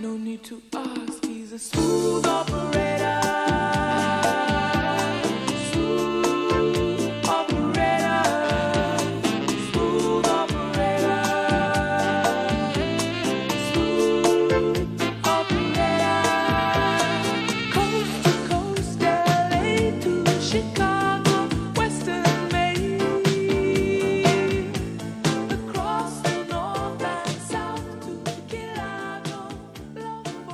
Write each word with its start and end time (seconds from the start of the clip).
No 0.00 0.16
need 0.16 0.42
to 0.44 0.62
ask, 0.74 1.26
he's 1.26 1.52
a 1.52 1.58
smooth 1.58 2.26
operator. 2.26 3.79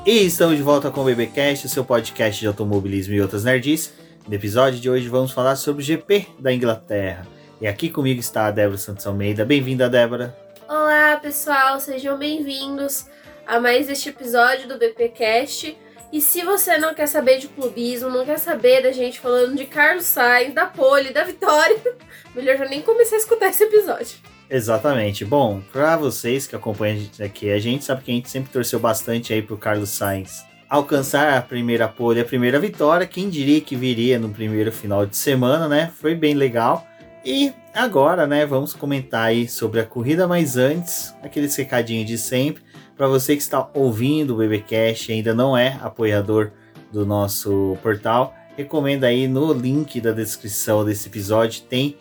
E 0.06 0.24
estamos 0.24 0.56
de 0.56 0.62
volta 0.62 0.88
com 0.88 1.00
o 1.00 1.04
BBcast, 1.04 1.66
o 1.66 1.68
seu 1.68 1.84
podcast 1.84 2.38
de 2.38 2.46
automobilismo 2.46 3.12
e 3.12 3.20
outras 3.20 3.42
nerds. 3.42 3.92
No 4.28 4.32
episódio 4.32 4.78
de 4.78 4.88
hoje 4.88 5.08
vamos 5.08 5.32
falar 5.32 5.56
sobre 5.56 5.82
o 5.82 5.84
GP 5.84 6.28
da 6.38 6.52
Inglaterra. 6.52 7.26
E 7.60 7.66
aqui 7.66 7.90
comigo 7.90 8.20
está 8.20 8.46
a 8.46 8.52
Débora 8.52 8.78
Santos 8.78 9.04
Almeida. 9.04 9.44
Bem-vinda, 9.44 9.88
Débora. 9.88 10.32
Olá, 10.68 11.18
pessoal, 11.20 11.80
sejam 11.80 12.16
bem-vindos 12.16 13.06
a 13.44 13.58
mais 13.58 13.90
este 13.90 14.10
episódio 14.10 14.68
do 14.68 14.78
BPcast. 14.78 15.76
E 16.12 16.20
se 16.20 16.40
você 16.42 16.78
não 16.78 16.94
quer 16.94 17.08
saber 17.08 17.40
de 17.40 17.48
clubismo, 17.48 18.08
não 18.08 18.24
quer 18.24 18.38
saber 18.38 18.84
da 18.84 18.92
gente 18.92 19.18
falando 19.18 19.56
de 19.56 19.64
Carlos 19.64 20.04
Sainz, 20.04 20.54
da 20.54 20.66
pole, 20.66 21.12
da 21.12 21.24
vitória, 21.24 21.82
melhor 22.32 22.56
já 22.56 22.64
nem 22.66 22.80
começar 22.80 23.16
a 23.16 23.18
escutar 23.18 23.48
esse 23.48 23.64
episódio. 23.64 24.35
Exatamente. 24.48 25.24
Bom, 25.24 25.60
para 25.72 25.96
vocês 25.96 26.46
que 26.46 26.54
acompanham 26.54 26.96
a 26.96 27.00
gente 27.00 27.22
aqui, 27.22 27.50
a 27.50 27.58
gente 27.58 27.84
sabe 27.84 28.02
que 28.02 28.10
a 28.10 28.14
gente 28.14 28.30
sempre 28.30 28.52
torceu 28.52 28.78
bastante 28.78 29.32
aí 29.32 29.42
pro 29.42 29.56
Carlos 29.56 29.90
Sainz 29.90 30.44
alcançar 30.68 31.36
a 31.36 31.42
primeira 31.42 31.88
pole, 31.88 32.20
a 32.20 32.24
primeira 32.24 32.58
vitória. 32.58 33.06
Quem 33.06 33.28
diria 33.28 33.60
que 33.60 33.76
viria 33.76 34.18
no 34.18 34.28
primeiro 34.28 34.72
final 34.72 35.06
de 35.06 35.16
semana, 35.16 35.68
né? 35.68 35.92
Foi 35.94 36.14
bem 36.14 36.34
legal. 36.34 36.86
E 37.24 37.52
agora, 37.74 38.26
né, 38.26 38.46
vamos 38.46 38.72
comentar 38.72 39.24
aí 39.24 39.48
sobre 39.48 39.80
a 39.80 39.84
corrida, 39.84 40.28
mas 40.28 40.56
antes, 40.56 41.14
aqueles 41.22 41.56
recadinhos 41.56 42.06
de 42.06 42.16
sempre. 42.18 42.62
Para 42.96 43.08
você 43.08 43.34
que 43.36 43.42
está 43.42 43.68
ouvindo 43.74 44.34
o 44.34 44.38
BBcast 44.38 45.10
e 45.10 45.14
ainda 45.16 45.34
não 45.34 45.56
é 45.56 45.78
apoiador 45.82 46.52
do 46.92 47.04
nosso 47.04 47.76
portal, 47.82 48.32
recomendo 48.56 49.04
aí 49.04 49.26
no 49.26 49.52
link 49.52 50.00
da 50.00 50.12
descrição 50.12 50.84
desse 50.84 51.08
episódio 51.08 51.62
tem 51.62 51.96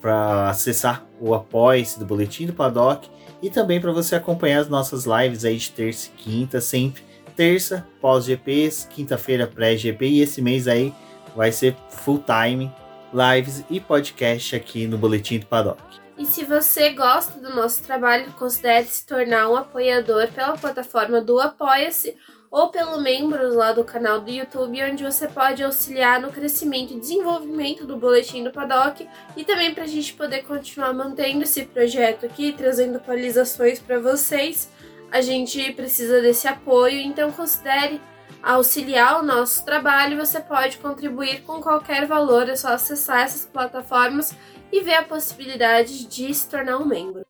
para 0.00 0.48
acessar 0.48 1.07
o 1.20 1.34
apoia-se 1.34 1.98
do 1.98 2.04
Boletim 2.04 2.46
do 2.46 2.52
Paddock 2.52 3.08
e 3.42 3.50
também 3.50 3.80
para 3.80 3.92
você 3.92 4.16
acompanhar 4.16 4.60
as 4.60 4.68
nossas 4.68 5.04
lives 5.04 5.44
aí 5.44 5.56
de 5.56 5.70
terça 5.70 6.08
e 6.08 6.22
quinta, 6.22 6.60
sempre 6.60 7.02
terça 7.36 7.86
pós-GPs, 8.00 8.88
quinta-feira 8.90 9.46
pré-GP 9.46 10.06
e 10.06 10.20
esse 10.20 10.42
mês 10.42 10.66
aí 10.66 10.92
vai 11.36 11.52
ser 11.52 11.76
full 11.88 12.22
time 12.24 12.72
lives 13.12 13.64
e 13.70 13.78
podcast 13.78 14.56
aqui 14.56 14.88
no 14.88 14.98
Boletim 14.98 15.38
do 15.38 15.46
Paddock. 15.46 15.80
E 16.18 16.26
se 16.26 16.44
você 16.44 16.90
gosta 16.90 17.38
do 17.38 17.54
nosso 17.54 17.84
trabalho, 17.84 18.32
considere 18.32 18.86
se 18.86 19.06
tornar 19.06 19.48
um 19.48 19.56
apoiador 19.56 20.26
pela 20.32 20.58
plataforma 20.58 21.20
do 21.20 21.38
Apoia-se 21.38 22.16
ou 22.50 22.68
pelo 22.68 23.00
membros 23.00 23.54
lá 23.54 23.72
do 23.72 23.84
canal 23.84 24.20
do 24.20 24.30
YouTube, 24.30 24.82
onde 24.82 25.04
você 25.04 25.28
pode 25.28 25.62
auxiliar 25.62 26.20
no 26.20 26.32
crescimento 26.32 26.94
e 26.94 27.00
desenvolvimento 27.00 27.86
do 27.86 27.96
Boletim 27.96 28.42
do 28.42 28.50
Paddock 28.50 29.06
e 29.36 29.44
também 29.44 29.74
para 29.74 29.84
a 29.84 29.88
gente 29.88 30.14
poder 30.14 30.42
continuar 30.44 30.92
mantendo 30.92 31.42
esse 31.42 31.64
projeto 31.64 32.26
aqui, 32.26 32.52
trazendo 32.52 32.96
atualizações 32.96 33.78
para 33.78 33.98
vocês. 33.98 34.70
A 35.10 35.20
gente 35.20 35.72
precisa 35.72 36.20
desse 36.20 36.46
apoio, 36.46 37.00
então 37.00 37.30
considere 37.32 38.00
auxiliar 38.42 39.20
o 39.20 39.26
nosso 39.26 39.64
trabalho. 39.64 40.18
Você 40.18 40.40
pode 40.40 40.78
contribuir 40.78 41.42
com 41.42 41.60
qualquer 41.60 42.06
valor, 42.06 42.48
é 42.48 42.56
só 42.56 42.68
acessar 42.68 43.22
essas 43.22 43.46
plataformas 43.46 44.34
e 44.70 44.80
ver 44.80 44.94
a 44.94 45.02
possibilidade 45.02 46.06
de 46.06 46.32
se 46.32 46.48
tornar 46.48 46.78
um 46.78 46.86
membro. 46.86 47.26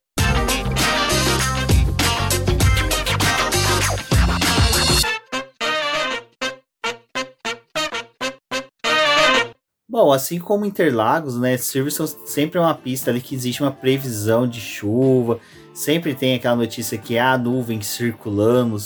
Bom, 10.00 10.12
assim 10.12 10.38
como 10.38 10.64
Interlagos, 10.64 11.36
né, 11.40 11.56
Silverstone 11.56 12.10
sempre 12.24 12.56
é 12.56 12.60
uma 12.60 12.72
pista 12.72 13.10
ali 13.10 13.20
que 13.20 13.34
existe 13.34 13.60
uma 13.60 13.72
previsão 13.72 14.46
de 14.46 14.60
chuva, 14.60 15.40
sempre 15.74 16.14
tem 16.14 16.36
aquela 16.36 16.54
notícia 16.54 16.96
que 16.96 17.18
há 17.18 17.36
nuvens 17.36 17.88
circulando, 17.88 18.76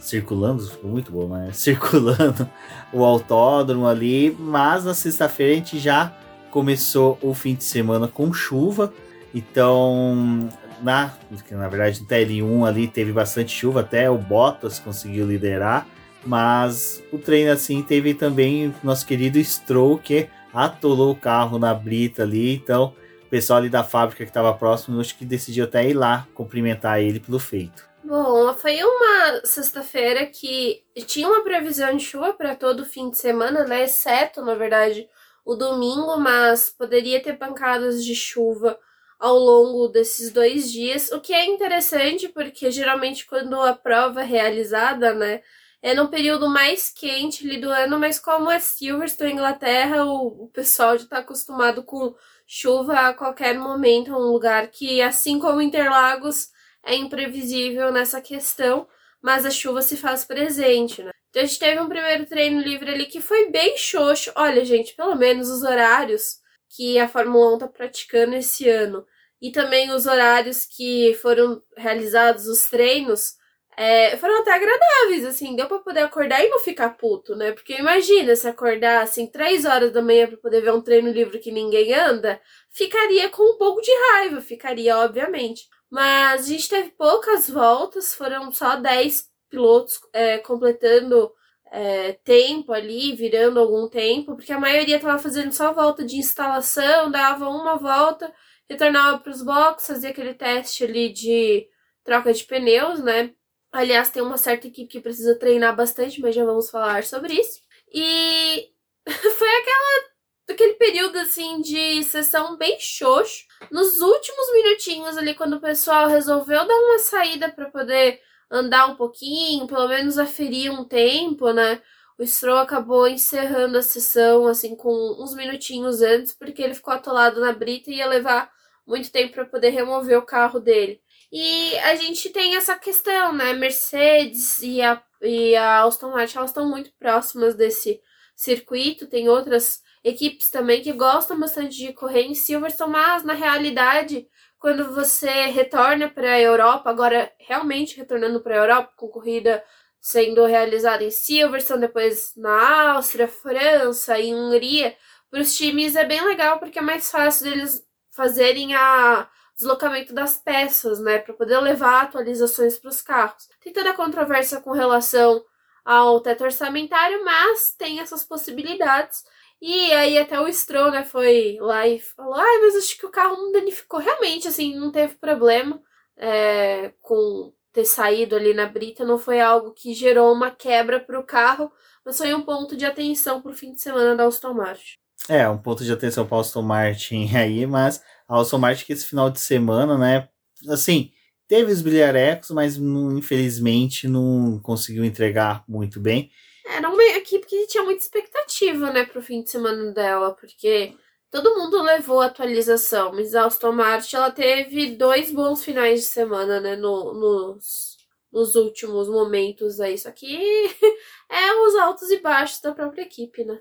circulando, 0.00 0.68
muito 0.82 1.12
bom, 1.12 1.28
né? 1.28 1.50
Circulando 1.54 2.50
o 2.92 3.04
autódromo 3.04 3.86
ali, 3.86 4.36
mas 4.40 4.84
na 4.84 4.92
sexta-feira 4.92 5.52
a 5.52 5.54
gente 5.54 5.78
já 5.78 6.12
começou 6.50 7.16
o 7.22 7.32
fim 7.32 7.54
de 7.54 7.62
semana 7.62 8.08
com 8.08 8.32
chuva, 8.32 8.92
então 9.32 10.48
na, 10.82 11.12
na 11.48 11.68
verdade 11.68 12.00
no 12.00 12.08
TL1 12.08 12.66
ali 12.66 12.88
teve 12.88 13.12
bastante 13.12 13.56
chuva, 13.56 13.82
até 13.82 14.10
o 14.10 14.18
Bottas 14.18 14.80
conseguiu 14.80 15.28
liderar, 15.28 15.86
mas 16.24 17.00
o 17.12 17.18
treino 17.18 17.52
assim 17.52 17.82
teve 17.82 18.14
também 18.14 18.74
nosso 18.82 19.06
querido 19.06 19.38
Stroll 19.38 19.96
que 19.98 20.28
atolou 20.64 21.12
o 21.12 21.16
carro 21.16 21.58
na 21.58 21.74
brita 21.74 22.22
ali, 22.22 22.54
então 22.54 22.94
o 23.22 23.28
pessoal 23.28 23.58
ali 23.58 23.68
da 23.68 23.84
fábrica 23.84 24.24
que 24.24 24.30
estava 24.30 24.54
próximo, 24.54 25.00
acho 25.00 25.16
que 25.16 25.24
decidiu 25.24 25.64
até 25.64 25.88
ir 25.88 25.94
lá 25.94 26.26
cumprimentar 26.34 27.00
ele 27.00 27.20
pelo 27.20 27.38
feito. 27.38 27.86
Bom, 28.02 28.54
foi 28.54 28.82
uma 28.84 29.40
sexta-feira 29.44 30.26
que 30.26 30.82
tinha 31.06 31.26
uma 31.26 31.42
previsão 31.42 31.96
de 31.96 32.04
chuva 32.04 32.32
para 32.32 32.54
todo 32.54 32.80
o 32.80 32.86
fim 32.86 33.10
de 33.10 33.18
semana, 33.18 33.64
né? 33.64 33.82
Exceto, 33.82 34.42
na 34.42 34.54
verdade, 34.54 35.08
o 35.44 35.56
domingo, 35.56 36.16
mas 36.16 36.70
poderia 36.70 37.20
ter 37.20 37.36
pancadas 37.36 38.04
de 38.04 38.14
chuva 38.14 38.78
ao 39.18 39.36
longo 39.36 39.88
desses 39.88 40.30
dois 40.30 40.70
dias, 40.70 41.10
o 41.10 41.20
que 41.20 41.32
é 41.32 41.46
interessante 41.46 42.28
porque 42.28 42.70
geralmente 42.70 43.26
quando 43.26 43.58
a 43.60 43.72
prova 43.72 44.20
é 44.20 44.24
realizada, 44.24 45.14
né, 45.14 45.40
é 45.86 45.94
no 45.94 46.08
período 46.08 46.48
mais 46.48 46.90
quente 46.90 47.46
ali 47.46 47.60
do 47.60 47.70
ano, 47.70 47.96
mas 47.96 48.18
como 48.18 48.50
é 48.50 48.58
Silverstone, 48.58 49.34
Inglaterra, 49.34 50.04
o, 50.04 50.46
o 50.46 50.48
pessoal 50.48 50.98
já 50.98 51.04
está 51.04 51.18
acostumado 51.18 51.84
com 51.84 52.12
chuva 52.44 52.94
a 52.94 53.14
qualquer 53.14 53.56
momento, 53.56 54.10
é 54.10 54.16
um 54.16 54.32
lugar 54.32 54.66
que, 54.66 55.00
assim 55.00 55.38
como 55.38 55.62
Interlagos, 55.62 56.48
é 56.84 56.96
imprevisível 56.96 57.92
nessa 57.92 58.20
questão, 58.20 58.88
mas 59.22 59.46
a 59.46 59.50
chuva 59.50 59.80
se 59.80 59.96
faz 59.96 60.24
presente, 60.24 61.04
né? 61.04 61.12
Então 61.30 61.44
a 61.44 61.46
gente 61.46 61.60
teve 61.60 61.80
um 61.80 61.88
primeiro 61.88 62.26
treino 62.26 62.60
livre 62.60 62.90
ali 62.90 63.06
que 63.06 63.20
foi 63.20 63.48
bem 63.52 63.78
xoxo. 63.78 64.32
Olha, 64.34 64.64
gente, 64.64 64.92
pelo 64.96 65.14
menos 65.14 65.48
os 65.48 65.62
horários 65.62 66.38
que 66.68 66.98
a 66.98 67.06
Fórmula 67.06 67.54
1 67.54 67.58
tá 67.58 67.68
praticando 67.68 68.34
esse 68.34 68.68
ano 68.68 69.06
e 69.40 69.52
também 69.52 69.92
os 69.92 70.04
horários 70.04 70.66
que 70.66 71.16
foram 71.22 71.62
realizados 71.76 72.48
os 72.48 72.68
treinos 72.68 73.36
é, 73.76 74.16
foram 74.16 74.40
até 74.40 74.52
agradáveis, 74.52 75.24
assim, 75.26 75.54
deu 75.54 75.66
pra 75.66 75.78
poder 75.80 76.00
acordar 76.00 76.42
e 76.42 76.48
não 76.48 76.58
ficar 76.60 76.90
puto, 76.96 77.36
né? 77.36 77.52
Porque 77.52 77.74
imagina 77.74 78.34
se 78.34 78.48
acordar, 78.48 79.02
assim, 79.02 79.26
três 79.26 79.66
horas 79.66 79.92
da 79.92 80.00
manhã 80.00 80.26
pra 80.26 80.38
poder 80.38 80.62
ver 80.62 80.72
um 80.72 80.80
treino 80.80 81.10
livre 81.10 81.38
que 81.38 81.52
ninguém 81.52 81.92
anda, 81.92 82.40
ficaria 82.70 83.28
com 83.28 83.42
um 83.54 83.58
pouco 83.58 83.82
de 83.82 83.90
raiva, 84.12 84.40
ficaria, 84.40 84.96
obviamente. 84.98 85.68
Mas 85.90 86.46
a 86.46 86.48
gente 86.48 86.68
teve 86.68 86.90
poucas 86.92 87.50
voltas, 87.50 88.14
foram 88.14 88.50
só 88.50 88.76
10 88.76 89.28
pilotos 89.50 90.00
é, 90.12 90.38
completando 90.38 91.30
é, 91.70 92.12
tempo 92.24 92.72
ali, 92.72 93.14
virando 93.14 93.60
algum 93.60 93.88
tempo, 93.88 94.36
porque 94.36 94.52
a 94.52 94.60
maioria 94.60 94.98
tava 94.98 95.18
fazendo 95.18 95.52
só 95.52 95.72
volta 95.74 96.04
de 96.04 96.16
instalação, 96.16 97.10
dava 97.10 97.48
uma 97.48 97.76
volta, 97.76 98.32
retornava 98.68 99.18
para 99.18 99.32
os 99.32 99.42
boxes, 99.42 99.86
fazia 99.88 100.10
aquele 100.10 100.34
teste 100.34 100.84
ali 100.84 101.12
de 101.12 101.68
troca 102.04 102.32
de 102.32 102.44
pneus, 102.44 103.02
né? 103.02 103.34
Aliás, 103.72 104.10
tem 104.10 104.22
uma 104.22 104.38
certa 104.38 104.66
equipe 104.66 104.88
que 104.88 105.00
precisa 105.00 105.38
treinar 105.38 105.74
bastante, 105.76 106.20
mas 106.20 106.34
já 106.34 106.44
vamos 106.44 106.70
falar 106.70 107.04
sobre 107.04 107.34
isso. 107.34 107.60
E 107.92 108.70
foi 109.06 109.48
aquela 109.60 110.16
aquele 110.48 110.74
período 110.74 111.18
assim 111.18 111.60
de 111.60 112.02
sessão 112.04 112.56
bem 112.56 112.78
xoxo. 112.78 113.44
Nos 113.70 114.00
últimos 114.00 114.52
minutinhos 114.52 115.16
ali, 115.16 115.34
quando 115.34 115.56
o 115.56 115.60
pessoal 115.60 116.08
resolveu 116.08 116.66
dar 116.66 116.74
uma 116.74 116.98
saída 116.98 117.50
para 117.50 117.70
poder 117.70 118.20
andar 118.50 118.86
um 118.86 118.96
pouquinho, 118.96 119.66
pelo 119.66 119.88
menos 119.88 120.18
aferir 120.18 120.70
um 120.70 120.84
tempo, 120.84 121.52
né? 121.52 121.82
O 122.18 122.26
Stroll 122.26 122.58
acabou 122.58 123.06
encerrando 123.06 123.76
a 123.76 123.82
sessão 123.82 124.46
assim 124.46 124.74
com 124.74 124.90
uns 125.22 125.34
minutinhos 125.34 126.00
antes, 126.00 126.32
porque 126.32 126.62
ele 126.62 126.74
ficou 126.74 126.94
atolado 126.94 127.40
na 127.40 127.52
brita 127.52 127.90
e 127.90 127.96
ia 127.96 128.06
levar 128.06 128.50
muito 128.86 129.10
tempo 129.10 129.34
para 129.34 129.44
poder 129.44 129.70
remover 129.70 130.18
o 130.18 130.24
carro 130.24 130.60
dele. 130.60 131.00
E 131.32 131.76
a 131.78 131.94
gente 131.96 132.30
tem 132.30 132.56
essa 132.56 132.76
questão, 132.78 133.32
né? 133.32 133.52
Mercedes 133.52 134.58
e 134.60 134.80
a, 134.80 135.02
e 135.22 135.56
a 135.56 135.82
Aston 135.82 136.10
Martin 136.10 136.38
elas 136.38 136.50
estão 136.50 136.68
muito 136.68 136.92
próximas 136.98 137.54
desse 137.54 138.00
circuito. 138.34 139.06
Tem 139.08 139.28
outras 139.28 139.80
equipes 140.04 140.50
também 140.50 140.82
que 140.82 140.92
gostam 140.92 141.38
bastante 141.38 141.76
de 141.76 141.92
correr 141.92 142.22
em 142.22 142.34
Silverstone, 142.34 142.92
mas 142.92 143.24
na 143.24 143.32
realidade, 143.32 144.28
quando 144.58 144.94
você 144.94 145.46
retorna 145.46 146.08
para 146.08 146.32
a 146.32 146.40
Europa, 146.40 146.88
agora 146.88 147.32
realmente 147.40 147.96
retornando 147.96 148.40
para 148.40 148.54
a 148.54 148.58
Europa 148.58 148.92
com 148.96 149.08
corrida 149.08 149.64
sendo 150.00 150.44
realizada 150.46 151.02
em 151.02 151.10
Silverstone, 151.10 151.80
depois 151.80 152.32
na 152.36 152.92
Áustria, 152.92 153.26
França 153.26 154.18
e 154.20 154.32
Hungria, 154.32 154.96
para 155.28 155.40
os 155.40 155.56
times 155.56 155.96
é 155.96 156.04
bem 156.04 156.24
legal 156.24 156.60
porque 156.60 156.78
é 156.78 156.82
mais 156.82 157.10
fácil 157.10 157.50
deles 157.50 157.84
fazerem 158.12 158.74
a 158.76 159.28
deslocamento 159.56 160.12
das 160.12 160.36
peças, 160.36 161.00
né, 161.00 161.18
para 161.18 161.34
poder 161.34 161.58
levar 161.58 162.02
atualizações 162.02 162.78
para 162.78 162.90
os 162.90 163.00
carros. 163.00 163.48
Tem 163.60 163.72
toda 163.72 163.90
a 163.90 163.96
controvérsia 163.96 164.60
com 164.60 164.72
relação 164.72 165.42
ao 165.84 166.20
teto 166.20 166.44
orçamentário, 166.44 167.24
mas 167.24 167.74
tem 167.76 168.00
essas 168.00 168.24
possibilidades. 168.24 169.24
E 169.60 169.92
aí 169.92 170.18
até 170.18 170.38
o 170.38 170.52
Stroll, 170.52 170.90
né, 170.90 171.04
foi 171.04 171.56
lá 171.60 171.86
e 171.86 171.98
falou, 171.98 172.34
ai, 172.34 172.58
mas 172.60 172.76
acho 172.76 172.98
que 172.98 173.06
o 173.06 173.10
carro 173.10 173.36
não 173.36 173.52
danificou. 173.52 173.98
Realmente, 173.98 174.46
assim, 174.46 174.76
não 174.76 174.92
teve 174.92 175.14
problema 175.14 175.80
é, 176.16 176.92
com 177.00 177.52
ter 177.72 177.84
saído 177.84 178.34
ali 178.36 178.54
na 178.54 178.66
brita, 178.66 179.04
não 179.04 179.18
foi 179.18 179.38
algo 179.38 179.72
que 179.72 179.92
gerou 179.92 180.32
uma 180.32 180.50
quebra 180.50 180.98
para 180.98 181.20
o 181.20 181.22
carro, 181.22 181.70
mas 182.04 182.16
foi 182.16 182.32
um 182.32 182.40
ponto 182.40 182.74
de 182.74 182.86
atenção 182.86 183.42
para 183.42 183.50
o 183.50 183.54
fim 183.54 183.74
de 183.74 183.82
semana 183.82 184.16
da 184.16 184.24
Aston 184.24 184.54
Martin. 184.54 184.94
É, 185.28 185.46
um 185.48 185.58
ponto 185.58 185.84
de 185.84 185.92
atenção 185.92 186.26
para 186.26 186.40
Aston 186.40 186.62
Martin 186.62 187.28
aí, 187.36 187.66
mas 187.66 188.02
a 188.28 188.40
Aston 188.40 188.58
Martin 188.58 188.84
que 188.84 188.92
esse 188.92 189.06
final 189.06 189.30
de 189.30 189.40
semana, 189.40 189.96
né, 189.96 190.28
assim, 190.68 191.12
teve 191.48 191.72
os 191.72 191.82
bilharecos, 191.82 192.50
mas 192.50 192.76
infelizmente 192.76 194.08
não 194.08 194.58
conseguiu 194.60 195.04
entregar 195.04 195.64
muito 195.68 196.00
bem. 196.00 196.30
Era 196.66 196.88
uma 196.88 197.02
equipe 197.02 197.46
que 197.46 197.66
tinha 197.68 197.84
muita 197.84 198.02
expectativa, 198.02 198.90
né, 198.92 199.04
pro 199.04 199.22
fim 199.22 199.42
de 199.42 199.50
semana 199.50 199.92
dela, 199.92 200.34
porque 200.34 200.96
todo 201.30 201.54
mundo 201.56 201.80
levou 201.82 202.20
a 202.20 202.26
atualização, 202.26 203.12
mas 203.12 203.34
a 203.34 203.46
Aston 203.46 203.72
Martin 203.72 204.16
ela 204.16 204.30
teve 204.30 204.96
dois 204.96 205.30
bons 205.30 205.64
finais 205.64 206.00
de 206.00 206.06
semana, 206.06 206.60
né, 206.60 206.74
no, 206.76 207.14
nos, 207.14 207.96
nos 208.32 208.56
últimos 208.56 209.08
momentos 209.08 209.80
aí. 209.80 209.96
Só 209.96 210.10
que 210.10 210.26
é 211.30 211.52
os 211.66 211.74
altos 211.76 212.10
e 212.10 212.18
baixos 212.18 212.60
da 212.60 212.72
própria 212.72 213.02
equipe, 213.02 213.44
né? 213.44 213.58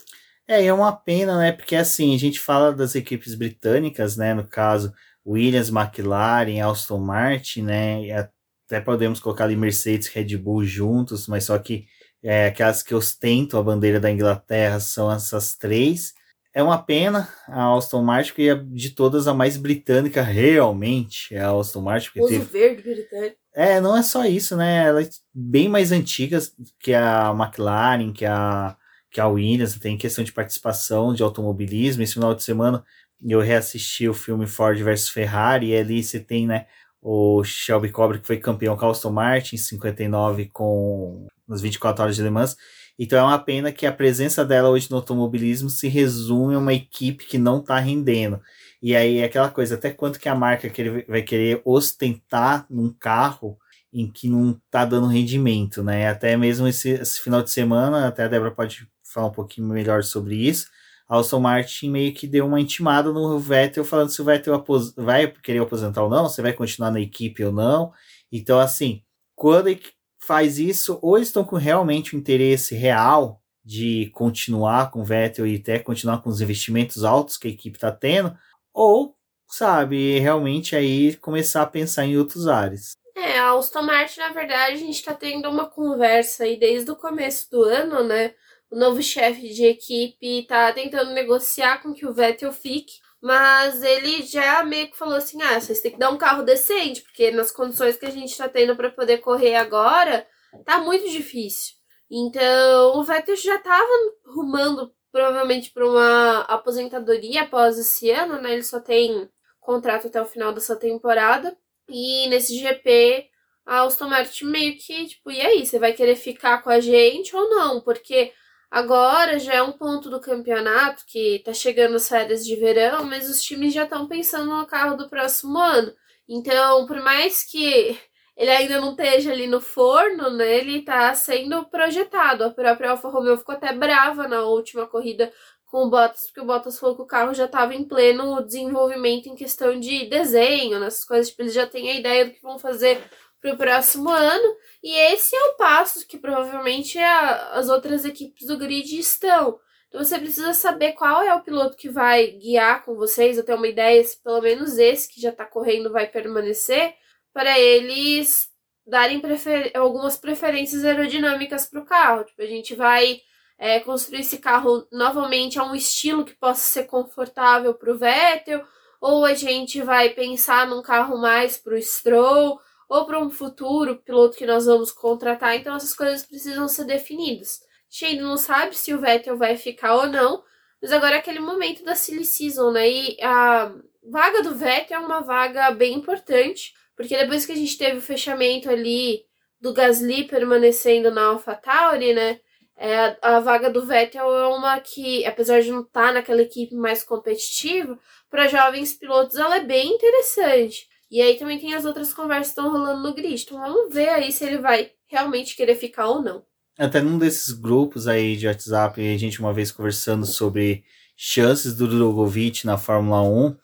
É, 0.47 0.63
e 0.63 0.68
é 0.68 0.74
uma 0.74 0.92
pena, 0.95 1.38
né? 1.38 1.51
Porque 1.51 1.75
assim, 1.75 2.13
a 2.13 2.19
gente 2.19 2.39
fala 2.39 2.71
das 2.71 2.95
equipes 2.95 3.33
britânicas, 3.33 4.15
né? 4.15 4.33
No 4.33 4.47
caso, 4.47 4.94
Williams, 5.25 5.69
McLaren, 5.69 6.62
Aston 6.62 7.00
Martin, 7.00 7.63
né? 7.63 8.03
E 8.03 8.12
até 8.12 8.80
podemos 8.80 9.19
colocar 9.19 9.45
ali 9.45 9.56
Mercedes, 9.56 10.07
Red 10.07 10.38
Bull 10.38 10.63
juntos, 10.63 11.27
mas 11.27 11.45
só 11.45 11.57
que 11.57 11.88
é, 12.21 12.47
aquelas 12.47 12.83
que 12.83 12.94
ostentam 12.94 13.59
a 13.59 13.63
bandeira 13.63 14.00
da 14.00 14.12
Inglaterra 14.12 14.80
são 14.80 15.12
essas 15.12 15.56
três. 15.56 16.13
É 16.53 16.63
uma 16.63 16.81
pena 16.81 17.27
a 17.48 17.75
Aston 17.75 18.01
Martin, 18.01 18.30
porque 18.30 18.50
é 18.50 18.56
de 18.56 18.91
todas 18.91 19.27
a 19.27 19.33
mais 19.33 19.57
britânica 19.57 20.21
realmente 20.21 21.36
é 21.36 21.41
a 21.41 21.51
Aston 21.51 21.81
Martin. 21.81 22.19
Uso 22.19 22.30
teve... 22.30 22.45
verde 22.45 22.81
britânico. 22.81 23.36
É, 23.53 23.81
não 23.81 23.95
é 23.95 24.03
só 24.03 24.25
isso, 24.25 24.56
né? 24.56 24.86
Ela 24.86 25.01
é 25.01 25.09
bem 25.33 25.68
mais 25.68 25.91
antiga 25.91 26.39
que 26.80 26.94
a 26.94 27.31
McLaren, 27.31 28.13
que 28.13 28.25
a, 28.25 28.75
que 29.15 29.21
a 29.21 29.27
Williams, 29.29 29.79
tem 29.79 29.97
questão 29.97 30.25
de 30.25 30.33
participação 30.33 31.13
de 31.13 31.23
automobilismo. 31.23 32.03
Esse 32.03 32.15
final 32.15 32.35
de 32.35 32.44
semana 32.44 32.83
eu 33.25 33.39
reassisti 33.39 34.09
o 34.09 34.13
filme 34.13 34.45
Ford 34.45 34.77
versus 34.83 35.07
Ferrari, 35.07 35.67
e 35.67 35.77
ali 35.77 36.03
você 36.03 36.19
tem, 36.19 36.45
né, 36.45 36.65
o 37.01 37.41
Shelby 37.41 37.91
Cobre, 37.91 38.19
que 38.19 38.27
foi 38.27 38.38
campeão 38.38 38.75
com 38.75 38.89
Aston 38.89 39.12
Martin 39.12 39.56
em 39.56 39.57
59 39.57 40.50
com 40.51 41.27
nas 41.47 41.62
24 41.62 42.03
horas 42.03 42.15
de 42.17 42.23
Le 42.23 42.29
Mans. 42.29 42.57
Então 43.00 43.17
é 43.17 43.23
uma 43.23 43.39
pena 43.39 43.71
que 43.71 43.85
a 43.85 43.94
presença 43.94 44.44
dela 44.44 44.69
hoje 44.69 44.91
no 44.91 44.97
automobilismo 44.97 45.69
se 45.69 45.88
resume 45.88 46.56
a 46.56 46.59
uma 46.59 46.73
equipe 46.73 47.25
que 47.25 47.38
não 47.38 47.59
está 47.59 47.79
rendendo. 47.79 48.41
E 48.81 48.94
aí 48.97 49.19
é 49.19 49.23
aquela 49.23 49.50
coisa, 49.50 49.75
até 49.75 49.91
quanto 49.91 50.19
que 50.19 50.27
a 50.27 50.35
marca 50.35 50.69
que 50.69 50.81
ele 50.81 51.06
vai 51.07 51.21
querer 51.21 51.62
ostentar 51.63 52.65
num 52.69 52.91
carro 52.91 53.57
em 53.94 54.12
que 54.12 54.27
não 54.27 54.51
está 54.51 54.83
dando 54.83 55.07
rendimento, 55.07 55.81
né? 55.81 56.09
Até 56.09 56.35
mesmo 56.35 56.67
esse, 56.67 56.89
esse, 56.89 57.21
final 57.21 57.41
de 57.41 57.50
semana, 57.50 58.07
até 58.07 58.23
a 58.23 58.27
Débora 58.27 58.51
pode 58.51 58.89
falar 59.15 59.27
um 59.27 59.31
pouquinho 59.31 59.67
melhor 59.67 60.03
sobre 60.03 60.35
isso. 60.35 60.67
A 61.07 61.17
Aston 61.17 61.39
Martin 61.39 61.89
meio 61.89 62.13
que 62.13 62.27
deu 62.27 62.45
uma 62.45 62.59
intimada 62.59 63.12
no 63.12 63.39
Vettel 63.39 63.85
falando 63.85 64.09
se 64.09 64.21
o 64.21 64.25
Vettel 64.25 64.63
vai 64.97 65.27
querer 65.27 65.59
aposentar 65.59 66.03
ou 66.03 66.09
não, 66.09 66.27
se 66.27 66.41
vai 66.41 66.51
continuar 66.51 66.91
na 66.91 67.00
equipe 67.00 67.44
ou 67.44 67.51
não. 67.51 67.94
Então, 68.31 68.59
assim, 68.59 69.01
quando 69.35 69.77
faz 70.19 70.57
isso, 70.57 71.00
ou 71.01 71.15
eles 71.15 71.29
estão 71.29 71.44
com 71.44 71.56
realmente 71.56 72.15
o 72.15 72.17
interesse 72.17 72.75
real 72.75 73.41
de 73.63 74.12
continuar 74.13 74.91
com 74.91 75.01
o 75.01 75.03
Vettel 75.03 75.47
e 75.47 75.56
até 75.57 75.79
continuar 75.79 76.21
com 76.21 76.29
os 76.29 76.41
investimentos 76.41 77.03
altos 77.03 77.38
que 77.38 77.47
a 77.47 77.51
equipe 77.51 77.77
está 77.77 77.91
tendo, 77.91 78.35
ou, 78.73 79.15
sabe, 79.47 80.19
realmente 80.19 80.75
aí 80.75 81.15
começar 81.17 81.62
a 81.62 81.67
pensar 81.67 82.06
em 82.06 82.17
outros 82.17 82.47
ares. 82.47 82.94
É, 83.15 83.39
a 83.39 83.53
Aston 83.53 83.83
Martin, 83.83 84.19
na 84.19 84.29
verdade, 84.29 84.73
a 84.73 84.77
gente 84.77 84.95
está 84.95 85.13
tendo 85.13 85.50
uma 85.50 85.67
conversa 85.67 86.44
aí 86.44 86.59
desde 86.59 86.91
o 86.91 86.95
começo 86.95 87.50
do 87.50 87.63
ano, 87.63 88.03
né? 88.03 88.33
O 88.69 88.75
novo 88.77 89.01
chefe 89.01 89.53
de 89.53 89.65
equipe 89.65 90.39
está 90.39 90.71
tentando 90.73 91.12
negociar 91.12 91.81
com 91.81 91.94
que 91.94 92.06
o 92.06 92.13
Vettel 92.13 92.51
fique, 92.51 92.94
mas 93.21 93.83
ele 93.83 94.23
já 94.23 94.63
meio 94.63 94.89
que 94.89 94.97
falou 94.97 95.15
assim: 95.15 95.41
ah, 95.41 95.59
vocês 95.59 95.81
têm 95.81 95.91
que 95.91 96.00
dar 96.00 96.12
um 96.12 96.17
carro 96.17 96.44
decente, 96.44 97.01
porque 97.01 97.31
nas 97.31 97.51
condições 97.51 97.97
que 97.97 98.06
a 98.06 98.12
gente 98.12 98.31
está 98.31 98.50
tendo 98.50 98.75
para 98.75 98.89
poder 98.89 99.19
correr 99.19 99.56
agora, 99.56 100.27
tá 100.65 100.79
muito 100.79 101.09
difícil. 101.09 101.73
Então, 102.09 102.97
o 102.97 103.03
Vettel 103.03 103.35
já 103.35 103.56
estava 103.56 103.89
rumando 104.25 104.94
provavelmente 105.12 105.71
para 105.71 105.88
uma 105.88 106.41
aposentadoria 106.41 107.44
após 107.44 107.79
esse 107.79 108.12
ano, 108.12 108.41
né? 108.41 108.53
Ele 108.53 108.63
só 108.63 108.79
tem 108.79 109.29
contrato 109.59 110.07
até 110.07 110.21
o 110.21 110.25
final 110.25 110.53
dessa 110.53 110.75
temporada. 110.75 111.57
E 111.89 112.27
nesse 112.27 112.57
GP, 112.57 113.29
a 113.65 113.83
Aston 113.83 114.09
Martin 114.09 114.45
meio 114.45 114.77
que, 114.77 115.06
tipo, 115.06 115.31
e 115.31 115.41
aí, 115.41 115.65
você 115.65 115.79
vai 115.79 115.94
querer 115.94 116.15
ficar 116.15 116.62
com 116.62 116.69
a 116.69 116.79
gente 116.79 117.35
ou 117.35 117.50
não? 117.50 117.81
Porque 117.81 118.33
agora 118.75 119.39
já 119.39 119.54
é 119.54 119.63
um 119.63 119.72
ponto 119.72 120.10
do 120.10 120.19
campeonato 120.19 121.06
que 121.07 121.42
tá 121.45 121.54
chegando 121.54 121.95
as 121.95 122.10
férias 122.10 122.45
de 122.45 122.57
verão, 122.57 123.06
mas 123.06 123.30
os 123.30 123.42
times 123.42 123.74
já 123.74 123.83
estão 123.83 124.06
pensando 124.06 124.54
no 124.54 124.66
carro 124.68 124.98
do 124.98 125.07
próximo 125.07 125.57
ano. 125.57 125.94
Então, 126.27 126.86
por 126.86 127.00
mais 127.01 127.42
que 127.50 127.98
ele 128.36 128.51
ainda 128.51 128.81
não 128.81 128.92
esteja 128.92 129.31
ali 129.31 129.48
no 129.48 129.62
forno, 129.62 130.30
né? 130.30 130.57
Ele 130.57 130.81
tá 130.81 131.13
sendo 131.16 131.63
projetado. 131.69 132.44
A 132.44 132.51
própria 132.51 132.92
Alfa 132.92 133.07
Romeo 133.07 133.38
ficou 133.38 133.56
até 133.56 133.72
brava 133.72 134.27
na 134.27 134.42
última 134.44 134.86
corrida 134.86 135.31
com 135.68 135.86
o 135.86 135.89
Bottas, 135.89 136.25
porque 136.25 136.42
o 136.42 136.45
Bottas 136.45 136.77
falou 136.77 136.98
que 136.98 137.01
o 137.01 137.06
carro 137.06 137.33
já 137.33 137.45
estava 137.45 137.74
em 137.74 137.86
pleno 137.86 138.44
desenvolvimento 138.44 139.27
em 139.27 139.36
questão 139.36 139.80
de 139.80 140.06
desenho, 140.10 140.81
nessas 140.81 141.06
coisas, 141.06 141.30
tipo, 141.30 141.44
eles 141.44 141.54
já 141.54 141.66
têm 141.66 141.89
a 141.92 141.95
ideia 141.95 142.25
do 142.25 142.31
que 142.31 142.42
vão 142.42 142.60
fazer 142.60 143.01
para 143.45 143.53
o 143.53 143.57
próximo 143.57 144.09
ano, 144.09 144.57
e 144.81 144.92
esse 145.13 145.36
é 145.36 145.44
o 145.50 145.56
passo 145.56 146.07
que 146.07 146.18
provavelmente 146.18 146.97
a, 146.97 147.51
as 147.51 147.69
outras 147.69 148.03
equipes 148.03 148.47
do 148.47 148.57
grid 148.57 148.98
estão. 148.98 149.60
Então 149.88 150.03
você 150.03 150.17
precisa 150.17 150.53
saber 150.53 150.93
qual 150.93 151.22
é 151.22 151.34
o 151.34 151.41
piloto 151.41 151.77
que 151.77 151.88
vai 151.88 152.27
guiar 152.31 152.84
com 152.84 152.96
vocês, 152.96 153.38
eu 153.38 153.46
ter 153.46 153.53
uma 153.53 153.67
ideia 153.67 154.03
se 154.03 154.22
pelo 154.22 154.41
menos 154.41 154.79
esse 154.79 155.08
que 155.08 155.22
já 155.22 155.29
está 155.29 155.46
correndo 155.46 155.91
vai 155.91 156.08
permanecer, 156.08 156.96
para 157.31 157.60
eles 157.60 158.50
darem 158.88 159.19
prefer 159.19 159.72
algumas 159.75 160.17
preferências 160.17 160.84
aerodinâmicas 160.84 161.67
para 161.67 161.81
o 161.81 161.86
carro. 161.86 162.24
Tipo, 162.24 162.41
a 162.41 162.48
gente 162.48 162.74
vai 162.74 163.22
é, 163.58 163.79
construir 163.79 164.22
esse 164.22 164.39
carro 164.39 164.88
novamente 164.91 165.60
a 165.60 165.63
um 165.63 165.75
estilo 165.75 166.25
que 166.25 166.34
possa 166.34 166.62
ser 166.62 166.86
confortável 166.86 167.74
para 167.75 167.91
o 167.91 167.98
Vettel, 167.98 168.63
ou 169.00 169.24
a 169.24 169.34
gente 169.34 169.81
vai 169.81 170.10
pensar 170.10 170.67
num 170.67 170.81
carro 170.81 171.17
mais 171.17 171.58
para 171.58 171.75
o 171.75 171.81
Stroll, 171.81 172.60
ou 172.89 173.06
para 173.06 173.20
um 173.20 173.30
futuro 173.30 173.98
piloto 173.98 174.38
que 174.38 174.46
nós 174.46 174.65
vamos 174.65 174.92
contratar. 174.92 175.56
Então 175.56 175.75
essas 175.75 175.94
coisas 175.94 176.25
precisam 176.25 176.68
ser 176.68 176.86
definidas. 176.86 177.60
Ainda 178.04 178.24
não 178.24 178.38
sabe 178.38 178.75
se 178.75 178.94
o 178.94 179.00
Vettel 179.00 179.38
vai 179.38 179.56
ficar 179.56 179.96
ou 179.96 180.08
não, 180.08 180.44
mas 180.82 180.92
agora 180.92 181.15
é 181.15 181.20
aquele 181.20 181.39
momento 181.39 181.84
da 181.84 181.96
silly 181.96 182.25
season, 182.25 182.72
né? 182.72 182.89
E 182.89 183.18
a 183.22 183.74
vaga 184.04 184.44
do 184.44 184.54
Vettel 184.56 185.01
é 185.01 185.06
uma 185.06 185.22
vaga 185.22 185.72
bem 185.72 185.94
importante, 185.94 186.74
porque 186.96 187.18
depois 187.18 187.46
que 187.46 187.54
a 187.54 187.56
gente 187.56 187.77
teve 187.77 187.98
o 187.98 188.01
fechamento 188.01 188.70
ali 188.70 189.24
do 189.60 189.74
Gasly 189.74 190.25
permanecendo 190.25 191.10
na 191.10 191.27
AlphaTauri, 191.27 192.13
né? 192.13 192.39
É, 192.77 193.18
a 193.22 193.39
vaga 193.39 193.70
do 193.70 193.86
Vettel 193.86 194.30
é 194.36 194.48
uma 194.48 194.80
que, 194.82 195.25
apesar 195.25 195.62
de 195.62 195.72
não 195.72 195.82
estar 195.82 196.08
tá 196.08 196.12
naquela 196.13 196.42
equipe 196.42 196.75
mais 196.75 197.04
competitiva, 197.04 197.98
para 198.30 198.48
jovens 198.48 198.94
pilotos 198.94 199.38
ela 199.38 199.58
é 199.58 199.63
bem 199.63 199.94
interessante. 199.94 200.89
E 201.15 201.22
aí 201.22 201.38
também 201.38 201.57
tem 201.57 201.74
as 201.74 201.86
outras 201.86 202.13
conversas 202.13 202.48
que 202.48 202.60
estão 202.60 202.69
rolando 202.69 203.01
no 203.01 203.15
grid. 203.15 203.41
Então 203.41 203.57
vamos 203.57 203.93
ver 203.93 204.10
aí 204.10 204.34
se 204.34 204.43
ele 204.43 204.57
vai 204.57 204.91
realmente 205.07 205.55
querer 205.55 205.75
ficar 205.75 206.10
ou 206.10 206.22
não. 206.22 206.43
Até 206.77 207.01
num 207.01 207.17
desses 207.17 207.53
grupos 207.53 208.05
aí 208.05 208.36
de 208.36 208.48
WhatsApp, 208.48 209.00
a 209.00 209.17
gente 209.17 209.39
uma 209.39 209.53
vez 209.53 209.72
conversando 209.72 210.25
sobre 210.25 210.84
chances 211.15 211.74
do 211.74 211.88
Drogovic 211.88 212.65
na 212.65 212.77
Fórmula 212.77 213.22
1. 213.22 213.55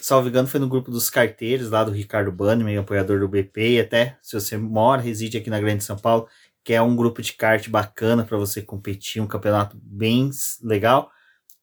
Salvo 0.00 0.30
engano, 0.30 0.48
foi 0.48 0.58
no 0.58 0.66
grupo 0.66 0.90
dos 0.90 1.10
carteiros 1.10 1.68
lá 1.68 1.84
do 1.84 1.92
Ricardo 1.92 2.32
Bannerman, 2.32 2.78
apoiador 2.78 3.20
do 3.20 3.28
BP. 3.28 3.72
E 3.72 3.80
até 3.80 4.16
se 4.22 4.32
você 4.32 4.56
mora, 4.56 5.02
reside 5.02 5.36
aqui 5.36 5.50
na 5.50 5.60
Grande 5.60 5.84
São 5.84 5.98
Paulo, 5.98 6.26
que 6.64 6.72
é 6.72 6.80
um 6.80 6.96
grupo 6.96 7.20
de 7.20 7.34
kart 7.34 7.68
bacana 7.68 8.24
para 8.24 8.38
você 8.38 8.62
competir, 8.62 9.20
um 9.20 9.26
campeonato 9.26 9.76
bem 9.78 10.30
legal. 10.62 11.10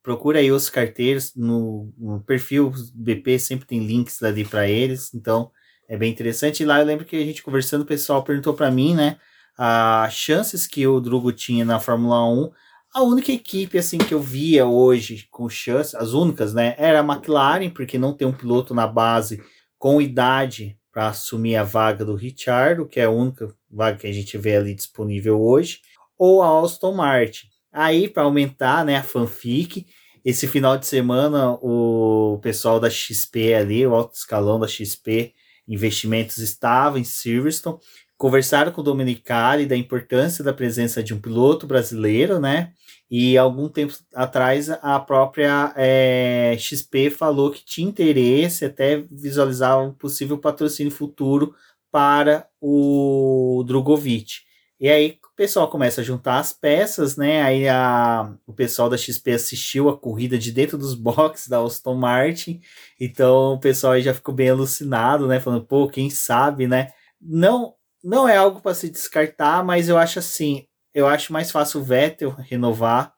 Procura 0.04 0.40
aí 0.40 0.52
os 0.52 0.70
carteiros 0.70 1.36
no, 1.36 1.94
no 1.98 2.22
perfil 2.22 2.74
BP, 2.94 3.38
sempre 3.40 3.68
tem 3.68 3.86
links 3.86 4.22
ali 4.24 4.44
para 4.44 4.68
eles, 4.68 5.14
então 5.14 5.52
é 5.88 5.96
bem 5.96 6.12
interessante. 6.12 6.64
E 6.64 6.66
lá 6.66 6.80
eu 6.80 6.86
lembro 6.86 7.06
que 7.06 7.16
a 7.16 7.26
gente 7.26 7.44
conversando, 7.44 7.82
o 7.82 7.86
pessoal 7.86 8.24
perguntou 8.24 8.54
para 8.54 8.72
mim, 8.72 8.96
né? 8.96 9.18
as 9.58 10.14
chances 10.14 10.66
que 10.66 10.88
o 10.88 11.00
Drugo 11.00 11.32
tinha 11.32 11.64
na 11.64 11.80
Fórmula 11.80 12.26
1, 12.28 12.52
a 12.94 13.04
única 13.04 13.32
equipe 13.32 13.78
assim 13.78 13.98
que 13.98 14.14
eu 14.14 14.20
via 14.20 14.66
hoje 14.66 15.28
com 15.30 15.48
chance, 15.48 15.96
as 15.96 16.14
únicas, 16.14 16.54
né, 16.54 16.74
era 16.78 17.00
a 17.00 17.04
McLaren, 17.04 17.70
porque 17.70 17.98
não 17.98 18.14
tem 18.14 18.28
um 18.28 18.34
piloto 18.34 18.74
na 18.74 18.88
base 18.88 19.42
com 19.78 20.02
idade 20.02 20.78
para 20.92 21.10
assumir 21.10 21.56
a 21.56 21.64
vaga 21.64 22.04
do 22.04 22.16
Richard, 22.16 22.86
que 22.90 23.00
é 23.00 23.06
a 23.06 23.10
única 23.10 23.54
vaga 23.70 24.00
que 24.00 24.08
a 24.08 24.12
gente 24.12 24.38
vê 24.38 24.58
ali 24.58 24.74
disponível 24.74 25.40
hoje, 25.40 25.80
ou 26.18 26.42
a 26.42 26.62
Aston 26.62 26.94
Martin. 26.94 27.48
Aí, 27.72 28.08
para 28.08 28.24
aumentar 28.24 28.86
né, 28.86 28.98
a 28.98 29.04
fanfic, 29.04 29.86
esse 30.24 30.48
final 30.48 30.78
de 30.78 30.86
semana 30.86 31.52
o 31.62 32.40
pessoal 32.42 32.80
da 32.80 32.90
XP 32.90 33.54
ali, 33.54 33.86
o 33.86 33.96
alto 33.96 34.16
escalão 34.16 34.60
da 34.60 34.68
XP 34.68 35.34
Investimentos 35.68 36.38
estava 36.40 37.00
em 37.00 37.04
Silverstone, 37.04 37.78
conversaram 38.18 38.72
com 38.72 38.82
o 38.82 38.84
Dominicali 38.84 39.66
da 39.66 39.76
importância 39.76 40.44
da 40.44 40.54
presença 40.54 41.02
de 41.02 41.14
um 41.14 41.20
piloto 41.20 41.66
brasileiro, 41.66 42.40
né? 42.40 42.74
E 43.10 43.38
algum 43.38 43.68
tempo 43.70 43.94
atrás 44.14 44.70
a 44.70 45.00
própria 45.00 45.74
é, 45.76 46.56
XP 46.58 47.10
falou 47.10 47.52
que 47.52 47.64
tinha 47.64 47.88
interesse, 47.88 48.66
até 48.66 48.98
visualizar 49.10 49.82
um 49.82 49.94
possível 49.94 50.38
patrocínio 50.38 50.92
futuro 50.92 51.56
para 51.92 52.48
o 52.60 53.64
Drogovic. 53.66 54.42
E 54.82 54.90
aí 54.90 55.20
o 55.24 55.36
pessoal 55.36 55.70
começa 55.70 56.02
a 56.02 56.04
juntar 56.04 56.40
as 56.40 56.52
peças, 56.52 57.16
né? 57.16 57.44
Aí 57.44 57.70
a, 57.70 58.34
o 58.48 58.52
pessoal 58.52 58.90
da 58.90 58.98
XP 58.98 59.34
assistiu 59.34 59.90
a 59.90 59.98
corrida 59.98 60.40
de 60.40 60.52
dentro 60.52 60.76
dos 60.76 60.96
boxes 61.00 61.48
da 61.48 61.64
Aston 61.64 61.94
Martin. 61.94 62.60
Então 63.00 63.54
o 63.54 63.60
pessoal 63.60 63.94
aí 63.94 64.02
já 64.02 64.12
ficou 64.12 64.34
bem 64.34 64.50
alucinado, 64.50 65.28
né? 65.28 65.40
Falando, 65.40 65.68
pô, 65.68 65.88
quem 65.88 66.10
sabe, 66.10 66.66
né? 66.68 66.92
Não, 67.22 67.76
não 68.04 68.28
é 68.28 68.36
algo 68.38 68.60
para 68.60 68.74
se 68.74 68.90
descartar, 68.90 69.64
mas 69.64 69.88
eu 69.88 70.00
acho 70.00 70.18
assim, 70.18 70.66
eu 70.96 71.06
acho 71.08 71.32
mais 71.32 71.52
fácil 71.52 71.80
o 71.80 71.84
Vettel 71.84 72.32
renovar. 72.32 73.14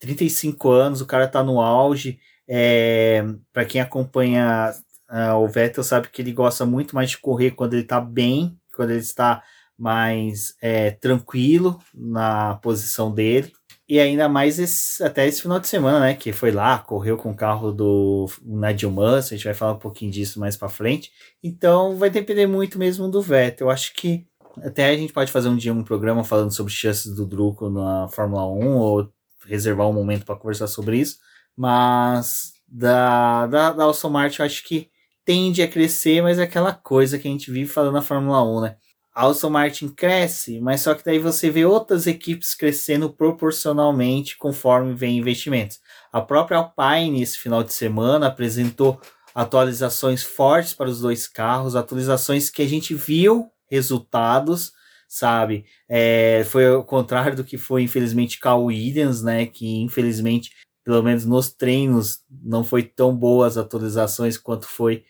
35 0.00 0.68
anos, 0.70 1.00
o 1.00 1.06
cara 1.06 1.28
tá 1.28 1.40
no 1.40 1.60
auge. 1.60 2.18
É, 2.48 3.24
para 3.52 3.64
quem 3.64 3.80
acompanha 3.80 4.74
uh, 5.08 5.36
o 5.36 5.46
Vettel 5.46 5.84
sabe 5.84 6.08
que 6.08 6.20
ele 6.20 6.32
gosta 6.32 6.66
muito 6.66 6.96
mais 6.96 7.10
de 7.10 7.18
correr 7.18 7.52
quando 7.52 7.74
ele 7.74 7.84
tá 7.84 8.00
bem, 8.00 8.58
quando 8.74 8.90
ele 8.90 9.00
está 9.00 9.42
mais 9.78 10.54
é, 10.60 10.90
tranquilo 10.90 11.80
na 11.94 12.54
posição 12.56 13.12
dele. 13.12 13.52
E 13.88 14.00
ainda 14.00 14.28
mais 14.28 14.58
esse, 14.58 15.02
até 15.04 15.28
esse 15.28 15.42
final 15.42 15.60
de 15.60 15.68
semana, 15.68 16.00
né? 16.00 16.14
Que 16.14 16.32
foi 16.32 16.50
lá, 16.50 16.78
correu 16.78 17.16
com 17.16 17.30
o 17.30 17.36
carro 17.36 17.70
do 17.70 18.26
Nigel 18.42 18.90
Mansell, 18.90 19.34
a 19.34 19.38
gente 19.38 19.44
vai 19.44 19.54
falar 19.54 19.74
um 19.74 19.78
pouquinho 19.78 20.10
disso 20.10 20.40
mais 20.40 20.56
para 20.56 20.68
frente. 20.68 21.12
Então 21.42 21.96
vai 21.96 22.10
depender 22.10 22.46
muito 22.46 22.78
mesmo 22.78 23.08
do 23.08 23.22
Vettel. 23.22 23.68
Eu 23.68 23.70
acho 23.70 23.94
que 23.94 24.26
até 24.62 24.88
a 24.88 24.96
gente 24.96 25.12
pode 25.12 25.30
fazer 25.30 25.48
um 25.48 25.56
dia 25.56 25.72
um 25.72 25.84
programa 25.84 26.24
falando 26.24 26.52
sobre 26.52 26.72
chances 26.72 27.14
do 27.14 27.26
Druco 27.26 27.68
na 27.70 28.08
Fórmula 28.08 28.46
1 28.48 28.76
ou 28.76 29.12
reservar 29.46 29.88
um 29.88 29.92
momento 29.92 30.24
para 30.24 30.36
conversar 30.36 30.66
sobre 30.66 30.98
isso. 30.98 31.18
Mas 31.56 32.54
da, 32.66 33.46
da, 33.46 33.72
da 33.72 33.88
Aston 33.88 34.10
Martin 34.10 34.42
eu 34.42 34.46
acho 34.46 34.64
que 34.64 34.90
tende 35.24 35.62
a 35.62 35.68
crescer, 35.68 36.22
mas 36.22 36.38
é 36.38 36.42
aquela 36.42 36.72
coisa 36.72 37.18
que 37.18 37.28
a 37.28 37.30
gente 37.30 37.50
vive 37.50 37.68
falando 37.70 37.94
na 37.94 38.02
Fórmula 38.02 38.42
1, 38.42 38.60
né? 38.62 38.76
A 39.16 39.48
Martin 39.48 39.88
cresce, 39.88 40.60
mas 40.60 40.82
só 40.82 40.94
que 40.94 41.02
daí 41.02 41.18
você 41.18 41.48
vê 41.48 41.64
outras 41.64 42.06
equipes 42.06 42.54
crescendo 42.54 43.08
proporcionalmente 43.08 44.36
conforme 44.36 44.92
vem 44.92 45.16
investimentos. 45.16 45.80
A 46.12 46.20
própria 46.20 46.58
Alpine, 46.58 47.22
esse 47.22 47.38
final 47.38 47.62
de 47.62 47.72
semana, 47.72 48.26
apresentou 48.26 49.00
atualizações 49.34 50.22
fortes 50.22 50.74
para 50.74 50.90
os 50.90 51.00
dois 51.00 51.26
carros, 51.26 51.74
atualizações 51.74 52.50
que 52.50 52.60
a 52.60 52.68
gente 52.68 52.94
viu 52.94 53.50
resultados, 53.70 54.72
sabe? 55.08 55.64
É, 55.88 56.44
foi 56.50 56.66
ao 56.66 56.84
contrário 56.84 57.36
do 57.36 57.44
que 57.44 57.56
foi, 57.56 57.82
infelizmente, 57.82 58.38
a 58.42 58.54
Williams, 58.54 59.22
né? 59.22 59.46
Que 59.46 59.78
infelizmente, 59.80 60.50
pelo 60.84 61.02
menos 61.02 61.24
nos 61.24 61.50
treinos, 61.50 62.20
não 62.30 62.62
foi 62.62 62.82
tão 62.82 63.16
boas 63.16 63.56
atualizações 63.56 64.36
quanto 64.36 64.66
foi 64.66 65.04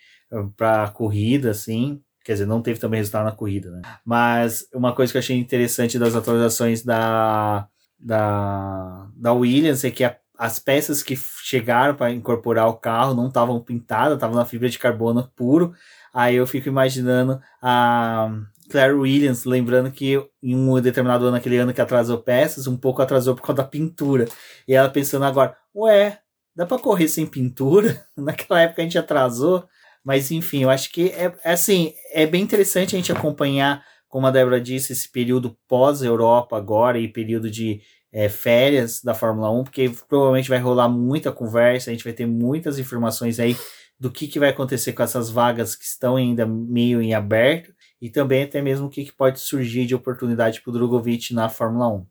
para 0.56 0.84
a 0.84 0.90
corrida, 0.90 1.50
assim. 1.50 2.00
Quer 2.26 2.33
dizer, 2.33 2.47
não 2.47 2.61
teve 2.61 2.80
também 2.80 2.99
resultado 2.99 3.25
na 3.25 3.30
corrida, 3.30 3.71
né? 3.71 3.83
Mas 4.04 4.66
uma 4.75 4.92
coisa 4.92 5.12
que 5.12 5.16
eu 5.16 5.21
achei 5.21 5.38
interessante 5.38 5.97
das 5.97 6.16
atualizações 6.16 6.83
da, 6.83 7.68
da, 7.97 9.06
da 9.14 9.33
Williams 9.33 9.85
é 9.85 9.92
que 9.92 10.02
a, 10.02 10.16
as 10.37 10.59
peças 10.59 11.04
que 11.04 11.14
chegaram 11.16 11.95
para 11.95 12.11
incorporar 12.11 12.66
o 12.66 12.75
carro 12.75 13.14
não 13.14 13.28
estavam 13.28 13.61
pintadas, 13.61 14.14
estavam 14.14 14.35
na 14.35 14.45
fibra 14.45 14.68
de 14.68 14.76
carbono 14.76 15.30
puro. 15.37 15.73
Aí 16.12 16.35
eu 16.35 16.49
fico 16.49 16.68
imaginando 16.68 17.40
a 17.62 18.28
Claire 18.68 18.95
Williams, 18.95 19.45
lembrando 19.45 19.92
que 19.92 20.21
em 20.42 20.56
um 20.56 20.80
determinado 20.80 21.26
ano, 21.26 21.37
aquele 21.37 21.59
ano 21.59 21.73
que 21.73 21.80
atrasou 21.80 22.18
peças, 22.18 22.66
um 22.66 22.76
pouco 22.76 23.02
atrasou 23.02 23.37
por 23.37 23.42
causa 23.42 23.62
da 23.62 23.68
pintura. 23.68 24.26
E 24.66 24.75
ela 24.75 24.88
pensando 24.88 25.25
agora, 25.25 25.56
ué, 25.73 26.18
dá 26.56 26.66
para 26.66 26.83
correr 26.83 27.06
sem 27.06 27.25
pintura? 27.25 28.04
Naquela 28.18 28.62
época 28.62 28.83
a 28.83 28.85
gente 28.85 28.99
atrasou. 28.99 29.64
Mas 30.06 30.30
enfim, 30.30 30.62
eu 30.62 30.70
acho 30.70 30.92
que 30.92 31.08
é, 31.08 31.34
é 31.42 31.52
assim, 31.52 31.92
é 32.12 32.25
bem 32.25 32.40
interessante 32.40 32.94
a 32.94 32.98
gente 32.98 33.10
acompanhar, 33.10 33.84
como 34.08 34.25
a 34.25 34.30
Débora 34.30 34.60
disse, 34.60 34.92
esse 34.92 35.10
período 35.10 35.58
pós-Europa 35.66 36.56
agora 36.56 36.96
e 36.96 37.08
período 37.08 37.50
de 37.50 37.80
é, 38.12 38.28
férias 38.28 39.02
da 39.02 39.14
Fórmula 39.14 39.50
1, 39.50 39.64
porque 39.64 39.90
provavelmente 40.08 40.48
vai 40.48 40.60
rolar 40.60 40.88
muita 40.88 41.32
conversa, 41.32 41.90
a 41.90 41.92
gente 41.92 42.04
vai 42.04 42.12
ter 42.12 42.25
muitas 42.25 42.78
informações 42.78 43.40
aí 43.40 43.56
do 43.98 44.08
que, 44.08 44.28
que 44.28 44.38
vai 44.38 44.50
acontecer 44.50 44.92
com 44.92 45.02
essas 45.02 45.28
vagas 45.28 45.75
que 45.75 45.84
estão 45.84 46.14
ainda 46.14 46.46
meio 46.46 47.02
em 47.02 47.12
aberto 47.12 47.75
e 48.00 48.08
também 48.08 48.44
até 48.44 48.62
mesmo 48.62 48.86
o 48.86 48.90
que, 48.90 49.06
que 49.06 49.12
pode 49.12 49.40
surgir 49.40 49.86
de 49.86 49.94
oportunidade 49.96 50.60
para 50.60 50.70
o 50.70 50.72
Drogovic 50.72 51.34
na 51.34 51.48
Fórmula 51.48 51.88
1. 51.88 52.06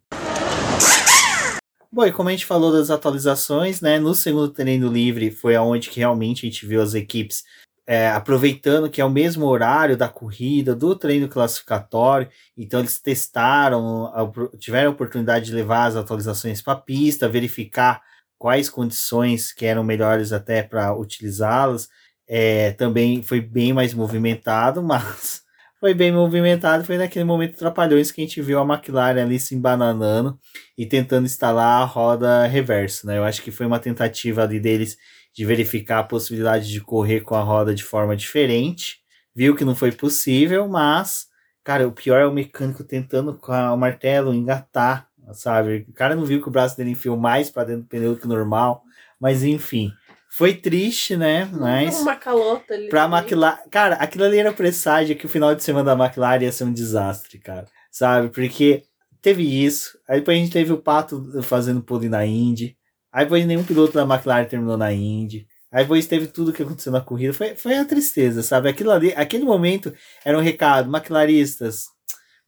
Bom, 1.90 2.06
e 2.06 2.12
como 2.12 2.28
a 2.28 2.34
gente 2.34 2.46
falou 2.46 2.74
das 2.74 2.90
atualizações, 2.90 3.80
né, 3.80 3.98
no 4.00 4.14
segundo 4.14 4.50
treino 4.50 4.92
livre 4.92 5.32
foi 5.32 5.56
aonde 5.56 5.90
que 5.90 6.02
realmente 6.02 6.46
a 6.46 6.50
gente 6.50 6.66
viu 6.66 6.82
as 6.82 6.94
equipes 6.94 7.46
é, 7.88 8.10
aproveitando 8.10 8.89
que 8.89 9.00
é 9.00 9.06
o 9.06 9.10
mesmo 9.10 9.46
horário 9.46 9.96
da 9.96 10.10
corrida, 10.10 10.75
do 10.75 10.96
treino 10.96 11.27
classificatório, 11.27 12.27
então 12.58 12.80
eles 12.80 13.00
testaram, 13.00 14.12
tiveram 14.58 14.89
a 14.89 14.94
oportunidade 14.94 15.46
de 15.46 15.54
levar 15.54 15.86
as 15.86 15.96
atualizações 15.96 16.62
para 16.62 16.74
a 16.74 16.82
pista, 16.82 17.30
verificar 17.30 18.01
quais 18.38 18.70
condições 18.70 19.54
que 19.54 19.65
eram 19.65 19.84
melhores 19.84 20.34
até 20.34 20.63
para 20.63 20.96
utilizá-las. 20.96 21.89
É, 22.27 22.72
também 22.72 23.22
foi 23.22 23.39
bem 23.39 23.72
mais 23.72 23.94
movimentado, 23.94 24.82
mas 24.84 25.44
foi 25.80 25.94
bem 25.94 26.12
movimentado. 26.12 26.84
Foi 26.84 26.98
naquele 26.98 27.25
momento 27.25 27.58
trapalhões 27.58 28.12
que 28.12 28.22
a 28.22 28.24
gente 28.24 28.42
viu 28.42 28.60
a 28.60 28.63
McLaren 28.63 29.22
ali 29.22 29.39
se 29.39 29.54
embananando 29.54 30.39
e 30.77 30.86
tentando 30.86 31.25
instalar 31.25 31.82
a 31.82 31.86
roda 31.86 32.48
reversa. 32.48 33.06
Né? 33.08 33.18
Eu 33.18 33.24
acho 33.24 33.42
que 33.42 33.51
foi 33.51 33.65
uma 33.65 33.80
tentativa 33.80 34.44
ali 34.44 34.60
deles 34.60 34.98
de 35.36 35.46
verificar 35.46 36.00
a 36.00 36.04
possibilidade 36.04 36.72
de 36.72 36.80
correr 36.80 37.20
com 37.20 37.36
a 37.36 37.42
roda 37.42 37.75
de 37.75 37.84
forma 37.84 38.15
diferente. 38.15 39.01
Viu 39.36 39.54
que 39.54 39.65
não 39.65 39.75
foi 39.75 39.92
possível, 39.92 40.65
mas, 40.70 41.27
cara, 41.62 41.86
o 41.86 41.92
pior 41.92 42.22
é 42.22 42.25
o 42.25 42.32
mecânico 42.32 42.86
tentando 42.86 43.38
com 43.38 43.51
o 43.51 43.77
martelo 43.77 44.34
engatar, 44.34 45.10
sabe? 45.34 45.86
O 45.89 45.94
cara 45.94 46.15
não 46.15 46.24
viu 46.24 46.42
que 46.42 46.48
o 46.48 46.51
braço 46.51 46.77
dele 46.77 46.92
enfiou 46.92 47.18
mais 47.18 47.50
para 47.50 47.65
dentro 47.65 47.82
do 47.82 47.88
pneu 47.89 48.15
que 48.15 48.25
normal, 48.25 48.82
mas 49.20 49.44
enfim. 49.44 49.92
Foi 50.30 50.54
triste, 50.54 51.18
né? 51.18 51.50
Mas. 51.51 52.00
Uma 52.00 52.15
calota 52.15 52.74
ali. 52.74 52.88
Pra 52.88 53.06
McLaren. 53.06 53.60
Cara, 53.70 53.96
aquilo 53.96 54.24
ali 54.24 54.38
era 54.38 54.54
presságio 54.54 55.18
que 55.18 55.25
o 55.25 55.30
final 55.30 55.54
de 55.54 55.63
semana 55.63 55.96
da 55.96 56.06
McLaren 56.06 56.44
ia 56.44 56.51
ser 56.51 56.63
um 56.63 56.74
desastre, 56.74 57.39
cara. 57.39 57.68
Sabe? 57.92 58.30
Porque 58.30 58.84
teve 59.22 59.44
isso. 59.44 59.98
Aí 60.08 60.20
depois 60.20 60.38
a 60.38 60.39
gente 60.39 60.51
teve 60.51 60.72
o 60.72 60.77
Pato 60.77 61.42
fazendo 61.44 61.82
pole 61.82 62.08
na 62.08 62.25
Indy. 62.25 62.77
Aí 63.16 63.24
depois 63.24 63.46
nenhum 63.46 63.64
piloto 63.64 63.94
da 63.94 64.02
McLaren 64.02 64.44
terminou 64.44 64.76
na 64.76 64.92
Indy. 64.92 65.48
Aí 65.72 65.84
depois 65.84 66.06
teve 66.06 66.28
tudo 66.28 66.52
que 66.52 66.62
aconteceu 66.62 66.92
na 66.92 67.00
corrida. 67.00 67.32
Foi, 67.34 67.56
foi 67.56 67.78
a 67.78 67.86
tristeza, 67.86 68.44
sabe? 68.44 68.68
Aquilo 68.68 68.92
ali, 68.92 69.14
aquele 69.16 69.46
momento 69.46 69.94
era 70.26 70.38
um 70.38 70.42
recado. 70.42 70.94
McLaristas, 70.94 71.86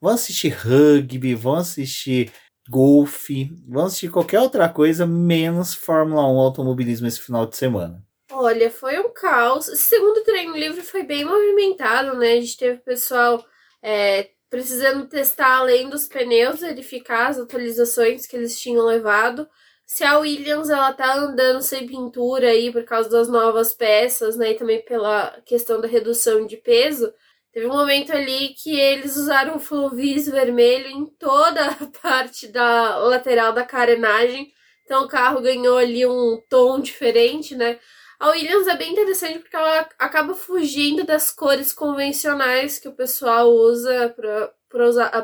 vão 0.02 0.12
assistir 0.14 0.50
rugby, 0.50 1.34
vão 1.36 1.56
assistir 1.56 2.34
golfe, 2.70 3.50
vão 3.66 3.86
assistir 3.86 4.10
qualquer 4.10 4.42
outra 4.42 4.68
coisa, 4.68 5.06
menos 5.06 5.74
Fórmula 5.74 6.28
1 6.28 6.38
automobilismo 6.38 7.08
esse 7.08 7.22
final 7.22 7.46
de 7.46 7.56
semana. 7.56 8.04
Olha, 8.30 8.70
foi 8.70 9.00
um 9.00 9.10
caos. 9.14 9.70
Esse 9.70 9.84
segundo 9.84 10.22
treino 10.26 10.58
livre 10.58 10.82
foi 10.82 11.04
bem 11.04 11.24
movimentado, 11.24 12.18
né? 12.18 12.34
A 12.34 12.42
gente 12.42 12.58
teve 12.58 12.80
pessoal 12.80 13.42
é, 13.82 14.32
precisando 14.50 15.08
testar 15.08 15.60
além 15.60 15.90
dos 15.90 16.08
pneus, 16.08 16.60
verificar 16.60 17.28
as 17.30 17.40
atualizações 17.40 18.28
que 18.28 18.36
eles 18.36 18.60
tinham 18.60 18.86
levado 18.86 19.48
se 19.88 20.04
a 20.04 20.20
Williams 20.20 20.70
ela 20.70 20.92
tá 20.94 21.16
andando 21.16 21.62
sem 21.62 21.88
pintura 21.88 22.50
aí 22.50 22.72
por 22.74 22.84
causa 22.84 23.10
das 23.10 23.30
novas 23.30 23.74
peças, 23.74 24.36
né, 24.36 24.52
e 24.52 24.56
também 24.56 24.84
pela 24.84 25.32
questão 25.46 25.80
da 25.80 25.88
redução 25.88 26.46
de 26.46 26.58
peso, 26.58 27.14
teve 27.54 27.66
um 27.68 27.74
momento 27.74 28.12
ali 28.12 28.50
que 28.50 28.78
eles 28.78 29.16
usaram 29.16 29.56
o 29.56 29.60
fluvis 29.60 30.28
vermelho 30.28 30.88
em 30.88 31.06
toda 31.06 31.66
a 31.68 31.76
parte 32.04 32.50
da 32.50 32.98
lateral 32.98 33.54
da 33.54 33.64
carenagem. 33.64 34.52
Então 34.84 35.06
o 35.06 35.08
carro 35.08 35.42
ganhou 35.42 35.78
ali 35.78 36.06
um 36.06 36.42
tom 36.50 36.80
diferente, 36.82 37.56
né? 37.56 37.80
A 38.20 38.32
Williams 38.32 38.68
é 38.68 38.76
bem 38.76 38.92
interessante 38.92 39.40
porque 39.40 39.56
ela 39.56 39.88
acaba 39.98 40.34
fugindo 40.34 41.06
das 41.06 41.32
cores 41.32 41.72
convencionais 41.72 42.78
que 42.78 42.90
o 42.90 42.96
pessoal 42.96 43.50
usa 43.50 44.14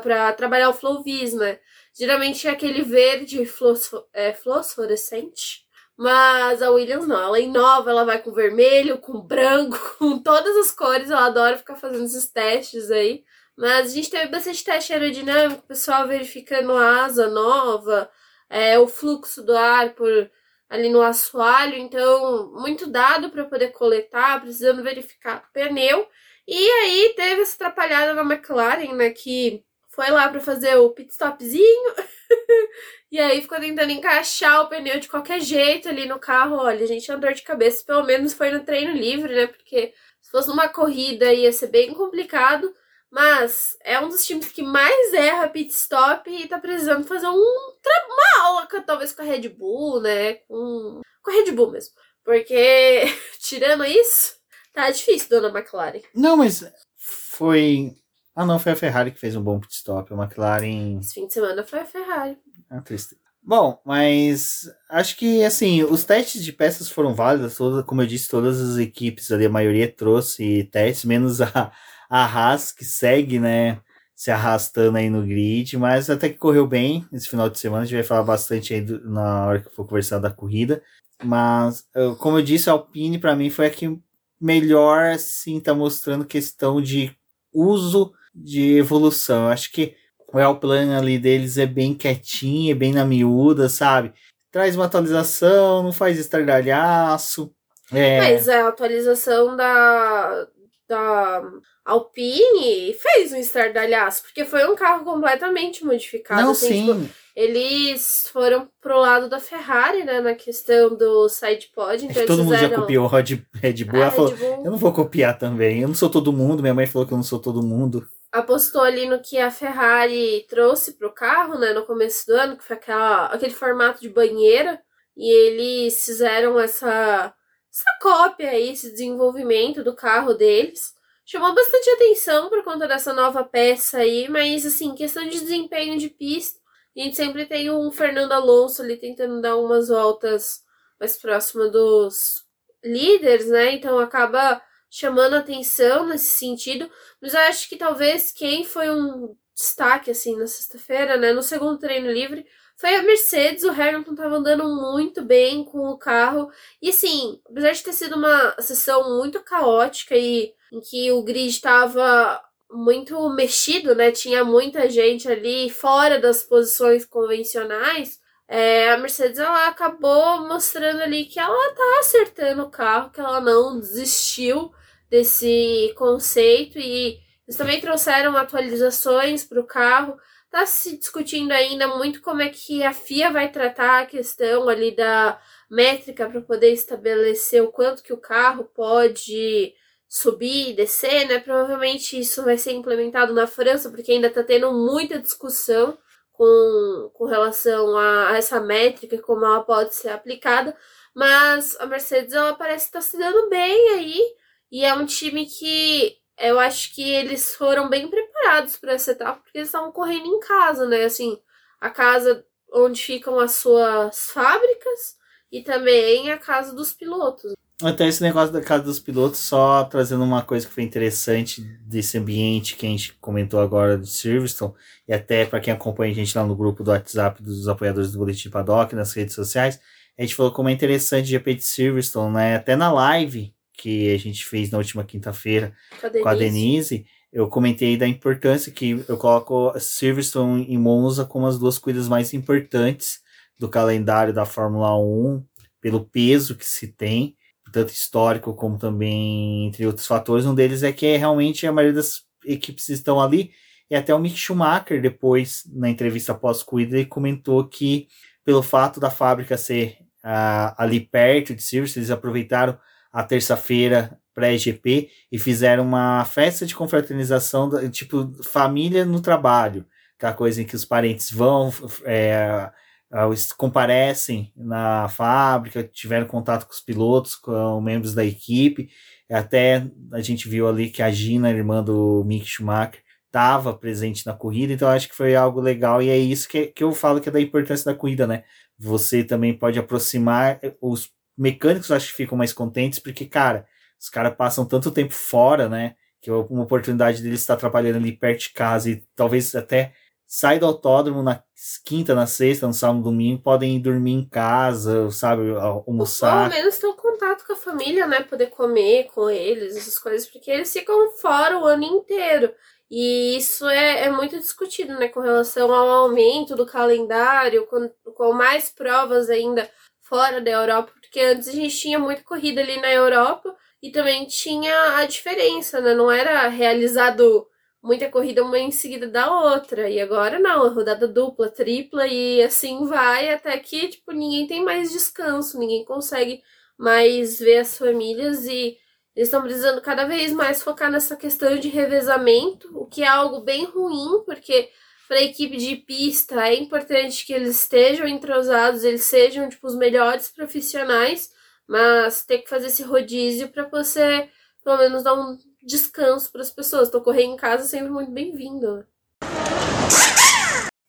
pra 0.02 0.32
trabalhar 0.32 0.70
o 0.70 0.74
Flow 0.74 1.02
Vis, 1.02 1.34
né? 1.34 1.58
Geralmente 1.96 2.46
é 2.48 2.50
aquele 2.50 2.82
verde 2.82 3.44
fluoresco- 3.46 4.06
é, 4.12 4.32
fluorescente. 4.34 5.64
Mas 5.96 6.60
a 6.60 6.70
Williams 6.70 7.06
não, 7.06 7.20
ela 7.22 7.38
inova, 7.38 7.90
ela 7.90 8.04
vai 8.04 8.20
com 8.20 8.32
vermelho, 8.32 8.98
com 8.98 9.20
branco, 9.20 9.78
com 9.98 10.18
todas 10.18 10.56
as 10.56 10.70
cores. 10.72 11.08
Eu 11.10 11.18
adoro 11.18 11.56
ficar 11.58 11.76
fazendo 11.76 12.04
esses 12.04 12.30
testes 12.30 12.90
aí. 12.90 13.24
Mas 13.56 13.92
a 13.92 13.94
gente 13.94 14.10
teve 14.10 14.26
bastante 14.28 14.64
teste 14.64 14.92
aerodinâmico, 14.92 15.60
o 15.64 15.68
pessoal 15.68 16.08
verificando 16.08 16.72
a 16.72 17.04
asa 17.04 17.28
nova, 17.28 18.10
é, 18.50 18.76
o 18.78 18.88
fluxo 18.88 19.42
do 19.44 19.56
ar 19.56 19.94
por 19.94 20.28
ali 20.68 20.88
no 20.88 21.00
assoalho. 21.02 21.76
Então, 21.76 22.52
muito 22.54 22.88
dado 22.88 23.30
para 23.30 23.44
poder 23.44 23.68
coletar, 23.72 24.40
precisando 24.40 24.82
verificar 24.82 25.44
o 25.48 25.52
pneu. 25.52 26.08
E 26.46 26.56
aí 26.68 27.14
teve 27.16 27.42
essa 27.42 27.54
atrapalhada 27.54 28.14
na 28.14 28.22
McLaren, 28.22 28.92
né? 28.94 29.10
Que 29.10 29.64
foi 29.94 30.10
lá 30.10 30.28
para 30.28 30.40
fazer 30.40 30.76
o 30.76 30.90
pit 30.90 31.12
stopzinho. 31.12 31.94
e 33.10 33.20
aí 33.20 33.40
ficou 33.40 33.60
tentando 33.60 33.90
encaixar 33.90 34.62
o 34.62 34.68
pneu 34.68 34.98
de 34.98 35.08
qualquer 35.08 35.40
jeito 35.40 35.88
ali 35.88 36.06
no 36.06 36.18
carro. 36.18 36.56
Olha, 36.56 36.82
a 36.82 36.86
gente 36.86 37.04
tinha 37.04 37.16
dor 37.16 37.32
de 37.32 37.42
cabeça. 37.42 37.84
Pelo 37.84 38.04
menos 38.04 38.34
foi 38.34 38.50
no 38.50 38.64
treino 38.64 38.92
livre, 38.92 39.34
né? 39.34 39.46
Porque 39.46 39.94
se 40.20 40.30
fosse 40.30 40.48
numa 40.48 40.68
corrida 40.68 41.32
ia 41.32 41.52
ser 41.52 41.68
bem 41.68 41.94
complicado. 41.94 42.74
Mas 43.10 43.76
é 43.84 44.00
um 44.00 44.08
dos 44.08 44.26
times 44.26 44.50
que 44.50 44.62
mais 44.62 45.12
erra 45.12 45.48
pit 45.48 45.72
stop 45.72 46.28
e 46.28 46.48
tá 46.48 46.58
precisando 46.58 47.06
fazer 47.06 47.28
um 47.28 47.74
uma 48.08 48.44
aula 48.44 48.66
talvez 48.84 49.12
com 49.12 49.22
a 49.22 49.24
Red 49.24 49.48
Bull, 49.48 50.00
né? 50.00 50.34
Com, 50.48 51.00
com 51.22 51.30
a 51.30 51.34
Red 51.34 51.52
Bull 51.52 51.70
mesmo. 51.70 51.94
Porque, 52.24 53.02
tirando 53.38 53.84
isso, 53.84 54.34
tá 54.72 54.90
difícil, 54.90 55.28
dona 55.28 55.56
McLaren. 55.56 56.00
Não, 56.14 56.36
mas 56.36 56.64
foi. 56.96 57.94
Ah, 58.34 58.44
não, 58.44 58.58
foi 58.58 58.72
a 58.72 58.76
Ferrari 58.76 59.10
que 59.12 59.20
fez 59.20 59.36
um 59.36 59.42
bom 59.42 59.60
pit 59.60 59.74
stop. 59.74 60.12
A 60.12 60.16
McLaren. 60.16 60.98
Esse 61.00 61.14
fim 61.14 61.26
de 61.26 61.32
semana 61.32 61.62
foi 61.64 61.80
a 61.80 61.84
Ferrari. 61.84 62.36
É 62.70 62.80
triste. 62.80 63.16
Bom, 63.46 63.78
mas 63.84 64.70
acho 64.90 65.16
que 65.18 65.44
assim, 65.44 65.82
os 65.84 66.02
testes 66.02 66.42
de 66.42 66.50
peças 66.52 66.88
foram 66.88 67.14
válidos, 67.14 67.56
toda, 67.56 67.82
como 67.82 68.00
eu 68.00 68.06
disse, 68.06 68.26
todas 68.28 68.58
as 68.58 68.78
equipes 68.78 69.30
ali, 69.30 69.44
a 69.44 69.50
maioria 69.50 69.86
trouxe 69.92 70.64
testes, 70.72 71.04
menos 71.04 71.42
a, 71.42 71.70
a 72.08 72.24
Haas, 72.24 72.72
que 72.72 72.86
segue, 72.86 73.38
né, 73.38 73.80
se 74.16 74.30
arrastando 74.30 74.96
aí 74.96 75.10
no 75.10 75.20
grid, 75.26 75.76
mas 75.76 76.08
até 76.08 76.30
que 76.30 76.38
correu 76.38 76.66
bem 76.66 77.06
esse 77.12 77.28
final 77.28 77.50
de 77.50 77.58
semana, 77.58 77.82
a 77.82 77.84
gente 77.84 77.96
vai 77.96 78.02
falar 78.02 78.22
bastante 78.22 78.72
aí 78.72 78.80
do- 78.80 79.06
na 79.10 79.44
hora 79.46 79.60
que 79.60 79.68
for 79.74 79.86
conversar 79.86 80.18
da 80.20 80.30
corrida, 80.30 80.82
mas 81.22 81.84
como 82.20 82.38
eu 82.38 82.42
disse, 82.42 82.70
a 82.70 82.72
Alpine 82.72 83.18
para 83.18 83.36
mim 83.36 83.50
foi 83.50 83.66
a 83.66 83.70
que 83.70 83.94
melhor, 84.40 85.10
assim, 85.12 85.60
tá 85.60 85.74
mostrando 85.74 86.24
questão 86.24 86.80
de 86.80 87.14
uso 87.52 88.10
de 88.34 88.76
evolução, 88.76 89.44
eu 89.44 89.48
acho 89.52 89.70
que 89.72 89.94
o 90.32 90.54
Plan 90.56 90.96
ali 90.98 91.18
deles 91.18 91.56
é 91.58 91.66
bem 91.66 91.94
quietinho, 91.94 92.72
é 92.72 92.74
bem 92.74 92.92
na 92.92 93.04
miúda, 93.04 93.68
sabe? 93.68 94.12
Traz 94.50 94.74
uma 94.74 94.86
atualização, 94.86 95.82
não 95.82 95.92
faz 95.92 96.18
estardalhaço. 96.18 97.52
É, 97.92 98.18
Mas 98.18 98.48
a 98.48 98.66
atualização 98.68 99.56
da, 99.56 100.46
da 100.88 101.42
Alpine 101.84 102.94
fez 102.94 103.32
um 103.32 103.36
estardalhaço, 103.36 104.22
porque 104.22 104.44
foi 104.44 104.66
um 104.68 104.74
carro 104.74 105.04
completamente 105.04 105.84
modificado. 105.84 106.42
não, 106.42 106.50
assim, 106.52 106.86
tipo, 106.86 106.94
sim. 107.00 107.10
eles 107.36 108.28
foram 108.32 108.68
pro 108.80 108.98
lado 108.98 109.28
da 109.28 109.38
Ferrari, 109.38 110.02
né, 110.04 110.20
na 110.20 110.34
questão 110.34 110.96
do 110.96 111.28
side 111.28 111.70
pod. 111.74 112.02
É 112.04 112.06
Então 112.10 112.16
eles 112.22 112.26
todo 112.26 112.42
mundo 112.44 112.54
já 112.54 112.60
fizeram- 112.62 112.80
copiou 112.82 113.04
o 113.04 113.08
Rod 113.08 113.30
Red 113.54 113.84
Bull. 113.84 114.00
Ah, 114.00 114.06
Ela 114.06 114.10
falou, 114.10 114.30
Red 114.30 114.36
Bull 114.36 114.64
eu 114.64 114.70
não 114.70 114.78
vou 114.78 114.92
copiar 114.92 115.38
também. 115.38 115.80
Eu 115.82 115.88
não 115.88 115.94
sou 115.94 116.10
todo 116.10 116.32
mundo. 116.32 116.62
Minha 116.62 116.74
mãe 116.74 116.86
falou 116.86 117.06
que 117.06 117.12
eu 117.12 117.18
não 117.18 117.22
sou 117.24 117.38
todo 117.38 117.62
mundo. 117.62 118.06
Apostou 118.34 118.82
ali 118.82 119.06
no 119.06 119.22
que 119.22 119.38
a 119.38 119.48
Ferrari 119.48 120.44
trouxe 120.48 120.94
pro 120.94 121.14
carro, 121.14 121.56
né, 121.56 121.72
no 121.72 121.86
começo 121.86 122.26
do 122.26 122.34
ano, 122.34 122.56
que 122.56 122.64
foi 122.64 122.74
aquela, 122.74 123.26
aquele 123.26 123.54
formato 123.54 124.00
de 124.00 124.08
banheira, 124.08 124.82
e 125.16 125.30
eles 125.30 126.04
fizeram 126.04 126.58
essa, 126.58 127.32
essa 127.72 127.98
cópia 128.02 128.50
aí, 128.50 128.70
esse 128.70 128.90
desenvolvimento 128.90 129.84
do 129.84 129.94
carro 129.94 130.34
deles. 130.34 130.92
Chamou 131.24 131.54
bastante 131.54 131.88
atenção 131.90 132.48
por 132.50 132.64
conta 132.64 132.88
dessa 132.88 133.12
nova 133.14 133.44
peça 133.44 133.98
aí, 133.98 134.28
mas 134.28 134.66
assim, 134.66 134.96
questão 134.96 135.22
de 135.24 135.38
desempenho 135.38 135.96
de 135.96 136.10
pista, 136.10 136.58
a 136.96 137.00
gente 137.00 137.14
sempre 137.14 137.46
tem 137.46 137.70
um 137.70 137.90
Fernando 137.92 138.32
Alonso 138.32 138.82
ali 138.82 138.96
tentando 138.96 139.40
dar 139.40 139.56
umas 139.56 139.88
voltas 139.88 140.60
mais 140.98 141.16
próxima 141.16 141.68
dos 141.68 142.44
líderes, 142.82 143.48
né? 143.48 143.72
Então 143.74 143.98
acaba 144.00 144.60
chamando 144.94 145.34
atenção 145.34 146.06
nesse 146.06 146.38
sentido. 146.38 146.88
Mas 147.20 147.34
eu 147.34 147.40
acho 147.40 147.68
que 147.68 147.76
talvez 147.76 148.30
quem 148.30 148.64
foi 148.64 148.88
um 148.90 149.36
destaque, 149.52 150.10
assim, 150.12 150.36
na 150.36 150.46
sexta-feira, 150.46 151.16
né? 151.16 151.32
No 151.32 151.42
segundo 151.42 151.78
treino 151.78 152.10
livre, 152.12 152.46
foi 152.76 152.94
a 152.94 153.02
Mercedes. 153.02 153.64
O 153.64 153.70
Hamilton 153.70 154.14
tava 154.14 154.36
andando 154.36 154.64
muito 154.68 155.20
bem 155.22 155.64
com 155.64 155.88
o 155.88 155.98
carro. 155.98 156.48
E, 156.80 156.90
assim, 156.90 157.40
apesar 157.50 157.72
de 157.72 157.82
ter 157.82 157.92
sido 157.92 158.14
uma 158.14 158.54
sessão 158.60 159.16
muito 159.16 159.42
caótica 159.42 160.16
e 160.16 160.54
em 160.72 160.80
que 160.80 161.10
o 161.10 161.24
grid 161.24 161.60
tava 161.60 162.40
muito 162.70 163.28
mexido, 163.30 163.96
né? 163.96 164.12
Tinha 164.12 164.44
muita 164.44 164.88
gente 164.88 165.28
ali 165.28 165.70
fora 165.70 166.20
das 166.20 166.44
posições 166.44 167.04
convencionais. 167.04 168.20
É, 168.46 168.92
a 168.92 168.98
Mercedes 168.98 169.40
ela 169.40 169.66
acabou 169.66 170.46
mostrando 170.46 171.02
ali 171.02 171.24
que 171.24 171.40
ela 171.40 171.74
tá 171.74 171.98
acertando 171.98 172.62
o 172.62 172.70
carro, 172.70 173.10
que 173.10 173.18
ela 173.20 173.40
não 173.40 173.80
desistiu 173.80 174.72
desse 175.14 175.94
conceito 175.96 176.76
e 176.76 177.20
eles 177.46 177.56
também 177.56 177.80
trouxeram 177.80 178.36
atualizações 178.36 179.44
para 179.44 179.60
o 179.60 179.66
carro. 179.66 180.18
Está 180.46 180.66
se 180.66 180.98
discutindo 180.98 181.52
ainda 181.52 181.86
muito 181.86 182.20
como 182.20 182.42
é 182.42 182.48
que 182.48 182.82
a 182.82 182.92
FIA 182.92 183.30
vai 183.30 183.48
tratar 183.52 184.02
a 184.02 184.06
questão 184.06 184.68
ali 184.68 184.90
da 184.90 185.40
métrica 185.70 186.28
para 186.28 186.40
poder 186.40 186.72
estabelecer 186.72 187.62
o 187.62 187.70
quanto 187.70 188.02
que 188.02 188.12
o 188.12 188.20
carro 188.20 188.64
pode 188.64 189.72
subir 190.08 190.70
e 190.70 190.72
descer, 190.72 191.28
né? 191.28 191.38
Provavelmente 191.38 192.18
isso 192.18 192.42
vai 192.42 192.58
ser 192.58 192.72
implementado 192.72 193.32
na 193.32 193.46
França, 193.46 193.90
porque 193.90 194.10
ainda 194.10 194.26
está 194.26 194.42
tendo 194.42 194.72
muita 194.72 195.20
discussão 195.20 195.96
com, 196.32 197.10
com 197.14 197.24
relação 197.26 197.96
a, 197.96 198.30
a 198.30 198.36
essa 198.36 198.58
métrica, 198.58 199.18
como 199.18 199.44
ela 199.44 199.62
pode 199.62 199.94
ser 199.94 200.08
aplicada. 200.08 200.76
Mas 201.14 201.76
a 201.78 201.86
Mercedes 201.86 202.34
ela 202.34 202.54
parece 202.54 202.86
estar 202.86 203.00
se 203.00 203.16
dando 203.16 203.48
bem 203.48 203.90
aí. 203.90 204.43
E 204.74 204.84
é 204.84 204.92
um 204.92 205.06
time 205.06 205.46
que 205.46 206.16
eu 206.36 206.58
acho 206.58 206.92
que 206.96 207.08
eles 207.08 207.54
foram 207.54 207.88
bem 207.88 208.08
preparados 208.08 208.76
para 208.76 208.94
essa 208.94 209.12
etapa, 209.12 209.40
porque 209.40 209.58
eles 209.58 209.68
estavam 209.68 209.92
correndo 209.92 210.26
em 210.26 210.40
casa, 210.40 210.84
né? 210.84 211.04
Assim, 211.04 211.38
a 211.80 211.88
casa 211.88 212.44
onde 212.72 213.00
ficam 213.00 213.38
as 213.38 213.52
suas 213.52 214.30
fábricas 214.32 215.16
e 215.52 215.62
também 215.62 216.32
a 216.32 216.36
casa 216.36 216.74
dos 216.74 216.92
pilotos. 216.92 217.52
Até 217.80 218.08
esse 218.08 218.20
negócio 218.20 218.52
da 218.52 218.60
casa 218.60 218.82
dos 218.82 218.98
pilotos, 218.98 219.38
só 219.38 219.84
trazendo 219.84 220.24
uma 220.24 220.42
coisa 220.42 220.66
que 220.66 220.72
foi 220.72 220.82
interessante 220.82 221.60
desse 221.82 222.18
ambiente 222.18 222.74
que 222.74 222.84
a 222.84 222.88
gente 222.88 223.12
comentou 223.20 223.60
agora 223.60 223.96
de 223.96 224.10
Silverstone, 224.10 224.74
e 225.06 225.12
até 225.12 225.46
para 225.46 225.60
quem 225.60 225.72
acompanha 225.72 226.10
a 226.10 226.16
gente 226.16 226.36
lá 226.36 226.44
no 226.44 226.56
grupo 226.56 226.82
do 226.82 226.90
WhatsApp 226.90 227.40
dos 227.40 227.68
apoiadores 227.68 228.10
do 228.10 228.18
Boletim 228.18 228.50
Paddock, 228.50 228.92
nas 228.96 229.12
redes 229.12 229.36
sociais, 229.36 229.78
a 230.18 230.22
gente 230.22 230.34
falou 230.34 230.50
como 230.50 230.68
é 230.68 230.72
interessante 230.72 231.26
o 231.26 231.30
GP 231.30 231.54
de 231.54 231.62
Silverstone, 231.62 232.34
né? 232.34 232.56
Até 232.56 232.74
na 232.74 232.92
live 232.92 233.54
que 233.76 234.14
a 234.14 234.18
gente 234.18 234.44
fez 234.44 234.70
na 234.70 234.78
última 234.78 235.04
quinta-feira 235.04 235.74
Com 236.00 236.06
a 236.06 236.08
Denise. 236.08 236.22
com 236.22 236.28
a 236.28 236.34
Denise, 236.34 237.06
eu 237.32 237.48
comentei 237.48 237.96
da 237.96 238.06
importância 238.06 238.72
que 238.72 239.04
eu 239.08 239.16
coloco 239.16 239.70
a 239.70 239.80
Silverstone 239.80 240.66
e 240.68 240.78
Monza 240.78 241.24
como 241.24 241.46
as 241.46 241.58
duas 241.58 241.78
coisas 241.78 242.08
mais 242.08 242.32
importantes 242.32 243.20
do 243.58 243.68
calendário 243.68 244.32
da 244.32 244.46
Fórmula 244.46 244.96
1, 244.96 245.44
pelo 245.80 246.04
peso 246.04 246.56
que 246.56 246.64
se 246.64 246.88
tem, 246.88 247.36
tanto 247.72 247.92
histórico 247.92 248.54
como 248.54 248.78
também 248.78 249.66
entre 249.66 249.84
outros 249.84 250.06
fatores. 250.06 250.46
Um 250.46 250.54
deles 250.54 250.84
é 250.84 250.92
que 250.92 251.06
é 251.06 251.16
realmente 251.16 251.66
a 251.66 251.72
maioria 251.72 251.96
das 251.96 252.22
equipes 252.44 252.88
estão 252.88 253.20
ali, 253.20 253.50
e 253.90 253.96
até 253.96 254.14
o 254.14 254.18
Mick 254.18 254.36
Schumacher, 254.36 255.02
depois, 255.02 255.64
na 255.72 255.90
entrevista 255.90 256.34
pós-corrida, 256.34 256.96
ele 256.96 257.06
comentou 257.06 257.66
que 257.66 258.08
pelo 258.44 258.62
fato 258.62 259.00
da 259.00 259.10
fábrica 259.10 259.56
ser 259.56 259.98
ah, 260.22 260.74
ali 260.78 261.00
perto 261.00 261.54
de 261.54 261.62
Silverstone, 261.62 262.02
eles 262.02 262.10
aproveitaram 262.10 262.78
a 263.14 263.22
terça-feira 263.22 264.18
pré-GP 264.34 265.08
e 265.30 265.38
fizeram 265.38 265.84
uma 265.84 266.24
festa 266.24 266.66
de 266.66 266.74
confraternização, 266.74 267.70
tipo, 267.88 268.32
família 268.42 269.04
no 269.04 269.20
trabalho. 269.20 269.86
Aquela 270.18 270.32
coisa 270.32 270.60
em 270.60 270.64
que 270.64 270.74
os 270.74 270.84
parentes 270.84 271.30
vão, 271.30 271.72
é, 272.04 272.68
ah, 273.12 273.28
comparecem 273.56 274.52
na 274.56 275.08
fábrica, 275.08 275.84
tiveram 275.84 276.26
contato 276.26 276.66
com 276.66 276.72
os 276.72 276.80
pilotos, 276.80 277.36
com 277.36 277.80
membros 277.80 278.14
da 278.14 278.24
equipe. 278.24 278.88
Até 279.30 279.86
a 280.12 280.20
gente 280.20 280.48
viu 280.48 280.66
ali 280.68 280.90
que 280.90 281.00
a 281.00 281.10
Gina, 281.12 281.50
irmã 281.50 281.84
do 281.84 282.24
Mick 282.26 282.44
Schumacher, 282.44 283.00
estava 283.26 283.72
presente 283.74 284.26
na 284.26 284.32
corrida, 284.32 284.72
então 284.72 284.88
acho 284.88 285.08
que 285.08 285.14
foi 285.14 285.36
algo 285.36 285.60
legal 285.60 286.02
e 286.02 286.08
é 286.08 286.16
isso 286.18 286.48
que, 286.48 286.66
que 286.68 286.82
eu 286.84 286.92
falo 286.92 287.20
que 287.20 287.28
é 287.28 287.32
da 287.32 287.40
importância 287.40 287.84
da 287.84 287.96
corrida, 287.96 288.26
né? 288.26 288.44
Você 288.78 289.22
também 289.24 289.56
pode 289.56 289.78
aproximar 289.78 290.60
os 290.80 291.10
mecânicos, 291.36 291.90
acho 291.90 292.08
que 292.08 292.16
ficam 292.16 292.38
mais 292.38 292.52
contentes, 292.52 292.98
porque, 292.98 293.26
cara, 293.26 293.66
os 294.00 294.08
caras 294.08 294.34
passam 294.36 294.64
tanto 294.64 294.90
tempo 294.90 295.12
fora, 295.12 295.68
né? 295.68 295.96
que 296.24 296.30
é 296.30 296.32
uma 296.32 296.62
oportunidade 296.62 297.22
dele 297.22 297.34
estar 297.34 297.54
trabalhando 297.54 297.96
ali 297.96 298.10
perto 298.10 298.40
de 298.40 298.52
casa 298.54 298.88
e 298.88 299.04
talvez 299.14 299.54
até 299.54 299.92
sai 300.26 300.58
do 300.58 300.64
autódromo 300.64 301.22
na 301.22 301.42
quinta, 301.84 302.14
na 302.14 302.26
sexta, 302.26 302.66
no 302.66 302.72
sábado, 302.72 302.96
no 302.96 303.04
domingo, 303.04 303.42
podem 303.42 303.76
ir 303.76 303.80
dormir 303.80 304.12
em 304.12 304.26
casa, 304.26 305.10
sabe, 305.10 305.50
Ou 305.50 305.84
almoçar. 305.86 306.44
ao 306.44 306.48
menos 306.48 306.78
ter 306.78 306.86
um 306.86 306.96
contato 306.96 307.46
com 307.46 307.52
a 307.52 307.56
família, 307.56 308.06
né? 308.06 308.22
Poder 308.22 308.46
comer 308.46 309.04
com 309.14 309.28
eles, 309.28 309.76
essas 309.76 309.98
coisas, 309.98 310.26
porque 310.26 310.50
eles 310.50 310.72
ficam 310.72 311.10
fora 311.10 311.58
o 311.58 311.66
ano 311.66 311.84
inteiro. 311.84 312.54
E 312.90 313.36
isso 313.36 313.68
é, 313.68 314.04
é 314.04 314.10
muito 314.10 314.38
discutido, 314.38 314.94
né? 314.94 315.08
Com 315.08 315.20
relação 315.20 315.70
ao 315.74 315.90
aumento 315.90 316.56
do 316.56 316.64
calendário, 316.64 317.66
com, 317.66 317.90
com 318.14 318.32
mais 318.32 318.70
provas 318.70 319.28
ainda 319.28 319.68
fora 320.00 320.40
da 320.40 320.50
Europa, 320.50 320.90
porque 321.14 321.20
antes 321.20 321.46
a 321.46 321.52
gente 321.52 321.78
tinha 321.78 321.96
muita 321.96 322.24
corrida 322.24 322.60
ali 322.60 322.80
na 322.80 322.92
Europa 322.92 323.54
e 323.80 323.92
também 323.92 324.26
tinha 324.26 324.96
a 324.96 325.06
diferença, 325.06 325.80
né? 325.80 325.94
Não 325.94 326.10
era 326.10 326.48
realizado 326.48 327.46
muita 327.80 328.10
corrida 328.10 328.42
uma 328.42 328.58
em 328.58 328.72
seguida 328.72 329.06
da 329.06 329.32
outra. 329.32 329.88
E 329.88 330.00
agora 330.00 330.40
não, 330.40 330.66
é 330.66 330.70
rodada 330.70 331.06
dupla, 331.06 331.48
tripla 331.48 332.04
e 332.08 332.42
assim 332.42 332.84
vai 332.86 333.32
até 333.32 333.56
que, 333.60 333.90
tipo, 333.90 334.10
ninguém 334.10 334.48
tem 334.48 334.64
mais 334.64 334.90
descanso, 334.90 335.56
ninguém 335.56 335.84
consegue 335.84 336.42
mais 336.76 337.38
ver 337.38 337.58
as 337.58 337.78
famílias 337.78 338.44
e 338.46 338.76
eles 339.14 339.28
estão 339.28 339.40
precisando 339.40 339.80
cada 339.80 340.06
vez 340.06 340.32
mais 340.32 340.64
focar 340.64 340.90
nessa 340.90 341.14
questão 341.14 341.56
de 341.56 341.68
revezamento, 341.68 342.76
o 342.76 342.86
que 342.86 343.04
é 343.04 343.06
algo 343.06 343.40
bem 343.40 343.66
ruim, 343.66 344.24
porque 344.26 344.68
para 345.06 345.18
a 345.18 345.22
equipe 345.22 345.56
de 345.56 345.76
pista 345.76 346.48
é 346.48 346.54
importante 346.54 347.26
que 347.26 347.32
eles 347.32 347.60
estejam 347.60 348.06
entrosados, 348.06 348.84
eles 348.84 349.04
sejam 349.04 349.48
tipo 349.48 349.66
os 349.66 349.76
melhores 349.76 350.30
profissionais, 350.30 351.30
mas 351.68 352.24
ter 352.24 352.38
que 352.38 352.48
fazer 352.48 352.66
esse 352.66 352.82
rodízio 352.82 353.48
para 353.48 353.68
você 353.68 354.28
pelo 354.64 354.78
menos 354.78 355.02
dar 355.02 355.14
um 355.14 355.36
descanso 355.62 356.32
para 356.32 356.40
as 356.40 356.50
pessoas. 356.50 356.90
Tô 356.90 357.02
correr 357.02 357.24
em 357.24 357.36
casa 357.36 357.64
é 357.64 357.68
sempre 357.68 357.90
muito 357.90 358.10
bem-vindo. 358.10 358.84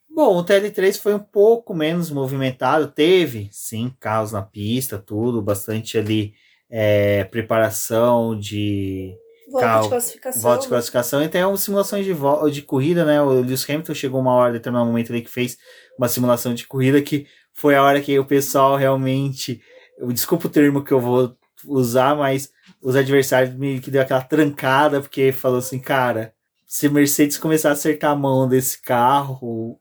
Bom, 0.10 0.38
o 0.38 0.46
TL3 0.46 0.98
foi 0.98 1.14
um 1.14 1.20
pouco 1.20 1.74
menos 1.74 2.10
movimentado, 2.10 2.88
teve 2.88 3.50
sim 3.52 3.94
carros 4.00 4.32
na 4.32 4.42
pista, 4.42 4.98
tudo, 4.98 5.42
bastante 5.42 5.98
ali 5.98 6.34
é, 6.70 7.26
preparação 7.26 8.40
de 8.40 9.14
Volta 9.52 9.68
Cal- 9.68 9.84
de 9.84 9.90
classificação. 9.90 10.42
volta 10.42 10.62
de 10.64 10.68
classificação 10.68 11.24
e 11.24 11.30
tem 11.30 11.44
umas 11.46 11.60
simulações 11.62 12.06
de, 12.06 12.14
de 12.52 12.62
corrida, 12.64 13.06
né? 13.06 13.22
O 13.22 13.30
Lewis 13.42 13.70
Hamilton 13.70 13.94
chegou 13.94 14.20
uma 14.22 14.34
hora, 14.34 14.54
determinado 14.54 14.88
momento 14.88 15.12
ali 15.12 15.22
que 15.22 15.30
fez 15.30 15.58
uma 15.98 16.08
simulação 16.08 16.54
de 16.54 16.66
corrida 16.66 17.02
que 17.02 17.28
foi 17.54 17.76
a 17.76 17.84
hora 17.84 18.02
que 18.02 18.18
o 18.20 18.26
pessoal 18.26 18.76
realmente, 18.76 19.62
desculpa 20.14 20.48
o 20.48 20.50
termo 20.50 20.84
que 20.84 20.92
eu 20.92 21.00
vou 21.00 21.36
usar, 21.68 22.16
mas 22.16 22.50
os 22.82 22.96
adversários 22.96 23.56
meio 23.56 23.82
que 23.82 23.90
deu 23.92 24.02
aquela 24.02 24.22
trancada 24.22 25.00
porque 25.00 25.32
falou 25.32 25.60
assim, 25.60 25.80
cara, 25.80 26.34
se 26.68 26.90
Mercedes 26.90 27.38
começar 27.38 27.70
a 27.70 27.74
acertar 27.74 28.12
a 28.12 28.16
mão 28.16 28.48
desse 28.48 28.82
carro, 28.82 29.80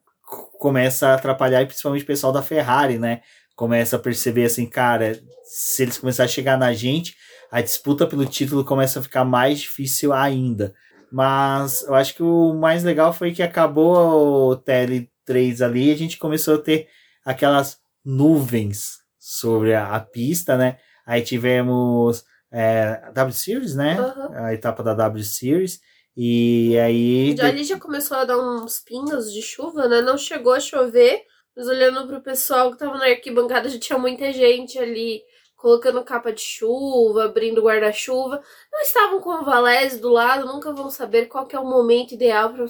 começa 0.59 1.09
a 1.09 1.15
atrapalhar 1.15 1.63
e 1.63 1.67
principalmente 1.67 2.03
o 2.05 2.07
pessoal 2.07 2.33
da 2.33 2.43
Ferrari, 2.43 2.99
né? 2.99 3.21
Começa 3.57 3.97
a 3.97 3.99
perceber 3.99 4.45
assim, 4.45 4.67
cara, 4.67 5.19
se 5.45 5.83
eles 5.83 5.99
começarem 5.99 6.31
a 6.31 6.33
chegar 6.33 6.59
na 6.59 6.73
gente, 6.73 7.17
a 7.55 7.61
disputa 7.61 8.05
pelo 8.05 8.27
título 8.27 8.65
começa 8.65 8.99
a 8.99 9.03
ficar 9.03 9.25
mais 9.25 9.61
difícil 9.61 10.13
ainda. 10.13 10.75
Mas 11.09 11.85
eu 11.85 11.95
acho 11.95 12.13
que 12.17 12.23
o 12.25 12.53
mais 12.53 12.83
legal 12.83 13.13
foi 13.13 13.33
que 13.33 13.45
acabou 13.45 14.51
o 14.51 14.57
TL3 14.57 15.65
ali 15.65 15.89
e 15.89 15.93
a 15.93 15.97
gente 15.97 16.19
começou 16.19 16.57
a 16.57 16.61
ter 16.61 16.89
aquelas 17.25 17.79
nuvens 18.05 18.99
sobre 19.21 19.73
a, 19.73 19.95
a 19.95 20.01
pista, 20.01 20.57
né? 20.57 20.79
Aí 21.07 21.23
tivemos 21.23 22.25
é, 22.51 23.01
a 23.05 23.13
W 23.13 23.33
Series, 23.33 23.77
né? 23.77 24.01
Aham. 24.01 24.47
A 24.47 24.53
etapa 24.53 24.83
da 24.83 24.93
W 24.93 25.23
Series. 25.23 25.81
E 26.17 26.77
aí. 26.81 27.37
Já 27.37 27.47
ali 27.47 27.63
já 27.63 27.79
começou 27.79 28.17
a 28.17 28.25
dar 28.25 28.37
uns 28.37 28.81
pingos 28.81 29.33
de 29.33 29.41
chuva, 29.41 29.87
né? 29.87 30.01
Não 30.01 30.19
chegou 30.19 30.55
a 30.55 30.59
chover, 30.59 31.23
mas 31.57 31.69
olhando 31.69 32.05
pro 32.09 32.21
pessoal 32.21 32.73
que 32.73 32.79
tava 32.79 32.99
na 32.99 33.05
arquibancada, 33.05 33.69
já 33.69 33.79
tinha 33.79 33.97
muita 33.97 34.33
gente 34.33 34.77
ali 34.77 35.23
colocando 35.65 36.05
capa 36.05 36.31
de 36.31 36.43
chuva, 36.43 37.25
abrindo 37.25 37.63
guarda-chuva. 37.63 38.39
Não 38.71 38.83
estavam 38.83 39.19
com 39.19 39.31
o 39.31 39.45
Valese 39.47 39.99
do 39.99 40.11
lado, 40.11 40.45
nunca 40.47 40.75
vão 40.75 40.91
saber 40.91 41.25
qual 41.25 41.49
é 41.51 41.59
o 41.59 41.65
momento 41.65 42.13
ideal 42.13 42.53
para 42.53 42.67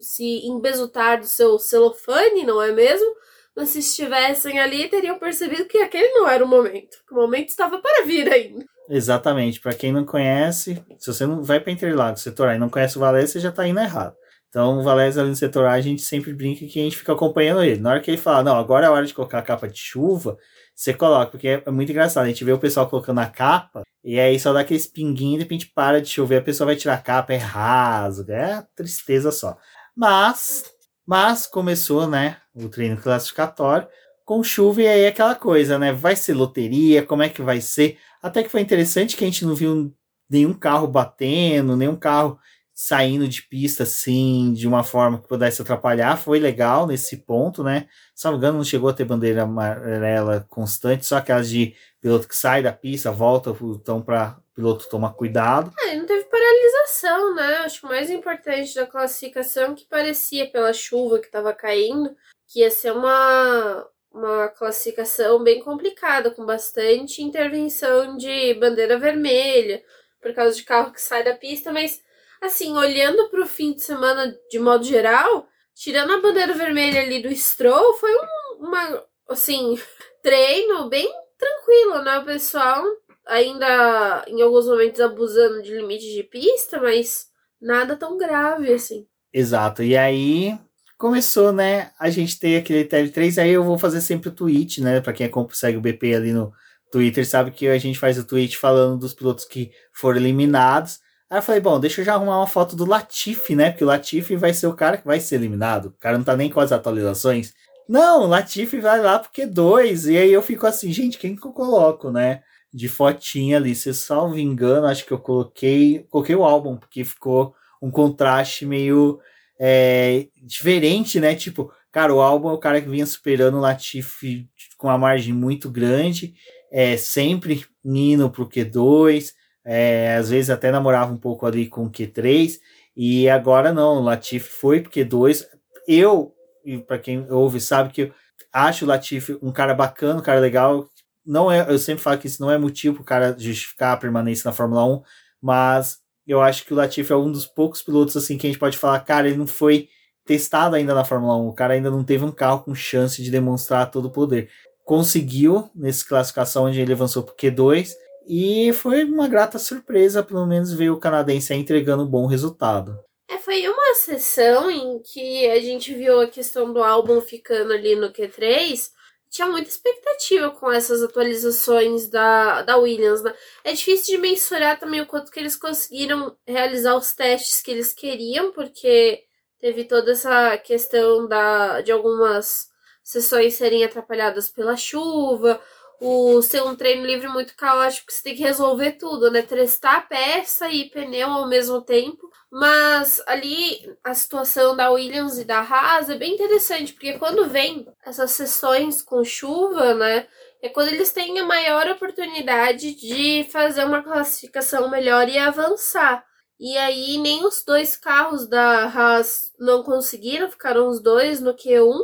se, 0.00 0.46
embesutar 0.46 1.20
do 1.20 1.26
seu 1.26 1.58
celofane, 1.58 2.46
não 2.46 2.62
é 2.62 2.72
mesmo? 2.72 3.14
Mas 3.54 3.68
se 3.68 3.80
estivessem 3.80 4.58
ali, 4.58 4.88
teriam 4.88 5.18
percebido 5.18 5.66
que 5.66 5.76
aquele 5.76 6.08
não 6.14 6.26
era 6.26 6.42
o 6.42 6.48
momento. 6.48 6.96
Que 7.06 7.12
o 7.12 7.18
momento 7.18 7.50
estava 7.50 7.78
para 7.78 8.06
vir 8.06 8.32
ainda. 8.32 8.64
Exatamente. 8.88 9.60
Para 9.60 9.74
quem 9.74 9.92
não 9.92 10.06
conhece, 10.06 10.82
se 10.98 11.12
você 11.12 11.26
não 11.26 11.42
vai 11.42 11.60
para 11.60 11.72
Interlagos, 11.72 12.22
setor 12.22 12.48
A 12.48 12.56
e 12.56 12.58
não 12.58 12.70
conhece 12.70 12.96
o 12.96 13.00
Valese, 13.00 13.32
você 13.32 13.40
já 13.40 13.52
tá 13.52 13.68
indo 13.68 13.80
errado. 13.80 14.16
Então, 14.48 14.78
o 14.78 14.82
Valese 14.82 15.20
ali 15.20 15.28
no 15.28 15.36
setor 15.36 15.66
A, 15.66 15.72
a 15.72 15.80
gente 15.82 16.00
sempre 16.00 16.32
brinca 16.32 16.66
que 16.66 16.80
a 16.80 16.84
gente 16.84 16.96
fica 16.96 17.12
acompanhando 17.12 17.62
ele. 17.62 17.80
Na 17.80 17.90
hora 17.90 18.00
que 18.00 18.10
ele 18.10 18.16
fala, 18.16 18.42
não, 18.42 18.56
agora 18.56 18.86
é 18.86 18.88
a 18.88 18.92
hora 18.92 19.04
de 19.04 19.12
colocar 19.12 19.40
a 19.40 19.42
capa 19.42 19.68
de 19.68 19.78
chuva, 19.78 20.38
você 20.80 20.94
coloca, 20.94 21.32
porque 21.32 21.62
é 21.66 21.70
muito 21.70 21.90
engraçado. 21.92 22.24
A 22.24 22.28
gente 22.28 22.42
vê 22.42 22.52
o 22.52 22.58
pessoal 22.58 22.88
colocando 22.88 23.18
a 23.18 23.26
capa, 23.26 23.82
e 24.02 24.18
aí 24.18 24.40
só 24.40 24.50
dá 24.50 24.60
aqueles 24.60 24.86
pinguinhos, 24.86 25.34
de 25.34 25.42
repente 25.42 25.70
para 25.74 26.00
de 26.00 26.08
chover, 26.08 26.38
a 26.38 26.42
pessoa 26.42 26.66
vai 26.66 26.76
tirar 26.76 26.94
a 26.94 26.98
capa, 26.98 27.34
é 27.34 27.36
rasga, 27.36 28.34
é 28.34 28.66
tristeza 28.74 29.30
só. 29.30 29.58
Mas, 29.94 30.64
mas 31.06 31.46
começou, 31.46 32.06
né, 32.06 32.38
o 32.54 32.66
treino 32.70 32.96
classificatório 32.96 33.86
com 34.24 34.42
chuva 34.42 34.80
e 34.80 34.88
aí 34.88 35.06
aquela 35.06 35.34
coisa, 35.34 35.78
né? 35.78 35.92
Vai 35.92 36.16
ser 36.16 36.32
loteria, 36.34 37.04
como 37.04 37.22
é 37.22 37.28
que 37.28 37.42
vai 37.42 37.60
ser? 37.60 37.98
Até 38.22 38.42
que 38.42 38.48
foi 38.48 38.60
interessante 38.62 39.16
que 39.16 39.24
a 39.24 39.26
gente 39.26 39.44
não 39.44 39.54
viu 39.54 39.94
nenhum 40.30 40.54
carro 40.54 40.86
batendo, 40.86 41.76
nenhum 41.76 41.96
carro 41.96 42.38
saindo 42.82 43.28
de 43.28 43.42
pista 43.42 43.82
assim, 43.82 44.54
de 44.54 44.66
uma 44.66 44.82
forma 44.82 45.20
que 45.20 45.28
pudesse 45.28 45.60
atrapalhar. 45.60 46.16
Foi 46.16 46.38
legal 46.38 46.86
nesse 46.86 47.18
ponto, 47.18 47.62
né? 47.62 47.86
Se 48.14 48.26
não 48.26 48.64
chegou 48.64 48.88
a 48.88 48.94
ter 48.94 49.04
bandeira 49.04 49.42
amarela 49.42 50.46
constante, 50.48 51.04
só 51.04 51.18
aquelas 51.18 51.50
de 51.50 51.76
piloto 52.00 52.26
que 52.26 52.34
sai 52.34 52.62
da 52.62 52.72
pista, 52.72 53.12
volta, 53.12 53.54
então 53.74 54.00
para 54.00 54.38
piloto 54.54 54.88
tomar 54.88 55.12
cuidado. 55.12 55.70
E 55.78 55.94
não 55.94 56.06
teve 56.06 56.24
paralisação, 56.24 57.34
né? 57.34 57.56
Acho 57.58 57.80
que 57.80 57.86
o 57.86 57.90
mais 57.90 58.08
importante 58.08 58.74
da 58.74 58.86
classificação 58.86 59.74
que 59.74 59.84
parecia 59.84 60.50
pela 60.50 60.72
chuva 60.72 61.18
que 61.18 61.26
estava 61.26 61.52
caindo, 61.52 62.16
que 62.48 62.60
ia 62.60 62.70
ser 62.70 62.92
uma, 62.92 63.86
uma 64.10 64.48
classificação 64.48 65.44
bem 65.44 65.60
complicada, 65.62 66.30
com 66.30 66.46
bastante 66.46 67.22
intervenção 67.22 68.16
de 68.16 68.54
bandeira 68.54 68.98
vermelha, 68.98 69.82
por 70.22 70.32
causa 70.32 70.56
de 70.56 70.62
carro 70.62 70.94
que 70.94 71.00
sai 71.02 71.22
da 71.22 71.34
pista, 71.34 71.70
mas 71.70 72.00
assim, 72.40 72.76
olhando 72.76 73.28
para 73.28 73.42
o 73.42 73.46
fim 73.46 73.72
de 73.72 73.82
semana 73.82 74.34
de 74.50 74.58
modo 74.58 74.84
geral, 74.84 75.46
tirando 75.74 76.12
a 76.12 76.20
bandeira 76.20 76.54
vermelha 76.54 77.02
ali 77.02 77.22
do 77.22 77.34
Stroll, 77.34 77.94
foi 77.94 78.14
um, 78.14 78.66
uma, 78.66 79.04
assim, 79.28 79.78
treino 80.22 80.88
bem 80.88 81.10
tranquilo, 81.38 82.02
né? 82.02 82.18
O 82.18 82.24
pessoal 82.24 82.84
ainda 83.26 84.24
em 84.26 84.42
alguns 84.42 84.66
momentos 84.66 85.00
abusando 85.00 85.62
de 85.62 85.76
limite 85.76 86.12
de 86.12 86.22
pista, 86.24 86.80
mas 86.80 87.26
nada 87.60 87.96
tão 87.96 88.16
grave 88.18 88.72
assim. 88.72 89.06
Exato. 89.32 89.82
E 89.82 89.96
aí 89.96 90.58
começou, 90.98 91.52
né, 91.52 91.92
a 91.98 92.10
gente 92.10 92.38
ter 92.38 92.58
aquele 92.58 92.84
TL3, 92.84 93.42
aí 93.42 93.50
eu 93.52 93.64
vou 93.64 93.78
fazer 93.78 94.02
sempre 94.02 94.28
o 94.28 94.34
tweet, 94.34 94.82
né, 94.82 95.00
para 95.00 95.14
quem 95.14 95.30
consegue 95.30 95.78
o 95.78 95.80
BP 95.80 96.14
ali 96.14 96.32
no 96.32 96.52
Twitter, 96.92 97.26
sabe 97.26 97.52
que 97.52 97.68
a 97.68 97.78
gente 97.78 97.98
faz 97.98 98.18
o 98.18 98.26
tweet 98.26 98.58
falando 98.58 98.98
dos 98.98 99.14
pilotos 99.14 99.46
que 99.46 99.70
foram 99.94 100.18
eliminados. 100.18 100.98
Aí 101.30 101.38
eu 101.38 101.42
falei, 101.42 101.60
bom, 101.60 101.78
deixa 101.78 102.00
eu 102.00 102.04
já 102.04 102.14
arrumar 102.14 102.38
uma 102.38 102.46
foto 102.46 102.74
do 102.74 102.84
Latifi, 102.84 103.54
né, 103.54 103.70
porque 103.70 103.84
o 103.84 103.86
Latifi 103.86 104.34
vai 104.34 104.52
ser 104.52 104.66
o 104.66 104.74
cara 104.74 104.96
que 104.96 105.06
vai 105.06 105.20
ser 105.20 105.36
eliminado. 105.36 105.86
O 105.86 105.92
cara 105.92 106.18
não 106.18 106.24
tá 106.24 106.36
nem 106.36 106.50
com 106.50 106.58
as 106.58 106.72
atualizações. 106.72 107.54
Não, 107.88 108.22
o 108.22 108.26
Latifi 108.26 108.80
vai 108.80 109.00
lá 109.00 109.18
porque 109.18 109.46
dois. 109.46 110.06
E 110.06 110.16
aí 110.16 110.32
eu 110.32 110.42
fico 110.42 110.66
assim, 110.66 110.92
gente, 110.92 111.18
quem 111.18 111.36
que 111.36 111.46
eu 111.46 111.52
coloco, 111.52 112.10
né? 112.10 112.42
De 112.72 112.88
fotinha 112.88 113.56
ali. 113.56 113.74
Se 113.74 113.92
salvo 113.94 114.38
engano, 114.38 114.86
acho 114.86 115.04
que 115.04 115.12
eu 115.12 115.18
coloquei. 115.18 116.06
Coloquei 116.08 116.36
o 116.36 116.44
álbum, 116.44 116.76
porque 116.76 117.04
ficou 117.04 117.54
um 117.82 117.90
contraste 117.90 118.66
meio 118.66 119.18
é, 119.58 120.28
diferente, 120.40 121.18
né? 121.18 121.34
Tipo, 121.34 121.72
cara, 121.90 122.14
o 122.14 122.20
álbum 122.20 122.50
é 122.50 122.52
o 122.52 122.58
cara 122.58 122.80
que 122.80 122.88
vinha 122.88 123.06
superando 123.06 123.56
o 123.56 123.60
Latifi 123.60 124.48
com 124.78 124.86
uma 124.86 124.98
margem 124.98 125.34
muito 125.34 125.68
grande. 125.68 126.34
É, 126.72 126.96
sempre 126.96 127.66
indo 127.84 128.30
pro 128.30 128.48
Q2. 128.48 129.32
É, 129.64 130.16
às 130.16 130.30
vezes 130.30 130.50
até 130.50 130.70
namorava 130.70 131.12
um 131.12 131.16
pouco 131.16 131.46
ali 131.46 131.66
com 131.66 131.84
o 131.84 131.90
Q3. 131.90 132.58
E 132.96 133.28
agora 133.28 133.72
não, 133.72 133.98
o 133.98 134.02
Latifi 134.02 134.48
foi 134.48 134.80
pro 134.80 134.90
Q2. 134.90 135.44
Eu 135.86 136.34
e 136.64 136.78
para 136.78 136.98
quem 136.98 137.30
ouve 137.30 137.60
sabe 137.60 137.92
que 137.92 138.02
eu 138.02 138.12
acho 138.52 138.84
o 138.84 138.88
Latifi 138.88 139.38
um 139.42 139.52
cara 139.52 139.74
bacana, 139.74 140.20
um 140.20 140.22
cara 140.22 140.40
legal. 140.40 140.88
Não 141.24 141.50
é, 141.50 141.70
eu 141.70 141.78
sempre 141.78 142.02
falo 142.02 142.18
que 142.18 142.26
isso 142.26 142.40
não 142.42 142.50
é 142.50 142.58
motivo 142.58 142.96
para 142.96 143.02
o 143.02 143.04
cara 143.04 143.36
justificar 143.38 143.94
a 143.94 143.96
permanência 143.96 144.48
na 144.48 144.54
Fórmula 144.54 144.84
1, 144.84 145.02
mas 145.40 145.98
eu 146.26 146.40
acho 146.40 146.64
que 146.64 146.72
o 146.72 146.76
Latifi 146.76 147.12
é 147.12 147.16
um 147.16 147.30
dos 147.30 147.46
poucos 147.46 147.82
pilotos 147.82 148.16
assim 148.16 148.38
que 148.38 148.46
a 148.46 148.50
gente 148.50 148.58
pode 148.58 148.78
falar, 148.78 149.00
cara, 149.00 149.28
ele 149.28 149.36
não 149.36 149.46
foi 149.46 149.88
testado 150.24 150.76
ainda 150.76 150.94
na 150.94 151.04
Fórmula 151.04 151.36
1, 151.36 151.48
o 151.48 151.52
cara 151.52 151.74
ainda 151.74 151.90
não 151.90 152.04
teve 152.04 152.24
um 152.24 152.32
carro 152.32 152.60
com 152.60 152.74
chance 152.74 153.22
de 153.22 153.30
demonstrar 153.30 153.90
todo 153.90 154.06
o 154.06 154.10
poder. 154.10 154.48
Conseguiu 154.84 155.70
nessa 155.74 156.06
classificação 156.06 156.64
onde 156.64 156.80
ele 156.80 156.92
avançou 156.92 157.22
para 157.22 157.34
Q2 157.34 157.90
E 158.32 158.72
foi 158.72 159.02
uma 159.02 159.26
grata 159.26 159.58
surpresa, 159.58 160.22
pelo 160.22 160.46
menos 160.46 160.72
ver 160.72 160.90
o 160.90 161.00
canadense 161.00 161.52
entregando 161.52 162.04
um 162.04 162.06
bom 162.06 162.26
resultado. 162.26 162.96
É, 163.28 163.36
foi 163.38 163.66
uma 163.66 163.94
sessão 163.94 164.70
em 164.70 165.02
que 165.02 165.50
a 165.50 165.60
gente 165.60 165.92
viu 165.92 166.20
a 166.20 166.28
questão 166.28 166.72
do 166.72 166.80
álbum 166.80 167.20
ficando 167.20 167.72
ali 167.72 167.96
no 167.96 168.12
Q3. 168.12 168.90
Tinha 169.28 169.48
muita 169.48 169.68
expectativa 169.68 170.48
com 170.52 170.70
essas 170.70 171.02
atualizações 171.02 172.08
da, 172.08 172.62
da 172.62 172.76
Williams, 172.76 173.20
né? 173.20 173.34
É 173.64 173.72
difícil 173.72 174.14
de 174.14 174.22
mensurar 174.22 174.78
também 174.78 175.00
o 175.00 175.06
quanto 175.06 175.32
que 175.32 175.40
eles 175.40 175.56
conseguiram 175.56 176.36
realizar 176.46 176.94
os 176.94 177.12
testes 177.12 177.60
que 177.60 177.72
eles 177.72 177.92
queriam, 177.92 178.52
porque 178.52 179.24
teve 179.58 179.82
toda 179.82 180.12
essa 180.12 180.56
questão 180.58 181.26
da, 181.26 181.80
de 181.80 181.90
algumas 181.90 182.68
sessões 183.02 183.54
serem 183.54 183.82
atrapalhadas 183.82 184.48
pela 184.48 184.76
chuva, 184.76 185.60
o 186.00 186.40
ser 186.40 186.62
um 186.62 186.74
treino 186.74 187.04
livre 187.04 187.28
muito 187.28 187.54
caótico, 187.54 188.06
que 188.06 188.14
você 188.14 188.22
tem 188.22 188.34
que 188.34 188.42
resolver 188.42 188.92
tudo, 188.92 189.30
né? 189.30 189.42
Testar 189.42 190.08
peça 190.08 190.68
e 190.70 190.88
pneu 190.88 191.28
ao 191.28 191.46
mesmo 191.46 191.82
tempo. 191.82 192.30
Mas 192.50 193.22
ali 193.26 193.94
a 194.02 194.14
situação 194.14 194.74
da 194.74 194.90
Williams 194.90 195.38
e 195.38 195.44
da 195.44 195.60
Haas 195.60 196.08
é 196.08 196.16
bem 196.16 196.34
interessante, 196.34 196.94
porque 196.94 197.18
quando 197.18 197.48
vem 197.48 197.86
essas 198.04 198.30
sessões 198.32 199.02
com 199.02 199.22
chuva, 199.22 199.94
né? 199.94 200.26
É 200.62 200.68
quando 200.68 200.88
eles 200.88 201.12
têm 201.12 201.38
a 201.38 201.44
maior 201.44 201.86
oportunidade 201.88 202.94
de 202.94 203.44
fazer 203.50 203.84
uma 203.84 204.02
classificação 204.02 204.90
melhor 204.90 205.28
e 205.28 205.38
avançar. 205.38 206.24
E 206.58 206.76
aí 206.76 207.18
nem 207.18 207.44
os 207.46 207.62
dois 207.64 207.96
carros 207.96 208.46
da 208.46 208.84
Haas 208.84 209.52
não 209.58 209.82
conseguiram, 209.82 210.50
ficaram 210.50 210.88
os 210.88 211.00
dois 211.00 211.40
no 211.40 211.54
Q1. 211.54 211.98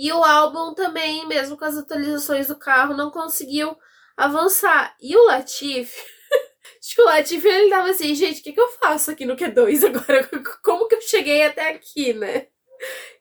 E 0.00 0.10
o 0.14 0.24
álbum 0.24 0.72
também, 0.72 1.28
mesmo 1.28 1.58
com 1.58 1.64
as 1.66 1.76
atualizações 1.76 2.48
do 2.48 2.56
carro, 2.56 2.96
não 2.96 3.10
conseguiu 3.10 3.76
avançar. 4.16 4.96
E 4.98 5.14
o 5.14 5.26
Latifi, 5.26 5.94
acho 6.80 6.94
que 6.94 7.02
o 7.02 7.04
Latifi 7.04 7.46
ele 7.46 7.68
tava 7.68 7.90
assim, 7.90 8.14
gente, 8.14 8.40
o 8.40 8.42
que, 8.42 8.54
que 8.54 8.60
eu 8.62 8.68
faço 8.68 9.10
aqui 9.10 9.26
no 9.26 9.36
Q2 9.36 9.84
agora? 9.84 10.26
Como 10.64 10.88
que 10.88 10.94
eu 10.94 11.02
cheguei 11.02 11.42
até 11.42 11.68
aqui, 11.68 12.14
né? 12.14 12.46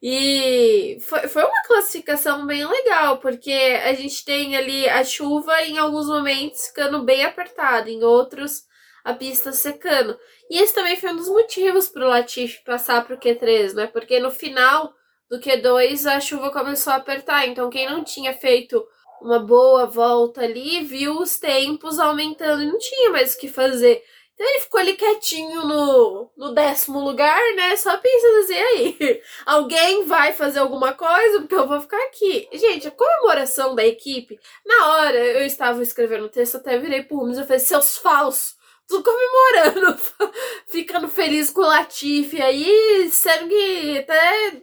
E 0.02 1.00
foi, 1.02 1.28
foi 1.28 1.44
uma 1.44 1.63
classificação 1.68 2.48
bem 2.48 2.65
legal, 2.65 3.18
porque 3.18 3.52
a 3.84 3.94
gente 3.94 4.24
tem 4.24 4.56
ali 4.56 4.88
a 4.88 5.04
chuva 5.04 5.62
em 5.63 5.78
alguns 5.78 6.08
momentos 6.08 6.68
ficando 6.68 7.04
bem 7.04 7.26
apertada, 7.26 7.89
em 7.89 8.06
outros 8.06 8.63
a 9.04 9.13
pista 9.13 9.52
secando. 9.52 10.18
E 10.50 10.58
esse 10.58 10.74
também 10.74 10.96
foi 10.96 11.12
um 11.12 11.18
dos 11.18 11.28
motivos 11.28 11.89
para 11.89 12.06
o 12.06 12.10
Latifi 12.10 12.63
passar 12.63 13.04
para 13.04 13.15
o 13.15 13.20
Q3, 13.20 13.74
né? 13.74 13.88
Porque 13.88 14.18
no 14.18 14.32
final 14.32 14.94
do 15.30 15.39
Q2 15.39 16.06
a 16.06 16.20
chuva 16.20 16.52
começou 16.52 16.94
a 16.94 16.98
apertar. 16.98 17.48
Então, 17.48 17.70
quem 17.70 17.89
não 17.89 18.04
tinha 18.04 18.34
feito 18.34 18.84
uma 19.22 19.39
boa 19.39 19.86
volta 19.86 20.42
ali 20.42 20.84
viu 20.84 21.20
os 21.20 21.38
tempos 21.38 22.00
aumentando 22.00 22.63
e 22.63 22.68
não 22.68 22.78
tinha 22.78 23.10
mais 23.12 23.36
o 23.36 23.39
que 23.39 23.48
fazer. 23.48 24.02
Então 24.39 24.48
ele 24.48 24.62
ficou 24.62 24.80
ali 24.80 24.96
quietinho 24.96 25.65
no, 25.65 26.32
no 26.38 26.54
décimo 26.54 27.02
lugar, 27.02 27.42
né? 27.58 27.76
Só 27.76 27.98
pensando 27.98 28.38
assim, 28.38 28.54
aí, 28.54 29.22
alguém 29.46 30.06
vai 30.06 30.32
fazer 30.32 30.60
alguma 30.60 30.94
coisa, 30.94 31.42
porque 31.42 31.56
eu 31.56 31.68
vou 31.68 31.82
ficar 31.82 32.02
aqui. 32.04 32.48
Gente, 32.54 32.88
a 32.88 32.92
comemoração 32.92 33.76
da 33.76 33.86
equipe, 33.86 34.39
na 34.65 34.92
hora 34.92 35.18
eu 35.18 35.46
estava 35.46 35.84
escrevendo 35.84 36.24
o 36.24 36.30
texto, 36.30 36.56
até 36.56 36.78
virei 36.78 37.04
pro 37.04 37.18
Rubens 37.18 37.38
e 37.38 37.44
falei, 37.44 37.60
seus 37.60 37.98
falsos, 37.98 38.56
tudo 38.89 39.04
comemorando, 39.04 40.02
ficando 40.67 41.08
feliz 41.08 41.52
com 41.52 41.62
o 41.62 41.67
Latifi 41.67 42.41
aí, 42.41 43.08
sendo 43.12 43.47
que 43.47 43.99
até 43.99 44.62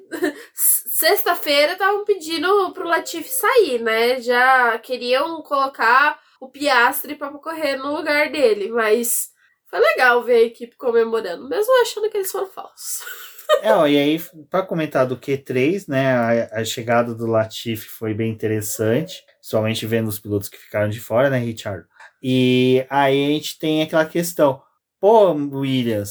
sexta-feira 0.53 1.73
estavam 1.73 2.05
pedindo 2.05 2.73
pro 2.73 2.89
Latifi 2.89 3.29
sair, 3.29 3.81
né? 3.81 4.21
Já 4.21 4.77
queriam 4.81 5.41
colocar 5.43 6.21
o 6.41 6.49
Piastre 6.49 7.15
para 7.15 7.31
correr 7.39 7.77
no 7.77 7.97
lugar 7.97 8.31
dele, 8.31 8.69
mas 8.69 9.31
foi 9.71 9.79
legal 9.79 10.23
ver 10.25 10.35
a 10.35 10.43
equipe 10.43 10.77
comemorando, 10.77 11.49
mesmo 11.49 11.81
achando 11.81 12.11
que 12.11 12.17
eles 12.17 12.33
foram 12.33 12.49
falsos. 12.49 13.05
É, 13.63 13.73
ó, 13.73 13.87
e 13.87 13.97
aí, 13.97 14.21
para 14.51 14.67
comentar 14.67 15.07
do 15.07 15.17
Q3, 15.17 15.85
né, 15.87 16.17
a, 16.53 16.61
a, 16.61 16.65
chegada 16.65 17.15
do 17.15 17.29
Latifi 17.29 17.89
foi 17.89 18.13
bem 18.13 18.29
interessante, 18.33 19.25
somente 19.41 19.87
vendo 19.87 20.09
os 20.09 20.19
pilotos 20.19 20.49
que 20.49 20.59
ficaram 20.59 20.89
de 20.89 20.99
fora, 20.99 21.31
né, 21.31 21.39
Richard? 21.39 21.87
E 22.29 22.85
aí 22.91 23.25
a 23.25 23.29
gente 23.29 23.57
tem 23.57 23.83
aquela 23.83 24.05
questão, 24.05 24.61
pô, 25.01 25.31
Williams, 25.31 26.11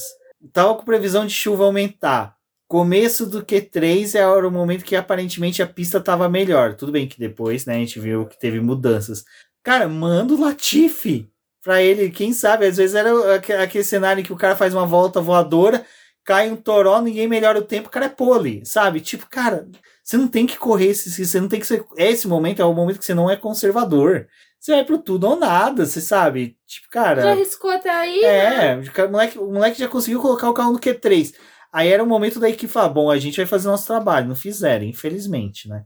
tava 0.50 0.74
com 0.74 0.82
previsão 0.82 1.26
de 1.26 1.34
chuva 1.34 1.64
aumentar. 1.64 2.34
Começo 2.66 3.26
do 3.26 3.44
Q3 3.44 4.14
era 4.14 4.48
o 4.48 4.50
momento 4.50 4.82
que 4.82 4.96
aparentemente 4.96 5.62
a 5.62 5.66
pista 5.66 6.00
tava 6.00 6.26
melhor. 6.26 6.74
Tudo 6.74 6.90
bem 6.90 7.06
que 7.06 7.18
depois, 7.18 7.66
né, 7.66 7.74
a 7.74 7.78
gente 7.80 8.00
viu 8.00 8.24
que 8.24 8.40
teve 8.40 8.60
mudanças. 8.60 9.24
Cara, 9.62 9.86
manda 9.90 10.32
o 10.32 10.40
Latifi 10.40 11.30
pra 11.62 11.82
ele, 11.82 12.08
quem 12.08 12.32
sabe, 12.32 12.64
às 12.64 12.78
vezes 12.78 12.94
era 12.94 13.34
aquele 13.62 13.84
cenário 13.84 14.24
que 14.24 14.32
o 14.32 14.38
cara 14.38 14.56
faz 14.56 14.72
uma 14.72 14.86
volta 14.86 15.20
voadora, 15.20 15.84
cai 16.24 16.50
um 16.50 16.56
toró, 16.56 16.98
ninguém 17.02 17.28
melhora 17.28 17.58
o 17.58 17.62
tempo, 17.62 17.88
o 17.88 17.90
cara 17.90 18.06
é 18.06 18.08
pole, 18.08 18.64
sabe? 18.64 19.02
Tipo, 19.02 19.28
cara, 19.28 19.68
você 20.02 20.16
não 20.16 20.28
tem 20.28 20.46
que 20.46 20.56
correr, 20.56 20.94
você 20.94 21.38
não 21.38 21.48
tem 21.48 21.60
que 21.60 21.66
ser. 21.66 21.84
Esse 21.98 22.26
momento 22.26 22.62
é 22.62 22.64
o 22.64 22.72
momento 22.72 23.00
que 23.00 23.04
você 23.04 23.12
não 23.12 23.30
é 23.30 23.36
conservador. 23.36 24.26
Você 24.58 24.72
vai 24.72 24.84
pro 24.84 24.98
tudo 24.98 25.28
ou 25.28 25.36
nada, 25.36 25.86
você 25.86 26.00
sabe? 26.00 26.58
Tipo, 26.66 26.88
cara. 26.90 27.22
Já 27.22 27.30
arriscou 27.32 27.70
até 27.70 27.90
aí? 27.90 28.24
É, 28.24 28.76
né? 28.76 28.82
o, 29.04 29.10
moleque, 29.10 29.38
o 29.38 29.52
moleque 29.52 29.78
já 29.78 29.88
conseguiu 29.88 30.20
colocar 30.20 30.50
o 30.50 30.54
carro 30.54 30.72
no 30.72 30.80
Q3. 30.80 31.34
Aí 31.72 31.88
era 31.88 32.02
o 32.02 32.06
momento 32.06 32.40
da 32.40 32.48
equipe 32.48 32.72
falar: 32.72 32.88
bom, 32.88 33.10
a 33.10 33.18
gente 33.18 33.36
vai 33.36 33.46
fazer 33.46 33.68
nosso 33.68 33.86
trabalho. 33.86 34.28
Não 34.28 34.36
fizeram, 34.36 34.84
infelizmente, 34.84 35.68
né? 35.68 35.84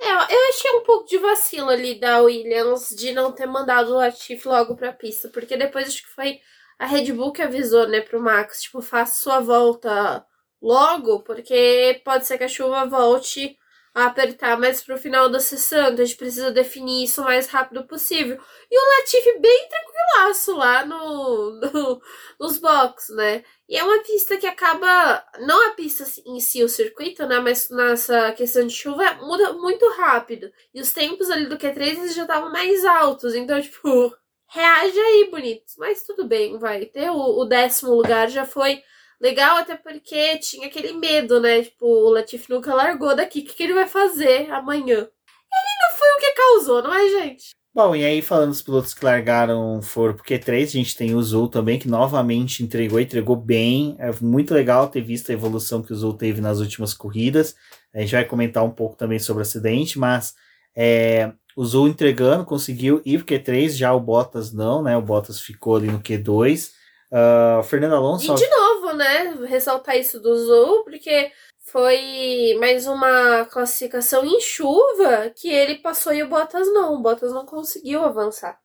É, 0.00 0.10
eu 0.10 0.48
achei 0.48 0.70
um 0.72 0.84
pouco 0.84 1.06
de 1.08 1.18
vacilo 1.18 1.70
ali 1.70 1.98
da 1.98 2.22
Williams 2.22 2.90
de 2.90 3.12
não 3.12 3.32
ter 3.32 3.46
mandado 3.46 3.90
o 3.90 3.96
Latifi 3.96 4.46
logo 4.46 4.76
pra 4.76 4.92
pista, 4.92 5.28
porque 5.28 5.56
depois 5.56 5.88
acho 5.88 6.02
que 6.02 6.14
foi 6.14 6.38
a 6.78 6.86
Red 6.86 7.12
Bull 7.12 7.32
que 7.32 7.42
avisou, 7.42 7.88
né, 7.88 8.00
pro 8.00 8.20
Max, 8.20 8.62
tipo, 8.62 8.80
faça 8.80 9.20
sua 9.20 9.40
volta 9.40 10.24
logo, 10.62 11.24
porque 11.24 12.00
pode 12.04 12.26
ser 12.26 12.38
que 12.38 12.44
a 12.44 12.48
chuva 12.48 12.86
volte 12.86 13.57
apertar 14.06 14.58
mais 14.58 14.82
pro 14.82 14.98
final 14.98 15.28
da 15.28 15.40
sessão, 15.40 15.90
então 15.90 16.02
a 16.02 16.06
gente 16.06 16.16
precisa 16.16 16.50
definir 16.50 17.04
isso 17.04 17.20
o 17.20 17.24
mais 17.24 17.48
rápido 17.48 17.86
possível. 17.86 18.38
E 18.70 18.78
o 18.78 18.98
Latifi 18.98 19.38
bem 19.40 19.68
tranquilaço 19.68 20.56
lá 20.56 20.84
no, 20.84 21.60
no, 21.72 22.02
nos 22.38 22.58
boxes, 22.58 23.14
né? 23.16 23.44
E 23.68 23.76
é 23.76 23.84
uma 23.84 24.02
pista 24.02 24.36
que 24.36 24.46
acaba, 24.46 25.24
não 25.40 25.68
a 25.68 25.70
pista 25.72 26.04
em 26.26 26.40
si, 26.40 26.62
o 26.62 26.68
circuito, 26.68 27.26
né? 27.26 27.40
Mas 27.40 27.68
nessa 27.70 28.32
questão 28.32 28.66
de 28.66 28.74
chuva 28.74 29.14
muda 29.14 29.52
muito 29.54 29.88
rápido. 29.90 30.50
E 30.74 30.80
os 30.80 30.92
tempos 30.92 31.30
ali 31.30 31.46
do 31.46 31.58
Q3 31.58 31.80
eles 31.80 32.14
já 32.14 32.22
estavam 32.22 32.50
mais 32.50 32.84
altos, 32.84 33.34
então, 33.34 33.60
tipo, 33.60 34.16
reage 34.48 34.98
aí, 34.98 35.28
bonitos. 35.30 35.74
Mas 35.76 36.02
tudo 36.02 36.26
bem, 36.26 36.58
vai 36.58 36.86
ter 36.86 37.10
o, 37.10 37.40
o 37.40 37.44
décimo 37.44 37.94
lugar, 37.94 38.28
já 38.28 38.46
foi 38.46 38.82
Legal 39.20 39.56
até 39.56 39.76
porque 39.76 40.38
tinha 40.38 40.68
aquele 40.68 40.92
medo, 40.92 41.40
né? 41.40 41.62
Tipo, 41.62 41.86
o 41.86 42.10
Latif 42.10 42.48
nunca 42.48 42.74
largou 42.74 43.16
daqui. 43.16 43.40
O 43.40 43.44
que, 43.44 43.54
que 43.54 43.62
ele 43.64 43.74
vai 43.74 43.88
fazer 43.88 44.50
amanhã? 44.50 44.98
Ele 44.98 45.74
não 45.82 45.96
foi 45.96 46.08
o 46.08 46.20
que 46.20 46.32
causou, 46.32 46.82
não 46.82 46.94
é, 46.94 47.08
gente? 47.08 47.50
Bom, 47.74 47.94
e 47.94 48.04
aí 48.04 48.22
falando 48.22 48.48
dos 48.48 48.62
pilotos 48.62 48.94
que 48.94 49.04
largaram 49.04 49.80
foram 49.82 50.14
pro 50.14 50.24
Q3, 50.24 50.62
a 50.62 50.66
gente 50.66 50.96
tem 50.96 51.14
o 51.14 51.22
Zul 51.22 51.48
também, 51.48 51.78
que 51.78 51.88
novamente 51.88 52.62
entregou, 52.62 52.98
entregou 52.98 53.36
bem. 53.36 53.94
É 53.98 54.10
muito 54.20 54.52
legal 54.52 54.88
ter 54.88 55.00
visto 55.00 55.30
a 55.30 55.32
evolução 55.32 55.82
que 55.82 55.92
o 55.92 55.96
Zul 55.96 56.14
teve 56.14 56.40
nas 56.40 56.58
últimas 56.60 56.94
corridas. 56.94 57.54
A 57.94 58.00
gente 58.00 58.12
vai 58.12 58.24
comentar 58.24 58.64
um 58.64 58.70
pouco 58.70 58.96
também 58.96 59.18
sobre 59.18 59.42
o 59.42 59.46
acidente, 59.46 59.98
mas 59.98 60.34
é, 60.74 61.32
o 61.56 61.64
Zul 61.64 61.88
entregando, 61.88 62.44
conseguiu 62.44 63.02
ir 63.04 63.24
pro 63.24 63.34
Q3, 63.34 63.70
já 63.70 63.92
o 63.92 64.00
Bottas 64.00 64.52
não, 64.52 64.82
né? 64.82 64.96
O 64.96 65.02
Bottas 65.02 65.40
ficou 65.40 65.76
ali 65.76 65.88
no 65.88 66.00
Q2. 66.00 66.70
Uh, 67.10 67.62
Fernando 67.62 67.94
Alonso. 67.94 68.32
E 68.32 68.34
de 68.34 68.46
novo, 68.88 68.96
né? 68.96 69.46
Ressaltar 69.46 69.96
isso 69.96 70.20
do 70.20 70.36
Zou, 70.36 70.84
porque 70.84 71.30
foi 71.60 72.56
mais 72.58 72.86
uma 72.86 73.44
classificação 73.46 74.24
em 74.24 74.40
chuva 74.40 75.30
que 75.36 75.48
ele 75.48 75.76
passou 75.76 76.12
e 76.12 76.22
o 76.22 76.28
Bottas 76.28 76.66
não. 76.72 76.94
O 76.94 77.02
Bottas 77.02 77.32
não 77.32 77.44
conseguiu 77.44 78.02
avançar. 78.02 78.58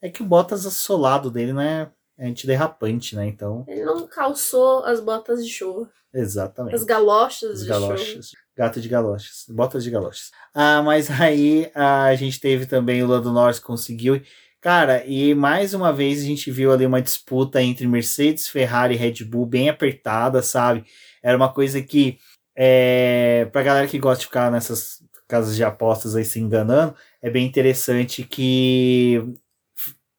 É 0.00 0.10
que 0.10 0.22
o 0.22 0.26
Bottas 0.26 0.66
assolado 0.66 1.30
dele 1.30 1.52
não 1.52 1.62
é 1.62 1.90
antiderrapante, 2.18 3.16
né? 3.16 3.26
Então. 3.26 3.64
Ele 3.66 3.84
não 3.84 4.06
calçou 4.06 4.84
as 4.84 5.00
botas 5.00 5.44
de 5.44 5.50
chuva. 5.50 5.90
Exatamente. 6.14 6.74
As 6.74 6.84
galochas 6.84 7.50
As 7.52 7.60
de 7.62 7.68
galochas. 7.68 8.00
chuva. 8.06 8.42
Gato 8.54 8.80
de 8.82 8.88
galochas. 8.88 9.44
Botas 9.48 9.82
de 9.82 9.90
galochas. 9.90 10.30
Ah, 10.54 10.82
mas 10.82 11.10
aí 11.10 11.70
a 11.74 12.14
gente 12.14 12.38
teve 12.38 12.66
também 12.66 13.02
o 13.02 13.06
Lando 13.06 13.32
Norris 13.32 13.58
conseguiu. 13.58 14.20
Cara, 14.62 15.04
e 15.04 15.34
mais 15.34 15.74
uma 15.74 15.92
vez 15.92 16.22
a 16.22 16.24
gente 16.24 16.48
viu 16.48 16.72
ali 16.72 16.86
uma 16.86 17.02
disputa 17.02 17.60
entre 17.60 17.84
Mercedes, 17.84 18.46
Ferrari 18.46 18.94
e 18.94 18.96
Red 18.96 19.24
Bull 19.24 19.44
bem 19.44 19.68
apertada, 19.68 20.40
sabe? 20.40 20.84
Era 21.20 21.36
uma 21.36 21.52
coisa 21.52 21.82
que, 21.82 22.16
é, 22.54 23.48
pra 23.50 23.64
galera 23.64 23.88
que 23.88 23.98
gosta 23.98 24.20
de 24.20 24.26
ficar 24.26 24.52
nessas 24.52 25.02
casas 25.26 25.56
de 25.56 25.64
apostas 25.64 26.14
aí 26.14 26.24
se 26.24 26.38
enganando, 26.38 26.94
é 27.20 27.28
bem 27.28 27.44
interessante 27.44 28.22
que 28.22 29.20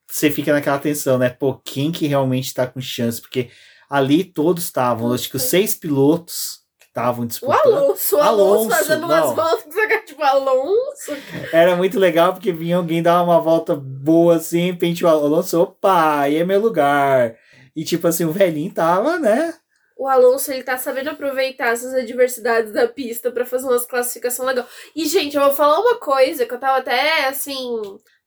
você 0.10 0.30
fica 0.30 0.52
naquela 0.52 0.78
tensão, 0.78 1.18
né? 1.18 1.30
Pô, 1.30 1.56
quem 1.64 1.90
que 1.90 2.06
realmente 2.06 2.54
tá 2.54 2.68
com 2.68 2.82
chance? 2.82 3.22
Porque 3.22 3.50
ali 3.90 4.26
todos 4.26 4.66
estavam, 4.66 5.14
acho 5.14 5.30
que 5.30 5.38
os 5.38 5.44
seis 5.44 5.74
pilotos 5.74 6.64
que 6.82 6.88
estavam 6.88 7.24
O 7.24 7.28
disputando. 7.28 7.76
Alonso, 7.78 8.18
o 8.18 8.20
Alonso, 8.20 8.22
Alonso, 8.22 8.70
fazendo 8.70 9.08
não. 9.08 9.08
umas 9.08 9.36
voltas 9.36 9.74
quer, 9.74 10.03
tipo, 10.14 10.22
tipo, 10.22 10.24
Alonso. 10.24 11.12
Era 11.52 11.76
muito 11.76 12.00
legal 12.00 12.34
porque 12.34 12.52
vinha 12.52 12.78
alguém 12.78 13.02
dar 13.02 13.24
uma 13.24 13.40
volta 13.40 13.76
boa 13.76 14.36
assim, 14.38 14.66
de 14.66 14.72
repente 14.72 15.04
o 15.04 15.08
Alonso, 15.08 15.62
opa, 15.62 16.22
aí 16.22 16.38
é 16.38 16.46
meu 16.46 16.60
lugar. 16.60 17.36
E 17.76 17.84
tipo 17.84 18.08
assim, 18.08 18.26
o 18.26 18.32
velhinho 18.32 18.74
tava, 18.74 19.18
né? 19.18 19.54
O 19.98 20.08
Alonso, 20.08 20.52
ele 20.52 20.64
tá 20.64 20.78
sabendo 20.78 21.12
aproveitar 21.12 21.70
essas 21.70 21.94
adversidades 21.94 22.72
da 22.72 22.88
pista 22.88 23.32
pra 23.32 23.46
fazer 23.46 23.68
umas 23.68 23.86
classificações 23.86 24.48
legais. 24.48 24.68
E, 24.96 25.06
gente, 25.06 25.36
eu 25.36 25.44
vou 25.44 25.54
falar 25.54 25.80
uma 25.80 25.96
coisa 25.96 26.46
que 26.46 26.54
eu 26.54 26.60
tava 26.60 26.80
até, 26.80 27.28
assim, 27.28 27.80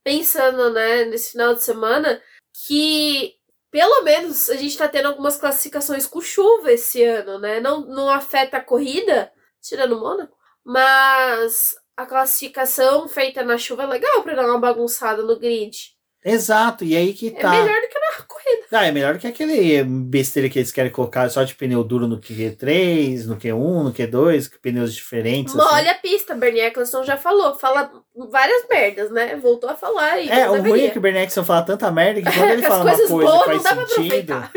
pensando, 0.03 0.73
né, 0.73 1.05
nesse 1.05 1.33
final 1.33 1.55
de 1.55 1.63
semana, 1.63 2.23
que 2.67 3.35
pelo 3.71 4.05
menos 4.05 4.49
a 4.49 4.55
gente 4.55 4.79
tá 4.79 4.89
tendo 4.89 5.07
algumas 5.07 5.37
classificações 5.37 6.07
com 6.07 6.21
chuva 6.21 6.73
esse 6.73 7.03
ano, 7.05 7.39
né? 7.39 7.61
Não, 7.61 7.81
não 7.81 8.09
afeta 8.09 8.57
a 8.57 8.65
corrida, 8.65 9.31
tirando 9.61 9.97
o 9.97 10.01
Mônaco, 10.01 10.36
mas 10.67 11.75
a 11.97 12.05
classificação 12.05 13.09
feita 13.09 13.43
na 13.45 13.57
chuva 13.57 13.85
é 13.85 13.87
legal 13.87 14.23
pra 14.23 14.35
dar 14.35 14.47
uma 14.47 14.59
bagunçada 14.61 15.23
no 15.23 15.39
grid. 15.39 15.95
Exato, 16.25 16.83
e 16.85 16.97
aí 16.97 17.13
que 17.15 17.29
É 17.29 17.41
tá. 17.41 17.51
melhor 17.51 17.81
do 17.81 17.89
que 17.89 17.99
na 18.01 18.25
corrida. 18.27 18.67
Ah, 18.73 18.85
é 18.85 18.91
melhor 18.91 19.17
que 19.17 19.29
aquele 19.29 19.85
besteira 19.85 20.49
que 20.49 20.59
eles 20.59 20.73
querem 20.73 20.91
colocar 20.91 21.29
só 21.31 21.45
de 21.45 21.55
pneu 21.55 21.85
duro 21.85 22.09
no 22.09 22.21
Q3, 22.21 23.27
no 23.27 23.37
Q1, 23.37 23.85
no 23.85 23.93
Q2, 23.93 24.51
com 24.51 24.59
pneus 24.59 24.93
diferentes. 24.93 25.55
assim. 25.57 25.73
Molha 25.75 25.93
a 25.93 25.95
pista, 25.95 26.35
Bernie 26.35 26.63
Eccleston 26.63 27.05
já 27.05 27.17
falou. 27.17 27.55
Fala 27.57 27.93
várias 28.29 28.67
merdas, 28.69 29.13
né? 29.13 29.37
Voltou 29.37 29.71
a 29.71 29.77
falar 29.77 30.19
e 30.21 30.29
É, 30.29 30.51
o 30.51 30.61
ruim 30.61 30.87
é 30.87 30.91
que 30.91 30.99
o 30.99 31.01
Bernie 31.01 31.21
Eccleston 31.23 31.45
fala 31.45 31.63
tanta 31.63 31.89
merda 31.93 32.21
que 32.21 32.37
quando 32.37 32.51
ele 32.51 32.63
fala 32.67 32.83
uma 32.85 32.97
coisa 32.97 33.09
boas 33.09 33.25
que 33.31 33.37
não 33.37 33.45
faz 33.45 33.63
dá 33.63 33.77
pra 33.77 33.87
sentido, 33.87 34.33
aproveitar. 34.33 34.51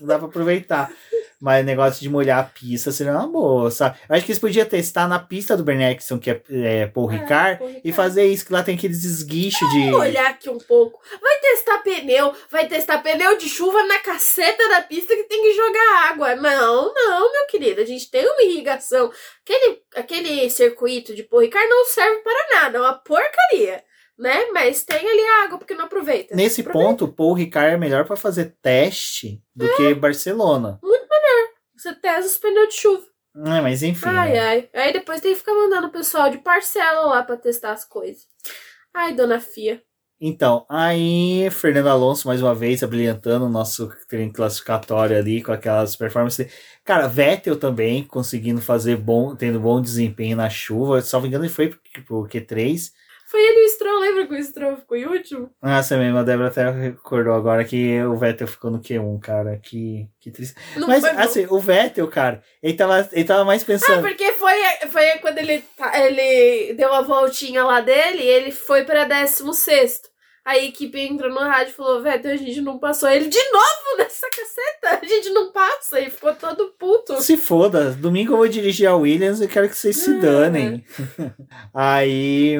não 0.00 0.06
dá 0.06 0.18
pra 0.18 0.26
aproveitar. 0.28 0.92
Mas 1.44 1.62
negócio 1.62 2.00
de 2.00 2.08
molhar 2.08 2.38
a 2.38 2.42
pista 2.42 2.90
seria 2.90 3.12
uma 3.12 3.28
boa, 3.28 3.70
sabe? 3.70 3.98
Eu 4.08 4.16
acho 4.16 4.24
que 4.24 4.32
eles 4.32 4.38
podiam 4.40 4.64
testar 4.66 5.06
na 5.06 5.18
pista 5.18 5.54
do 5.54 5.70
Eccleston, 5.70 6.18
que 6.18 6.30
é, 6.30 6.40
é 6.48 6.86
Paul 6.86 7.12
É, 7.12 7.16
Ricard, 7.18 7.58
Paul 7.58 7.68
e 7.68 7.72
Ricard. 7.74 7.92
fazer 7.92 8.24
isso, 8.24 8.46
que 8.46 8.52
lá 8.54 8.62
tem 8.62 8.74
aqueles 8.76 9.04
esguichos 9.04 9.68
de... 9.70 9.92
Olhar 9.92 10.30
aqui 10.30 10.48
um 10.48 10.56
pouco. 10.56 10.98
Vai 11.20 11.38
testar 11.40 11.78
pneu, 11.82 12.32
vai 12.50 12.66
testar 12.66 13.02
pneu 13.02 13.36
de 13.36 13.46
chuva 13.46 13.82
na 13.84 13.98
caceta 13.98 14.66
da 14.70 14.80
pista 14.80 15.14
que 15.14 15.24
tem 15.24 15.42
que 15.42 15.52
jogar 15.52 16.08
água. 16.12 16.34
Não, 16.34 16.94
não, 16.94 17.30
meu 17.32 17.46
querido. 17.46 17.82
A 17.82 17.84
gente 17.84 18.10
tem 18.10 18.24
uma 18.26 18.40
irrigação. 18.42 19.12
Aquele, 19.42 19.82
aquele 19.96 20.48
circuito 20.48 21.14
de 21.14 21.24
Paul 21.24 21.42
Ricard 21.42 21.68
não 21.68 21.84
serve 21.84 22.22
para 22.22 22.60
nada, 22.62 22.78
é 22.78 22.80
uma 22.80 22.94
porcaria. 22.94 23.84
Né? 24.18 24.46
Mas 24.52 24.84
tem 24.84 24.96
ali 24.96 25.26
água 25.44 25.58
porque 25.58 25.74
não 25.74 25.86
aproveita. 25.86 26.36
Nesse 26.36 26.60
Aproveita. 26.62 26.88
ponto, 26.88 27.08
Paul 27.08 27.34
Ricard 27.34 27.74
é 27.74 27.76
melhor 27.76 28.04
pra 28.06 28.14
fazer 28.16 28.54
teste 28.62 29.42
do 29.54 29.66
É. 29.66 29.74
que 29.76 29.94
Barcelona. 29.94 30.78
Você 31.84 31.94
testa 31.96 32.30
os 32.30 32.38
pneus 32.38 32.68
de 32.68 32.80
chuva. 32.80 33.04
É, 33.36 33.60
mas 33.60 33.82
enfim. 33.82 34.08
Ai, 34.08 34.32
né? 34.32 34.38
ai. 34.38 34.68
Aí 34.72 34.92
depois 34.94 35.20
tem 35.20 35.34
que 35.34 35.38
ficar 35.38 35.52
mandando 35.52 35.88
o 35.88 35.92
pessoal 35.92 36.30
de 36.30 36.38
parcela 36.38 37.04
lá 37.04 37.22
pra 37.22 37.36
testar 37.36 37.72
as 37.72 37.84
coisas. 37.84 38.26
Ai, 38.94 39.14
dona 39.14 39.38
Fia. 39.38 39.82
Então, 40.18 40.64
aí 40.70 41.46
Fernando 41.50 41.88
Alonso 41.88 42.26
mais 42.26 42.40
uma 42.40 42.54
vez 42.54 42.82
abrilhantando 42.82 43.44
o 43.44 43.50
nosso 43.50 43.92
treino 44.08 44.32
classificatório 44.32 45.18
ali 45.18 45.42
com 45.42 45.52
aquelas 45.52 45.94
performances. 45.94 46.50
Cara, 46.82 47.06
Vettel 47.06 47.58
também 47.58 48.02
conseguindo 48.02 48.62
fazer 48.62 48.96
bom, 48.96 49.36
tendo 49.36 49.60
bom 49.60 49.82
desempenho 49.82 50.38
na 50.38 50.48
chuva. 50.48 51.02
Me 51.20 51.28
engano, 51.28 51.44
ele 51.44 51.52
foi 51.52 51.68
pro 52.06 52.26
Q3. 52.26 52.92
Foi 53.34 53.42
ele 53.42 53.62
e 53.62 53.64
o 53.64 53.68
Stroll, 53.70 53.98
lembra 54.00 54.26
que 54.28 54.34
o 54.34 54.44
Stroll 54.44 54.76
ficou 54.76 54.96
em 54.96 55.06
último? 55.06 55.50
Nossa, 55.60 55.96
mesmo, 55.96 56.18
a 56.18 56.22
Débora 56.22 56.48
até 56.50 56.70
recordou 56.70 57.34
agora 57.34 57.64
que 57.64 58.00
o 58.04 58.14
Vettel 58.16 58.46
ficou 58.46 58.70
no 58.70 58.80
Q1, 58.80 59.18
cara. 59.20 59.58
Que, 59.60 60.08
que 60.20 60.30
triste. 60.30 60.54
Não 60.76 60.86
Mas, 60.86 61.02
assim, 61.04 61.44
o 61.50 61.58
Vettel, 61.58 62.06
cara, 62.06 62.40
ele 62.62 62.74
tava, 62.74 63.08
ele 63.12 63.24
tava 63.24 63.44
mais 63.44 63.62
Ah, 63.62 63.66
pensando. 63.66 64.02
porque 64.02 64.30
foi, 64.34 64.54
foi 64.88 65.18
quando 65.20 65.38
ele, 65.38 65.64
tá- 65.76 65.98
ele 66.00 66.74
deu 66.74 66.92
a 66.94 67.02
voltinha 67.02 67.64
lá 67.64 67.80
dele 67.80 68.22
e 68.22 68.28
ele 68.28 68.52
foi 68.52 68.84
pra 68.84 69.02
16. 69.04 70.02
Aí 70.46 70.60
a 70.60 70.64
equipe 70.68 71.00
entrou 71.00 71.30
no 71.32 71.40
rádio 71.40 71.70
e 71.72 71.74
falou: 71.74 72.02
Vettel, 72.02 72.30
a 72.32 72.36
gente 72.36 72.60
não 72.60 72.78
passou 72.78 73.08
ele 73.08 73.28
de 73.28 73.38
novo 73.50 73.96
nessa 73.98 74.28
caceta. 74.30 75.00
A 75.02 75.06
gente 75.08 75.30
não 75.30 75.50
passa. 75.50 75.98
E 75.98 76.08
ficou 76.08 76.34
todo 76.34 76.72
puto. 76.78 77.20
Se 77.20 77.36
foda, 77.36 77.90
domingo 77.92 78.34
eu 78.34 78.36
vou 78.36 78.46
dirigir 78.46 78.86
a 78.86 78.94
Williams 78.94 79.40
e 79.40 79.48
quero 79.48 79.68
que 79.68 79.74
vocês 79.76 79.96
se 79.96 80.10
Ah. 80.18 80.20
danem. 80.20 80.84
aí. 81.74 82.58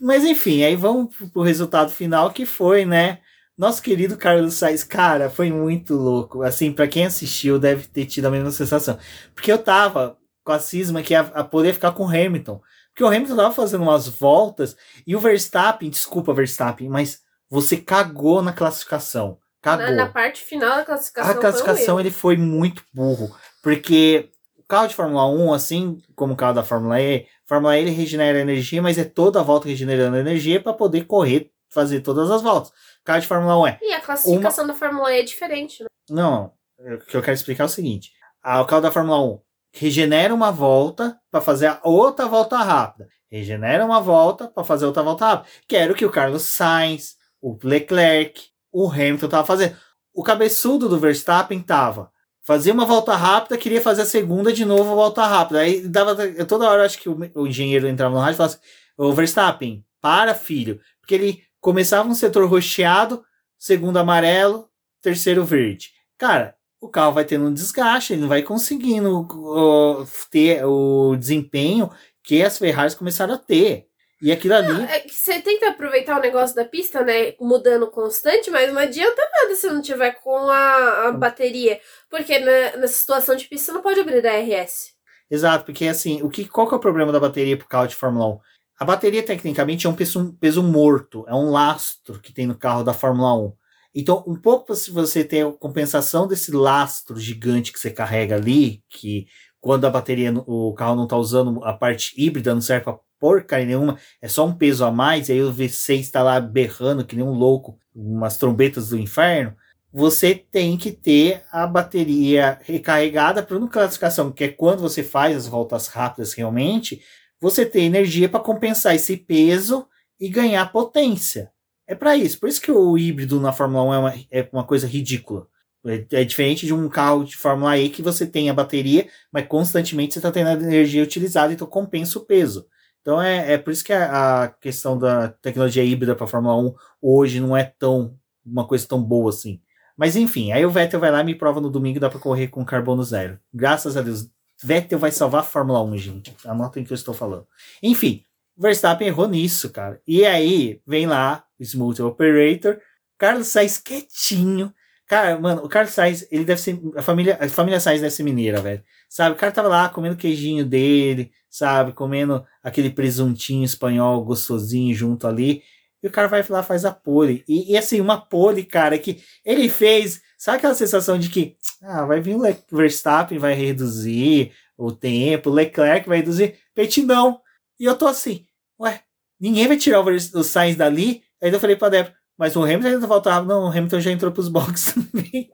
Mas 0.00 0.24
enfim, 0.24 0.62
aí 0.62 0.76
vamos 0.76 1.14
pro- 1.32 1.42
resultado 1.42 1.90
final 1.90 2.30
que 2.30 2.44
foi, 2.46 2.84
né? 2.84 3.18
Nosso 3.56 3.82
querido 3.82 4.16
Carlos 4.16 4.54
Sainz, 4.54 4.82
cara, 4.82 5.28
foi 5.28 5.50
muito 5.52 5.94
louco. 5.94 6.42
Assim, 6.42 6.72
pra 6.72 6.88
quem 6.88 7.04
assistiu, 7.06 7.58
deve 7.58 7.86
ter 7.88 8.06
tido 8.06 8.24
a 8.26 8.30
mesma 8.30 8.50
sensação. 8.50 8.98
Porque 9.34 9.52
eu 9.52 9.58
tava 9.58 10.16
com 10.42 10.52
a 10.52 10.58
cisma 10.58 11.02
que 11.02 11.12
ia 11.12 11.20
a 11.20 11.44
poder 11.44 11.74
ficar 11.74 11.92
com 11.92 12.04
o 12.04 12.08
Hamilton. 12.08 12.60
Porque 12.88 13.04
o 13.04 13.06
Hamilton 13.06 13.36
tava 13.36 13.54
fazendo 13.54 13.82
umas 13.82 14.08
voltas 14.08 14.76
e 15.06 15.14
o 15.14 15.20
Verstappen, 15.20 15.90
desculpa, 15.90 16.32
Verstappen, 16.32 16.88
mas 16.88 17.20
você 17.50 17.76
cagou 17.76 18.40
na 18.42 18.52
classificação. 18.52 19.38
Cagou. 19.62 19.86
Na, 19.86 19.92
na 19.92 20.06
parte 20.06 20.42
final 20.42 20.76
da 20.76 20.84
classificação. 20.84 21.30
A 21.32 21.34
classificação 21.36 21.94
foi 21.96 22.02
ele 22.02 22.10
foi 22.10 22.36
muito 22.38 22.82
burro, 22.94 23.34
porque 23.62 24.30
carro 24.70 24.86
de 24.86 24.94
Fórmula 24.94 25.26
1, 25.26 25.52
assim 25.52 26.00
como 26.14 26.34
o 26.34 26.36
carro 26.36 26.54
da 26.54 26.62
Fórmula 26.62 27.00
E, 27.00 27.26
Fórmula 27.44 27.76
E 27.76 27.82
ele 27.82 27.90
regenera 27.90 28.38
energia, 28.38 28.80
mas 28.80 28.96
é 28.96 29.04
toda 29.04 29.40
a 29.40 29.42
volta 29.42 29.68
regenerando 29.68 30.16
energia 30.16 30.62
para 30.62 30.72
poder 30.72 31.06
correr, 31.06 31.50
fazer 31.68 32.00
todas 32.00 32.30
as 32.30 32.40
voltas. 32.40 32.70
O 32.70 33.04
carro 33.04 33.20
de 33.20 33.26
Fórmula 33.26 33.58
1 33.58 33.66
é. 33.66 33.78
E 33.82 33.92
a 33.92 34.00
classificação 34.00 34.66
da 34.66 34.72
Fórmula 34.74 35.12
E 35.12 35.20
é 35.20 35.22
diferente, 35.24 35.82
né? 35.82 35.88
Não, 36.08 36.52
o 36.78 36.98
que 36.98 37.16
eu 37.16 37.22
quero 37.22 37.34
explicar 37.34 37.64
é 37.64 37.66
o 37.66 37.68
seguinte: 37.70 38.12
ah, 38.42 38.62
o 38.62 38.66
carro 38.66 38.82
da 38.82 38.92
Fórmula 38.92 39.20
1 39.20 39.40
regenera 39.72 40.32
uma 40.32 40.52
volta 40.52 41.18
para 41.30 41.40
fazer 41.40 41.66
a 41.66 41.80
outra 41.82 42.26
volta 42.26 42.56
rápida. 42.58 43.08
Regenera 43.28 43.84
uma 43.84 44.00
volta 44.00 44.48
para 44.48 44.64
fazer 44.64 44.86
outra 44.86 45.02
volta 45.02 45.26
rápida. 45.26 45.50
Que 45.66 45.76
era 45.76 45.92
o 45.92 45.96
que 45.96 46.04
o 46.04 46.10
Carlos 46.10 46.42
Sainz, 46.42 47.16
o 47.40 47.58
Leclerc, 47.62 48.40
o 48.72 48.88
Hamilton 48.88 49.28
tava 49.28 49.46
fazendo. 49.46 49.76
O 50.12 50.22
cabeçudo 50.22 50.88
do 50.88 50.98
Verstappen 50.98 51.60
tava. 51.60 52.10
Fazia 52.50 52.72
uma 52.72 52.84
volta 52.84 53.14
rápida, 53.14 53.56
queria 53.56 53.80
fazer 53.80 54.02
a 54.02 54.04
segunda 54.04 54.52
de 54.52 54.64
novo, 54.64 54.96
volta 54.96 55.24
rápida. 55.24 55.60
Aí 55.60 55.86
dava. 55.86 56.16
Toda 56.46 56.68
hora 56.68 56.84
acho 56.84 56.98
que 56.98 57.08
o, 57.08 57.16
o 57.32 57.46
engenheiro 57.46 57.86
entrava 57.86 58.12
no 58.12 58.20
rádio 58.20 58.34
e 58.34 58.36
falava 58.38 58.54
assim: 58.54 58.62
Ô 58.98 59.12
Verstappen, 59.12 59.84
para, 60.00 60.34
filho. 60.34 60.80
Porque 61.00 61.14
ele 61.14 61.44
começava 61.60 62.08
um 62.08 62.12
setor 62.12 62.44
rocheado, 62.50 63.24
segundo 63.56 63.98
amarelo, 63.98 64.68
terceiro 65.00 65.44
verde. 65.44 65.92
Cara, 66.18 66.56
o 66.80 66.88
carro 66.88 67.12
vai 67.12 67.24
tendo 67.24 67.44
um 67.44 67.54
desgaste, 67.54 68.14
ele 68.14 68.22
não 68.22 68.28
vai 68.28 68.42
conseguindo 68.42 69.28
ó, 69.32 70.04
ter 70.28 70.64
o 70.64 71.14
desempenho 71.16 71.88
que 72.24 72.42
as 72.42 72.58
Ferraris 72.58 72.96
começaram 72.96 73.34
a 73.34 73.38
ter. 73.38 73.86
E 74.22 74.30
aquilo 74.30 74.54
ali. 74.54 74.82
É 74.84 75.00
que 75.00 75.14
você 75.14 75.40
tenta 75.40 75.68
aproveitar 75.68 76.18
o 76.18 76.22
negócio 76.22 76.54
da 76.54 76.64
pista, 76.64 77.02
né? 77.02 77.34
Mudando 77.40 77.90
constante, 77.90 78.50
mas 78.50 78.72
não 78.72 78.80
adianta 78.80 79.22
nada 79.32 79.54
se 79.54 79.66
não 79.68 79.80
tiver 79.80 80.12
com 80.22 80.36
a, 80.50 81.08
a 81.08 81.12
bateria. 81.12 81.80
Porque 82.10 82.38
na- 82.38 82.76
nessa 82.76 82.94
situação 82.98 83.34
de 83.34 83.46
pista 83.46 83.66
você 83.66 83.72
não 83.72 83.82
pode 83.82 84.00
abrir 84.00 84.20
da 84.20 84.32
RS. 84.32 84.92
Exato, 85.30 85.64
porque 85.64 85.86
assim, 85.86 86.22
o 86.22 86.28
que, 86.28 86.44
qual 86.46 86.68
que 86.68 86.74
é 86.74 86.76
o 86.76 86.80
problema 86.80 87.12
da 87.12 87.20
bateria 87.20 87.56
pro 87.56 87.68
carro 87.68 87.86
de 87.86 87.94
Fórmula 87.94 88.26
1? 88.34 88.38
A 88.80 88.84
bateria, 88.84 89.22
tecnicamente, 89.22 89.86
é 89.86 89.90
um 89.90 89.94
peso, 89.94 90.18
um 90.18 90.32
peso 90.32 90.62
morto, 90.62 91.24
é 91.28 91.34
um 91.34 91.50
lastro 91.50 92.18
que 92.20 92.32
tem 92.32 92.46
no 92.46 92.56
carro 92.56 92.82
da 92.82 92.92
Fórmula 92.94 93.34
1. 93.34 93.52
Então, 93.94 94.24
um 94.26 94.36
pouco 94.36 94.74
se 94.74 94.90
você 94.90 95.24
ter 95.24 95.46
a 95.46 95.52
compensação 95.52 96.26
desse 96.26 96.50
lastro 96.52 97.18
gigante 97.18 97.72
que 97.72 97.78
você 97.78 97.90
carrega 97.90 98.36
ali, 98.36 98.82
que 98.88 99.26
quando 99.60 99.84
a 99.84 99.90
bateria, 99.90 100.32
o 100.46 100.72
carro 100.74 100.96
não 100.96 101.04
está 101.04 101.16
usando 101.16 101.62
a 101.64 101.72
parte 101.72 102.14
híbrida, 102.16 102.54
não 102.54 102.60
serve 102.62 102.84
para 102.84 102.98
porcaria 103.20 103.66
nenhuma, 103.66 103.98
é 104.20 104.26
só 104.26 104.46
um 104.46 104.54
peso 104.54 104.84
a 104.84 104.90
mais, 104.90 105.28
e 105.28 105.32
aí 105.32 105.42
o 105.42 105.52
V6 105.52 106.00
está 106.00 106.22
lá 106.22 106.40
berrando 106.40 107.04
que 107.04 107.14
nem 107.14 107.24
um 107.24 107.34
louco, 107.34 107.78
umas 107.94 108.38
trombetas 108.38 108.88
do 108.88 108.98
inferno. 108.98 109.54
Você 109.92 110.34
tem 110.34 110.76
que 110.76 110.90
ter 110.90 111.42
a 111.52 111.66
bateria 111.66 112.58
recarregada 112.62 113.42
para 113.42 113.58
uma 113.58 113.68
classificação, 113.68 114.32
que 114.32 114.44
é 114.44 114.48
quando 114.48 114.80
você 114.80 115.02
faz 115.02 115.36
as 115.36 115.46
voltas 115.46 115.88
rápidas 115.88 116.32
realmente, 116.32 117.02
você 117.40 117.66
ter 117.66 117.82
energia 117.82 118.28
para 118.28 118.40
compensar 118.40 118.94
esse 118.94 119.16
peso 119.16 119.86
e 120.18 120.28
ganhar 120.28 120.70
potência. 120.72 121.50
É 121.86 121.94
para 121.94 122.16
isso. 122.16 122.38
Por 122.38 122.48
isso 122.48 122.60
que 122.60 122.70
o 122.70 122.96
híbrido 122.96 123.40
na 123.40 123.52
Fórmula 123.52 123.84
1 123.84 123.94
é 123.94 123.98
uma, 123.98 124.14
é 124.30 124.48
uma 124.52 124.64
coisa 124.64 124.86
ridícula. 124.86 125.48
É, 125.84 126.20
é 126.20 126.24
diferente 126.24 126.66
de 126.66 126.74
um 126.74 126.88
carro 126.88 127.24
de 127.24 127.36
Fórmula 127.36 127.76
E 127.78 127.88
que 127.88 128.02
você 128.02 128.26
tem 128.26 128.50
a 128.50 128.54
bateria, 128.54 129.08
mas 129.32 129.46
constantemente 129.46 130.12
você 130.12 130.18
está 130.18 130.30
tendo 130.30 130.48
a 130.48 130.52
energia 130.52 131.02
utilizada, 131.02 131.52
então 131.52 131.66
compensa 131.66 132.18
o 132.18 132.24
peso. 132.24 132.66
Então 133.00 133.20
é, 133.20 133.54
é 133.54 133.58
por 133.58 133.72
isso 133.72 133.84
que 133.84 133.92
a, 133.92 134.44
a 134.44 134.48
questão 134.48 134.98
da 134.98 135.28
tecnologia 135.28 135.84
híbrida 135.84 136.14
para 136.14 136.26
Fórmula 136.26 136.56
1 136.56 136.74
hoje 137.00 137.40
não 137.40 137.56
é 137.56 137.64
tão 137.64 138.18
uma 138.44 138.66
coisa 138.66 138.86
tão 138.86 139.02
boa 139.02 139.30
assim. 139.30 139.60
Mas 139.96 140.16
enfim, 140.16 140.52
aí 140.52 140.64
o 140.64 140.70
Vettel 140.70 141.00
vai 141.00 141.10
lá 141.10 141.20
e 141.20 141.24
me 141.24 141.34
prova 141.34 141.60
no 141.60 141.70
domingo 141.70 142.00
dá 142.00 142.08
para 142.08 142.18
correr 142.18 142.48
com 142.48 142.64
carbono 142.64 143.02
zero. 143.04 143.38
Graças 143.52 143.96
a 143.96 144.02
Deus. 144.02 144.30
Vettel 144.62 144.98
vai 144.98 145.10
salvar 145.10 145.40
a 145.40 145.44
Fórmula 145.44 145.82
1, 145.82 145.96
gente. 145.98 146.36
Anotem 146.44 146.82
o 146.82 146.86
que 146.86 146.92
eu 146.92 146.96
estou 146.96 147.14
falando. 147.14 147.46
Enfim, 147.82 148.24
Verstappen 148.56 149.08
errou 149.08 149.28
nisso, 149.28 149.70
cara. 149.70 150.00
E 150.06 150.24
aí 150.24 150.80
vem 150.86 151.06
lá 151.06 151.44
o 151.58 151.62
Smooth 151.62 152.02
Operator, 152.02 152.78
Carlos 153.18 153.48
Sainz 153.48 153.78
quietinho. 153.78 154.72
Cara, 155.10 155.36
mano, 155.40 155.64
o 155.64 155.68
Carlos 155.68 155.92
Sainz, 155.92 156.24
ele 156.30 156.44
deve 156.44 156.60
ser. 156.60 156.80
A 156.94 157.02
família, 157.02 157.36
a 157.40 157.48
família 157.48 157.80
Sainz 157.80 158.00
deve 158.00 158.14
ser 158.14 158.22
mineira, 158.22 158.62
velho. 158.62 158.80
Sabe? 159.08 159.34
O 159.34 159.36
cara 159.36 159.50
tava 159.50 159.66
lá 159.66 159.88
comendo 159.88 160.14
queijinho 160.14 160.64
dele, 160.64 161.32
sabe? 161.50 161.92
Comendo 161.92 162.46
aquele 162.62 162.90
presuntinho 162.90 163.64
espanhol 163.64 164.24
gostosinho 164.24 164.94
junto 164.94 165.26
ali. 165.26 165.64
E 166.00 166.06
o 166.06 166.12
cara 166.12 166.28
vai 166.28 166.44
lá 166.48 166.62
faz 166.62 166.84
a 166.84 166.92
pole. 166.92 167.42
E, 167.48 167.72
e 167.72 167.76
assim, 167.76 168.00
uma 168.00 168.20
pole, 168.20 168.62
cara, 168.62 168.96
que 169.00 169.20
ele 169.44 169.68
fez. 169.68 170.22
Sabe 170.38 170.58
aquela 170.58 170.74
sensação 170.74 171.18
de 171.18 171.28
que 171.28 171.56
ah, 171.82 172.06
vai 172.06 172.20
vir 172.20 172.36
o 172.36 172.42
Le 172.46 172.56
Verstappen, 172.70 173.36
vai 173.36 173.54
reduzir 173.54 174.52
o 174.78 174.92
tempo, 174.92 175.50
o 175.50 175.52
Leclerc 175.52 176.08
vai 176.08 176.18
reduzir. 176.18 176.56
Peixe 176.72 177.02
não. 177.02 177.40
E 177.80 177.84
eu 177.84 177.98
tô 177.98 178.06
assim, 178.06 178.46
ué, 178.78 179.00
ninguém 179.40 179.66
vai 179.66 179.76
tirar 179.76 180.02
o, 180.02 180.08
o 180.08 180.44
Sainz 180.44 180.76
dali. 180.76 181.24
Aí 181.42 181.50
eu 181.50 181.58
falei 181.58 181.74
pra 181.74 181.88
Débora, 181.88 182.14
mas 182.40 182.56
o 182.56 182.62
Hamilton 182.62 182.88
ainda 182.88 183.06
faltava. 183.06 183.46
Não, 183.46 183.64
o 183.64 183.68
Hamilton 183.68 184.00
já 184.00 184.10
entrou 184.10 184.32
pros 184.32 184.48
boxes 184.48 184.94
também. 185.12 185.50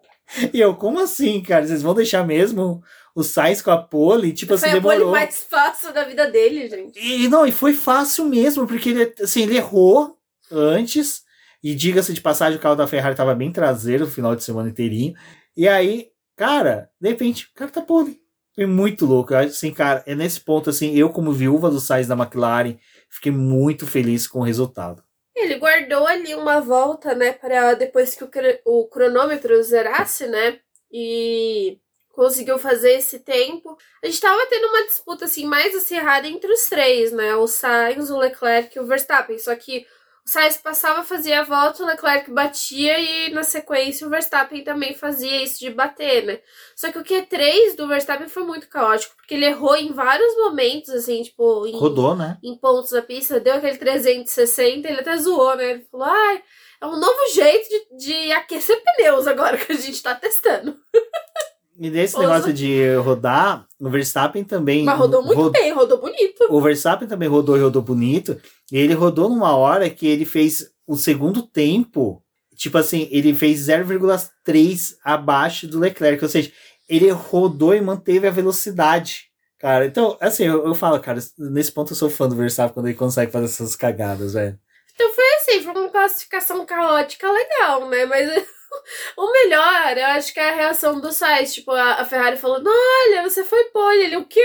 E 0.54 0.60
eu, 0.60 0.76
como 0.76 1.00
assim, 1.00 1.42
cara? 1.42 1.66
Vocês 1.66 1.82
vão 1.82 1.92
deixar 1.94 2.24
mesmo 2.24 2.80
o 3.12 3.24
Sainz 3.24 3.60
com 3.60 3.72
a 3.72 3.76
pole? 3.82 4.32
Tipo 4.32 4.54
assim, 4.54 4.70
Foi 4.70 4.78
a 4.78 4.82
pole 4.82 4.98
demorou. 4.98 5.12
mais 5.12 5.42
fácil 5.42 5.92
da 5.92 6.04
vida 6.04 6.30
dele, 6.30 6.68
gente. 6.68 6.96
E 6.96 7.26
não, 7.26 7.44
e 7.44 7.50
foi 7.50 7.74
fácil 7.74 8.26
mesmo, 8.26 8.68
porque 8.68 8.90
ele, 8.90 9.12
assim, 9.20 9.42
ele 9.42 9.56
errou 9.56 10.16
antes. 10.48 11.22
E 11.60 11.74
diga-se 11.74 12.12
de 12.12 12.20
passagem, 12.20 12.56
o 12.56 12.62
carro 12.62 12.76
da 12.76 12.86
Ferrari 12.86 13.16
tava 13.16 13.34
bem 13.34 13.50
traseiro 13.50 14.04
no 14.04 14.10
final 14.10 14.36
de 14.36 14.44
semana 14.44 14.68
inteirinho. 14.68 15.14
E 15.56 15.66
aí, 15.66 16.06
cara, 16.36 16.88
de 17.00 17.08
repente, 17.08 17.46
o 17.52 17.58
cara 17.58 17.70
tá 17.72 17.82
pole. 17.82 18.20
Foi 18.54 18.66
muito 18.66 19.04
louco. 19.04 19.34
Assim, 19.34 19.72
cara, 19.72 20.04
é 20.06 20.14
nesse 20.14 20.38
ponto, 20.40 20.70
assim, 20.70 20.94
eu 20.94 21.10
como 21.10 21.32
viúva 21.32 21.68
do 21.68 21.80
Sainz 21.80 22.06
da 22.06 22.14
McLaren, 22.14 22.76
fiquei 23.10 23.32
muito 23.32 23.86
feliz 23.88 24.28
com 24.28 24.38
o 24.38 24.44
resultado. 24.44 25.02
Ele 25.36 25.56
guardou 25.56 26.06
ali 26.06 26.34
uma 26.34 26.60
volta, 26.60 27.14
né, 27.14 27.32
para 27.32 27.74
depois 27.74 28.14
que 28.14 28.24
o, 28.24 28.30
o 28.64 28.88
cronômetro 28.88 29.62
zerasse, 29.62 30.26
né, 30.26 30.58
e 30.90 31.78
conseguiu 32.10 32.58
fazer 32.58 32.94
esse 32.94 33.20
tempo. 33.20 33.76
A 34.02 34.06
gente 34.06 34.20
tava 34.20 34.46
tendo 34.46 34.66
uma 34.68 34.84
disputa, 34.86 35.26
assim, 35.26 35.44
mais 35.44 35.74
acirrada 35.74 36.26
entre 36.26 36.50
os 36.50 36.68
três, 36.68 37.12
né, 37.12 37.36
o 37.36 37.46
Sainz, 37.46 38.10
o 38.10 38.18
Leclerc 38.18 38.76
e 38.76 38.80
o 38.80 38.86
Verstappen, 38.86 39.38
só 39.38 39.54
que 39.54 39.86
o 40.26 40.30
Sainz 40.30 40.56
passava, 40.56 41.04
fazia 41.04 41.40
a 41.40 41.44
volta, 41.44 41.84
o 41.84 41.86
Leclerc 41.86 42.28
batia 42.32 42.98
e 42.98 43.30
na 43.32 43.44
sequência 43.44 44.04
o 44.04 44.10
Verstappen 44.10 44.64
também 44.64 44.92
fazia 44.92 45.40
isso 45.40 45.60
de 45.60 45.70
bater, 45.70 46.26
né. 46.26 46.40
Só 46.74 46.90
que 46.90 46.98
o 46.98 47.04
Q3 47.04 47.76
do 47.76 47.86
Verstappen 47.86 48.28
foi 48.28 48.42
muito 48.42 48.68
caótico, 48.68 49.14
porque 49.14 49.34
ele 49.34 49.46
errou 49.46 49.76
em 49.76 49.92
vários 49.92 50.34
momentos, 50.36 50.90
assim, 50.90 51.22
tipo... 51.22 51.64
Em 51.68 51.78
Rodou, 51.78 52.16
né? 52.16 52.38
em 52.42 52.58
pontos 52.58 52.90
da 52.90 53.02
pista, 53.02 53.38
deu 53.38 53.54
aquele 53.54 53.78
360, 53.78 54.88
ele 54.88 55.00
até 55.00 55.16
zoou, 55.16 55.54
né? 55.54 55.70
Ele 55.70 55.86
falou, 55.88 56.08
ai, 56.08 56.42
é 56.80 56.86
um 56.86 56.98
novo 56.98 57.32
jeito 57.32 57.68
de, 57.68 58.06
de 58.06 58.32
aquecer 58.32 58.82
pneus 58.82 59.28
agora 59.28 59.56
que 59.56 59.72
a 59.72 59.76
gente 59.76 60.02
tá 60.02 60.14
testando. 60.14 60.76
E 61.78 62.00
Ousa. 62.00 62.18
negócio 62.20 62.52
de 62.52 62.94
rodar, 62.96 63.66
o 63.78 63.90
Verstappen 63.90 64.42
também. 64.42 64.84
Mas 64.84 64.98
rodou 64.98 65.22
muito 65.22 65.38
ro- 65.42 65.50
bem, 65.50 65.72
rodou 65.72 66.00
bonito. 66.00 66.46
O 66.48 66.60
Verstappen 66.60 67.06
também 67.06 67.28
rodou 67.28 67.56
e 67.56 67.60
rodou 67.60 67.82
bonito. 67.82 68.40
E 68.72 68.78
ele 68.78 68.94
rodou 68.94 69.28
numa 69.28 69.54
hora 69.54 69.90
que 69.90 70.06
ele 70.06 70.24
fez 70.24 70.70
o 70.86 70.96
segundo 70.96 71.42
tempo. 71.42 72.22
Tipo 72.56 72.78
assim, 72.78 73.06
ele 73.10 73.34
fez 73.34 73.68
0,3 73.68 74.96
abaixo 75.04 75.66
do 75.66 75.78
Leclerc. 75.78 76.22
Ou 76.24 76.28
seja, 76.30 76.50
ele 76.88 77.10
rodou 77.10 77.74
e 77.74 77.80
manteve 77.80 78.26
a 78.26 78.30
velocidade. 78.30 79.24
Cara, 79.58 79.86
então, 79.86 80.16
assim, 80.20 80.44
eu, 80.44 80.66
eu 80.66 80.74
falo, 80.74 81.00
cara, 81.00 81.18
nesse 81.38 81.72
ponto 81.72 81.92
eu 81.92 81.96
sou 81.96 82.10
fã 82.10 82.28
do 82.28 82.36
Verstappen 82.36 82.74
quando 82.74 82.86
ele 82.86 82.94
consegue 82.96 83.32
fazer 83.32 83.46
essas 83.46 83.74
cagadas, 83.74 84.34
velho. 84.34 84.58
Então 84.94 85.10
foi 85.12 85.24
assim, 85.34 85.62
foi 85.62 85.72
uma 85.72 85.88
classificação 85.90 86.64
caótica 86.64 87.30
legal, 87.30 87.88
né? 87.88 88.04
Mas 88.06 88.30
o 89.16 89.32
melhor, 89.32 89.96
eu 89.96 90.06
acho 90.06 90.32
que 90.32 90.40
é 90.40 90.50
a 90.50 90.54
reação 90.54 91.00
do 91.00 91.12
Sainz. 91.12 91.54
Tipo, 91.54 91.70
a, 91.72 92.00
a 92.00 92.04
Ferrari 92.04 92.36
falando, 92.36 92.68
olha, 92.68 93.22
você 93.22 93.44
foi 93.44 93.64
pole. 93.64 94.02
Ele, 94.04 94.16
o 94.16 94.26
quê? 94.26 94.44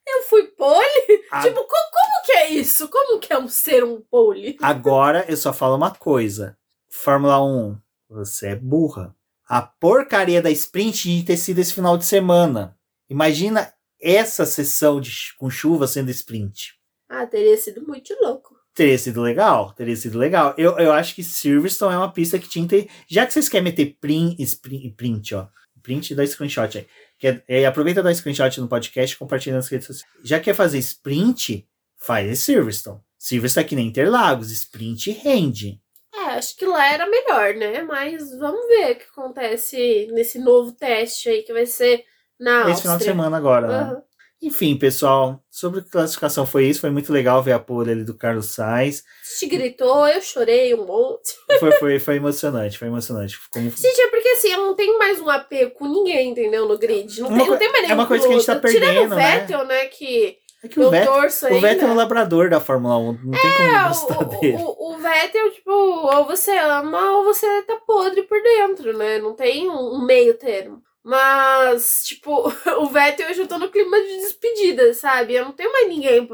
Eu 0.05 0.23
fui 0.23 0.43
pole? 0.47 1.23
A- 1.31 1.41
Tipo, 1.41 1.61
co- 1.63 1.67
como 1.67 2.25
que 2.25 2.31
é 2.33 2.49
isso? 2.51 2.89
Como 2.89 3.19
que 3.19 3.31
é 3.33 3.37
um 3.37 3.47
ser 3.47 3.83
um 3.83 4.01
pole? 4.01 4.57
Agora 4.61 5.25
eu 5.29 5.37
só 5.37 5.53
falo 5.53 5.75
uma 5.75 5.91
coisa. 5.95 6.57
Fórmula 6.89 7.41
1, 7.43 7.77
você 8.09 8.49
é 8.49 8.55
burra. 8.55 9.15
A 9.47 9.61
porcaria 9.61 10.41
da 10.41 10.51
sprint 10.51 11.03
que 11.03 11.23
ter 11.23 11.37
sido 11.37 11.59
esse 11.59 11.73
final 11.73 11.97
de 11.97 12.05
semana. 12.05 12.77
Imagina 13.09 13.73
essa 14.01 14.45
sessão 14.45 14.99
de, 15.01 15.11
com 15.37 15.49
chuva 15.49 15.87
sendo 15.87 16.11
sprint. 16.11 16.73
Ah, 17.09 17.25
teria 17.25 17.57
sido 17.57 17.85
muito 17.87 18.13
louco. 18.21 18.52
Teria 18.73 18.97
sido 18.97 19.21
legal, 19.21 19.71
teria 19.73 19.95
sido 19.95 20.17
legal. 20.17 20.55
Eu, 20.57 20.77
eu 20.79 20.91
acho 20.91 21.13
que 21.13 21.23
Silverstone 21.23 21.93
é 21.93 21.97
uma 21.97 22.11
pista 22.11 22.39
que 22.39 22.49
tinha 22.49 22.67
que 22.67 22.75
ter. 22.83 22.89
Já 23.07 23.25
que 23.25 23.31
vocês 23.33 23.47
querem 23.47 23.65
meter 23.65 23.97
print, 24.01 24.41
sprint, 24.41 24.89
print 24.95 25.35
ó. 25.35 25.47
Print 25.83 26.15
da 26.15 26.25
screenshot 26.25 26.77
aí. 26.77 26.87
Quer, 27.19 27.43
é, 27.47 27.65
aproveita 27.65 28.01
da 28.01 28.13
screenshot 28.13 28.59
no 28.59 28.67
podcast 28.67 29.15
e 29.15 29.19
compartilha 29.19 29.55
nas 29.55 29.67
redes 29.67 29.87
sociais. 29.87 30.11
Já 30.23 30.39
quer 30.39 30.55
fazer 30.55 30.79
sprint, 30.79 31.67
faz 31.97 32.39
Silverstone. 32.39 32.99
Silverstone 33.19 33.65
é 33.65 33.69
que 33.69 33.75
nem 33.75 33.87
Interlagos, 33.87 34.49
sprint 34.51 35.11
rende. 35.11 35.79
É, 36.13 36.19
acho 36.37 36.55
que 36.55 36.65
lá 36.65 36.85
era 36.91 37.07
melhor, 37.07 37.53
né? 37.55 37.83
Mas 37.83 38.29
vamos 38.37 38.65
ver 38.67 38.91
o 38.93 38.95
que 38.95 39.05
acontece 39.11 40.07
nesse 40.13 40.39
novo 40.39 40.71
teste 40.71 41.29
aí 41.29 41.43
que 41.43 41.53
vai 41.53 41.65
ser 41.65 42.05
na 42.39 42.69
Esse 42.69 42.81
final 42.81 42.97
de 42.97 43.03
Áustria. 43.03 43.11
semana 43.11 43.37
agora, 43.37 43.67
né? 43.67 44.01
Enfim, 44.43 44.75
pessoal, 44.77 45.41
sobre 45.49 45.81
classificação 45.81 46.45
foi 46.45 46.65
isso. 46.65 46.81
Foi 46.81 46.89
muito 46.89 47.11
legal 47.13 47.41
ver 47.41 47.53
a 47.53 47.59
pole 47.59 47.91
ali 47.91 48.03
do 48.03 48.13
Carlos 48.17 48.47
Sainz. 48.47 49.03
Gente 49.39 49.49
gritou, 49.55 50.07
eu 50.07 50.21
chorei 50.21 50.73
um 50.73 50.85
monte. 50.85 51.33
Foi, 51.59 51.71
foi, 51.73 51.99
foi 51.99 52.15
emocionante, 52.17 52.77
foi 52.77 52.87
emocionante. 52.89 53.37
Como- 53.51 53.69
Gente, 53.69 54.01
é 54.01 54.07
porque 54.09 54.29
assim, 54.29 54.51
eu 54.51 54.61
não 54.61 54.75
tenho 54.75 54.97
mais 54.99 55.19
um 55.19 55.29
apego 55.29 55.71
com 55.71 55.87
ninguém, 55.87 56.31
entendeu? 56.31 56.67
No 56.67 56.77
grid. 56.77 57.21
Não, 57.21 57.29
Uma 57.29 57.37
tem, 57.39 57.49
não 57.49 57.57
tem 57.57 57.71
mais 57.71 57.79
é 57.83 57.87
nenhum 57.87 57.99
uma 57.99 58.07
coisa 58.07 58.27
que 58.27 58.33
a 58.33 58.37
gente 58.37 58.45
tá 58.45 58.55
piloto. 58.55 58.73
Tirando 58.79 58.93
perdendo, 58.95 59.13
o 59.13 59.15
né? 59.15 59.39
Vettel, 59.39 59.65
né? 59.65 59.85
Que 59.85 60.37
É 60.63 60.67
que 60.67 60.79
o 60.79 60.89
Vettel, 60.89 61.13
o. 61.13 61.59
Vettel 61.61 61.87
é 61.87 61.91
o 61.91 61.95
labrador 61.95 62.49
da 62.49 62.59
Fórmula 62.59 62.97
1. 62.97 63.19
Não 63.23 63.31
tem 63.31 63.53
como 63.57 63.69
É, 63.75 63.87
gostar 63.87 64.21
o, 64.21 64.25
dele. 64.25 64.57
o, 64.59 64.93
o 64.93 64.97
Vettel, 64.97 65.51
tipo, 65.51 65.71
ou 65.71 66.25
você 66.25 66.51
ama 66.57 67.17
ou 67.17 67.23
você 67.23 67.45
tá 67.63 67.75
podre 67.87 68.23
por 68.23 68.41
dentro, 68.41 68.97
né? 68.97 69.19
Não 69.19 69.33
tem 69.35 69.69
um, 69.69 69.95
um 69.95 70.05
meio 70.05 70.33
termo. 70.37 70.81
Mas, 71.03 72.03
tipo, 72.05 72.31
o 72.79 72.87
Vettel 72.89 73.29
eu 73.29 73.33
já 73.33 73.47
tô 73.47 73.57
no 73.57 73.69
clima 73.69 73.99
de 74.01 74.17
despedida, 74.19 74.93
sabe? 74.93 75.33
Eu 75.33 75.45
não 75.45 75.51
tenho 75.51 75.71
mais 75.71 75.87
ninguém. 75.89 76.27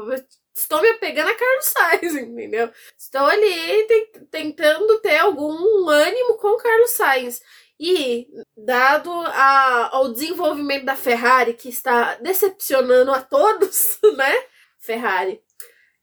Estou 0.54 0.80
me 0.82 0.88
apegando 0.90 1.28
a 1.30 1.34
Carlos 1.34 1.64
Sainz, 1.66 2.14
entendeu? 2.16 2.70
Estou 2.98 3.22
ali 3.26 3.86
te- 3.86 4.20
tentando 4.30 5.00
ter 5.00 5.18
algum 5.18 5.88
ânimo 5.88 6.36
com 6.38 6.56
Carlos 6.56 6.90
Sainz. 6.90 7.42
E, 7.78 8.28
dado 8.56 9.10
a- 9.10 9.88
ao 9.92 10.12
desenvolvimento 10.12 10.84
da 10.84 10.94
Ferrari, 10.94 11.54
que 11.54 11.68
está 11.70 12.16
decepcionando 12.16 13.10
a 13.10 13.22
todos, 13.22 13.98
né? 14.16 14.44
Ferrari. 14.78 15.40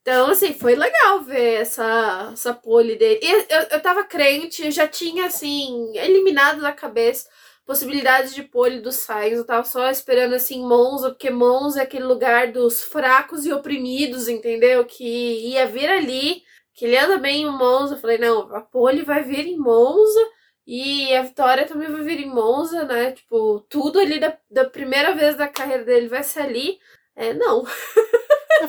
Então, 0.01 0.30
assim, 0.30 0.53
foi 0.53 0.76
legal 0.76 1.22
ver 1.24 1.61
essa, 1.61 2.30
essa 2.34 2.53
pole 2.53 2.95
dele. 2.95 3.20
E 3.22 3.30
eu, 3.53 3.61
eu 3.72 3.82
tava 3.82 4.03
crente, 4.05 4.63
eu 4.63 4.72
já 4.72 4.88
tinha, 4.88 5.26
assim, 5.26 5.91
eliminado 5.97 6.61
da 6.61 6.72
cabeça 6.72 7.28
possibilidades 7.68 8.34
de 8.34 8.41
pole 8.41 8.80
do 8.80 8.91
Sainz. 8.91 9.38
Eu 9.38 9.45
tava 9.45 9.65
só 9.65 9.89
esperando, 9.91 10.34
assim, 10.34 10.65
Monza, 10.65 11.09
porque 11.09 11.30
Monza 11.30 11.82
é 11.82 11.84
aquele 11.84 12.05
lugar 12.05 12.51
dos 12.51 12.82
fracos 12.82 13.45
e 13.45 13.51
oprimidos, 13.53 14.28
entendeu? 14.30 14.86
Que 14.86 15.49
ia 15.51 15.68
vir 15.68 15.89
ali, 15.89 16.41
que 16.74 16.86
ele 16.86 16.97
anda 16.97 17.18
bem 17.18 17.43
em 17.43 17.51
Monza. 17.51 17.95
Eu 17.95 17.99
falei, 17.99 18.18
não, 18.18 18.55
a 18.55 18.61
pole 18.61 19.03
vai 19.03 19.22
vir 19.22 19.45
em 19.45 19.57
Monza. 19.57 20.20
E 20.65 21.13
a 21.15 21.22
vitória 21.22 21.65
também 21.65 21.89
vai 21.89 22.01
vir 22.03 22.20
em 22.22 22.30
Monza, 22.30 22.84
né? 22.84 23.11
Tipo, 23.11 23.59
tudo 23.70 23.99
ali 23.99 24.20
da, 24.20 24.36
da 24.49 24.65
primeira 24.65 25.13
vez 25.13 25.38
da 25.38 25.47
carreira 25.47 25.84
dele 25.86 26.07
vai 26.07 26.24
ser 26.24 26.41
ali. 26.41 26.78
É, 27.15 27.34
não, 27.34 27.65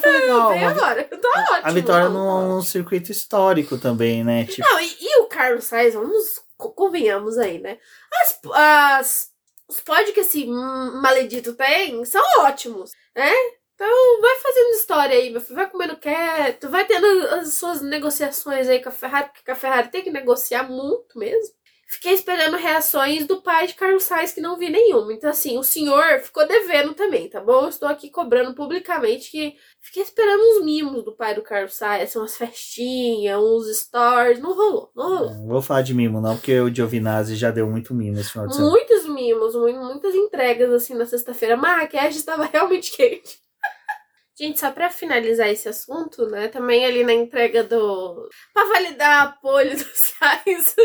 legal. 0.04 0.48
vem 0.50 0.60
uma- 0.62 0.70
agora. 0.70 1.04
Tá 1.04 1.28
ótimo. 1.50 1.60
a 1.66 1.70
vitória 1.72 2.08
não, 2.08 2.48
num 2.48 2.62
circuito 2.62 3.10
histórico 3.12 3.76
também, 3.78 4.22
né? 4.24 4.44
Tipo, 4.44 4.66
Não, 4.68 4.80
e, 4.80 4.96
e 5.00 5.20
o 5.20 5.26
Carlos 5.26 5.64
Sainz, 5.64 5.94
vamos, 5.94 6.40
convenhamos 6.58 7.38
aí, 7.38 7.58
né? 7.58 7.78
As, 8.20 8.40
as, 8.52 9.32
os 9.68 9.80
pódios 9.80 10.10
que 10.12 10.20
esse 10.20 10.44
hum, 10.44 11.00
maledito 11.00 11.54
tem 11.54 12.04
são 12.04 12.22
ótimos, 12.40 12.92
né? 13.16 13.30
Então 13.74 14.20
vai 14.20 14.36
fazendo 14.40 14.70
história 14.70 15.16
aí, 15.16 15.30
meu 15.30 15.40
filho, 15.40 15.54
vai 15.54 15.70
comendo 15.70 15.96
quieto, 15.96 16.68
vai 16.68 16.84
tendo 16.84 17.06
as 17.34 17.54
suas 17.54 17.80
negociações 17.80 18.68
aí 18.68 18.82
com 18.82 18.88
a 18.88 18.92
Ferrari, 18.92 19.30
porque 19.32 19.50
a 19.52 19.54
Ferrari 19.54 19.88
tem 19.88 20.02
que 20.02 20.10
negociar 20.10 20.64
muito 20.64 21.16
mesmo. 21.16 21.54
Fiquei 21.90 22.12
esperando 22.12 22.56
reações 22.58 23.26
do 23.26 23.40
pai 23.40 23.66
de 23.66 23.72
Carlos 23.74 24.02
Sainz, 24.04 24.32
que 24.32 24.42
não 24.42 24.58
vi 24.58 24.68
nenhuma. 24.68 25.10
Então, 25.10 25.30
assim, 25.30 25.56
o 25.56 25.62
senhor 25.62 26.20
ficou 26.20 26.46
devendo 26.46 26.92
também, 26.92 27.30
tá 27.30 27.40
bom? 27.40 27.62
Eu 27.62 27.68
estou 27.70 27.88
aqui 27.88 28.10
cobrando 28.10 28.54
publicamente 28.54 29.30
que 29.30 29.56
fiquei 29.80 30.02
esperando 30.02 30.38
uns 30.42 30.64
mimos 30.64 31.02
do 31.02 31.16
pai 31.16 31.34
do 31.34 31.40
Carlos 31.42 31.72
Sainz, 31.74 32.02
assim, 32.10 32.18
umas 32.18 32.36
festinhas, 32.36 33.40
uns 33.40 33.74
stories. 33.78 34.38
Não 34.38 34.54
rolou, 34.54 34.90
não 34.94 35.08
rolou. 35.08 35.30
não 35.34 35.46
vou 35.48 35.62
falar 35.62 35.80
de 35.82 35.94
mimo, 35.94 36.20
não, 36.20 36.36
porque 36.36 36.60
o 36.60 36.72
Giovinazzi 36.72 37.34
já 37.36 37.50
deu 37.50 37.66
muito 37.66 37.94
mimo 37.94 38.18
esse 38.20 38.32
final 38.32 38.46
de 38.46 38.54
semana. 38.54 38.70
Muitos 38.70 39.06
mimos, 39.08 39.54
mu- 39.54 39.84
muitas 39.86 40.14
entregas, 40.14 40.70
assim, 40.70 40.94
na 40.94 41.06
sexta-feira. 41.06 41.56
Maquiagem 41.56 42.18
estava 42.18 42.44
realmente 42.52 42.94
quente. 42.94 43.38
Gente, 44.38 44.60
só 44.60 44.70
pra 44.70 44.88
finalizar 44.88 45.48
esse 45.48 45.68
assunto, 45.68 46.26
né? 46.26 46.46
Também 46.46 46.86
ali 46.86 47.02
na 47.02 47.12
entrega 47.12 47.64
do. 47.64 48.28
Pra 48.54 48.64
validar 48.66 49.22
a 49.24 49.32
pole 49.32 49.74
do 49.74 49.84
Sainz, 49.92 50.76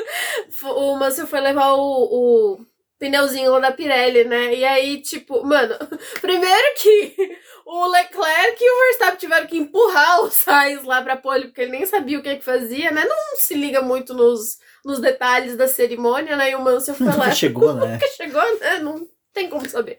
o 0.63 0.95
Mansell 0.95 1.27
foi 1.27 1.39
levar 1.39 1.73
o, 1.73 1.83
o 1.83 2.65
pneuzinho 2.97 3.51
lá 3.51 3.59
da 3.59 3.71
Pirelli, 3.71 4.23
né? 4.23 4.55
E 4.55 4.65
aí, 4.65 5.01
tipo, 5.03 5.45
mano, 5.45 5.75
primeiro 6.19 6.73
que 6.81 7.37
o 7.63 7.85
Leclerc 7.85 8.57
e 8.59 8.71
o 8.71 8.79
Verstappen 8.85 9.17
tiveram 9.17 9.45
que 9.45 9.57
empurrar 9.57 10.21
o 10.21 10.31
Sainz 10.31 10.83
lá 10.83 11.03
pra 11.03 11.15
pole, 11.15 11.45
porque 11.45 11.61
ele 11.61 11.73
nem 11.73 11.85
sabia 11.85 12.17
o 12.17 12.23
que 12.23 12.37
que 12.37 12.43
fazia, 12.43 12.89
né? 12.89 13.05
Não 13.05 13.35
se 13.35 13.53
liga 13.53 13.83
muito 13.83 14.15
nos, 14.15 14.57
nos 14.83 14.99
detalhes 14.99 15.55
da 15.55 15.67
cerimônia, 15.67 16.35
né? 16.35 16.49
E 16.49 16.55
o 16.55 16.61
Mansell 16.61 16.95
foi 16.95 17.05
lá. 17.05 17.29
Chegou, 17.29 17.71
né? 17.75 17.93
Nunca 17.93 18.07
chegou, 18.07 18.59
né? 18.59 18.79
Não 18.79 19.12
tem 19.33 19.49
como 19.49 19.67
saber. 19.67 19.97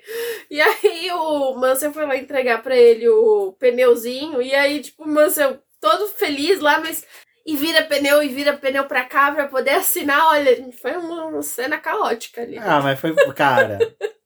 E 0.51 0.61
aí 0.61 1.11
o 1.11 1.55
Mansell 1.57 1.93
foi 1.93 2.07
lá 2.07 2.17
entregar 2.17 2.63
pra 2.63 2.77
ele 2.77 3.09
o 3.09 3.53
pneuzinho, 3.59 4.41
e 4.41 4.55
aí, 4.55 4.81
tipo, 4.81 5.05
o 5.05 5.09
Mansell 5.09 5.59
todo 5.81 6.09
feliz 6.09 6.61
lá, 6.61 6.81
mas. 6.81 7.05
E 7.47 7.55
vira 7.57 7.83
pneu 7.83 8.23
e 8.23 8.29
vira 8.29 8.55
pneu 8.55 8.85
pra 8.85 9.05
cá 9.05 9.31
pra 9.31 9.47
poder 9.47 9.73
assinar. 9.73 10.29
Olha, 10.29 10.73
foi 10.81 10.93
uma, 10.93 11.43
cena 11.43 11.77
caótica 11.77 12.41
ali. 12.41 12.57
Ah, 12.57 12.81
mas 12.81 12.99
foi. 12.99 13.15
Cara, 13.35 13.79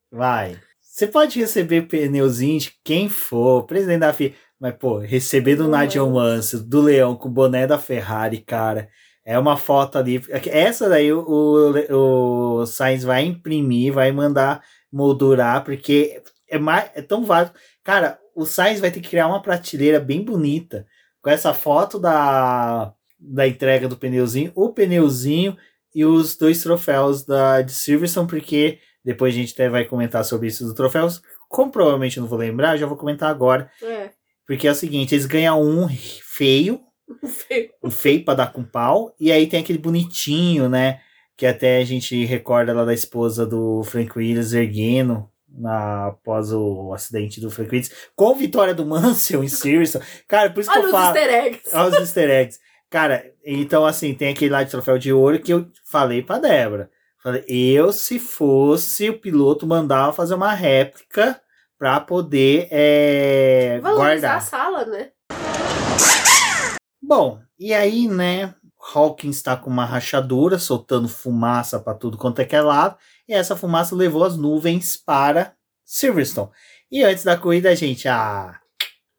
vai. 0.09 0.57
Você 0.81 1.05
pode 1.07 1.41
receber 1.41 1.89
pneuzinho 1.89 2.61
de 2.61 2.73
quem 2.85 3.09
for, 3.09 3.65
presidente 3.67 4.01
da 4.01 4.13
FIA. 4.13 4.35
Mas, 4.61 4.75
pô, 4.77 4.99
receber 4.99 5.57
do 5.57 5.69
Nigel. 5.69 6.09
Mansell, 6.09 6.61
do 6.61 6.81
Leão, 6.81 7.17
com 7.17 7.29
o 7.29 7.33
boné 7.33 7.67
da 7.67 7.79
Ferrari, 7.79 8.39
cara. 8.39 8.89
É 9.25 9.39
uma 9.39 9.57
foto 9.57 9.99
ali. 9.99 10.23
Essa 10.47 10.89
daí 10.89 11.13
o, 11.13 11.21
o, 11.21 12.61
o 12.61 12.67
Sainz 12.67 13.03
vai 13.03 13.25
imprimir, 13.25 13.93
vai 13.93 14.11
mandar 14.13 14.63
moldurar, 14.93 15.65
porque 15.65 16.23
é, 16.49 16.59
mais, 16.59 16.91
é 16.95 17.03
tão 17.03 17.25
válido. 17.25 17.55
Cara, 17.85 18.19
o 18.35 18.45
Sainz 18.47 18.81
vai 18.81 18.91
ter 18.91 19.01
que 19.01 19.09
criar 19.09 19.27
uma 19.27 19.43
prateleira 19.43 20.01
bem 20.01 20.25
bonita 20.25 20.87
com 21.21 21.31
essa 21.31 21.53
foto 21.53 21.99
da, 21.99 22.93
da 23.19 23.47
entrega 23.47 23.89
do 23.89 23.97
pneuzinho, 23.97 24.53
o 24.55 24.73
pneuzinho 24.73 25.57
e 25.95 26.05
os 26.05 26.37
dois 26.37 26.63
troféus 26.63 27.25
da, 27.25 27.61
de 27.63 27.73
Silverstone, 27.73 28.29
porque 28.29 28.79
depois 29.05 29.35
a 29.35 29.39
gente 29.39 29.53
até 29.55 29.69
vai 29.69 29.85
comentar 29.85 30.25
sobre 30.25 30.49
isso 30.49 30.65
dos 30.65 30.75
troféus. 30.75 31.21
Como 31.49 31.73
provavelmente 31.73 32.17
eu 32.17 32.23
não 32.23 32.29
vou 32.29 32.39
lembrar, 32.39 32.77
já 32.77 32.87
vou 32.87 32.97
comentar 32.97 33.31
agora. 33.31 33.71
É. 33.83 34.11
Porque 34.47 34.69
é 34.69 34.71
o 34.71 34.75
seguinte, 34.75 35.15
eles 35.15 35.27
ganham 35.27 35.61
um 35.63 35.89
feio, 35.89 36.81
Feio. 37.27 37.71
um 37.83 37.91
feio 37.91 38.25
pra 38.25 38.35
dar 38.35 38.53
com 38.53 38.63
pau, 38.63 39.15
e 39.19 39.33
aí 39.33 39.47
tem 39.47 39.61
aquele 39.61 39.79
bonitinho, 39.79 40.69
né? 40.69 41.01
Que 41.39 41.47
até 41.47 41.79
a 41.79 41.85
gente 41.85 42.25
recorda 42.27 42.75
lá 42.75 42.85
da 42.85 42.93
esposa 42.93 43.47
do 43.47 43.83
Frank 43.85 44.11
Williams 44.19 44.53
erguendo 44.53 45.31
na, 45.49 46.09
após 46.09 46.53
o 46.53 46.93
acidente 46.93 47.41
do 47.41 47.49
Frank 47.51 47.71
Williams, 47.71 47.93
com 48.15 48.35
vitória 48.35 48.75
do 48.75 48.85
Mansell 48.85 49.43
em 49.45 49.49
Silverstone. 49.49 50.05
Cara, 50.27 50.51
por 50.51 50.61
isso 50.61 50.71
que 50.71 50.77
Olha 50.77 50.85
eu 50.85 50.89
os 50.89 50.93
falo. 50.93 51.17
easter 51.17 51.35
eggs. 51.47 51.71
Olha 51.73 51.89
os 51.91 51.95
easter 51.95 52.29
eggs. 52.31 52.59
Cara, 52.91 53.25
então 53.47 53.87
assim, 53.87 54.13
tem 54.15 54.31
aquele 54.33 54.51
lá 54.51 54.63
de 54.65 54.71
troféu 54.71 54.99
de 54.99 55.13
ouro 55.13 55.39
que 55.39 55.53
eu 55.53 55.67
falei 55.85 56.23
pra 56.23 56.39
Débora. 56.39 56.91
Falei, 57.23 57.45
eu, 57.47 57.93
se 57.93 58.19
fosse 58.19 59.09
o 59.09 59.19
piloto, 59.19 59.67
mandava 59.67 60.13
fazer 60.13 60.35
uma 60.35 60.53
réplica 60.53 61.41
pra 61.79 62.01
poder 62.01 62.67
é, 62.71 63.79
Valorizar 63.81 64.29
a 64.29 64.33
guardar. 64.33 64.43
sala, 64.43 64.85
né? 64.87 65.11
Bom, 67.03 67.41
e 67.59 67.73
aí, 67.73 68.07
né? 68.09 68.55
Hawkins 68.95 69.37
está 69.37 69.57
com 69.57 69.69
uma 69.69 69.85
rachadura, 69.85 70.59
soltando 70.59 71.09
fumaça 71.09 71.79
para 71.79 71.95
tudo 71.95 72.17
quanto 72.17 72.41
é 72.41 72.45
que 72.45 72.57
é 72.57 72.61
lado, 72.61 72.97
e 73.29 73.35
essa 73.35 73.57
fumaça 73.57 73.95
levou 73.95 74.25
as 74.25 74.37
nuvens 74.37 74.97
para 74.97 75.55
Silverstone. 75.85 76.51
E 76.91 77.03
antes 77.03 77.25
da 77.25 77.37
corrida, 77.37 77.71
a 77.71 77.75
gente, 77.75 78.09
ah, 78.09 78.59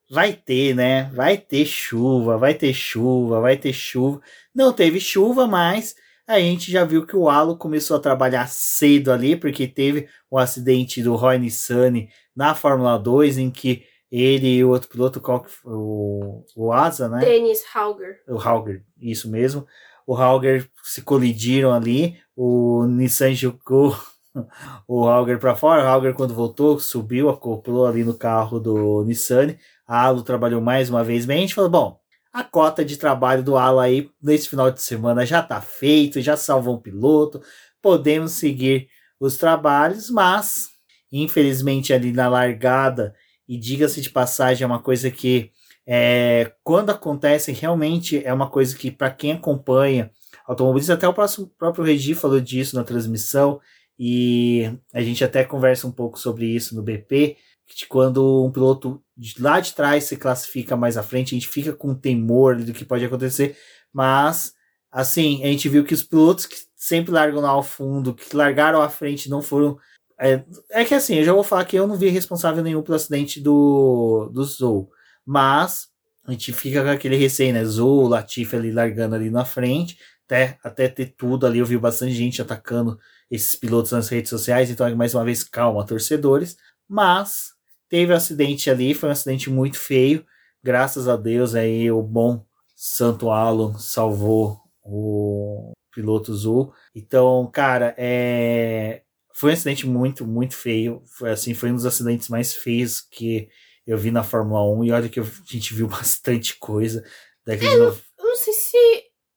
vai 0.09 0.33
ter, 0.33 0.75
né? 0.75 1.09
Vai 1.13 1.37
ter 1.37 1.65
chuva, 1.65 2.37
vai 2.37 2.53
ter 2.53 2.73
chuva, 2.73 3.39
vai 3.39 3.57
ter 3.57 3.73
chuva. 3.73 4.21
Não 4.53 4.73
teve 4.73 4.99
chuva, 4.99 5.45
mas 5.45 5.95
a 6.27 6.39
gente 6.39 6.71
já 6.71 6.83
viu 6.83 7.05
que 7.05 7.15
o 7.15 7.29
Halo 7.29 7.57
começou 7.57 7.97
a 7.97 7.99
trabalhar 7.99 8.47
cedo 8.47 9.11
ali, 9.11 9.35
porque 9.35 9.67
teve 9.67 10.07
o 10.29 10.37
acidente 10.37 11.01
do 11.01 11.15
Roy 11.15 11.37
Nissany 11.37 12.09
na 12.35 12.55
Fórmula 12.55 12.97
2, 12.97 13.37
em 13.37 13.51
que 13.51 13.83
ele 14.11 14.55
e 14.55 14.63
o 14.63 14.69
outro 14.69 14.89
piloto, 14.89 15.21
qual 15.21 15.41
que 15.41 15.51
foi? 15.51 15.71
o, 15.73 16.43
o 16.55 16.71
Asa, 16.71 17.07
né? 17.07 17.19
Dennis 17.19 17.63
Hauger. 17.73 18.21
o 18.27 18.39
Hauger, 18.39 18.83
isso 18.99 19.29
mesmo. 19.29 19.65
O 20.05 20.15
Hauger 20.15 20.67
se 20.83 21.01
colidiram 21.03 21.71
ali, 21.71 22.17
o 22.35 22.85
Nissan 22.85 23.33
jogou 23.33 23.95
o 24.87 25.07
Hauger 25.07 25.39
para 25.39 25.55
fora. 25.55 25.83
O 25.83 25.87
Hauger, 25.87 26.13
quando 26.15 26.33
voltou, 26.33 26.79
subiu, 26.79 27.29
acoplou 27.29 27.85
ali 27.85 28.03
no 28.03 28.15
carro 28.15 28.59
do 28.59 29.03
Nissan. 29.03 29.55
A 29.87 30.05
Alo 30.05 30.23
trabalhou 30.23 30.61
mais 30.61 30.89
uma 30.89 31.03
vez 31.03 31.25
bem. 31.25 31.37
A 31.37 31.41
gente 31.41 31.55
falou: 31.55 31.69
bom, 31.69 31.99
a 32.31 32.43
cota 32.43 32.85
de 32.85 32.97
trabalho 32.97 33.43
do 33.43 33.57
Alo 33.57 33.79
aí 33.79 34.09
nesse 34.21 34.49
final 34.49 34.71
de 34.71 34.81
semana 34.81 35.25
já 35.25 35.41
tá 35.41 35.61
feito, 35.61 36.21
já 36.21 36.37
salvou 36.37 36.75
um 36.75 36.81
piloto, 36.81 37.41
podemos 37.81 38.33
seguir 38.33 38.87
os 39.19 39.37
trabalhos, 39.37 40.09
mas 40.09 40.67
infelizmente 41.11 41.91
ali 41.91 42.11
na 42.11 42.29
largada, 42.29 43.15
e 43.49 43.57
diga-se 43.57 43.99
de 43.99 44.11
passagem, 44.11 44.63
é 44.63 44.67
uma 44.67 44.79
coisa 44.79 45.09
que 45.09 45.51
é, 45.85 46.53
quando 46.63 46.91
acontece, 46.91 47.51
realmente 47.51 48.23
é 48.23 48.31
uma 48.31 48.47
coisa 48.47 48.77
que, 48.77 48.91
para 48.91 49.09
quem 49.09 49.31
acompanha 49.31 50.11
automobilismo, 50.45 50.93
até 50.93 51.07
o 51.07 51.13
próximo, 51.15 51.51
próprio 51.57 51.83
Regi 51.83 52.13
falou 52.13 52.39
disso 52.39 52.75
na 52.75 52.83
transmissão, 52.83 53.59
e 53.97 54.71
a 54.93 55.01
gente 55.01 55.23
até 55.23 55.43
conversa 55.43 55.87
um 55.87 55.91
pouco 55.91 56.19
sobre 56.19 56.45
isso 56.45 56.75
no 56.75 56.83
BP, 56.83 57.37
que 57.65 57.87
quando 57.87 58.45
um 58.45 58.51
piloto 58.51 59.03
de 59.17 59.41
lá 59.41 59.59
de 59.59 59.73
trás 59.73 60.03
se 60.03 60.15
classifica 60.15 60.77
mais 60.77 60.95
à 60.95 61.01
frente, 61.01 61.33
a 61.33 61.37
gente 61.37 61.49
fica 61.49 61.73
com 61.73 61.95
temor 61.95 62.55
do 62.55 62.71
que 62.71 62.85
pode 62.85 63.03
acontecer, 63.03 63.57
mas 63.91 64.53
assim, 64.91 65.43
a 65.43 65.47
gente 65.47 65.67
viu 65.67 65.83
que 65.83 65.93
os 65.93 66.03
pilotos 66.03 66.45
que 66.45 66.55
sempre 66.75 67.11
largam 67.11 67.41
lá 67.41 67.49
ao 67.49 67.63
fundo, 67.63 68.13
que 68.13 68.35
largaram 68.35 68.79
à 68.81 68.89
frente, 68.89 69.29
não 69.29 69.41
foram. 69.41 69.77
É, 70.19 70.43
é 70.71 70.85
que 70.85 70.93
assim, 70.93 71.15
eu 71.15 71.23
já 71.23 71.33
vou 71.33 71.43
falar 71.43 71.63
que 71.65 71.77
eu 71.77 71.87
não 71.87 71.95
vi 71.95 72.09
responsável 72.09 72.61
nenhum 72.61 72.81
pelo 72.81 72.95
acidente 72.95 73.39
do, 73.39 74.29
do 74.33 74.43
Zou. 74.43 74.91
Mas 75.25 75.87
a 76.25 76.31
gente 76.31 76.51
fica 76.51 76.83
com 76.83 76.89
aquele 76.89 77.15
receio, 77.15 77.53
né? 77.53 77.63
Zou, 77.63 78.07
Latifi 78.07 78.55
ali 78.55 78.71
largando 78.71 79.15
ali 79.15 79.29
na 79.29 79.45
frente, 79.45 79.97
até, 80.25 80.57
até 80.63 80.87
ter 80.89 81.13
tudo 81.17 81.47
ali. 81.47 81.59
Eu 81.59 81.65
vi 81.65 81.77
bastante 81.77 82.13
gente 82.13 82.41
atacando 82.41 82.99
esses 83.31 83.55
pilotos 83.55 83.91
nas 83.91 84.09
redes 84.09 84.29
sociais, 84.29 84.69
então 84.69 84.93
mais 84.95 85.15
uma 85.15 85.23
vez, 85.23 85.43
calma, 85.43 85.85
torcedores. 85.85 86.57
Mas 86.87 87.53
teve 87.87 88.11
um 88.11 88.15
acidente 88.15 88.69
ali, 88.69 88.93
foi 88.93 89.09
um 89.09 89.11
acidente 89.13 89.49
muito 89.49 89.77
feio. 89.77 90.25
Graças 90.63 91.07
a 91.07 91.15
Deus 91.15 91.55
aí 91.55 91.89
o 91.91 92.01
bom 92.01 92.45
Santo 92.75 93.29
Alan 93.29 93.77
salvou 93.77 94.59
o 94.83 95.71
piloto 95.93 96.33
Zou. 96.33 96.73
Então, 96.93 97.49
cara, 97.51 97.95
é 97.97 99.03
foi 99.39 99.51
um 99.51 99.53
acidente 99.53 99.87
muito, 99.87 100.27
muito 100.27 100.53
feio. 100.53 101.01
Foi 101.05 101.31
assim, 101.31 101.53
foi 101.53 101.71
um 101.71 101.75
dos 101.75 101.85
acidentes 101.85 102.27
mais 102.27 102.53
feios 102.53 102.99
que 102.99 103.47
eu 103.87 103.97
vi 103.97 104.11
na 104.11 104.21
Fórmula 104.21 104.69
1 104.69 104.83
e 104.83 104.91
olha 104.91 105.07
que 105.07 105.17
a 105.17 105.25
gente 105.49 105.73
viu 105.73 105.87
bastante 105.87 106.57
coisa 106.57 107.05
daquele 107.45 107.77
novo. 107.77 108.01
Eu 108.17 108.25
não 108.25 108.35
sei 108.35 108.51
se. 108.51 108.77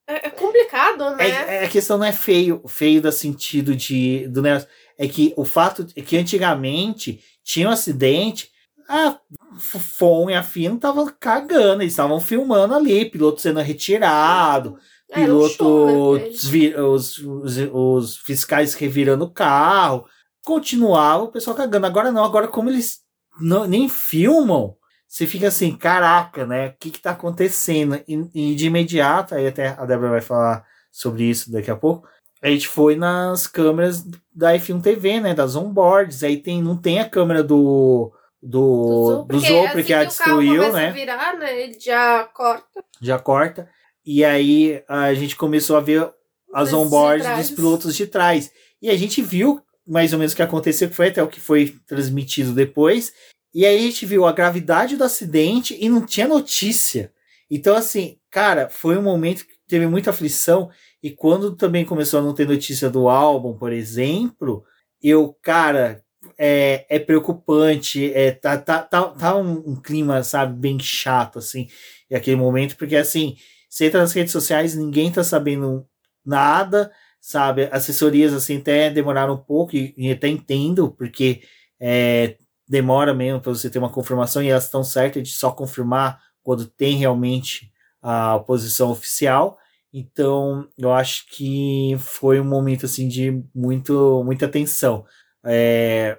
É, 0.08 0.26
é 0.26 0.30
complicado, 0.30 1.14
né? 1.14 1.24
É, 1.24 1.54
é, 1.54 1.64
a 1.66 1.68
questão 1.68 1.98
não 1.98 2.04
é 2.04 2.10
feio, 2.10 2.60
feio 2.66 3.00
da 3.00 3.12
sentido 3.12 3.76
de 3.76 4.26
do 4.26 4.42
negócio. 4.42 4.68
É 4.98 5.06
que 5.06 5.32
o 5.36 5.44
fato 5.44 5.86
é 5.94 6.02
que 6.02 6.16
antigamente 6.16 7.22
tinha 7.44 7.68
um 7.68 7.72
acidente, 7.72 8.50
a 8.88 9.20
FOM 9.56 10.28
e 10.28 10.34
a 10.34 10.44
não 10.68 10.74
estavam 10.74 11.14
cagando, 11.20 11.80
eles 11.80 11.92
estavam 11.92 12.20
filmando 12.20 12.74
ali, 12.74 13.08
piloto 13.08 13.40
sendo 13.40 13.60
retirado, 13.60 14.76
Era 15.12 15.34
um 15.34 15.48
show, 15.48 16.14
né, 16.16 16.20
piloto, 16.20 16.92
os, 16.92 17.18
os, 17.18 17.56
os 17.72 18.16
fiscais 18.18 18.74
revirando 18.74 19.24
o 19.26 19.30
carro, 19.30 20.06
continuava 20.44 21.24
o 21.24 21.32
pessoal 21.32 21.56
cagando. 21.56 21.86
Agora 21.86 22.10
não, 22.10 22.24
agora 22.24 22.48
como 22.48 22.70
eles 22.70 23.00
não, 23.40 23.66
nem 23.66 23.88
filmam, 23.88 24.74
você 25.06 25.26
fica 25.26 25.48
assim, 25.48 25.76
caraca, 25.76 26.46
né? 26.46 26.68
O 26.68 26.74
que 26.78 26.90
que 26.90 27.00
tá 27.00 27.10
acontecendo? 27.10 28.00
E, 28.08 28.28
e 28.34 28.54
de 28.54 28.66
imediato, 28.66 29.34
aí 29.34 29.46
até 29.46 29.68
a 29.68 29.84
Débora 29.84 30.10
vai 30.10 30.20
falar 30.22 30.64
sobre 30.90 31.24
isso 31.24 31.52
daqui 31.52 31.70
a 31.70 31.76
pouco. 31.76 32.08
A 32.40 32.48
gente 32.48 32.66
foi 32.66 32.96
nas 32.96 33.46
câmeras 33.46 34.04
da 34.34 34.54
F1 34.54 34.82
TV, 34.82 35.20
né? 35.20 35.34
Das 35.34 35.54
onboards. 35.54 36.24
Aí 36.24 36.38
tem, 36.38 36.62
não 36.62 36.76
tem 36.76 36.98
a 36.98 37.08
câmera 37.08 37.42
do. 37.42 38.12
Do, 38.44 39.24
do 39.28 39.38
Zou, 39.38 39.68
porque, 39.68 39.94
assim 39.94 40.04
a 40.04 40.10
que 40.10 40.16
carro 40.16 40.40
destruiu, 40.40 40.72
né? 40.72 40.88
a 40.88 40.92
virar, 40.92 41.38
né? 41.38 41.62
Ele 41.62 41.78
já 41.78 42.24
corta. 42.24 42.84
já 43.00 43.16
corta. 43.16 43.68
E 44.04 44.24
aí 44.24 44.82
a 44.88 45.14
gente 45.14 45.36
começou 45.36 45.76
a 45.76 45.80
ver 45.80 46.10
as 46.52 46.72
onboards 46.72 47.26
dos 47.36 47.50
pilotos 47.50 47.96
de 47.96 48.06
trás. 48.06 48.50
E 48.80 48.90
a 48.90 48.96
gente 48.96 49.22
viu 49.22 49.60
mais 49.86 50.12
ou 50.12 50.18
menos 50.18 50.32
o 50.32 50.36
que 50.36 50.42
aconteceu, 50.42 50.88
que 50.88 50.94
foi 50.94 51.08
até 51.08 51.22
o 51.22 51.28
que 51.28 51.40
foi 51.40 51.76
transmitido 51.86 52.52
depois. 52.52 53.12
E 53.54 53.66
aí 53.66 53.76
a 53.76 53.80
gente 53.80 54.06
viu 54.06 54.24
a 54.24 54.32
gravidade 54.32 54.96
do 54.96 55.04
acidente 55.04 55.76
e 55.80 55.88
não 55.88 56.04
tinha 56.04 56.26
notícia. 56.26 57.12
Então, 57.50 57.76
assim, 57.76 58.18
cara, 58.30 58.68
foi 58.70 58.96
um 58.96 59.02
momento 59.02 59.46
que 59.46 59.54
teve 59.68 59.86
muita 59.86 60.10
aflição. 60.10 60.70
E 61.02 61.10
quando 61.10 61.54
também 61.56 61.84
começou 61.84 62.20
a 62.20 62.22
não 62.22 62.34
ter 62.34 62.46
notícia 62.46 62.88
do 62.88 63.08
álbum, 63.08 63.54
por 63.56 63.72
exemplo, 63.72 64.64
eu, 65.02 65.36
cara, 65.42 66.02
é, 66.38 66.86
é 66.88 66.98
preocupante, 66.98 68.12
é, 68.14 68.30
tá, 68.30 68.56
tá, 68.56 68.80
tá, 68.82 69.02
tá 69.08 69.36
um, 69.36 69.62
um 69.66 69.76
clima, 69.76 70.22
sabe, 70.22 70.58
bem 70.58 70.78
chato, 70.78 71.38
assim, 71.38 71.68
e 72.10 72.14
aquele 72.14 72.36
momento, 72.36 72.76
porque 72.76 72.96
assim, 72.96 73.36
você 73.72 73.86
entra 73.86 74.00
nas 74.00 74.12
redes 74.12 74.32
sociais, 74.32 74.74
ninguém 74.74 75.10
tá 75.10 75.24
sabendo 75.24 75.88
nada, 76.22 76.92
sabe? 77.18 77.70
Assessorias 77.72 78.34
assim 78.34 78.58
até 78.58 78.90
demoraram 78.90 79.32
um 79.32 79.38
pouco 79.38 79.74
e, 79.74 79.94
e 79.96 80.10
até 80.12 80.28
entendo, 80.28 80.90
porque 80.90 81.40
é, 81.80 82.36
demora 82.68 83.14
mesmo 83.14 83.40
para 83.40 83.50
você 83.50 83.70
ter 83.70 83.78
uma 83.78 83.88
confirmação 83.88 84.42
e 84.42 84.50
elas 84.50 84.64
estão 84.64 84.84
certas 84.84 85.22
de 85.22 85.30
só 85.30 85.50
confirmar 85.50 86.20
quando 86.42 86.66
tem 86.66 86.98
realmente 86.98 87.72
a 88.02 88.38
posição 88.40 88.90
oficial. 88.90 89.58
Então, 89.90 90.68
eu 90.76 90.92
acho 90.92 91.26
que 91.30 91.96
foi 91.98 92.38
um 92.38 92.44
momento 92.44 92.84
assim 92.84 93.08
de 93.08 93.42
muito, 93.54 94.22
muita 94.22 94.48
tensão. 94.48 95.06
É, 95.46 96.18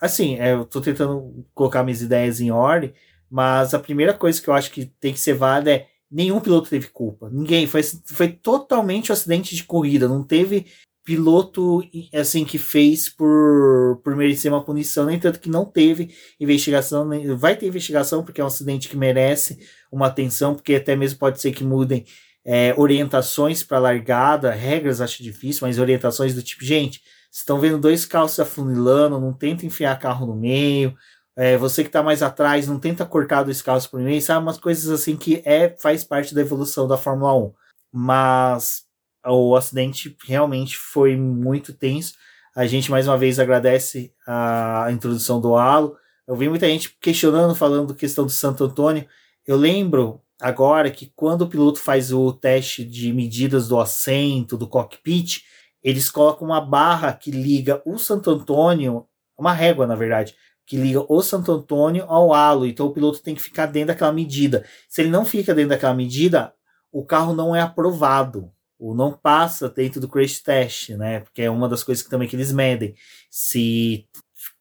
assim, 0.00 0.38
é, 0.38 0.52
eu 0.52 0.64
tô 0.64 0.80
tentando 0.80 1.44
colocar 1.52 1.82
minhas 1.82 2.02
ideias 2.02 2.40
em 2.40 2.52
ordem, 2.52 2.94
mas 3.28 3.74
a 3.74 3.80
primeira 3.80 4.14
coisa 4.14 4.40
que 4.40 4.48
eu 4.48 4.54
acho 4.54 4.70
que 4.70 4.86
tem 4.86 5.12
que 5.12 5.18
ser 5.18 5.34
válida 5.34 5.72
é 5.72 5.91
nenhum 6.12 6.40
piloto 6.40 6.68
teve 6.68 6.88
culpa. 6.88 7.30
Ninguém. 7.30 7.66
Foi, 7.66 7.82
foi 7.82 8.28
totalmente 8.28 9.10
um 9.10 9.14
acidente 9.14 9.56
de 9.56 9.64
corrida. 9.64 10.06
Não 10.06 10.22
teve 10.22 10.66
piloto 11.04 11.82
assim 12.14 12.44
que 12.44 12.58
fez 12.58 13.08
por, 13.08 14.00
por 14.04 14.14
merecer 14.14 14.52
uma 14.52 14.64
punição, 14.64 15.06
nem 15.06 15.18
tanto 15.18 15.40
que 15.40 15.50
não 15.50 15.64
teve 15.64 16.14
investigação, 16.38 17.04
nem, 17.04 17.34
vai 17.34 17.56
ter 17.56 17.66
investigação 17.66 18.22
porque 18.22 18.40
é 18.40 18.44
um 18.44 18.46
acidente 18.46 18.88
que 18.88 18.96
merece 18.96 19.58
uma 19.90 20.06
atenção, 20.06 20.54
porque 20.54 20.76
até 20.76 20.94
mesmo 20.94 21.18
pode 21.18 21.40
ser 21.40 21.52
que 21.52 21.64
mudem 21.64 22.04
é, 22.44 22.72
orientações 22.76 23.62
para 23.62 23.78
largada, 23.78 24.52
regras 24.52 25.00
acho 25.00 25.22
difícil, 25.22 25.66
mas 25.66 25.78
orientações 25.78 26.34
do 26.34 26.42
tipo, 26.42 26.64
gente, 26.64 27.00
estão 27.30 27.58
vendo 27.58 27.78
dois 27.78 28.04
carros 28.04 28.32
se 28.32 28.42
afunilando, 28.42 29.20
não 29.20 29.32
tenta 29.32 29.66
enfiar 29.66 29.98
carro 29.98 30.26
no 30.26 30.36
meio, 30.36 30.94
é, 31.36 31.56
você 31.56 31.82
que 31.82 31.88
está 31.88 32.02
mais 32.02 32.22
atrás, 32.22 32.68
não 32.68 32.78
tenta 32.78 33.06
cortar 33.06 33.42
dois 33.42 33.62
carros 33.62 33.86
por 33.86 34.00
meio, 34.00 34.20
sabe? 34.20 34.44
Umas 34.44 34.58
coisas 34.58 34.90
assim 34.90 35.16
que 35.16 35.42
é, 35.44 35.74
faz 35.80 36.04
parte 36.04 36.34
da 36.34 36.40
evolução 36.42 36.86
da 36.86 36.98
Fórmula 36.98 37.34
1. 37.34 37.52
Mas 37.92 38.84
o 39.26 39.56
acidente 39.56 40.16
realmente 40.24 40.76
foi 40.76 41.16
muito 41.16 41.72
tenso. 41.72 42.14
A 42.54 42.66
gente 42.66 42.90
mais 42.90 43.08
uma 43.08 43.16
vez 43.16 43.38
agradece 43.38 44.12
a 44.26 44.88
introdução 44.90 45.40
do 45.40 45.56
halo. 45.56 45.96
Eu 46.26 46.36
vi 46.36 46.48
muita 46.48 46.66
gente 46.66 46.96
questionando, 47.00 47.54
falando 47.54 47.94
questão 47.94 48.26
do 48.26 48.30
Santo 48.30 48.64
Antônio. 48.64 49.06
Eu 49.46 49.56
lembro 49.56 50.20
agora 50.40 50.90
que 50.90 51.10
quando 51.16 51.42
o 51.42 51.48
piloto 51.48 51.78
faz 51.78 52.12
o 52.12 52.32
teste 52.32 52.84
de 52.84 53.12
medidas 53.12 53.68
do 53.68 53.80
assento, 53.80 54.58
do 54.58 54.68
cockpit, 54.68 55.44
eles 55.82 56.10
colocam 56.10 56.48
uma 56.48 56.60
barra 56.60 57.12
que 57.12 57.30
liga 57.30 57.80
o 57.86 57.98
Santo 57.98 58.30
Antônio, 58.30 59.06
uma 59.36 59.52
régua 59.52 59.86
na 59.86 59.96
verdade, 59.96 60.36
que 60.66 60.76
liga 60.76 61.04
o 61.08 61.22
Santo 61.22 61.52
Antônio 61.52 62.04
ao 62.08 62.32
halo. 62.32 62.66
Então 62.66 62.86
o 62.86 62.92
piloto 62.92 63.22
tem 63.22 63.34
que 63.34 63.42
ficar 63.42 63.66
dentro 63.66 63.88
daquela 63.88 64.12
medida. 64.12 64.64
Se 64.88 65.02
ele 65.02 65.10
não 65.10 65.24
fica 65.24 65.54
dentro 65.54 65.70
daquela 65.70 65.94
medida, 65.94 66.54
o 66.90 67.04
carro 67.04 67.34
não 67.34 67.54
é 67.54 67.60
aprovado. 67.60 68.50
Ou 68.78 68.94
não 68.94 69.12
passa 69.12 69.68
dentro 69.68 70.00
do 70.00 70.08
crash 70.08 70.40
test, 70.40 70.90
né? 70.90 71.20
Porque 71.20 71.42
é 71.42 71.50
uma 71.50 71.68
das 71.68 71.84
coisas 71.84 72.02
que 72.02 72.10
também 72.10 72.26
que 72.26 72.34
eles 72.34 72.50
medem. 72.50 72.94
Se 73.30 74.08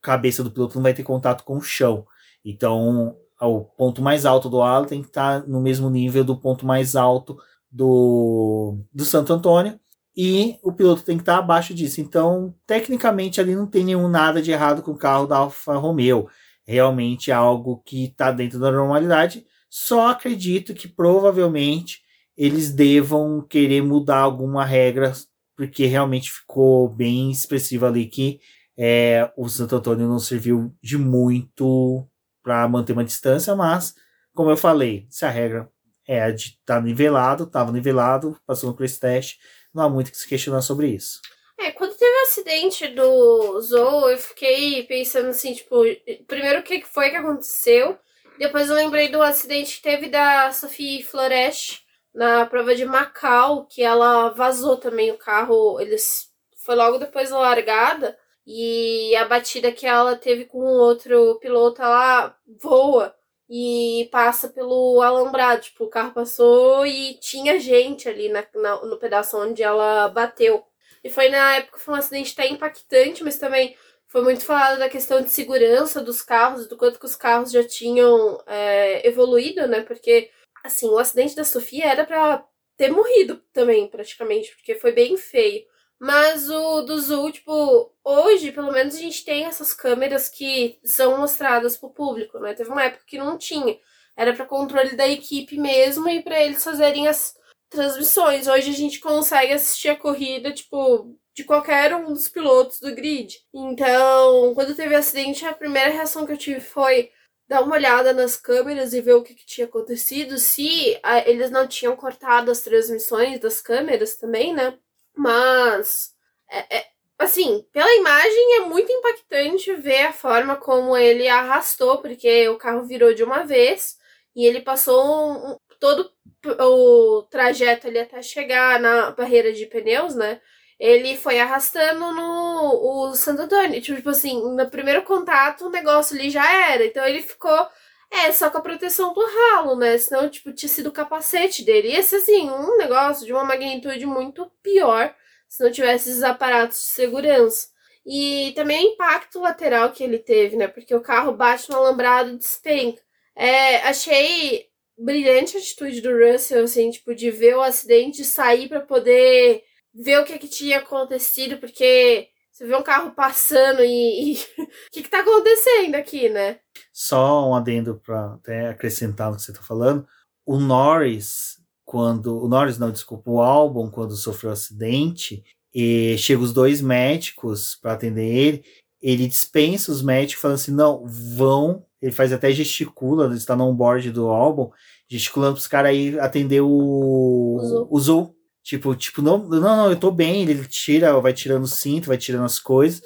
a 0.04 0.06
cabeça 0.06 0.44
do 0.44 0.52
piloto 0.52 0.76
não 0.76 0.84
vai 0.84 0.94
ter 0.94 1.04
contato 1.04 1.44
com 1.44 1.58
o 1.58 1.62
chão. 1.62 2.06
Então, 2.46 3.16
o 3.40 3.62
ponto 3.62 4.02
mais 4.02 4.26
alto 4.26 4.48
do 4.48 4.62
halo 4.62 4.86
tem 4.86 5.02
que 5.02 5.08
estar 5.08 5.48
no 5.48 5.60
mesmo 5.60 5.90
nível 5.90 6.24
do 6.24 6.38
ponto 6.38 6.66
mais 6.66 6.96
alto 6.96 7.38
do, 7.72 8.78
do 8.94 9.04
Santo 9.06 9.34
Antônio 9.34 9.80
e 10.16 10.58
o 10.62 10.74
piloto 10.74 11.04
tem 11.04 11.18
que 11.18 11.22
estar 11.22 11.38
abaixo 11.38 11.74
disso. 11.74 12.02
Então, 12.02 12.54
tecnicamente, 12.68 13.40
ali 13.40 13.56
não 13.56 13.68
tem 13.68 13.84
nenhum 13.84 14.08
nada 14.10 14.42
de 14.42 14.52
errado 14.52 14.82
com 14.82 14.92
o 14.92 14.98
carro 14.98 15.26
da 15.26 15.38
Alfa 15.38 15.76
Romeo. 15.76 16.28
Realmente 16.66 17.32
é 17.32 17.34
algo 17.34 17.82
que 17.86 18.06
está 18.06 18.32
dentro 18.32 18.60
da 18.60 18.72
normalidade. 18.72 19.46
Só 19.70 20.10
acredito 20.10 20.74
que 20.74 20.88
provavelmente 20.88 22.02
eles 22.36 22.72
devam 22.72 23.42
querer 23.42 23.82
mudar 23.82 24.18
alguma 24.20 24.66
regra, 24.66 25.14
porque 25.56 25.86
realmente 25.86 26.32
ficou 26.32 26.90
bem 26.90 27.32
expressivo 27.32 27.86
ali 27.86 28.06
que 28.06 28.40
é, 28.78 29.32
o 29.38 29.48
Santo 29.48 29.76
Antônio 29.76 30.08
não 30.08 30.20
serviu 30.20 30.76
de 30.82 30.98
muito 30.98 32.08
para 32.42 32.68
manter 32.68 32.94
uma 32.94 33.04
distância, 33.04 33.56
mas, 33.56 33.94
como 34.34 34.50
eu 34.50 34.58
falei, 34.58 35.06
se 35.10 35.26
a 35.26 35.30
regra 35.30 35.70
é 36.08 36.32
de 36.32 36.58
estar 36.60 36.76
tá 36.76 36.82
nivelado, 36.82 37.44
estava 37.44 37.72
nivelado, 37.72 38.38
passou 38.46 38.72
no 38.72 38.76
crash 38.76 38.98
test, 38.98 39.38
não 39.74 39.84
há 39.84 39.90
muito 39.90 40.12
que 40.12 40.18
se 40.18 40.28
questionar 40.28 40.62
sobre 40.62 40.88
isso. 40.88 41.22
É, 41.58 41.72
quando 41.72 41.96
teve 41.96 42.12
o 42.12 42.24
acidente 42.24 42.88
do 42.88 43.62
Zou, 43.62 44.10
eu 44.10 44.18
fiquei 44.18 44.84
pensando 44.84 45.30
assim, 45.30 45.54
tipo, 45.54 45.84
primeiro 46.28 46.60
o 46.60 46.64
que 46.64 46.82
foi 46.82 47.12
que 47.12 47.18
aconteceu, 47.18 47.98
depois 48.40 48.70
eu 48.70 48.76
lembrei 48.76 49.10
do 49.10 49.22
acidente 49.22 49.78
que 49.78 49.84
teve 49.84 50.10
da 50.10 50.52
Sophie 50.52 51.04
Flores 51.04 51.82
na 52.14 52.46
prova 52.48 52.74
de 52.76 52.84
Macau, 52.84 53.68
que 53.68 53.84
ela 53.84 54.30
vazou 54.30 54.78
também 54.78 55.12
o 55.12 55.18
carro, 55.18 55.80
eles 55.80 56.32
foi 56.58 56.76
logo 56.76 56.98
depois 56.98 57.30
da 57.30 57.38
largada, 57.38 58.18
e 58.46 59.16
a 59.16 59.26
batida 59.26 59.72
que 59.72 59.86
ela 59.86 60.16
teve 60.16 60.46
com 60.46 60.58
o 60.58 60.80
outro 60.80 61.38
piloto, 61.40 61.82
ela 61.82 62.36
voa 62.60 63.16
e 63.54 64.08
passa 64.14 64.48
pelo 64.48 65.02
alambrado. 65.02 65.64
Tipo, 65.64 65.84
o 65.84 65.90
carro 65.90 66.14
passou 66.14 66.86
e 66.86 67.16
tinha 67.16 67.60
gente 67.60 68.08
ali 68.08 68.30
na, 68.30 68.46
na, 68.56 68.86
no 68.86 68.98
pedaço 68.98 69.38
onde 69.38 69.62
ela 69.62 70.08
bateu. 70.08 70.66
E 71.04 71.10
foi 71.10 71.28
na 71.28 71.58
época, 71.58 71.78
foi 71.78 71.94
um 71.94 71.98
acidente 71.98 72.32
até 72.32 72.48
impactante, 72.48 73.24
mas 73.26 73.38
também 73.38 73.76
foi 74.08 74.22
muito 74.24 74.46
falado 74.46 74.80
da 74.80 74.90
questão 74.90 75.22
de 75.22 75.30
segurança 75.30 76.02
dos 76.02 76.22
carros, 76.22 76.66
do 76.68 76.78
quanto 76.78 76.98
que 76.98 77.06
os 77.06 77.16
carros 77.16 77.52
já 77.52 77.64
tinham 77.68 78.42
é, 78.48 79.06
evoluído, 79.06 79.68
né? 79.68 79.82
Porque, 79.82 80.30
assim, 80.64 80.88
o 80.88 80.98
acidente 80.98 81.36
da 81.36 81.44
Sofia 81.44 81.88
era 81.88 82.06
para 82.06 82.46
ter 82.78 82.90
morrido 82.90 83.42
também, 83.52 83.88
praticamente, 83.88 84.56
porque 84.56 84.76
foi 84.76 84.94
bem 84.94 85.18
feio. 85.18 85.66
Mas 86.02 86.50
o 86.50 86.82
do 86.82 87.00
Zul, 87.00 87.32
tipo, 87.32 87.94
hoje, 88.04 88.52
pelo 88.52 88.72
menos, 88.72 88.96
a 88.96 88.98
gente 88.98 89.24
tem 89.24 89.46
essas 89.46 89.72
câmeras 89.72 90.30
que 90.30 90.80
são 90.84 91.20
mostradas 91.20 91.78
pro 91.78 91.92
público, 91.92 92.40
né? 92.40 92.56
Teve 92.56 92.72
uma 92.72 92.86
época 92.86 93.04
que 93.06 93.20
não 93.20 93.38
tinha. 93.38 93.78
Era 94.18 94.34
para 94.34 94.48
controle 94.48 94.96
da 94.96 95.08
equipe 95.08 95.60
mesmo 95.60 96.10
e 96.10 96.24
para 96.24 96.42
eles 96.42 96.64
fazerem 96.64 97.08
as 97.08 97.36
transmissões. 97.70 98.48
Hoje 98.48 98.72
a 98.72 98.74
gente 98.74 99.00
consegue 99.00 99.54
assistir 99.54 99.90
a 99.90 99.96
corrida, 99.96 100.52
tipo, 100.52 101.16
de 101.36 101.44
qualquer 101.44 101.94
um 101.94 102.12
dos 102.12 102.28
pilotos 102.28 102.80
do 102.80 102.96
grid. 102.96 103.38
Então, 103.54 104.56
quando 104.56 104.76
teve 104.76 104.96
acidente, 104.96 105.46
a 105.46 105.54
primeira 105.54 105.92
reação 105.92 106.26
que 106.26 106.32
eu 106.32 106.38
tive 106.38 106.62
foi 106.62 107.12
dar 107.48 107.62
uma 107.62 107.76
olhada 107.76 108.12
nas 108.12 108.36
câmeras 108.36 108.96
e 108.96 109.02
ver 109.02 109.14
o 109.14 109.22
que, 109.22 109.36
que 109.36 109.46
tinha 109.46 109.68
acontecido. 109.68 110.40
Se 110.40 111.00
a, 111.04 111.18
ah, 111.18 111.30
eles 111.30 111.52
não 111.52 111.68
tinham 111.68 111.96
cortado 111.96 112.50
as 112.50 112.62
transmissões 112.62 113.40
das 113.40 113.62
câmeras 113.62 114.16
também, 114.16 114.52
né? 114.52 114.80
Mas, 115.22 116.14
é, 116.50 116.78
é, 116.80 116.88
assim, 117.20 117.64
pela 117.72 117.94
imagem 117.96 118.56
é 118.58 118.60
muito 118.62 118.92
impactante 118.92 119.72
ver 119.76 120.08
a 120.08 120.14
forma 120.14 120.56
como 120.56 120.98
ele 120.98 121.28
arrastou, 121.28 122.00
porque 122.02 122.50
o 122.50 122.58
carro 122.58 122.84
virou 122.86 123.14
de 123.14 123.24
uma 123.24 123.44
vez 123.44 123.98
e 124.36 124.46
ele 124.48 124.62
passou 124.62 125.06
um, 125.06 125.52
um, 125.52 125.58
todo 125.80 126.12
o 126.60 127.24
trajeto 127.30 127.88
ali 127.88 128.00
até 128.00 128.22
chegar 128.24 128.80
na 128.80 129.12
barreira 129.12 129.54
de 129.54 129.66
pneus, 129.68 130.16
né? 130.16 130.42
Ele 130.80 131.16
foi 131.16 131.40
arrastando 131.40 132.12
no 132.12 133.10
o 133.12 133.16
Santo 133.16 133.44
Antônio. 133.44 133.80
Tipo 133.82 134.10
assim, 134.10 134.42
no 134.56 134.70
primeiro 134.72 135.04
contato 135.04 135.68
o 135.68 135.70
negócio 135.70 136.18
ali 136.18 136.30
já 136.32 136.44
era. 136.72 136.86
Então 136.86 137.06
ele 137.06 137.22
ficou 137.22 137.68
é, 138.12 138.32
só 138.34 138.50
com 138.50 138.58
a 138.58 138.62
proteção 138.62 139.14
do 139.14 139.26
ralo, 139.26 139.76
né? 139.78 139.98
Senão, 139.98 140.30
tipo, 140.30 140.52
tinha 140.52 140.70
sido 140.70 140.88
o 140.88 140.92
capacete 140.92 141.64
dele. 141.64 141.90
Ia 141.94 142.04
ser, 142.04 142.18
assim, 142.18 142.50
um 142.50 142.78
negócio 142.78 143.26
de 143.26 143.32
uma 143.32 143.46
magnitude 143.46 144.06
muito 144.06 144.52
pior 144.62 145.16
se 145.48 145.64
não 145.64 145.72
tivesse 145.72 146.10
esses 146.10 146.24
aparatos 146.24 146.78
de 146.80 146.86
segurança. 146.86 147.68
E 148.06 148.54
também 148.56 148.86
o 148.86 148.94
impacto 148.94 149.40
lateral 149.40 149.92
que 149.92 150.04
ele 150.04 150.18
teve, 150.20 150.56
né? 150.56 150.68
Porque 150.68 150.96
o 150.96 151.02
carro 151.02 151.34
bate 151.34 151.70
no 151.70 151.78
alambrado 151.78 152.32
e 152.32 152.38
despenca. 152.38 153.02
É, 153.36 153.78
achei 153.84 154.68
brilhante 154.98 155.58
a 155.58 155.60
atitude 155.60 156.02
do 156.02 156.12
Russell, 156.12 156.64
assim, 156.64 156.90
tipo, 156.92 157.14
de 157.16 157.32
ver 157.32 157.56
o 157.56 157.62
acidente 157.62 158.22
e 158.22 158.26
sair 158.26 158.70
para 158.70 158.82
poder 158.82 159.64
ver 159.94 160.20
o 160.20 160.26
que, 160.26 160.38
que 160.40 160.48
tinha 160.48 160.80
acontecido, 160.80 161.58
porque 161.58 162.30
você 162.52 162.66
vê 162.66 162.76
um 162.76 162.84
carro 162.84 163.12
passando 163.12 163.84
e. 163.84 164.36
O 164.88 164.92
que, 164.92 165.04
que 165.04 165.10
tá 165.10 165.20
acontecendo 165.22 165.96
aqui, 165.96 166.30
né? 166.30 166.61
Só 166.94 167.50
um 167.50 167.56
adendo 167.56 167.96
para 168.04 168.34
até 168.34 168.70
acrescentar 168.70 169.30
no 169.30 169.38
que 169.38 169.44
você 169.44 169.54
tá 169.54 169.62
falando. 169.62 170.06
O 170.46 170.60
Norris, 170.60 171.58
quando. 171.86 172.44
O 172.44 172.48
Norris, 172.48 172.78
não, 172.78 172.92
desculpa, 172.92 173.30
o 173.30 173.42
Albon, 173.42 173.90
quando 173.90 174.16
sofreu 174.16 174.50
um 174.50 174.54
acidente, 174.54 175.44
e 175.74 176.18
chega 176.18 176.42
os 176.42 176.54
dois 176.54 176.82
médicos 176.82 177.76
para 177.82 177.94
atender 177.94 178.26
ele, 178.26 178.64
ele 179.02 179.28
dispensa 179.28 179.92
os 179.92 180.02
médicos 180.02 180.42
falando 180.42 180.56
assim: 180.56 180.72
não, 180.72 181.06
vão. 181.06 181.86
Ele 182.02 182.12
faz 182.12 182.34
até 182.34 182.52
gesticula, 182.52 183.26
ele 183.26 183.36
está 183.36 183.56
no 183.56 183.66
onboard 183.66 184.10
do 184.12 184.28
Albon, 184.28 184.72
gesticulando 185.08 185.54
para 185.54 185.60
os 185.60 185.68
caras 185.68 185.92
aí 185.92 186.20
atender 186.20 186.62
o, 186.62 187.88
o 187.90 188.00
Zou. 188.00 188.36
Tipo, 188.64 188.96
tipo, 188.96 189.22
não, 189.22 189.38
não, 189.38 189.60
não, 189.60 189.90
eu 189.90 190.00
tô 190.00 190.12
bem. 190.12 190.42
Ele 190.42 190.66
tira, 190.68 191.20
vai 191.20 191.34
tirando 191.34 191.64
o 191.64 191.68
cinto, 191.68 192.08
vai 192.08 192.18
tirando 192.18 192.46
as 192.46 192.60
coisas. 192.60 193.02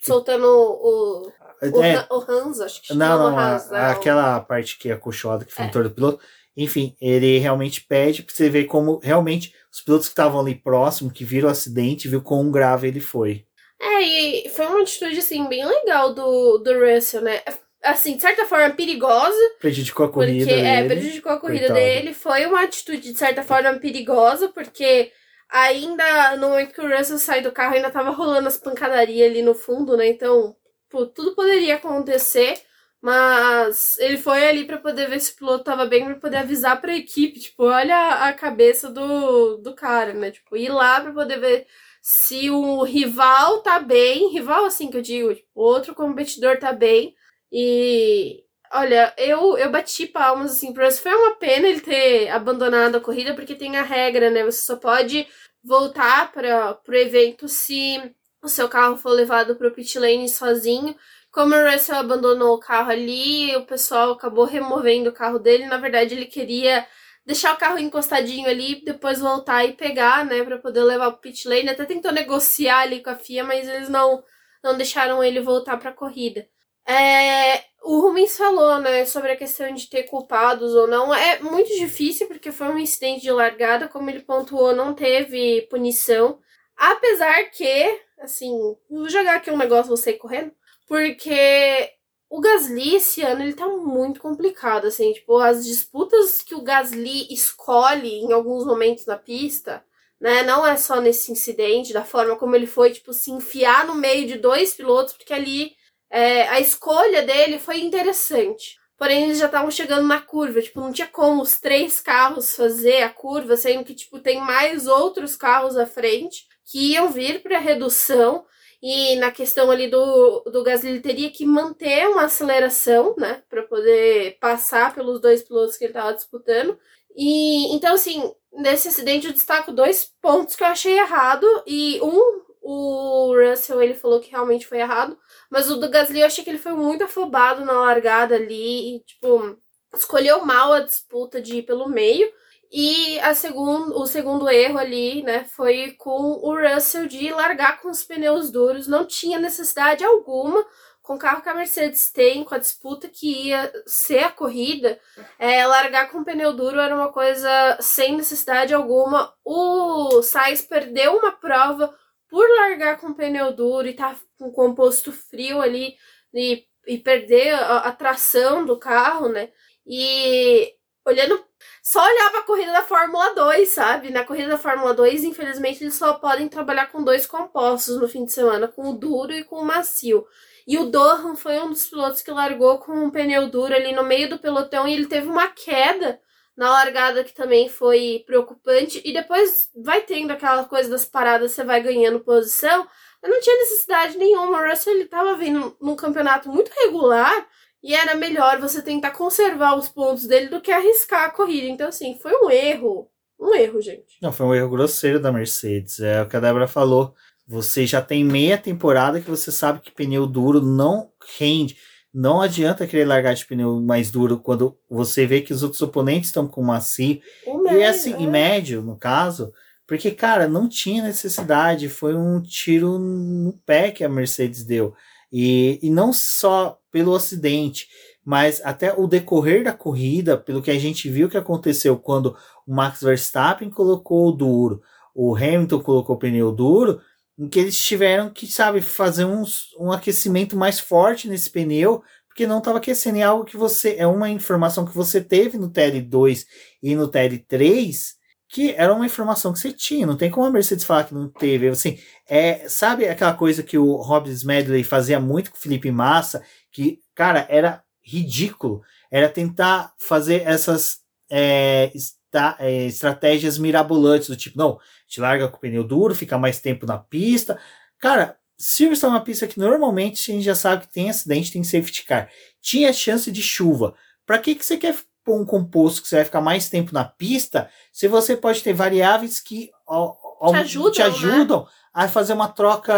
soltando 0.00 0.46
o, 0.46 1.32
o, 1.62 1.82
É, 1.82 2.06
o 2.10 2.24
Hans, 2.30 2.60
acho 2.60 2.82
que 2.82 2.94
não, 2.94 3.06
chama 3.06 3.30
não, 3.30 3.38
Hans, 3.38 3.66
a- 3.70 3.72
né? 3.72 3.90
aquela 3.90 4.40
parte 4.40 4.78
que 4.78 4.88
é 4.90 4.92
acolchoada, 4.92 5.44
que 5.44 5.52
foi 5.52 5.64
É. 5.64 5.68
em 5.68 5.70
torno 5.70 5.88
do 5.88 5.94
piloto. 5.94 6.20
Enfim, 6.56 6.96
ele 7.00 7.38
realmente 7.38 7.80
pede 7.82 8.22
pra 8.22 8.34
você 8.34 8.48
ver 8.48 8.64
como 8.64 8.98
realmente 9.02 9.54
os 9.72 9.80
pilotos 9.80 10.08
que 10.08 10.12
estavam 10.12 10.40
ali 10.40 10.54
próximo, 10.56 11.10
que 11.12 11.24
viram 11.24 11.48
o 11.48 11.52
acidente, 11.52 12.08
viu 12.08 12.20
quão 12.20 12.50
grave 12.50 12.88
ele 12.88 13.00
foi. 13.00 13.44
É, 13.80 14.02
e 14.02 14.48
foi 14.48 14.66
uma 14.66 14.82
atitude, 14.82 15.18
assim, 15.18 15.46
bem 15.48 15.64
legal 15.64 16.12
do, 16.12 16.58
do 16.58 16.72
Russell, 16.84 17.22
né? 17.22 17.40
Assim, 17.80 18.16
de 18.16 18.22
certa 18.22 18.44
forma, 18.44 18.74
perigosa, 18.74 19.36
Prejudicou 19.60 20.06
a 20.06 20.08
corrida 20.12 20.46
porque 20.46 20.52
é, 20.60 20.82
dele. 20.82 20.88
prejudicou 21.00 21.30
a 21.30 21.38
corrida 21.38 21.66
Coitado. 21.68 21.78
dele. 21.80 22.12
Foi 22.12 22.44
uma 22.46 22.62
atitude, 22.64 23.12
de 23.12 23.16
certa 23.18 23.44
forma, 23.44 23.72
perigosa, 23.74 24.48
porque 24.48 25.12
ainda 25.48 26.36
no 26.36 26.48
momento 26.48 26.74
que 26.74 26.80
o 26.80 26.88
Russell 26.96 27.18
sai 27.18 27.40
do 27.40 27.52
carro, 27.52 27.74
ainda 27.76 27.90
tava 27.90 28.10
rolando 28.10 28.48
as 28.48 28.56
pancadarias 28.56 29.30
ali 29.30 29.42
no 29.42 29.54
fundo, 29.54 29.96
né? 29.96 30.08
Então, 30.08 30.56
pô, 30.88 31.06
tudo 31.06 31.34
poderia 31.34 31.76
acontecer. 31.76 32.60
Mas 33.00 33.96
ele 33.98 34.16
foi 34.18 34.44
ali 34.48 34.64
pra 34.66 34.78
poder 34.78 35.08
ver 35.08 35.20
se 35.20 35.32
o 35.32 35.36
piloto 35.36 35.64
tava 35.64 35.86
bem, 35.86 36.04
pra 36.04 36.16
poder 36.16 36.38
avisar 36.38 36.80
pra 36.80 36.96
equipe. 36.96 37.38
Tipo, 37.40 37.64
olha 37.64 38.26
a 38.28 38.32
cabeça 38.32 38.90
do, 38.90 39.56
do 39.58 39.74
cara, 39.74 40.12
né? 40.12 40.30
Tipo, 40.32 40.56
ir 40.56 40.68
lá 40.70 41.00
pra 41.00 41.12
poder 41.12 41.38
ver 41.38 41.66
se 42.02 42.50
o 42.50 42.82
rival 42.82 43.60
tá 43.62 43.78
bem. 43.78 44.30
Rival, 44.32 44.64
assim 44.64 44.90
que 44.90 44.96
eu 44.96 45.02
digo, 45.02 45.34
tipo, 45.34 45.48
outro 45.54 45.94
competidor 45.94 46.58
tá 46.58 46.72
bem. 46.72 47.14
E 47.52 48.42
olha, 48.72 49.14
eu, 49.16 49.56
eu 49.58 49.70
bati 49.70 50.06
palmas 50.06 50.52
assim 50.52 50.68
Russell. 50.74 51.02
Foi 51.02 51.14
uma 51.14 51.36
pena 51.36 51.68
ele 51.68 51.80
ter 51.80 52.28
abandonado 52.30 52.96
a 52.96 53.00
corrida, 53.00 53.34
porque 53.34 53.54
tem 53.54 53.76
a 53.76 53.82
regra, 53.82 54.30
né? 54.30 54.44
Você 54.44 54.62
só 54.66 54.76
pode 54.76 55.26
voltar 55.62 56.32
para 56.32 56.74
pro 56.74 56.96
evento 56.96 57.48
se 57.48 58.14
o 58.42 58.48
seu 58.48 58.68
carro 58.68 58.96
for 58.96 59.10
levado 59.10 59.56
pro 59.56 59.72
pit 59.72 59.98
lane 59.98 60.28
sozinho. 60.28 60.94
Como 61.30 61.54
o 61.54 61.70
Russell 61.70 61.96
abandonou 61.96 62.54
o 62.54 62.60
carro 62.60 62.90
ali, 62.90 63.54
o 63.56 63.66
pessoal 63.66 64.12
acabou 64.12 64.44
removendo 64.44 65.10
o 65.10 65.12
carro 65.12 65.38
dele. 65.38 65.66
Na 65.66 65.76
verdade, 65.78 66.14
ele 66.14 66.26
queria 66.26 66.86
deixar 67.26 67.54
o 67.54 67.58
carro 67.58 67.78
encostadinho 67.78 68.48
ali, 68.48 68.82
depois 68.84 69.20
voltar 69.20 69.64
e 69.64 69.74
pegar, 69.74 70.24
né, 70.24 70.42
Pra 70.44 70.58
poder 70.58 70.82
levar 70.82 71.10
pro 71.12 71.20
pit 71.20 71.46
lane. 71.46 71.68
Até 71.68 71.84
tentou 71.84 72.12
negociar 72.12 72.80
ali 72.80 73.02
com 73.02 73.10
a 73.10 73.16
FIA, 73.16 73.44
mas 73.44 73.68
eles 73.68 73.88
não 73.88 74.22
não 74.62 74.76
deixaram 74.76 75.22
ele 75.22 75.40
voltar 75.40 75.76
pra 75.76 75.92
corrida. 75.92 76.46
É, 76.86 77.62
o 77.82 78.00
Rubens 78.00 78.36
falou, 78.36 78.78
né, 78.78 79.04
sobre 79.04 79.32
a 79.32 79.36
questão 79.36 79.72
de 79.74 79.88
ter 79.88 80.04
culpados 80.04 80.74
ou 80.74 80.86
não. 80.86 81.14
É 81.14 81.38
muito 81.40 81.68
difícil 81.76 82.26
porque 82.26 82.50
foi 82.50 82.68
um 82.68 82.78
incidente 82.78 83.22
de 83.22 83.30
largada, 83.30 83.88
como 83.88 84.10
ele 84.10 84.20
pontuou, 84.20 84.74
não 84.74 84.94
teve 84.94 85.62
punição. 85.70 86.40
Apesar 86.76 87.44
que, 87.50 88.00
assim, 88.20 88.50
vou 88.88 89.08
jogar 89.08 89.36
aqui 89.36 89.50
um 89.50 89.56
negócio 89.56 89.90
você 89.90 90.12
correndo, 90.12 90.52
porque 90.86 91.90
o 92.30 92.40
Gasly 92.40 92.96
esse 92.96 93.22
ano 93.22 93.42
ele 93.42 93.54
tá 93.54 93.66
muito 93.68 94.20
complicado, 94.20 94.86
assim, 94.86 95.12
tipo, 95.12 95.38
as 95.38 95.64
disputas 95.64 96.42
que 96.42 96.54
o 96.54 96.62
Gasly 96.62 97.32
escolhe 97.32 98.20
em 98.20 98.32
alguns 98.32 98.64
momentos 98.66 99.06
na 99.06 99.16
pista, 99.16 99.84
né, 100.20 100.42
não 100.42 100.66
é 100.66 100.76
só 100.76 101.00
nesse 101.00 101.30
incidente, 101.32 101.92
da 101.92 102.04
forma 102.04 102.36
como 102.36 102.56
ele 102.56 102.66
foi, 102.66 102.90
tipo, 102.90 103.12
se 103.12 103.30
enfiar 103.30 103.86
no 103.86 103.94
meio 103.94 104.26
de 104.26 104.36
dois 104.36 104.74
pilotos, 104.74 105.14
porque 105.14 105.32
ali 105.32 105.76
é, 106.10 106.48
a 106.48 106.60
escolha 106.60 107.22
dele 107.22 107.58
foi 107.58 107.80
interessante. 107.80 108.76
Porém, 108.98 109.24
eles 109.24 109.38
já 109.38 109.46
estavam 109.46 109.70
chegando 109.70 110.06
na 110.08 110.20
curva, 110.20 110.60
tipo, 110.60 110.80
não 110.80 110.92
tinha 110.92 111.06
como 111.06 111.40
os 111.40 111.60
três 111.60 112.00
carros 112.00 112.56
fazer 112.56 113.04
a 113.04 113.08
curva, 113.08 113.56
sendo 113.56 113.84
que, 113.84 113.94
tipo, 113.94 114.18
tem 114.18 114.40
mais 114.40 114.88
outros 114.88 115.36
carros 115.36 115.76
à 115.76 115.86
frente 115.86 116.46
que 116.64 116.92
iam 116.92 117.08
vir 117.08 117.40
para 117.40 117.58
redução. 117.58 118.44
E 118.82 119.16
na 119.16 119.30
questão 119.30 119.70
ali 119.70 119.88
do, 119.88 120.40
do 120.52 120.62
Gasly, 120.64 121.00
teria 121.00 121.30
que 121.30 121.46
manter 121.46 122.08
uma 122.08 122.24
aceleração, 122.24 123.14
né, 123.16 123.42
para 123.48 123.62
poder 123.62 124.36
passar 124.40 124.94
pelos 124.94 125.20
dois 125.20 125.42
pilotos 125.42 125.76
que 125.76 125.84
ele 125.84 125.92
estava 125.92 126.12
disputando. 126.14 126.78
E 127.16 127.74
então, 127.74 127.94
assim, 127.94 128.32
nesse 128.52 128.88
acidente 128.88 129.26
eu 129.26 129.32
destaco 129.32 129.72
dois 129.72 130.12
pontos 130.20 130.56
que 130.56 130.62
eu 130.62 130.68
achei 130.68 130.98
errado. 130.98 131.46
E 131.66 132.00
um, 132.02 132.42
o 132.70 133.34
Russell, 133.34 133.80
ele 133.80 133.94
falou 133.94 134.20
que 134.20 134.30
realmente 134.30 134.66
foi 134.66 134.80
errado. 134.80 135.18
Mas 135.48 135.70
o 135.70 135.76
do 135.76 135.88
Gasly 135.88 136.20
eu 136.20 136.26
achei 136.26 136.44
que 136.44 136.50
ele 136.50 136.58
foi 136.58 136.72
muito 136.72 137.04
afobado 137.04 137.64
na 137.64 137.72
largada 137.72 138.34
ali. 138.34 138.96
E, 138.96 139.00
tipo, 139.00 139.58
escolheu 139.94 140.44
mal 140.44 140.74
a 140.74 140.80
disputa 140.80 141.40
de 141.40 141.56
ir 141.56 141.62
pelo 141.62 141.88
meio. 141.88 142.30
E 142.70 143.18
a 143.20 143.32
segundo, 143.32 143.98
o 143.98 144.06
segundo 144.06 144.50
erro 144.50 144.78
ali, 144.78 145.22
né, 145.22 145.44
foi 145.44 145.92
com 145.92 146.12
o 146.42 146.54
Russell 146.54 147.06
de 147.06 147.30
largar 147.30 147.80
com 147.80 147.88
os 147.88 148.04
pneus 148.04 148.50
duros. 148.50 148.86
Não 148.86 149.06
tinha 149.06 149.38
necessidade 149.38 150.04
alguma 150.04 150.62
com 151.02 151.14
o 151.14 151.18
carro 151.18 151.40
que 151.40 151.48
a 151.48 151.54
Mercedes 151.54 152.12
tem, 152.12 152.44
com 152.44 152.54
a 152.54 152.58
disputa 152.58 153.08
que 153.08 153.46
ia 153.46 153.72
ser 153.86 154.24
a 154.24 154.30
corrida, 154.30 155.00
é, 155.38 155.66
largar 155.66 156.10
com 156.10 156.22
pneu 156.22 156.52
duro 156.52 156.78
era 156.78 156.94
uma 156.94 157.10
coisa 157.10 157.78
sem 157.80 158.14
necessidade 158.14 158.74
alguma. 158.74 159.32
O 159.42 160.20
Sainz 160.20 160.60
perdeu 160.60 161.16
uma 161.16 161.32
prova 161.32 161.94
por 162.28 162.48
largar 162.48 162.98
com 162.98 163.14
pneu 163.14 163.52
duro 163.52 163.88
e 163.88 163.94
tá 163.94 164.16
com 164.38 164.52
composto 164.52 165.12
frio 165.12 165.60
ali 165.60 165.96
e, 166.32 166.64
e 166.86 166.98
perder 166.98 167.54
a, 167.54 167.78
a 167.78 167.92
tração 167.92 168.64
do 168.64 168.78
carro, 168.78 169.28
né? 169.28 169.50
E 169.86 170.74
olhando 171.04 171.42
só 171.82 172.04
olhar 172.04 172.30
para 172.30 172.40
a 172.40 172.44
corrida 172.44 172.72
da 172.72 172.82
Fórmula 172.82 173.34
2, 173.34 173.68
sabe? 173.68 174.10
Na 174.10 174.24
corrida 174.24 174.50
da 174.50 174.58
Fórmula 174.58 174.92
2, 174.92 175.24
infelizmente, 175.24 175.82
eles 175.82 175.94
só 175.94 176.14
podem 176.14 176.48
trabalhar 176.48 176.86
com 176.86 177.02
dois 177.02 177.26
compostos 177.26 177.98
no 177.98 178.08
fim 178.08 178.26
de 178.26 178.32
semana, 178.32 178.68
com 178.68 178.90
o 178.90 178.92
duro 178.92 179.32
e 179.32 179.42
com 179.42 179.56
o 179.56 179.64
macio. 179.64 180.26
E 180.66 180.76
o 180.76 180.84
Dohan 180.84 181.34
foi 181.34 181.58
um 181.60 181.70
dos 181.70 181.86
pilotos 181.86 182.20
que 182.20 182.30
largou 182.30 182.78
com 182.78 182.92
um 182.92 183.10
pneu 183.10 183.48
duro 183.48 183.74
ali 183.74 183.92
no 183.92 184.04
meio 184.04 184.28
do 184.28 184.38
pelotão 184.38 184.86
e 184.86 184.92
ele 184.92 185.06
teve 185.06 185.26
uma 185.26 185.48
queda 185.48 186.20
na 186.58 186.70
largada 186.70 187.22
que 187.22 187.32
também 187.32 187.68
foi 187.68 188.24
preocupante. 188.26 189.00
E 189.04 189.12
depois 189.12 189.70
vai 189.76 190.00
tendo 190.00 190.32
aquela 190.32 190.64
coisa 190.64 190.90
das 190.90 191.04
paradas, 191.04 191.52
você 191.52 191.62
vai 191.62 191.80
ganhando 191.80 192.18
posição. 192.18 192.84
Mas 193.22 193.30
não 193.30 193.40
tinha 193.40 193.56
necessidade 193.58 194.18
nenhuma. 194.18 194.60
O 194.60 194.68
Russell 194.68 194.92
ele 194.92 195.04
tava 195.04 195.36
vindo 195.36 195.76
num 195.80 195.94
campeonato 195.94 196.48
muito 196.48 196.72
regular 196.82 197.46
e 197.80 197.94
era 197.94 198.16
melhor 198.16 198.58
você 198.58 198.82
tentar 198.82 199.12
conservar 199.12 199.76
os 199.76 199.88
pontos 199.88 200.26
dele 200.26 200.48
do 200.48 200.60
que 200.60 200.72
arriscar 200.72 201.26
a 201.26 201.30
corrida. 201.30 201.68
Então, 201.68 201.88
assim, 201.88 202.18
foi 202.20 202.32
um 202.32 202.50
erro. 202.50 203.08
Um 203.38 203.54
erro, 203.54 203.80
gente. 203.80 204.18
Não, 204.20 204.32
foi 204.32 204.46
um 204.46 204.54
erro 204.54 204.68
grosseiro 204.68 205.20
da 205.20 205.30
Mercedes. 205.30 206.00
É 206.00 206.22
o 206.22 206.28
que 206.28 206.36
a 206.36 206.40
Débora 206.40 206.66
falou. 206.66 207.14
Você 207.46 207.86
já 207.86 208.02
tem 208.02 208.24
meia 208.24 208.58
temporada 208.58 209.20
que 209.20 209.30
você 209.30 209.52
sabe 209.52 209.78
que 209.78 209.92
pneu 209.92 210.26
duro 210.26 210.60
não 210.60 211.12
rende. 211.38 211.76
Não 212.20 212.40
adianta 212.40 212.84
querer 212.84 213.04
largar 213.04 213.32
de 213.32 213.46
pneu 213.46 213.80
mais 213.80 214.10
duro 214.10 214.40
quando 214.40 214.76
você 214.90 215.24
vê 215.24 215.40
que 215.40 215.52
os 215.52 215.62
outros 215.62 215.80
oponentes 215.80 216.30
estão 216.30 216.48
com 216.48 216.60
macio. 216.64 217.20
E 217.46 217.56
médio, 217.56 217.88
assim, 217.88 218.12
é. 218.12 218.16
em 218.16 218.26
médio, 218.26 218.82
no 218.82 218.96
caso, 218.96 219.52
porque, 219.86 220.10
cara, 220.10 220.48
não 220.48 220.68
tinha 220.68 221.00
necessidade. 221.00 221.88
Foi 221.88 222.16
um 222.16 222.42
tiro 222.42 222.98
no 222.98 223.52
pé 223.64 223.92
que 223.92 224.02
a 224.02 224.08
Mercedes 224.08 224.64
deu. 224.64 224.94
E, 225.32 225.78
e 225.80 225.88
não 225.90 226.12
só 226.12 226.80
pelo 226.90 227.14
acidente, 227.14 227.86
mas 228.24 228.60
até 228.64 228.92
o 228.92 229.06
decorrer 229.06 229.62
da 229.62 229.72
corrida, 229.72 230.36
pelo 230.36 230.60
que 230.60 230.72
a 230.72 230.78
gente 230.78 231.08
viu 231.08 231.28
que 231.28 231.38
aconteceu 231.38 231.96
quando 231.96 232.36
o 232.66 232.74
Max 232.74 233.00
Verstappen 233.00 233.70
colocou 233.70 234.26
o 234.26 234.32
duro, 234.32 234.82
o 235.14 235.36
Hamilton 235.36 235.80
colocou 235.82 236.16
o 236.16 236.18
pneu 236.18 236.50
duro, 236.50 237.00
em 237.38 237.48
que 237.48 237.58
eles 237.58 237.80
tiveram 237.80 238.30
que, 238.30 238.46
sabe, 238.46 238.82
fazer 238.82 239.24
uns, 239.24 239.74
um 239.78 239.92
aquecimento 239.92 240.56
mais 240.56 240.80
forte 240.80 241.28
nesse 241.28 241.48
pneu, 241.48 242.02
porque 242.26 242.46
não 242.46 242.58
estava 242.58 242.78
aquecendo. 242.78 243.18
É 243.18 243.22
algo 243.22 243.44
que 243.44 243.56
você, 243.56 243.94
é 243.96 244.06
uma 244.06 244.28
informação 244.28 244.84
que 244.84 244.94
você 244.94 245.20
teve 245.20 245.56
no 245.56 245.70
TL2 245.70 246.44
e 246.82 246.96
no 246.96 247.08
TL3, 247.08 248.14
que 248.48 248.72
era 248.72 248.92
uma 248.92 249.06
informação 249.06 249.52
que 249.52 249.58
você 249.60 249.72
tinha. 249.72 250.06
Não 250.06 250.16
tem 250.16 250.30
como 250.30 250.46
a 250.46 250.50
Mercedes 250.50 250.84
falar 250.84 251.04
que 251.04 251.14
não 251.14 251.28
teve. 251.28 251.68
Assim, 251.68 251.98
é, 252.28 252.68
sabe 252.68 253.06
aquela 253.06 253.34
coisa 253.34 253.62
que 253.62 253.78
o 253.78 253.96
Hobbs 253.96 254.42
Medley 254.42 254.82
fazia 254.82 255.20
muito 255.20 255.50
com 255.52 255.56
o 255.56 255.60
Felipe 255.60 255.90
Massa, 255.92 256.42
que, 256.72 257.00
cara, 257.14 257.46
era 257.48 257.84
ridículo. 258.02 258.82
Era 259.10 259.28
tentar 259.28 259.94
fazer 259.98 260.42
essas 260.42 260.98
é, 261.30 261.92
esta- 262.32 262.56
é, 262.58 262.84
estratégias 262.86 263.58
mirabolantes, 263.58 264.28
do 264.28 264.36
tipo, 264.36 264.58
não, 264.58 264.78
te 265.06 265.20
larga 265.20 265.48
com 265.48 265.56
o 265.56 265.60
pneu 265.60 265.82
duro, 265.84 266.14
fica 266.14 266.38
mais 266.38 266.60
tempo 266.60 266.86
na 266.86 266.98
pista. 266.98 267.58
Cara, 267.98 268.36
Silverstone 268.56 269.12
é 269.14 269.16
uma 269.16 269.24
pista 269.24 269.46
que 269.46 269.58
normalmente 269.58 270.30
a 270.30 270.34
gente 270.34 270.44
já 270.44 270.54
sabe 270.54 270.86
que 270.86 270.92
tem 270.92 271.08
acidente, 271.08 271.52
tem 271.52 271.64
safety 271.64 272.04
car. 272.04 272.28
Tinha 272.60 272.92
chance 272.92 273.30
de 273.30 273.40
chuva. 273.42 273.94
Pra 274.26 274.38
que, 274.38 274.54
que 274.54 274.64
você 274.64 274.76
quer 274.76 274.96
pôr 275.24 275.40
um 275.40 275.44
composto 275.44 276.02
que 276.02 276.08
você 276.08 276.16
vai 276.16 276.24
ficar 276.24 276.40
mais 276.40 276.68
tempo 276.68 276.92
na 276.92 277.04
pista 277.04 277.70
se 277.92 278.08
você 278.08 278.36
pode 278.36 278.62
ter 278.62 278.72
variáveis 278.72 279.40
que 279.40 279.70
ao- 279.86 280.18
ao- 280.40 280.54
ajudam, 280.54 280.92
te 280.92 280.98
né? 281.00 281.06
ajudam 281.06 281.66
a 281.94 282.08
fazer 282.08 282.32
uma 282.32 282.48
troca, 282.48 282.92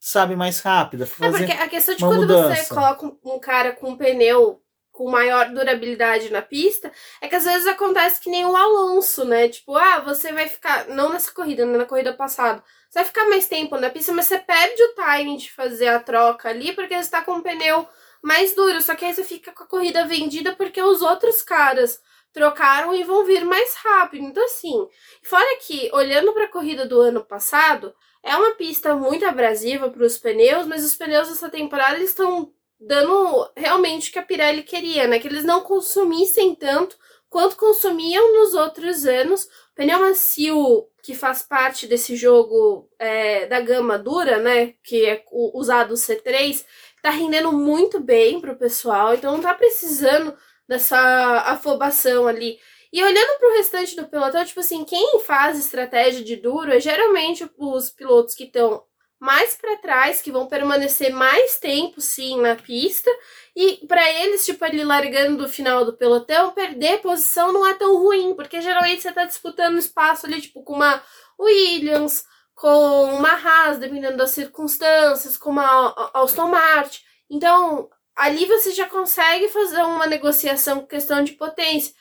sabe, 0.00 0.36
mais 0.36 0.60
rápida? 0.60 1.04
É 1.04 1.06
Fazer... 1.06 1.38
porque 1.46 1.52
a 1.52 1.68
questão 1.68 1.94
de 1.94 2.00
quando 2.04 2.26
você 2.26 2.32
mudança. 2.42 2.74
coloca 2.74 3.06
um- 3.06 3.34
um 3.34 3.38
cara 3.40 3.72
com 3.72 3.90
um 3.90 3.96
pneu 3.96 4.61
com 4.92 5.10
maior 5.10 5.48
durabilidade 5.48 6.30
na 6.30 6.42
pista, 6.42 6.92
é 7.20 7.26
que 7.26 7.34
às 7.34 7.44
vezes 7.44 7.66
acontece 7.66 8.20
que 8.20 8.30
nem 8.30 8.44
o 8.44 8.54
Alonso, 8.54 9.24
né? 9.24 9.48
Tipo, 9.48 9.74
ah, 9.74 10.00
você 10.00 10.32
vai 10.32 10.48
ficar, 10.48 10.86
não 10.88 11.08
nessa 11.08 11.32
corrida, 11.32 11.64
né? 11.64 11.78
na 11.78 11.86
corrida 11.86 12.12
passada, 12.12 12.62
você 12.88 12.98
vai 12.98 13.04
ficar 13.06 13.24
mais 13.24 13.48
tempo 13.48 13.76
na 13.78 13.88
pista, 13.88 14.12
mas 14.12 14.26
você 14.26 14.38
perde 14.38 14.82
o 14.82 14.94
timing 14.94 15.38
de 15.38 15.50
fazer 15.50 15.88
a 15.88 15.98
troca 15.98 16.50
ali, 16.50 16.72
porque 16.74 16.94
você 16.94 17.00
está 17.00 17.22
com 17.22 17.36
o 17.36 17.42
pneu 17.42 17.88
mais 18.22 18.54
duro, 18.54 18.80
só 18.82 18.94
que 18.94 19.04
aí 19.04 19.14
você 19.14 19.24
fica 19.24 19.50
com 19.50 19.64
a 19.64 19.66
corrida 19.66 20.06
vendida 20.06 20.54
porque 20.54 20.80
os 20.80 21.00
outros 21.02 21.42
caras 21.42 22.00
trocaram 22.32 22.94
e 22.94 23.02
vão 23.02 23.24
vir 23.24 23.44
mais 23.44 23.74
rápido. 23.74 24.24
Então, 24.24 24.44
assim, 24.44 24.88
fora 25.22 25.58
que, 25.60 25.90
olhando 25.92 26.32
para 26.32 26.44
a 26.44 26.48
corrida 26.48 26.86
do 26.86 27.00
ano 27.00 27.24
passado, 27.24 27.94
é 28.22 28.36
uma 28.36 28.52
pista 28.52 28.94
muito 28.94 29.24
abrasiva 29.24 29.90
para 29.90 30.04
os 30.04 30.16
pneus, 30.16 30.66
mas 30.66 30.84
os 30.84 30.94
pneus 30.94 31.28
dessa 31.28 31.50
temporada 31.50 31.98
estão 31.98 32.52
dando 32.86 33.50
realmente 33.56 34.10
o 34.10 34.12
que 34.12 34.18
a 34.18 34.22
Pirelli 34.22 34.62
queria, 34.62 35.06
né? 35.06 35.18
Que 35.18 35.28
eles 35.28 35.44
não 35.44 35.62
consumissem 35.62 36.54
tanto 36.54 36.96
quanto 37.28 37.56
consumiam 37.56 38.32
nos 38.32 38.54
outros 38.54 39.06
anos. 39.06 39.44
O 39.44 39.74
pneu 39.74 40.00
macio, 40.00 40.86
que 41.02 41.14
faz 41.14 41.42
parte 41.42 41.86
desse 41.86 42.16
jogo 42.16 42.88
é, 42.98 43.46
da 43.46 43.60
gama 43.60 43.98
dura, 43.98 44.38
né? 44.38 44.74
Que 44.82 45.06
é 45.06 45.24
o, 45.30 45.58
usado 45.58 45.92
o 45.92 45.96
C3, 45.96 46.64
tá 47.02 47.10
rendendo 47.10 47.52
muito 47.52 48.00
bem 48.00 48.40
pro 48.40 48.56
pessoal, 48.56 49.14
então 49.14 49.32
não 49.32 49.40
tá 49.40 49.54
precisando 49.54 50.34
dessa 50.68 50.98
afobação 51.46 52.26
ali. 52.26 52.58
E 52.92 53.02
olhando 53.02 53.38
pro 53.38 53.56
restante 53.56 53.96
do 53.96 54.06
pelotão, 54.06 54.44
tipo 54.44 54.60
assim, 54.60 54.84
quem 54.84 55.18
faz 55.20 55.58
estratégia 55.58 56.22
de 56.22 56.36
duro 56.36 56.70
é 56.70 56.78
geralmente 56.78 57.48
os 57.56 57.90
pilotos 57.90 58.34
que 58.34 58.44
estão 58.44 58.84
mais 59.22 59.54
para 59.54 59.76
trás, 59.76 60.20
que 60.20 60.32
vão 60.32 60.48
permanecer 60.48 61.14
mais 61.14 61.56
tempo, 61.56 62.00
sim, 62.00 62.40
na 62.40 62.56
pista. 62.56 63.08
E 63.54 63.86
para 63.86 64.10
eles, 64.10 64.44
tipo, 64.44 64.64
ali 64.64 64.82
largando 64.82 65.44
do 65.44 65.48
final 65.48 65.84
do 65.84 65.96
pelotão, 65.96 66.50
perder 66.50 67.00
posição 67.00 67.52
não 67.52 67.64
é 67.64 67.72
tão 67.72 68.02
ruim, 68.02 68.34
porque 68.34 68.60
geralmente 68.60 69.00
você 69.00 69.12
tá 69.12 69.24
disputando 69.24 69.78
espaço 69.78 70.26
ali, 70.26 70.40
tipo, 70.40 70.64
com 70.64 70.72
uma 70.74 71.00
Williams, 71.38 72.24
com 72.56 73.14
uma 73.14 73.28
Haas, 73.28 73.78
dependendo 73.78 74.16
das 74.16 74.30
circunstâncias, 74.30 75.36
com 75.36 75.50
uma 75.50 76.10
Aston 76.14 76.48
Martin. 76.48 77.00
Então, 77.30 77.88
ali 78.16 78.44
você 78.46 78.72
já 78.72 78.88
consegue 78.88 79.48
fazer 79.50 79.82
uma 79.82 80.08
negociação 80.08 80.80
com 80.80 80.86
questão 80.88 81.22
de 81.22 81.34
potência. 81.34 81.94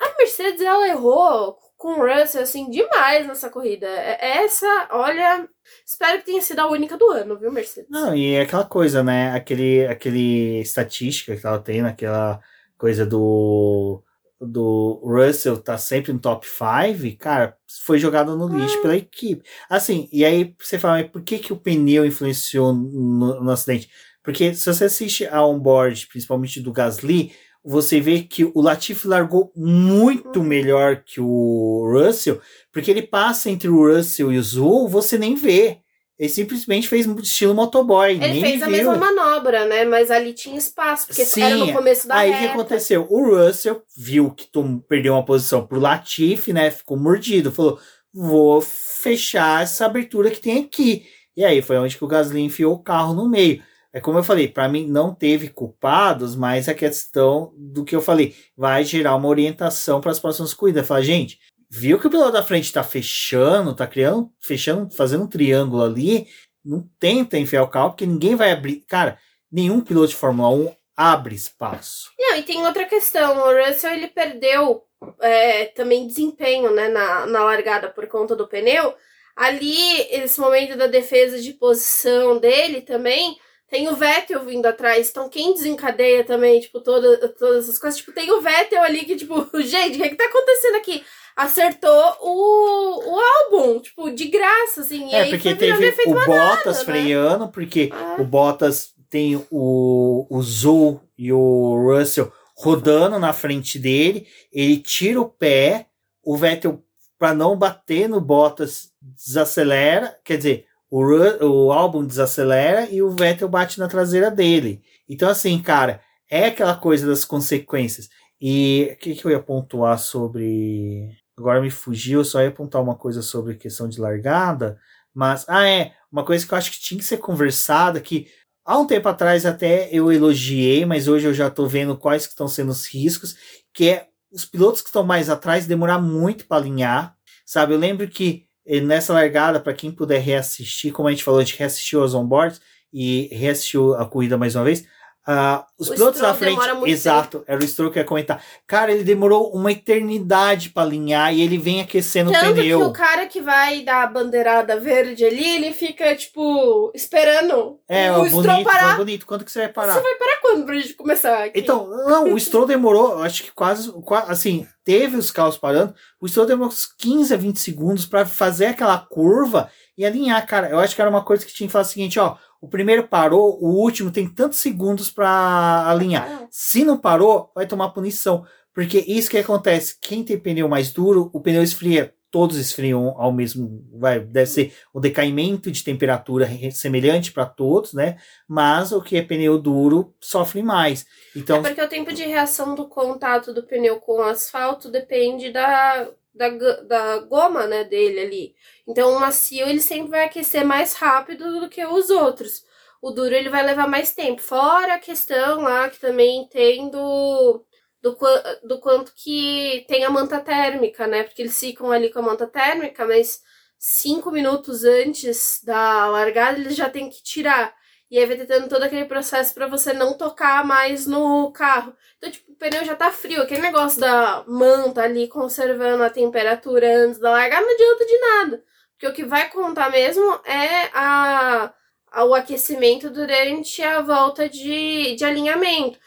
A 0.00 0.16
Mercedes, 0.16 0.62
ela 0.62 0.88
errou 0.88 1.58
com 1.76 2.00
o 2.00 2.06
Russell, 2.06 2.40
assim, 2.40 2.70
demais 2.70 3.26
nessa 3.26 3.50
corrida. 3.50 3.86
É, 3.86 4.38
essa, 4.38 4.88
olha, 4.90 5.46
espero 5.84 6.18
que 6.18 6.26
tenha 6.26 6.42
sido 6.42 6.60
a 6.60 6.70
única 6.70 6.96
do 6.96 7.10
ano, 7.10 7.38
viu, 7.38 7.52
Mercedes? 7.52 7.90
Não, 7.90 8.14
e 8.14 8.34
é 8.34 8.42
aquela 8.42 8.64
coisa, 8.64 9.02
né? 9.02 9.32
Aquele, 9.32 9.86
aquele 9.86 10.60
estatística 10.60 11.36
que 11.36 11.46
ela 11.46 11.58
tem, 11.58 11.80
aquela 11.82 12.40
coisa 12.76 13.06
do 13.06 14.02
do 14.38 15.00
Russell 15.02 15.56
tá 15.56 15.78
sempre 15.78 16.12
no 16.12 16.18
top 16.18 16.46
5, 16.46 17.18
cara, 17.18 17.56
foi 17.84 17.98
jogado 17.98 18.36
no 18.36 18.46
lixo 18.48 18.80
pela 18.82 18.96
equipe. 18.96 19.42
Assim, 19.68 20.08
e 20.12 20.24
aí 20.24 20.54
você 20.58 20.78
fala, 20.78 20.98
mas 21.00 21.10
por 21.10 21.22
que, 21.22 21.38
que 21.38 21.52
o 21.52 21.56
pneu 21.56 22.04
influenciou 22.04 22.72
no, 22.72 23.42
no 23.42 23.50
acidente? 23.50 23.88
Porque 24.22 24.54
se 24.54 24.66
você 24.66 24.84
assiste 24.84 25.26
a 25.26 25.44
onboard, 25.44 26.06
principalmente 26.08 26.60
do 26.60 26.72
Gasly, 26.72 27.32
você 27.68 28.00
vê 28.00 28.20
que 28.22 28.44
o 28.44 28.60
Latifi 28.60 29.08
largou 29.08 29.50
muito 29.56 30.42
melhor 30.42 31.02
que 31.04 31.20
o 31.20 31.90
Russell, 31.92 32.40
porque 32.72 32.90
ele 32.90 33.02
passa 33.02 33.50
entre 33.50 33.68
o 33.68 33.92
Russell 33.92 34.32
e 34.32 34.38
o 34.38 34.42
Zul, 34.42 34.88
você 34.88 35.18
nem 35.18 35.34
vê. 35.34 35.78
Ele 36.18 36.28
simplesmente 36.30 36.88
fez 36.88 37.04
estilo 37.06 37.54
motoboy. 37.54 38.12
Ele 38.22 38.40
fez 38.40 38.62
a 38.62 38.66
viu. 38.66 38.76
mesma 38.76 38.96
manobra, 38.96 39.66
né? 39.66 39.84
Mas 39.84 40.10
ali 40.10 40.32
tinha 40.32 40.56
espaço, 40.56 41.08
porque 41.08 41.24
Sim, 41.24 41.42
era 41.42 41.56
no 41.56 41.72
começo 41.72 42.08
da 42.08 42.16
Aí 42.16 42.30
o 42.32 42.38
que 42.38 42.46
aconteceu? 42.46 43.06
O 43.10 43.34
Russell 43.36 43.82
viu 43.94 44.30
que 44.30 44.46
tom- 44.46 44.78
perdeu 44.78 45.12
uma 45.12 45.24
posição 45.24 45.66
pro 45.66 45.78
Latifi, 45.80 46.54
né? 46.54 46.70
Ficou 46.70 46.96
mordido. 46.96 47.52
Falou: 47.52 47.78
vou 48.14 48.62
fechar 48.62 49.62
essa 49.62 49.84
abertura 49.84 50.30
que 50.30 50.40
tem 50.40 50.64
aqui. 50.64 51.04
E 51.36 51.44
aí 51.44 51.60
foi 51.60 51.76
onde 51.76 51.98
que 51.98 52.04
o 52.04 52.08
Gasly 52.08 52.40
enfiou 52.40 52.72
o 52.74 52.82
carro 52.82 53.12
no 53.12 53.28
meio. 53.28 53.62
É 53.96 54.00
como 54.00 54.18
eu 54.18 54.22
falei, 54.22 54.46
para 54.46 54.68
mim 54.68 54.86
não 54.86 55.14
teve 55.14 55.48
culpados, 55.48 56.36
mas 56.36 56.68
a 56.68 56.74
questão 56.74 57.54
do 57.56 57.82
que 57.82 57.96
eu 57.96 58.02
falei 58.02 58.36
vai 58.54 58.84
gerar 58.84 59.16
uma 59.16 59.26
orientação 59.26 60.02
para 60.02 60.10
as 60.10 60.20
próximas 60.20 60.52
corridas. 60.52 60.86
Falar, 60.86 61.00
gente, 61.00 61.40
viu 61.70 61.98
que 61.98 62.06
o 62.06 62.10
piloto 62.10 62.32
da 62.32 62.42
frente 62.42 62.70
tá 62.70 62.82
fechando, 62.82 63.74
tá 63.74 63.86
criando, 63.86 64.30
fechando, 64.38 64.94
fazendo 64.94 65.24
um 65.24 65.26
triângulo 65.26 65.82
ali, 65.82 66.28
não 66.62 66.86
tenta 67.00 67.38
enfiar 67.38 67.62
o 67.62 67.68
carro, 67.68 67.92
porque 67.92 68.04
ninguém 68.04 68.34
vai 68.34 68.52
abrir. 68.52 68.84
Cara, 68.86 69.16
nenhum 69.50 69.80
piloto 69.80 70.08
de 70.08 70.16
Fórmula 70.16 70.50
1 70.50 70.76
abre 70.94 71.34
espaço. 71.34 72.10
Não, 72.18 72.36
e 72.36 72.42
tem 72.42 72.66
outra 72.66 72.84
questão. 72.84 73.38
O 73.38 73.66
Russell 73.66 73.94
ele 73.94 74.08
perdeu 74.08 74.82
é, 75.22 75.64
também 75.68 76.06
desempenho 76.06 76.70
né, 76.70 76.88
na, 76.88 77.24
na 77.24 77.44
largada 77.44 77.88
por 77.88 78.06
conta 78.08 78.36
do 78.36 78.46
pneu. 78.46 78.94
Ali, 79.34 80.02
esse 80.10 80.38
momento 80.38 80.76
da 80.76 80.86
defesa 80.86 81.40
de 81.40 81.54
posição 81.54 82.38
dele 82.38 82.82
também. 82.82 83.38
Tem 83.68 83.88
o 83.88 83.96
Vettel 83.96 84.44
vindo 84.44 84.66
atrás, 84.66 85.10
então 85.10 85.28
quem 85.28 85.52
desencadeia 85.52 86.22
também, 86.22 86.60
tipo, 86.60 86.80
toda, 86.80 87.28
todas 87.30 87.64
essas 87.64 87.78
coisas, 87.78 87.98
tipo, 87.98 88.12
tem 88.12 88.30
o 88.30 88.40
Vettel 88.40 88.82
ali 88.82 89.04
que, 89.04 89.16
tipo, 89.16 89.34
gente, 89.60 89.96
o 89.96 89.98
que, 89.98 90.04
é 90.04 90.08
que 90.10 90.14
tá 90.14 90.24
acontecendo 90.24 90.76
aqui? 90.76 91.02
Acertou 91.34 92.16
o, 92.20 93.12
o 93.12 93.20
álbum, 93.20 93.80
tipo, 93.80 94.10
de 94.10 94.26
graça, 94.28 94.82
assim. 94.82 95.10
e 95.10 95.14
É, 95.14 95.28
porque 95.30 95.54
teve 95.54 95.94
o 96.06 96.14
Bottas 96.24 96.78
né? 96.78 96.84
freando, 96.84 97.48
porque 97.48 97.90
Ah. 97.92 98.16
o 98.18 98.24
Bottas 98.24 98.94
tem 99.10 99.36
o, 99.50 100.26
o 100.30 100.42
Zul 100.42 101.00
e 101.18 101.32
o 101.32 101.76
Russell 101.90 102.32
rodando 102.56 103.18
na 103.18 103.32
frente 103.32 103.78
dele, 103.78 104.26
ele 104.52 104.78
tira 104.78 105.20
o 105.20 105.28
pé, 105.28 105.86
o 106.22 106.36
Vettel, 106.36 106.82
para 107.18 107.34
não 107.34 107.56
bater 107.56 108.08
no 108.08 108.20
Bottas, 108.20 108.90
desacelera, 109.00 110.18
quer 110.24 110.36
dizer, 110.38 110.65
o, 110.90 111.02
Ru- 111.04 111.44
o 111.44 111.72
álbum 111.72 112.04
desacelera 112.04 112.88
e 112.90 113.02
o 113.02 113.10
Vettel 113.10 113.48
bate 113.48 113.78
na 113.78 113.88
traseira 113.88 114.30
dele. 114.30 114.82
Então, 115.08 115.28
assim, 115.28 115.60
cara, 115.60 116.00
é 116.30 116.46
aquela 116.46 116.74
coisa 116.76 117.06
das 117.06 117.24
consequências. 117.24 118.08
E 118.40 118.90
o 118.92 118.96
que, 118.98 119.14
que 119.14 119.24
eu 119.24 119.30
ia 119.30 119.42
pontuar 119.42 119.98
sobre. 119.98 121.10
Agora 121.38 121.60
me 121.60 121.70
fugiu, 121.70 122.20
eu 122.20 122.24
só 122.24 122.40
ia 122.40 122.48
apontar 122.48 122.82
uma 122.82 122.94
coisa 122.96 123.22
sobre 123.22 123.56
questão 123.56 123.88
de 123.88 124.00
largada. 124.00 124.78
Mas, 125.14 125.44
ah, 125.48 125.66
é, 125.68 125.92
uma 126.10 126.24
coisa 126.24 126.46
que 126.46 126.52
eu 126.52 126.58
acho 126.58 126.70
que 126.72 126.80
tinha 126.80 126.98
que 126.98 127.04
ser 127.04 127.18
conversada, 127.18 128.00
que 128.00 128.28
há 128.64 128.78
um 128.78 128.86
tempo 128.86 129.08
atrás 129.08 129.46
até 129.46 129.88
eu 129.92 130.12
elogiei, 130.12 130.84
mas 130.84 131.08
hoje 131.08 131.26
eu 131.26 131.34
já 131.34 131.50
tô 131.50 131.66
vendo 131.66 131.96
quais 131.96 132.26
que 132.26 132.32
estão 132.32 132.48
sendo 132.48 132.70
os 132.70 132.86
riscos, 132.86 133.36
que 133.72 133.88
é 133.90 134.08
os 134.30 134.44
pilotos 134.44 134.82
que 134.82 134.88
estão 134.88 135.04
mais 135.04 135.30
atrás 135.30 135.66
demorar 135.66 135.98
muito 136.00 136.46
para 136.46 136.58
alinhar, 136.58 137.16
sabe? 137.46 137.72
Eu 137.74 137.78
lembro 137.78 138.08
que 138.08 138.45
nessa 138.82 139.12
largada, 139.12 139.60
para 139.60 139.74
quem 139.74 139.90
puder 139.90 140.18
reassistir, 140.20 140.92
como 140.92 141.08
a 141.08 141.10
gente 141.10 141.24
falou, 141.24 141.40
a 141.40 141.44
gente 141.44 141.58
reassistiu 141.58 142.02
as 142.02 142.14
onboards 142.14 142.60
e 142.92 143.28
reassistiu 143.32 143.94
a 143.94 144.06
corrida 144.06 144.36
mais 144.36 144.54
uma 144.54 144.64
vez, 144.64 144.86
ah, 145.26 145.66
os 145.78 145.88
O 145.90 145.92
pilotos 145.94 146.20
na 146.20 146.32
frente, 146.34 146.60
exato, 146.86 147.42
era 147.48 147.58
o 147.62 147.66
Stroll 147.66 147.90
que 147.90 147.98
ia 147.98 148.04
comentar. 148.04 148.40
Cara, 148.66 148.92
ele 148.92 149.02
demorou 149.02 149.50
uma 149.52 149.72
eternidade 149.72 150.70
para 150.70 150.84
alinhar 150.84 151.34
e 151.34 151.40
ele 151.42 151.58
vem 151.58 151.80
aquecendo 151.80 152.30
o 152.30 152.32
Tanto 152.32 152.54
pneu. 152.54 152.78
que 152.80 152.84
o 152.86 152.92
cara 152.92 153.26
que 153.26 153.40
vai 153.40 153.82
dar 153.82 154.04
a 154.04 154.06
bandeirada 154.06 154.78
verde 154.78 155.24
ali, 155.24 155.44
ele 155.56 155.72
fica, 155.72 156.14
tipo, 156.14 156.92
esperando 156.94 157.78
É, 157.88 158.10
o 158.12 158.20
ó, 158.20 158.26
Stroll 158.26 158.42
bonito, 158.44 158.64
parar. 158.64 158.96
bonito. 158.96 159.26
Quando 159.26 159.44
que 159.44 159.50
você 159.50 159.60
vai 159.60 159.68
parar? 159.68 159.94
Você 159.94 160.00
vai 160.00 160.14
parar 160.14 160.36
quando 160.40 160.64
pra 160.64 160.74
gente 160.76 160.94
começar 160.94 161.44
aqui? 161.44 161.58
Então, 161.60 161.88
não, 161.88 162.32
o 162.32 162.38
Stroll 162.40 162.66
demorou, 162.66 163.22
acho 163.22 163.42
que 163.42 163.50
quase, 163.52 163.90
qua- 164.02 164.26
assim, 164.28 164.66
teve 164.84 165.16
os 165.16 165.30
carros 165.30 165.58
parando, 165.58 165.94
o 166.20 166.28
Stroll 166.28 166.46
demorou 166.46 166.68
uns 166.72 166.86
15 166.98 167.34
a 167.34 167.36
20 167.36 167.58
segundos 167.58 168.06
para 168.06 168.24
fazer 168.24 168.66
aquela 168.66 168.98
curva 168.98 169.70
e 169.98 170.04
alinhar, 170.04 170.46
cara. 170.46 170.68
Eu 170.68 170.78
acho 170.78 170.94
que 170.94 171.00
era 171.00 171.10
uma 171.10 171.24
coisa 171.24 171.44
que 171.44 171.52
tinha 171.54 171.66
que 171.66 171.72
falar 171.72 171.84
o 171.84 171.88
seguinte, 171.88 172.18
ó, 172.20 172.36
o 172.60 172.68
primeiro 172.68 173.06
parou, 173.08 173.58
o 173.62 173.68
último 173.68 174.10
tem 174.10 174.28
tantos 174.28 174.58
segundos 174.58 175.10
para 175.10 175.88
alinhar. 175.88 176.28
Ah, 176.42 176.46
Se 176.50 176.84
não 176.84 176.96
parou, 176.98 177.50
vai 177.54 177.66
tomar 177.66 177.90
punição. 177.90 178.44
Porque 178.74 179.04
isso 179.06 179.30
que 179.30 179.38
acontece, 179.38 179.96
quem 180.00 180.22
tem 180.22 180.38
pneu 180.38 180.68
mais 180.68 180.92
duro, 180.92 181.30
o 181.32 181.40
pneu 181.40 181.62
esfria. 181.62 182.12
Todos 182.28 182.58
esfriam 182.58 183.14
ao 183.16 183.32
mesmo, 183.32 183.82
vai, 183.98 184.20
deve 184.20 184.50
ser 184.50 184.74
o 184.92 185.00
decaimento 185.00 185.70
de 185.70 185.82
temperatura 185.82 186.46
semelhante 186.72 187.32
para 187.32 187.46
todos, 187.46 187.94
né? 187.94 188.16
Mas 188.46 188.92
o 188.92 189.00
que 189.00 189.16
é 189.16 189.22
pneu 189.22 189.58
duro 189.58 190.12
sofre 190.20 190.62
mais. 190.62 191.06
Então, 191.34 191.58
É 191.58 191.62
porque 191.62 191.80
o 191.80 191.88
tempo 191.88 192.12
de 192.12 192.24
reação 192.24 192.74
do 192.74 192.86
contato 192.88 193.54
do 193.54 193.62
pneu 193.62 193.98
com 194.00 194.18
o 194.18 194.22
asfalto 194.24 194.90
depende 194.90 195.50
da, 195.50 196.10
da, 196.36 196.48
da 196.82 197.18
goma, 197.20 197.66
né, 197.66 197.84
dele 197.84 198.20
ali. 198.20 198.54
Então 198.86 199.12
o 199.12 199.20
macio 199.20 199.66
ele 199.68 199.80
sempre 199.80 200.10
vai 200.10 200.24
aquecer 200.24 200.64
mais 200.64 200.94
rápido 200.94 201.60
do 201.60 201.68
que 201.68 201.84
os 201.84 202.10
outros. 202.10 202.64
O 203.02 203.10
duro 203.10 203.34
ele 203.34 203.48
vai 203.48 203.64
levar 203.64 203.88
mais 203.88 204.14
tempo. 204.14 204.42
Fora 204.42 204.94
a 204.94 204.98
questão 204.98 205.62
lá 205.62 205.88
que 205.88 206.00
também 206.00 206.48
tem 206.48 206.88
do, 206.90 207.64
do, 208.02 208.16
do 208.64 208.80
quanto 208.80 209.12
que 209.14 209.84
tem 209.88 210.04
a 210.04 210.10
manta 210.10 210.40
térmica, 210.40 211.06
né? 211.06 211.22
Porque 211.22 211.42
eles 211.42 211.58
ficam 211.58 211.90
ali 211.92 212.10
com 212.12 212.20
a 212.20 212.22
manta 212.22 212.46
térmica, 212.46 213.06
mas 213.06 213.40
cinco 213.78 214.30
minutos 214.30 214.84
antes 214.84 215.60
da 215.64 216.06
largada 216.06 216.58
eles 216.58 216.74
já 216.76 216.88
têm 216.88 217.10
que 217.10 217.22
tirar. 217.22 217.74
E 218.10 218.18
aí 218.18 218.26
vai 218.26 218.36
tentando 218.36 218.68
todo 218.68 218.82
aquele 218.84 219.04
processo 219.06 219.52
para 219.52 219.66
você 219.66 219.92
não 219.92 220.14
tocar 220.16 220.64
mais 220.64 221.06
no 221.06 221.50
carro. 221.52 221.94
Então, 222.18 222.30
tipo, 222.30 222.52
o 222.52 222.56
pneu 222.56 222.84
já 222.84 222.94
tá 222.94 223.10
frio. 223.10 223.42
Aquele 223.42 223.62
negócio 223.62 224.00
da 224.00 224.44
manta 224.46 225.02
ali 225.02 225.26
conservando 225.28 226.04
a 226.04 226.10
temperatura 226.10 226.86
antes 227.04 227.18
da 227.18 227.30
largada 227.32 227.66
não 227.66 227.72
adianta 227.74 228.06
de 228.06 228.18
nada. 228.18 228.64
Porque 228.92 229.06
o 229.08 229.12
que 229.12 229.24
vai 229.24 229.50
contar 229.50 229.90
mesmo 229.90 230.22
é 230.44 230.88
a, 230.94 231.72
a- 232.12 232.24
o 232.24 232.34
aquecimento 232.34 233.10
durante 233.10 233.82
a 233.82 234.00
volta 234.00 234.48
de, 234.48 235.16
de 235.16 235.24
alinhamento. 235.24 235.98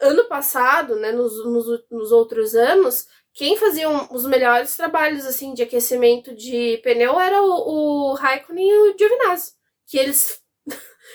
Ano 0.00 0.24
passado, 0.28 0.96
né, 0.96 1.12
nos, 1.12 1.44
nos, 1.44 1.66
nos 1.90 2.12
outros 2.12 2.54
anos, 2.54 3.06
quem 3.32 3.56
fazia 3.56 3.88
um- 3.88 4.06
os 4.14 4.24
melhores 4.26 4.76
trabalhos 4.76 5.26
assim 5.26 5.54
de 5.54 5.62
aquecimento 5.62 6.34
de 6.34 6.78
pneu 6.84 7.18
era 7.20 7.42
o, 7.42 8.10
o 8.10 8.14
Raikkonen 8.14 8.68
e 8.68 8.90
o 8.92 8.98
Giovinazzi. 8.98 9.52
Que 9.86 9.98
eles 9.98 10.40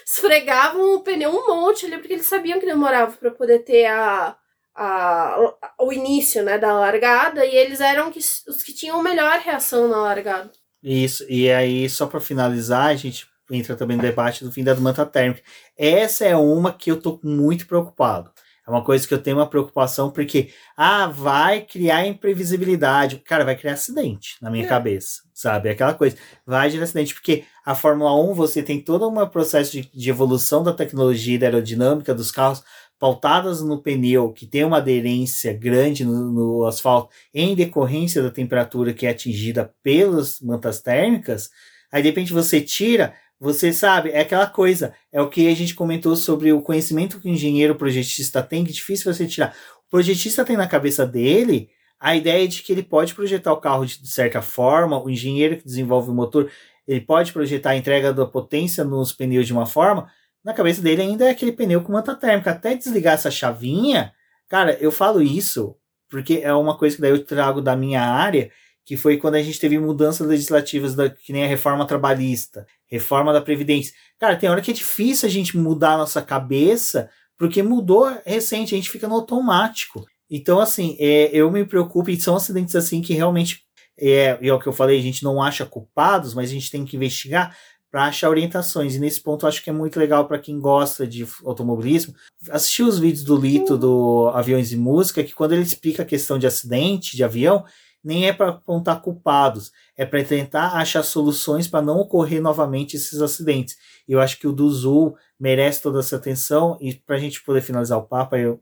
esfregavam 0.06 0.96
o 0.96 1.00
pneu 1.02 1.32
um 1.32 1.48
monte 1.48 1.86
ali, 1.86 1.98
porque 1.98 2.14
eles 2.14 2.26
sabiam 2.28 2.60
que 2.60 2.66
demorava 2.66 3.12
para 3.14 3.32
poder 3.32 3.60
ter 3.60 3.86
a, 3.86 4.36
a, 4.76 5.54
o 5.80 5.92
início 5.94 6.44
né, 6.44 6.58
da 6.58 6.74
largada, 6.74 7.46
e 7.46 7.56
eles 7.56 7.80
eram 7.82 8.12
que, 8.12 8.20
os 8.20 8.64
que 8.64 8.74
tinham 8.74 9.02
melhor 9.02 9.40
reação 9.40 9.88
na 9.88 9.98
largada. 9.98 10.52
Isso, 10.82 11.26
e 11.30 11.50
aí, 11.52 11.90
só 11.90 12.06
para 12.08 12.20
finalizar, 12.20 12.88
a 12.88 12.96
gente 12.96 13.26
entra 13.52 13.76
também 13.76 13.96
no 13.98 14.04
debate 14.04 14.44
do 14.44 14.52
fim 14.52 14.64
da 14.64 14.76
manta 14.76 15.06
térmica. 15.06 15.42
Essa 15.78 16.26
é 16.26 16.36
uma 16.36 16.74
que 16.74 16.92
eu 16.92 17.00
tô 17.00 17.20
muito 17.24 17.68
preocupado. 17.68 18.32
É 18.66 18.70
uma 18.72 18.84
coisa 18.84 19.06
que 19.06 19.14
eu 19.14 19.22
tenho 19.22 19.38
uma 19.38 19.50
preocupação, 19.50 20.10
porque, 20.10 20.50
ah, 20.78 21.08
vai 21.08 21.62
criar 21.62 22.06
imprevisibilidade. 22.08 23.18
Cara, 23.20 23.44
vai 23.44 23.56
criar 23.58 23.74
acidente 23.74 24.38
na 24.42 24.50
minha 24.50 24.66
É. 24.66 24.68
cabeça, 24.68 25.22
sabe? 25.34 25.70
É 25.70 25.74
aquela 25.74 25.94
coisa, 25.94 26.16
vai 26.46 26.70
gerar 26.70 26.86
acidente, 26.86 27.14
porque 27.14 27.44
a 27.66 27.76
Fórmula 27.76 28.14
1 28.16 28.34
você 28.34 28.62
tem 28.62 28.80
todo 28.82 29.08
um 29.08 29.28
processo 29.28 29.72
de, 29.72 29.90
de 29.94 30.10
evolução 30.10 30.64
da 30.64 30.74
tecnologia 30.74 31.36
e 31.36 31.38
da 31.38 31.48
aerodinâmica 31.48 32.14
dos 32.14 32.30
carros 32.30 32.64
pautadas 33.00 33.62
no 33.62 33.82
pneu, 33.82 34.32
que 34.32 34.46
tem 34.46 34.64
uma 34.64 34.78
aderência 34.78 35.54
grande 35.54 36.06
no, 36.06 36.32
no 36.32 36.66
asfalto, 36.66 37.10
em 37.34 37.56
decorrência 37.56 38.22
da 38.22 38.32
temperatura 38.32 38.94
que 38.94 39.06
é 39.06 39.10
atingida 39.10 39.74
pelas 39.82 40.40
mantas 40.42 40.82
térmicas, 40.82 41.50
aí 41.92 42.02
de 42.02 42.10
repente 42.10 42.34
você 42.34 42.62
tira, 42.62 43.14
você 43.40 43.74
sabe, 43.74 44.10
é 44.10 44.22
aquela 44.22 44.48
coisa, 44.48 44.94
é 45.12 45.22
o 45.22 45.30
que 45.30 45.48
a 45.48 45.56
gente 45.56 45.76
comentou 45.76 46.16
sobre 46.16 46.54
o 46.54 46.62
conhecimento 46.62 47.20
que 47.20 47.28
o 47.28 47.32
engenheiro 47.32 47.76
projetista 47.76 48.42
tem, 48.42 48.64
que 48.64 48.72
é 48.72 48.74
difícil 48.74 49.14
você 49.14 49.28
tirar. 49.28 49.56
O 49.86 49.90
projetista 49.90 50.46
tem 50.46 50.56
na 50.56 50.68
cabeça 50.68 51.06
dele 51.06 51.70
a 52.00 52.16
ideia 52.16 52.46
de 52.48 52.62
que 52.62 52.72
ele 52.72 52.84
pode 52.84 53.16
projetar 53.16 53.54
o 53.54 53.62
carro 53.62 53.86
de 53.86 54.08
certa 54.08 54.42
forma, 54.42 55.02
o 55.02 55.10
engenheiro 55.10 55.58
que 55.58 55.66
desenvolve 55.66 56.10
o 56.10 56.14
motor, 56.14 56.50
ele 56.88 57.02
pode 57.02 57.32
projetar 57.32 57.72
a 57.72 57.78
entrega 57.78 58.14
da 58.14 58.26
potência 58.26 58.84
nos 58.84 59.14
pneus 59.14 59.48
de 59.48 59.54
uma 59.54 59.66
forma, 59.66 60.10
na 60.44 60.54
cabeça 60.54 60.82
dele 60.82 61.02
ainda 61.02 61.26
é 61.26 61.30
aquele 61.30 61.54
pneu 61.54 61.82
com 61.82 61.94
manta 61.94 62.14
térmica. 62.16 62.52
Até 62.52 62.76
desligar 62.76 63.14
essa 63.14 63.32
chavinha, 63.32 64.12
cara, 64.50 64.78
eu 64.82 64.92
falo 64.92 65.22
isso 65.22 65.78
porque 66.14 66.42
é 66.44 66.54
uma 66.54 66.78
coisa 66.78 66.96
que 66.96 67.02
daí 67.02 67.10
eu 67.10 67.26
trago 67.26 67.60
da 67.60 67.76
minha 67.76 68.04
área, 68.04 68.52
que 68.86 68.96
foi 68.96 69.18
quando 69.18 69.34
a 69.34 69.42
gente 69.42 69.60
teve 69.60 69.80
mudanças 69.80 70.28
legislativas, 70.28 70.94
da, 70.94 71.10
que 71.10 71.34
nem 71.34 71.44
a 71.44 71.48
reforma 71.48 71.88
trabalhista, 71.88 72.68
reforma 72.86 73.34
da 73.34 73.42
Previdência. 73.42 73.96
Cara, 74.20 74.36
tem 74.36 74.48
hora 74.48 74.62
que 74.62 74.70
é 74.70 74.74
difícil 74.76 75.28
a 75.28 75.32
gente 75.32 75.58
mudar 75.58 75.94
a 75.94 75.98
nossa 75.98 76.22
cabeça, 76.22 77.10
porque 77.36 77.64
mudou 77.64 78.16
recente, 78.24 78.76
a 78.76 78.78
gente 78.78 78.92
fica 78.92 79.08
no 79.08 79.16
automático. 79.16 80.06
Então, 80.30 80.60
assim, 80.60 80.96
é, 81.00 81.32
eu 81.34 81.50
me 81.50 81.66
preocupo, 81.66 82.12
e 82.12 82.22
são 82.22 82.36
acidentes 82.36 82.76
assim 82.76 83.02
que 83.02 83.16
realmente, 83.16 83.64
é, 84.00 84.38
e 84.42 84.50
é 84.50 84.54
o 84.54 84.60
que 84.60 84.68
eu 84.68 84.74
falei, 84.74 85.00
a 85.00 85.02
gente 85.02 85.24
não 85.24 85.42
acha 85.42 85.66
culpados, 85.66 86.34
mas 86.34 86.50
a 86.50 86.54
gente 86.54 86.72
tem 86.72 86.86
que 86.86 86.96
investigar 86.96 87.56
para 87.92 88.06
achar 88.06 88.30
orientações. 88.30 88.96
E 88.96 89.00
nesse 89.00 89.22
ponto 89.22 89.46
eu 89.46 89.50
acho 89.50 89.64
que 89.64 89.70
é 89.70 89.74
muito 89.74 90.00
legal 90.00 90.28
para 90.28 90.40
quem 90.40 90.60
gosta 90.60 91.06
de 91.06 91.28
automobilismo. 91.46 92.16
Assistir 92.50 92.82
os 92.82 92.98
vídeos 92.98 93.24
do 93.24 93.38
Lito 93.38 93.78
do 93.78 94.32
Aviões 94.34 94.72
e 94.72 94.76
Música, 94.76 95.24
que 95.24 95.34
quando 95.34 95.54
ele 95.54 95.62
explica 95.62 96.02
a 96.02 96.06
questão 96.06 96.40
de 96.40 96.48
acidente 96.48 97.16
de 97.16 97.24
avião, 97.24 97.64
nem 98.04 98.28
é 98.28 98.34
para 98.34 98.50
apontar 98.50 99.00
culpados, 99.02 99.72
é 99.96 100.06
para 100.06 100.24
tentar 100.24 100.74
achar 100.74 101.04
soluções 101.04 101.68
para 101.68 101.82
não 101.82 102.00
ocorrer 102.00 102.42
novamente 102.42 102.98
esses 102.98 103.22
acidentes. 103.22 103.78
E 104.08 104.12
eu 104.12 104.20
acho 104.20 104.40
que 104.40 104.48
o 104.48 104.52
do 104.52 104.70
Zul 104.70 105.16
merece 105.40 105.82
toda 105.82 106.00
essa 106.00 106.16
atenção. 106.16 106.78
E 106.82 106.94
para 106.96 107.16
a 107.16 107.20
gente 107.20 107.44
poder 107.44 107.62
finalizar 107.62 107.98
o 107.98 108.04
papo, 108.04 108.36
eu 108.36 108.60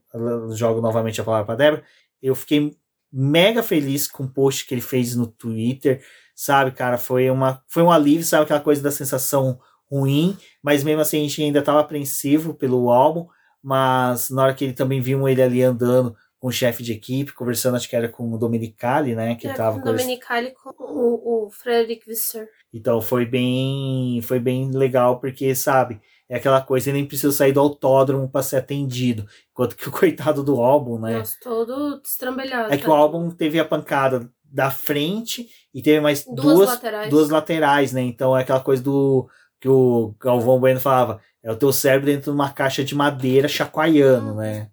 jogo 0.51 0.81
novamente 0.81 1.19
a 1.19 1.23
palavra 1.23 1.45
para 1.45 1.55
Débora. 1.55 1.83
Eu 2.21 2.35
fiquei 2.35 2.75
mega 3.11 3.61
feliz 3.61 4.07
com 4.07 4.23
o 4.23 4.29
post 4.29 4.65
que 4.65 4.73
ele 4.73 4.81
fez 4.81 5.15
no 5.15 5.27
Twitter 5.27 6.01
sabe, 6.41 6.71
cara, 6.71 6.97
foi 6.97 7.29
uma 7.29 7.61
foi 7.67 7.83
um 7.83 7.91
alívio, 7.91 8.25
sabe 8.25 8.43
aquela 8.43 8.59
coisa 8.59 8.81
da 8.81 8.89
sensação 8.89 9.59
ruim, 9.91 10.35
mas 10.63 10.83
mesmo 10.83 11.01
assim 11.01 11.19
a 11.19 11.21
gente 11.21 11.43
ainda 11.43 11.59
estava 11.59 11.79
apreensivo 11.79 12.53
pelo 12.53 12.89
álbum, 12.89 13.27
mas 13.61 14.29
na 14.29 14.43
hora 14.43 14.53
que 14.53 14.63
ele 14.63 14.73
também 14.73 15.01
viu 15.01 15.27
ele 15.27 15.41
ali 15.41 15.61
andando 15.61 16.15
com 16.39 16.47
o 16.47 16.51
chefe 16.51 16.81
de 16.81 16.93
equipe, 16.93 17.33
conversando, 17.33 17.75
acho 17.75 17.87
que 17.87 17.95
era 17.95 18.09
com 18.09 18.33
o 18.33 18.37
Domenicali, 18.37 19.13
né, 19.13 19.35
que 19.35 19.47
É, 19.47 19.53
tava 19.53 19.79
com 19.79 19.89
o. 19.89 19.91
Domenicali 19.91 20.51
com 20.51 20.71
o, 20.79 21.45
o 21.45 21.51
Frederick 21.51 22.03
Visser. 22.07 22.47
Então 22.73 22.99
foi 23.01 23.25
bem, 23.25 24.19
foi 24.23 24.39
bem 24.39 24.71
legal 24.71 25.19
porque, 25.19 25.53
sabe, 25.53 26.01
é 26.31 26.37
aquela 26.37 26.61
coisa, 26.61 26.89
ele 26.89 26.99
nem 26.99 27.05
precisa 27.05 27.33
sair 27.33 27.51
do 27.51 27.59
autódromo 27.59 28.29
para 28.29 28.41
ser 28.41 28.55
atendido, 28.55 29.27
enquanto 29.51 29.75
que 29.75 29.89
o 29.89 29.91
coitado 29.91 30.41
do 30.41 30.61
álbum, 30.61 30.97
né? 30.97 31.17
Nossa, 31.17 31.35
todo 31.43 31.99
destrambelhado. 32.01 32.73
É 32.73 32.77
que 32.77 32.89
o 32.89 32.93
álbum 32.93 33.29
teve 33.29 33.59
a 33.59 33.65
pancada 33.65 34.31
da 34.41 34.71
frente 34.71 35.49
e 35.73 35.81
teve 35.81 35.99
mais 35.99 36.23
Duas 36.23 36.41
duas, 36.41 36.69
laterais. 36.69 37.09
duas 37.09 37.29
laterais, 37.29 37.91
né? 37.91 38.01
Então 38.01 38.35
é 38.35 38.43
aquela 38.43 38.61
coisa 38.61 38.81
do 38.81 39.29
que 39.59 39.67
o 39.67 40.15
Galvão 40.21 40.57
Bueno 40.57 40.79
falava, 40.79 41.21
é 41.43 41.51
o 41.51 41.57
teu 41.57 41.73
cérebro 41.73 42.05
dentro 42.05 42.31
de 42.31 42.37
uma 42.37 42.49
caixa 42.49 42.81
de 42.81 42.95
madeira 42.95 43.49
chacoalhando, 43.49 44.33
né? 44.35 44.69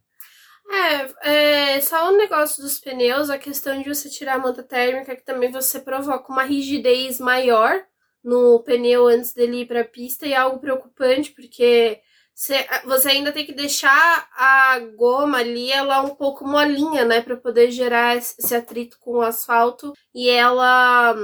É, 0.70 1.74
é, 1.74 1.80
só 1.80 2.08
o 2.08 2.16
negócio 2.16 2.62
dos 2.62 2.78
pneus, 2.78 3.30
a 3.30 3.38
questão 3.38 3.82
de 3.82 3.88
você 3.88 4.08
tirar 4.08 4.34
a 4.34 4.38
manta 4.38 4.62
térmica, 4.62 5.16
que 5.16 5.24
também 5.24 5.50
você 5.50 5.80
provoca 5.80 6.32
uma 6.32 6.44
rigidez 6.44 7.18
maior 7.18 7.82
no 8.22 8.62
pneu 8.62 9.06
antes 9.06 9.32
dele 9.32 9.62
ir 9.62 9.66
para 9.66 9.80
a 9.80 9.84
pista, 9.84 10.26
e 10.26 10.32
é 10.32 10.36
algo 10.36 10.58
preocupante, 10.58 11.32
porque 11.32 12.00
você, 12.84 13.08
ainda 13.08 13.32
tem 13.32 13.44
que 13.44 13.52
deixar 13.52 14.28
a 14.32 14.78
goma 14.96 15.38
ali, 15.38 15.72
ela 15.72 16.02
um 16.02 16.14
pouco 16.14 16.46
molinha, 16.46 17.04
né, 17.04 17.20
para 17.20 17.36
poder 17.36 17.72
gerar 17.72 18.16
esse 18.16 18.54
atrito 18.54 18.96
com 19.00 19.14
o 19.16 19.22
asfalto 19.22 19.92
e 20.14 20.28
ela 20.28 21.16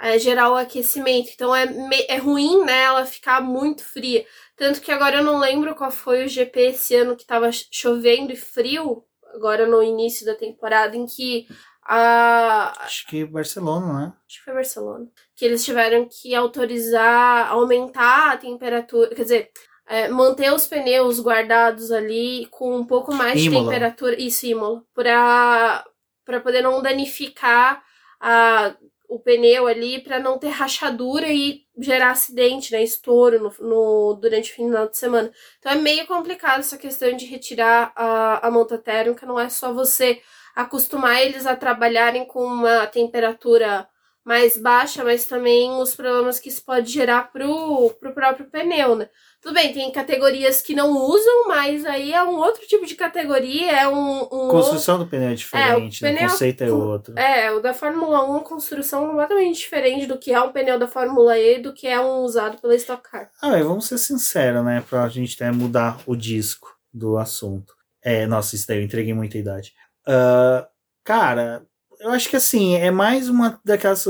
é, 0.00 0.18
gerar 0.18 0.50
o 0.50 0.56
aquecimento. 0.56 1.30
Então 1.32 1.54
é, 1.54 1.64
é 2.08 2.16
ruim, 2.16 2.64
né, 2.64 2.82
ela 2.82 3.06
ficar 3.06 3.40
muito 3.40 3.84
fria. 3.84 4.26
Tanto 4.56 4.80
que 4.80 4.90
agora 4.90 5.18
eu 5.18 5.24
não 5.24 5.38
lembro 5.38 5.76
qual 5.76 5.92
foi 5.92 6.24
o 6.24 6.28
GP 6.28 6.60
esse 6.60 6.96
ano 6.96 7.16
que 7.16 7.24
tava 7.24 7.50
chovendo 7.70 8.32
e 8.32 8.36
frio, 8.36 9.04
agora 9.32 9.64
no 9.64 9.80
início 9.80 10.26
da 10.26 10.34
temporada, 10.34 10.96
em 10.96 11.06
que 11.06 11.46
a. 11.82 12.74
Acho 12.80 13.06
que 13.06 13.24
Barcelona, 13.24 13.92
né? 13.92 14.12
Acho 14.26 14.38
que 14.38 14.44
foi 14.44 14.54
Barcelona. 14.54 15.06
Que 15.36 15.44
eles 15.44 15.64
tiveram 15.64 16.08
que 16.10 16.34
autorizar, 16.34 17.50
aumentar 17.50 18.32
a 18.32 18.36
temperatura. 18.36 19.14
Quer 19.14 19.22
dizer, 19.22 19.50
é, 19.86 20.08
manter 20.08 20.52
os 20.52 20.66
pneus 20.66 21.20
guardados 21.20 21.92
ali 21.92 22.46
com 22.50 22.74
um 22.76 22.84
pouco 22.86 23.14
mais 23.14 23.40
de 23.40 23.46
Imola. 23.48 23.64
temperatura. 23.70 24.20
Isso, 24.20 24.46
Imola. 24.46 24.82
Pra, 24.94 25.84
pra 26.24 26.40
poder 26.40 26.62
não 26.62 26.80
danificar 26.82 27.82
a, 28.18 28.74
o 29.08 29.20
pneu 29.20 29.66
ali, 29.66 30.02
pra 30.02 30.18
não 30.18 30.38
ter 30.38 30.48
rachadura 30.48 31.28
e 31.28 31.60
gerar 31.78 32.10
acidente, 32.12 32.72
né? 32.72 32.82
Estouro 32.82 33.38
no, 33.38 33.52
no- 33.68 34.14
durante 34.14 34.50
o 34.50 34.54
final 34.54 34.88
de 34.88 34.96
semana. 34.96 35.30
Então 35.58 35.70
é 35.70 35.76
meio 35.76 36.06
complicado 36.06 36.60
essa 36.60 36.78
questão 36.78 37.14
de 37.14 37.26
retirar 37.26 37.92
a, 37.94 38.46
a 38.46 38.50
monta 38.50 38.78
térmica. 38.78 39.26
Não 39.26 39.38
é 39.38 39.48
só 39.50 39.72
você 39.72 40.20
acostumar 40.56 41.20
eles 41.22 41.44
a 41.46 41.54
trabalharem 41.54 42.24
com 42.24 42.42
uma 42.42 42.86
temperatura 42.86 43.86
mais 44.26 44.56
baixa, 44.56 45.04
mas 45.04 45.24
também 45.24 45.70
os 45.80 45.94
problemas 45.94 46.40
que 46.40 46.48
isso 46.48 46.64
pode 46.64 46.90
gerar 46.92 47.30
pro, 47.30 47.90
pro 48.00 48.12
próprio 48.12 48.50
pneu, 48.50 48.96
né? 48.96 49.08
Tudo 49.40 49.54
bem, 49.54 49.72
tem 49.72 49.92
categorias 49.92 50.60
que 50.60 50.74
não 50.74 50.90
usam, 50.96 51.46
mas 51.46 51.86
aí 51.86 52.12
é 52.12 52.20
um 52.24 52.34
outro 52.36 52.66
tipo 52.66 52.84
de 52.84 52.96
categoria, 52.96 53.70
é 53.70 53.86
um, 53.88 54.22
um 54.24 54.48
Construção 54.48 54.98
do 54.98 55.06
pneu 55.06 55.28
é 55.28 55.34
diferente, 55.34 56.04
É, 56.04 56.08
o 56.08 56.12
né? 56.12 56.16
pneu- 56.18 56.26
o 56.28 56.32
conceito 56.32 56.64
é 56.64 56.72
outro. 56.72 57.16
é, 57.16 57.52
o 57.52 57.60
da 57.60 57.72
Fórmula 57.72 58.24
1 58.24 58.26
é 58.26 58.30
uma 58.30 58.40
construção 58.40 59.06
completamente 59.06 59.58
diferente 59.60 60.06
do 60.06 60.18
que 60.18 60.32
é 60.32 60.40
um 60.40 60.50
pneu 60.50 60.76
da 60.76 60.88
Fórmula 60.88 61.38
E 61.38 61.60
do 61.62 61.72
que 61.72 61.86
é 61.86 62.00
um 62.00 62.22
usado 62.24 62.58
pela 62.60 62.74
Stock 62.74 63.08
Car. 63.08 63.30
Ah, 63.40 63.50
mas 63.50 63.64
vamos 63.64 63.86
ser 63.86 63.98
sinceros, 63.98 64.64
né? 64.64 64.82
Pra 64.90 65.08
gente 65.08 65.36
até 65.40 65.52
mudar 65.52 66.00
o 66.04 66.16
disco 66.16 66.68
do 66.92 67.16
assunto. 67.16 67.72
É, 68.02 68.26
nossa, 68.26 68.56
isso 68.56 68.66
daí 68.66 68.78
eu 68.78 68.82
entreguei 68.84 69.14
muita 69.14 69.38
idade. 69.38 69.72
Ah, 70.04 70.66
cara, 71.04 71.64
eu 72.00 72.10
acho 72.10 72.28
que 72.28 72.36
assim, 72.36 72.74
é 72.76 72.90
mais 72.90 73.28
uma 73.28 73.60
daquelas 73.64 74.06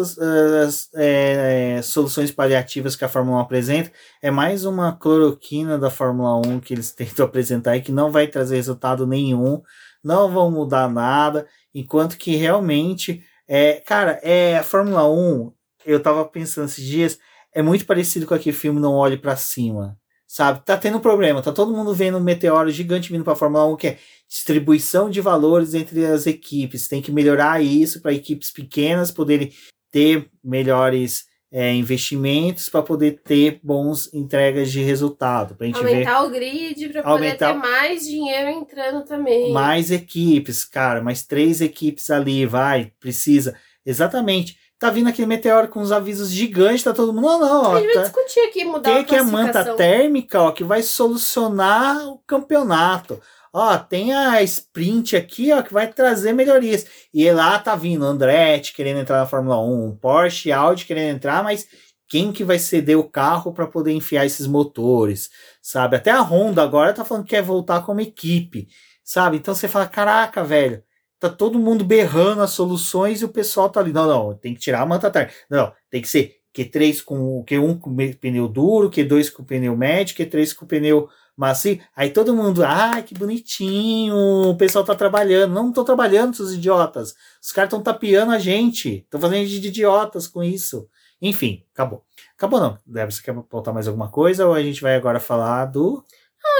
é, 0.94 1.80
soluções 1.82 2.30
paliativas 2.30 2.96
que 2.96 3.04
a 3.04 3.08
Fórmula 3.08 3.38
1 3.38 3.40
apresenta. 3.40 3.92
É 4.22 4.30
mais 4.30 4.64
uma 4.64 4.92
cloroquina 4.96 5.78
da 5.78 5.90
Fórmula 5.90 6.36
1 6.46 6.60
que 6.60 6.74
eles 6.74 6.92
tentam 6.92 7.26
apresentar 7.26 7.76
e 7.76 7.82
que 7.82 7.92
não 7.92 8.10
vai 8.10 8.26
trazer 8.26 8.56
resultado 8.56 9.06
nenhum, 9.06 9.62
não 10.02 10.30
vão 10.30 10.50
mudar 10.50 10.88
nada, 10.88 11.46
enquanto 11.74 12.16
que 12.16 12.36
realmente, 12.36 13.22
é, 13.48 13.82
cara, 13.86 14.20
é, 14.22 14.58
a 14.58 14.62
Fórmula 14.62 15.08
1, 15.10 15.52
eu 15.84 16.00
tava 16.00 16.24
pensando 16.24 16.66
esses 16.66 16.84
dias, 16.84 17.18
é 17.54 17.62
muito 17.62 17.86
parecido 17.86 18.26
com 18.26 18.34
aquele 18.34 18.56
filme 18.56 18.80
Não 18.80 18.94
Olhe 18.94 19.16
Pra 19.16 19.36
Cima. 19.36 19.98
Sabe? 20.36 20.60
Tá 20.66 20.76
tendo 20.76 21.00
problema, 21.00 21.40
tá 21.40 21.50
todo 21.50 21.74
mundo 21.74 21.94
vendo 21.94 22.18
um 22.18 22.22
meteoro 22.22 22.70
gigante 22.70 23.10
vindo 23.10 23.24
pra 23.24 23.34
Fórmula 23.34 23.64
1, 23.68 23.76
que 23.76 23.86
é 23.86 23.98
distribuição 24.28 25.08
de 25.08 25.18
valores 25.22 25.72
entre 25.72 26.04
as 26.04 26.26
equipes. 26.26 26.88
Tem 26.88 27.00
que 27.00 27.10
melhorar 27.10 27.62
isso 27.62 28.02
para 28.02 28.12
equipes 28.12 28.50
pequenas 28.50 29.10
poderem 29.10 29.50
ter 29.90 30.28
melhores 30.44 31.24
é, 31.50 31.72
investimentos 31.72 32.68
para 32.68 32.82
poder 32.82 33.22
ter 33.24 33.60
bons 33.62 34.12
entregas 34.12 34.70
de 34.70 34.82
resultado. 34.82 35.54
Pra 35.54 35.66
gente 35.66 35.82
ver 35.82 35.88
Aumentar 35.88 36.24
o 36.24 36.30
grid 36.30 36.88
pra 36.90 37.02
poder 37.02 37.38
ter 37.38 37.54
mais 37.54 38.06
dinheiro 38.06 38.50
entrando 38.50 39.06
também. 39.06 39.54
mais 39.54 39.90
equipes, 39.90 40.66
cara, 40.66 41.00
mais 41.00 41.24
três 41.24 41.62
equipes 41.62 42.10
ali, 42.10 42.44
vai, 42.44 42.92
precisa. 43.00 43.56
Exatamente. 43.86 44.58
Tá 44.78 44.90
vindo 44.90 45.08
aquele 45.08 45.26
meteoro 45.26 45.68
com 45.68 45.80
uns 45.80 45.90
avisos 45.90 46.30
gigantes, 46.30 46.82
tá 46.84 46.92
todo 46.92 47.12
mundo. 47.12 47.22
Não, 47.26 47.40
não, 47.40 47.62
ó. 47.72 47.76
a 47.76 47.80
gente 47.80 47.86
vai 47.86 47.94
Tá, 47.94 48.02
discutir 48.02 48.40
aqui, 48.40 48.64
mudar 48.64 48.82
tem 48.82 48.96
a 48.98 49.00
aqui 49.00 49.16
a 49.16 49.24
manta 49.24 49.52
classificação. 49.52 49.76
térmica, 49.76 50.42
ó, 50.42 50.50
que 50.52 50.62
vai 50.64 50.82
solucionar 50.82 52.06
o 52.08 52.18
campeonato. 52.26 53.20
Ó, 53.52 53.78
tem 53.78 54.14
a 54.14 54.42
sprint 54.42 55.16
aqui, 55.16 55.50
ó, 55.52 55.62
que 55.62 55.72
vai 55.72 55.90
trazer 55.90 56.32
melhorias. 56.34 56.84
E 57.12 57.30
lá 57.32 57.58
tá 57.58 57.74
vindo 57.74 58.04
Andretti 58.04 58.74
querendo 58.74 59.00
entrar 59.00 59.18
na 59.18 59.26
Fórmula 59.26 59.58
1, 59.62 59.96
Porsche, 59.96 60.52
Audi 60.52 60.84
querendo 60.84 61.16
entrar, 61.16 61.42
mas 61.42 61.66
quem 62.06 62.32
que 62.32 62.44
vai 62.44 62.58
ceder 62.58 62.98
o 62.98 63.08
carro 63.10 63.54
para 63.54 63.66
poder 63.66 63.92
enfiar 63.92 64.26
esses 64.26 64.46
motores, 64.46 65.30
sabe? 65.62 65.96
Até 65.96 66.10
a 66.10 66.20
Honda 66.20 66.62
agora 66.62 66.92
tá 66.92 67.02
falando 67.04 67.24
que 67.24 67.30
quer 67.30 67.42
voltar 67.42 67.80
como 67.82 68.00
equipe, 68.02 68.68
sabe? 69.02 69.38
Então 69.38 69.54
você 69.54 69.66
fala, 69.68 69.86
caraca, 69.86 70.44
velho, 70.44 70.82
tá 71.18 71.28
todo 71.28 71.58
mundo 71.58 71.84
berrando 71.84 72.42
as 72.42 72.50
soluções 72.50 73.20
e 73.20 73.24
o 73.24 73.28
pessoal 73.28 73.70
tá 73.70 73.80
ali. 73.80 73.92
Não, 73.92 74.06
não, 74.06 74.34
tem 74.34 74.54
que 74.54 74.60
tirar 74.60 74.82
a 74.82 74.86
manta 74.86 75.10
térmica. 75.10 75.36
Não, 75.50 75.72
tem 75.90 76.02
que 76.02 76.08
ser 76.08 76.36
Q3 76.56 77.02
com 77.04 77.44
Q1 77.44 77.78
com 77.78 77.94
pneu 78.18 78.48
duro, 78.48 78.90
Q2 78.90 79.32
com 79.32 79.44
pneu 79.44 79.76
médio, 79.76 80.16
Q3 80.16 80.54
com 80.54 80.66
pneu 80.66 81.08
macio. 81.36 81.78
Aí 81.94 82.10
todo 82.10 82.34
mundo, 82.34 82.64
ah, 82.64 83.02
que 83.02 83.14
bonitinho, 83.14 84.16
o 84.16 84.56
pessoal 84.56 84.84
tá 84.84 84.94
trabalhando. 84.94 85.52
Não 85.52 85.70
tô 85.70 85.84
trabalhando, 85.84 86.34
seus 86.34 86.52
idiotas. 86.52 87.14
Os 87.42 87.52
caras 87.52 87.68
estão 87.68 87.82
tapeando 87.82 88.32
a 88.32 88.38
gente. 88.38 88.98
Estão 88.98 89.20
fazendo 89.20 89.46
de 89.46 89.68
idiotas 89.68 90.26
com 90.26 90.42
isso. 90.42 90.88
Enfim, 91.20 91.62
acabou. 91.72 92.04
Acabou 92.36 92.60
não. 92.60 92.78
Débora, 92.86 93.10
você 93.10 93.22
quer 93.22 93.32
botar 93.32 93.72
mais 93.72 93.86
alguma 93.88 94.10
coisa 94.10 94.46
ou 94.46 94.54
a 94.54 94.62
gente 94.62 94.80
vai 94.80 94.94
agora 94.96 95.20
falar 95.20 95.66
do. 95.66 96.04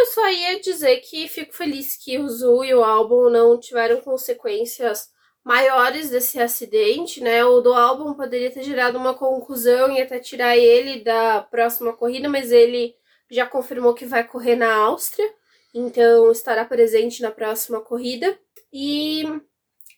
Eu 0.00 0.06
só 0.06 0.28
ia 0.30 0.60
dizer 0.60 0.96
que 1.00 1.28
fico 1.28 1.54
feliz 1.54 1.96
que 1.96 2.18
o 2.18 2.28
Zu 2.28 2.64
e 2.64 2.74
o 2.74 2.84
álbum 2.84 3.30
não 3.30 3.58
tiveram 3.58 4.00
consequências 4.00 5.10
maiores 5.44 6.10
desse 6.10 6.40
acidente, 6.40 7.22
né? 7.22 7.44
O 7.44 7.60
do 7.60 7.72
álbum 7.72 8.14
poderia 8.14 8.50
ter 8.50 8.62
gerado 8.62 8.98
uma 8.98 9.14
conclusão 9.14 9.92
e 9.92 10.00
até 10.00 10.18
tirar 10.18 10.56
ele 10.56 11.04
da 11.04 11.40
próxima 11.42 11.92
corrida, 11.96 12.28
mas 12.28 12.50
ele 12.50 12.94
já 13.30 13.46
confirmou 13.46 13.94
que 13.94 14.04
vai 14.04 14.26
correr 14.26 14.56
na 14.56 14.74
Áustria, 14.74 15.28
então 15.72 16.30
estará 16.32 16.64
presente 16.64 17.22
na 17.22 17.30
próxima 17.30 17.80
corrida. 17.80 18.38
E 18.72 19.24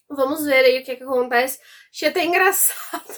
vamos 0.08 0.44
ver 0.44 0.64
aí 0.64 0.80
o 0.80 0.84
que, 0.84 0.96
que 0.96 1.02
acontece. 1.02 1.60
Achei 1.92 2.08
até 2.08 2.24
engraçado 2.24 3.14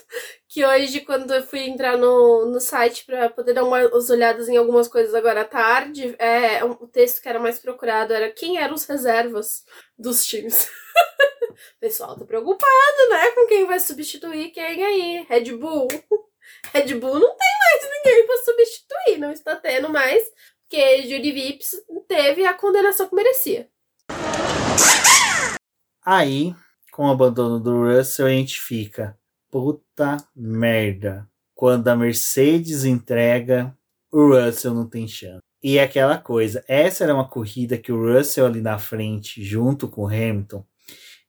que 0.49 0.65
hoje, 0.65 1.01
quando 1.01 1.33
eu 1.33 1.43
fui 1.43 1.61
entrar 1.61 1.97
no, 1.97 2.47
no 2.47 2.61
site 2.61 3.05
para 3.05 3.31
poder 3.31 3.55
dar 3.55 3.65
umas 3.65 4.11
olhadas 4.11 4.49
em 4.49 4.57
algumas 4.57 4.89
coisas 4.89 5.15
agora 5.15 5.43
à 5.43 5.45
tarde, 5.45 6.15
é, 6.19 6.65
o 6.65 6.75
texto 6.89 7.23
que 7.23 7.29
era 7.29 7.39
mais 7.39 7.59
procurado 7.59 8.13
era 8.13 8.31
quem 8.31 8.59
eram 8.59 8.75
os 8.75 8.85
reservas 8.85 9.65
dos 9.97 10.27
times. 10.27 10.69
o 11.61 11.79
pessoal 11.81 12.19
tá 12.19 12.25
preocupado, 12.25 13.11
né, 13.11 13.31
com 13.31 13.47
quem 13.47 13.67
vai 13.67 13.79
substituir 13.79 14.51
quem 14.51 14.85
aí. 14.85 15.27
Red 15.29 15.53
Bull. 15.57 15.89
Red 16.75 16.95
Bull 16.95 17.21
não 17.21 17.37
tem 17.37 17.49
mais 17.59 17.91
ninguém 17.91 18.27
para 18.27 18.37
substituir, 18.39 19.19
não 19.19 19.31
está 19.31 19.55
tendo 19.55 19.89
mais, 19.89 20.25
porque 20.69 21.03
Judy 21.03 21.31
Vips 21.33 21.77
teve 22.09 22.45
a 22.45 22.55
condenação 22.55 23.09
que 23.09 23.15
merecia. 23.15 23.69
Aí, 26.05 26.55
com 27.01 27.07
o 27.07 27.11
abandono 27.13 27.59
do 27.59 27.87
Russell, 27.87 28.27
a 28.27 28.31
gente 28.31 28.61
fica. 28.61 29.17
Puta 29.51 30.19
merda. 30.37 31.27
Quando 31.55 31.89
a 31.89 31.97
Mercedes 31.97 32.85
entrega, 32.85 33.75
o 34.13 34.35
Russell 34.35 34.75
não 34.75 34.87
tem 34.87 35.09
chance. 35.09 35.41
E 35.63 35.79
aquela 35.79 36.19
coisa, 36.19 36.63
essa 36.69 37.03
era 37.03 37.15
uma 37.15 37.27
corrida 37.27 37.79
que 37.79 37.91
o 37.91 37.97
Russell 37.97 38.45
ali 38.45 38.61
na 38.61 38.79
frente, 38.79 39.43
junto 39.43 39.89
com 39.89 40.03
o 40.03 40.07
Hamilton, 40.09 40.63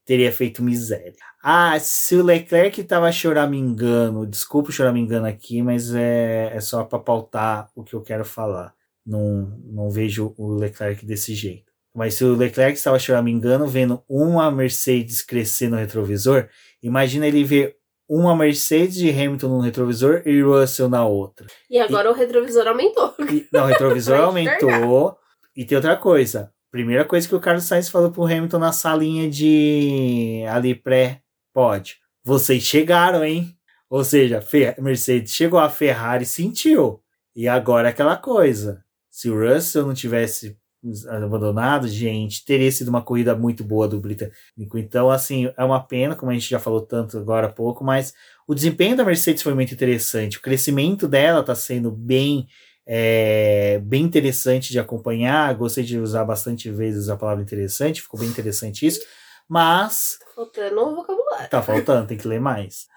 teria 0.03 0.33
feito 0.33 0.61
miséria. 0.61 1.15
Ah, 1.41 1.79
se 1.79 2.17
o 2.17 2.23
Leclerc 2.23 2.83
tava 2.83 3.09
choramingando, 3.09 4.27
desculpa 4.27 4.73
choramingando 4.73 5.27
aqui, 5.27 5.61
mas 5.61 5.95
é, 5.95 6.51
é 6.53 6.59
só 6.59 6.83
para 6.83 6.99
pautar 6.99 7.71
o 7.73 7.81
que 7.81 7.93
eu 7.93 8.01
quero 8.01 8.25
falar. 8.25 8.75
Não, 9.05 9.57
não 9.63 9.89
vejo 9.89 10.33
o 10.37 10.53
Leclerc 10.53 11.05
desse 11.05 11.33
jeito. 11.33 11.70
Mas 11.93 12.13
se 12.13 12.23
o 12.23 12.35
Leclerc 12.35 12.77
estava 12.77 12.97
choramingando, 12.97 13.67
vendo 13.67 14.01
uma 14.07 14.49
Mercedes 14.49 15.21
crescer 15.21 15.69
no 15.69 15.75
retrovisor, 15.75 16.47
imagina 16.81 17.27
ele 17.27 17.43
ver 17.43 17.75
uma 18.07 18.35
Mercedes 18.35 18.95
de 18.95 19.09
Hamilton 19.09 19.47
no 19.47 19.61
retrovisor 19.61 20.21
e 20.25 20.41
Russell 20.41 20.89
na 20.89 21.05
outra. 21.05 21.47
E 21.69 21.79
agora 21.79 22.09
o 22.11 22.13
retrovisor 22.13 22.67
aumentou. 22.67 23.13
E, 23.29 23.47
não, 23.51 23.63
o 23.63 23.67
retrovisor 23.67 24.19
aumentou. 24.19 25.17
E 25.55 25.65
tem 25.65 25.75
outra 25.75 25.95
coisa. 25.95 26.51
Primeira 26.69 27.03
coisa 27.03 27.27
que 27.27 27.35
o 27.35 27.39
Carlos 27.39 27.65
Sainz 27.65 27.89
falou 27.89 28.11
pro 28.11 28.23
Hamilton 28.23 28.59
na 28.59 28.71
salinha 28.71 29.29
de 29.29 30.43
ali 30.49 30.73
pré-pódio. 30.73 31.95
Vocês 32.23 32.63
chegaram, 32.63 33.23
hein? 33.23 33.55
Ou 33.89 34.05
seja, 34.05 34.41
Mercedes 34.79 35.33
chegou, 35.33 35.59
a 35.59 35.69
Ferrari 35.69 36.25
sentiu. 36.25 37.01
E 37.35 37.47
agora 37.47 37.89
é 37.89 37.91
aquela 37.91 38.15
coisa. 38.15 38.83
Se 39.09 39.29
o 39.29 39.37
Russell 39.37 39.85
não 39.85 39.93
tivesse 39.93 40.57
abandonado, 41.07 41.87
gente, 41.87 42.43
teria 42.43 42.71
sido 42.71 42.87
uma 42.87 43.01
corrida 43.01 43.35
muito 43.35 43.63
boa 43.63 43.87
do 43.87 43.99
britânico. 43.99 44.77
Então, 44.77 45.09
assim, 45.09 45.51
é 45.55 45.63
uma 45.63 45.79
pena, 45.79 46.15
como 46.15 46.31
a 46.31 46.33
gente 46.33 46.49
já 46.49 46.59
falou 46.59 46.81
tanto 46.81 47.17
agora 47.17 47.47
há 47.47 47.51
pouco, 47.51 47.83
mas 47.83 48.13
o 48.47 48.55
desempenho 48.55 48.97
da 48.97 49.05
Mercedes 49.05 49.43
foi 49.43 49.53
muito 49.53 49.73
interessante. 49.73 50.37
O 50.37 50.41
crescimento 50.41 51.07
dela 51.07 51.41
está 51.41 51.53
sendo 51.53 51.91
bem 51.91 52.47
é, 52.85 53.79
bem 53.83 54.03
interessante 54.03 54.71
de 54.71 54.79
acompanhar. 54.79 55.53
Gostei 55.55 55.83
de 55.83 55.99
usar 55.99 56.25
bastante 56.25 56.69
vezes 56.69 57.09
a 57.09 57.15
palavra 57.15 57.43
interessante, 57.43 58.01
ficou 58.01 58.19
bem 58.19 58.29
interessante 58.29 58.85
isso. 58.85 59.01
Mas 59.47 60.17
Faltando 60.35 60.87
um 60.87 60.95
vocabulário. 60.95 61.49
tá 61.49 61.61
faltando, 61.61 62.07
tem 62.07 62.17
que 62.17 62.27
ler 62.27 62.39
mais. 62.39 62.87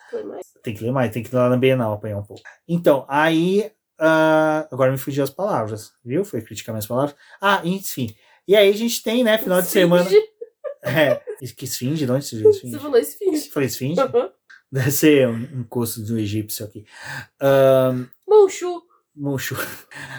Tem 0.62 0.74
que 0.74 0.82
ler 0.82 0.93
mais, 0.93 1.12
tem 1.12 1.22
que 1.22 1.28
ir 1.28 1.35
lá 1.35 1.49
na 1.49 1.57
Bienal 1.57 1.93
apanhar 1.93 2.18
um 2.18 2.22
pouco. 2.22 2.43
Então, 2.66 3.05
aí. 3.09 3.70
Ah, 3.99 4.67
agora 4.71 4.91
me 4.93 4.99
fugiu 4.99 5.23
as 5.25 5.31
palavras, 5.31 5.93
viu? 6.05 6.25
Foi 6.25 6.41
criticar 6.43 6.73
minhas 6.73 6.87
palavras. 6.87 7.15
Ah, 7.41 7.61
enfim. 7.65 8.15
E 8.47 8.55
aí 8.57 8.69
a 8.69 8.77
gente 8.77 9.03
tem, 9.03 9.25
né, 9.25 9.39
final 9.39 9.61
de 9.61 9.69
semana. 9.69 10.05
Esfinge. 10.05 10.23
É, 10.83 11.21
que 11.57 11.65
esfinge? 11.65 12.05
De 12.05 12.13
onde 12.13 12.25
surgiu 12.25 12.53
Você 12.53 12.59
esfinge? 12.59 12.79
falou 12.79 12.99
esfinge. 12.99 13.51
Falei 13.51 13.69
esfinge? 13.69 14.01
Uhum. 14.01 14.31
Deve 14.71 14.91
ser 14.91 15.29
um, 15.29 15.61
um 15.61 15.65
curso 15.65 16.05
do 16.05 16.19
egípcio 16.19 16.65
aqui. 16.67 16.85
Ahn, 17.41 18.07
Monchu. 18.29 18.83
Murcho. 19.17 19.57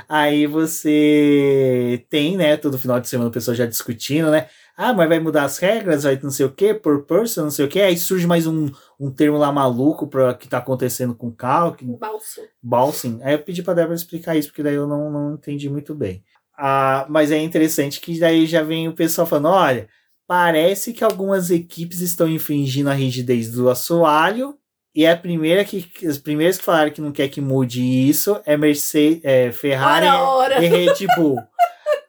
Aí 0.07 0.47
você 0.47 2.05
tem, 2.09 2.37
né, 2.37 2.55
todo 2.55 2.77
final 2.79 2.99
de 2.99 3.09
semana 3.09 3.29
o 3.29 3.33
pessoal 3.33 3.53
já 3.53 3.65
discutindo, 3.65 4.31
né? 4.31 4.47
Ah, 4.77 4.93
mas 4.93 5.07
vai 5.07 5.19
mudar 5.19 5.43
as 5.45 5.57
regras, 5.57 6.03
vai 6.03 6.19
não 6.21 6.29
sei 6.29 6.45
o 6.45 6.51
que, 6.51 6.73
por 6.73 7.03
person, 7.05 7.43
não 7.43 7.51
sei 7.51 7.65
o 7.65 7.69
que. 7.69 7.79
Aí 7.79 7.97
surge 7.97 8.27
mais 8.27 8.45
um, 8.45 8.69
um 8.99 9.09
termo 9.09 9.37
lá 9.37 9.49
maluco 9.51 10.05
para 10.05 10.33
que 10.33 10.49
tá 10.49 10.57
acontecendo 10.57 11.15
com 11.15 11.27
o 11.27 11.35
carro, 11.35 11.73
que 11.75 11.85
Balso. 11.85 12.41
Balsing. 12.61 13.19
Aí 13.23 13.33
eu 13.33 13.39
pedi 13.39 13.63
pra 13.63 13.73
Débora 13.73 13.95
explicar 13.95 14.35
isso, 14.35 14.49
porque 14.49 14.63
daí 14.63 14.75
eu 14.75 14.85
não, 14.85 15.09
não 15.09 15.33
entendi 15.35 15.69
muito 15.69 15.95
bem. 15.95 16.23
Ah, 16.57 17.05
mas 17.09 17.31
é 17.31 17.37
interessante 17.41 18.01
que 18.01 18.19
daí 18.19 18.45
já 18.45 18.61
vem 18.63 18.87
o 18.89 18.93
pessoal 18.93 19.25
falando: 19.25 19.47
olha, 19.47 19.87
parece 20.27 20.91
que 20.91 21.03
algumas 21.05 21.51
equipes 21.51 22.01
estão 22.01 22.27
infringindo 22.27 22.89
a 22.89 22.93
rigidez 22.93 23.51
do 23.51 23.69
assoalho. 23.69 24.57
E 24.93 25.05
a 25.05 25.15
primeira 25.15 25.63
que. 25.65 25.89
As 26.07 26.17
primeiras 26.17 26.57
que 26.57 26.63
falaram 26.63 26.91
que 26.91 27.01
não 27.01 27.11
quer 27.11 27.27
que 27.29 27.39
mude 27.41 27.81
isso 27.81 28.39
é 28.45 28.55
Mercedes, 28.57 29.21
é, 29.23 29.51
Ferrari 29.51 30.05
Ora, 30.07 30.23
ora. 30.23 30.63
e 30.63 30.67
Red 30.67 31.05
Bull. 31.17 31.37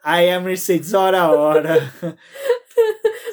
aí 0.04 0.30
a 0.30 0.38
Mercedes, 0.40 0.94
ora, 0.94 1.28
ora. 1.30 1.92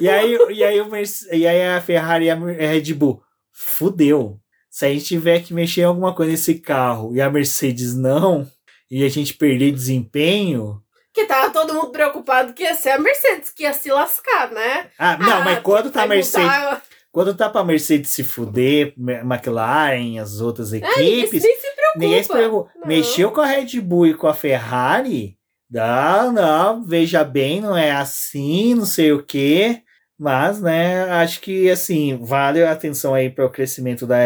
e, 0.00 0.08
aí, 0.08 0.36
e, 0.50 0.64
aí 0.64 0.80
o 0.80 0.88
Merce- 0.90 1.28
e 1.34 1.46
aí 1.46 1.62
a 1.62 1.80
Ferrari 1.80 2.26
e 2.26 2.30
a 2.30 2.34
Red 2.36 2.92
Bull. 2.94 3.22
Fudeu. 3.52 4.38
Se 4.70 4.86
a 4.86 4.88
gente 4.88 5.04
tiver 5.04 5.40
que 5.42 5.54
mexer 5.54 5.82
em 5.82 5.84
alguma 5.84 6.12
coisa 6.14 6.32
nesse 6.32 6.54
carro 6.54 7.14
e 7.14 7.20
a 7.20 7.30
Mercedes 7.30 7.94
não, 7.96 8.46
e 8.90 9.04
a 9.04 9.08
gente 9.08 9.34
perder 9.34 9.70
desempenho. 9.72 10.80
Que 11.12 11.26
tava 11.26 11.50
todo 11.52 11.72
mundo 11.74 11.90
preocupado 11.90 12.52
que 12.52 12.64
ia 12.64 12.74
ser 12.74 12.90
a 12.90 12.98
Mercedes, 12.98 13.50
que 13.50 13.62
ia 13.62 13.72
se 13.72 13.88
lascar, 13.90 14.50
né? 14.50 14.88
Ah, 14.98 15.16
não, 15.16 15.32
Ah, 15.32 15.44
mas 15.44 15.60
quando 15.60 15.92
tá 15.92 16.02
a 16.02 16.06
Mercedes. 16.08 16.44
mudar- 16.46 16.82
Quando 17.12 17.32
tá 17.36 17.48
pra 17.48 17.62
Mercedes 17.62 18.10
se 18.10 18.24
fuder, 18.24 18.92
McLaren, 18.98 20.18
as 20.20 20.40
outras 20.40 20.72
Ah, 20.72 20.78
ninguém 20.80 21.20
equipes. 21.20 21.42
nem 21.44 21.56
se 21.56 21.70
preocupa. 21.76 21.98
Ninguém 22.00 22.22
se 22.24 22.28
preocupa. 22.28 22.70
Não. 22.74 22.88
Mexeu 22.88 23.30
com 23.30 23.40
a 23.40 23.46
Red 23.46 23.80
Bull 23.80 24.06
e 24.08 24.14
com 24.14 24.26
a 24.26 24.34
Ferrari? 24.34 25.38
Não, 25.70 26.32
não, 26.32 26.84
veja 26.84 27.22
bem, 27.22 27.60
não 27.60 27.76
é 27.76 27.92
assim, 27.92 28.74
não 28.74 28.84
sei 28.84 29.12
o 29.12 29.22
quê. 29.22 29.82
Mas, 30.18 30.60
né, 30.60 31.02
acho 31.10 31.40
que, 31.40 31.68
assim, 31.70 32.16
vale 32.16 32.62
a 32.62 32.72
atenção 32.72 33.14
aí 33.14 33.28
para 33.28 33.44
o 33.44 33.50
crescimento 33.50 34.06
da, 34.06 34.16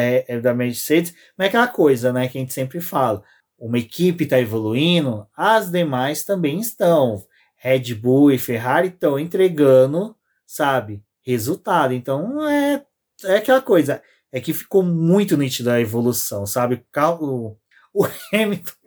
da 0.42 0.54
Mercedes. 0.54 1.14
Mas 1.36 1.46
é 1.46 1.48
aquela 1.48 1.68
coisa, 1.68 2.12
né, 2.12 2.28
que 2.28 2.38
a 2.38 2.40
gente 2.40 2.52
sempre 2.52 2.80
fala. 2.80 3.22
uma 3.58 3.78
equipe 3.78 4.24
está 4.24 4.38
evoluindo, 4.38 5.26
as 5.36 5.70
demais 5.70 6.24
também 6.24 6.60
estão. 6.60 7.22
Red 7.56 7.94
Bull 7.94 8.32
e 8.32 8.38
Ferrari 8.38 8.88
estão 8.88 9.18
entregando, 9.18 10.14
sabe, 10.46 11.02
resultado. 11.22 11.92
Então 11.92 12.48
é, 12.48 12.84
é 13.24 13.36
aquela 13.36 13.60
coisa. 13.60 14.02
É 14.30 14.40
que 14.40 14.52
ficou 14.52 14.82
muito 14.82 15.36
nítida 15.36 15.74
a 15.74 15.80
evolução, 15.80 16.46
sabe? 16.46 16.84
O, 17.20 17.56
o 17.94 18.06
Hamilton. 18.32 18.72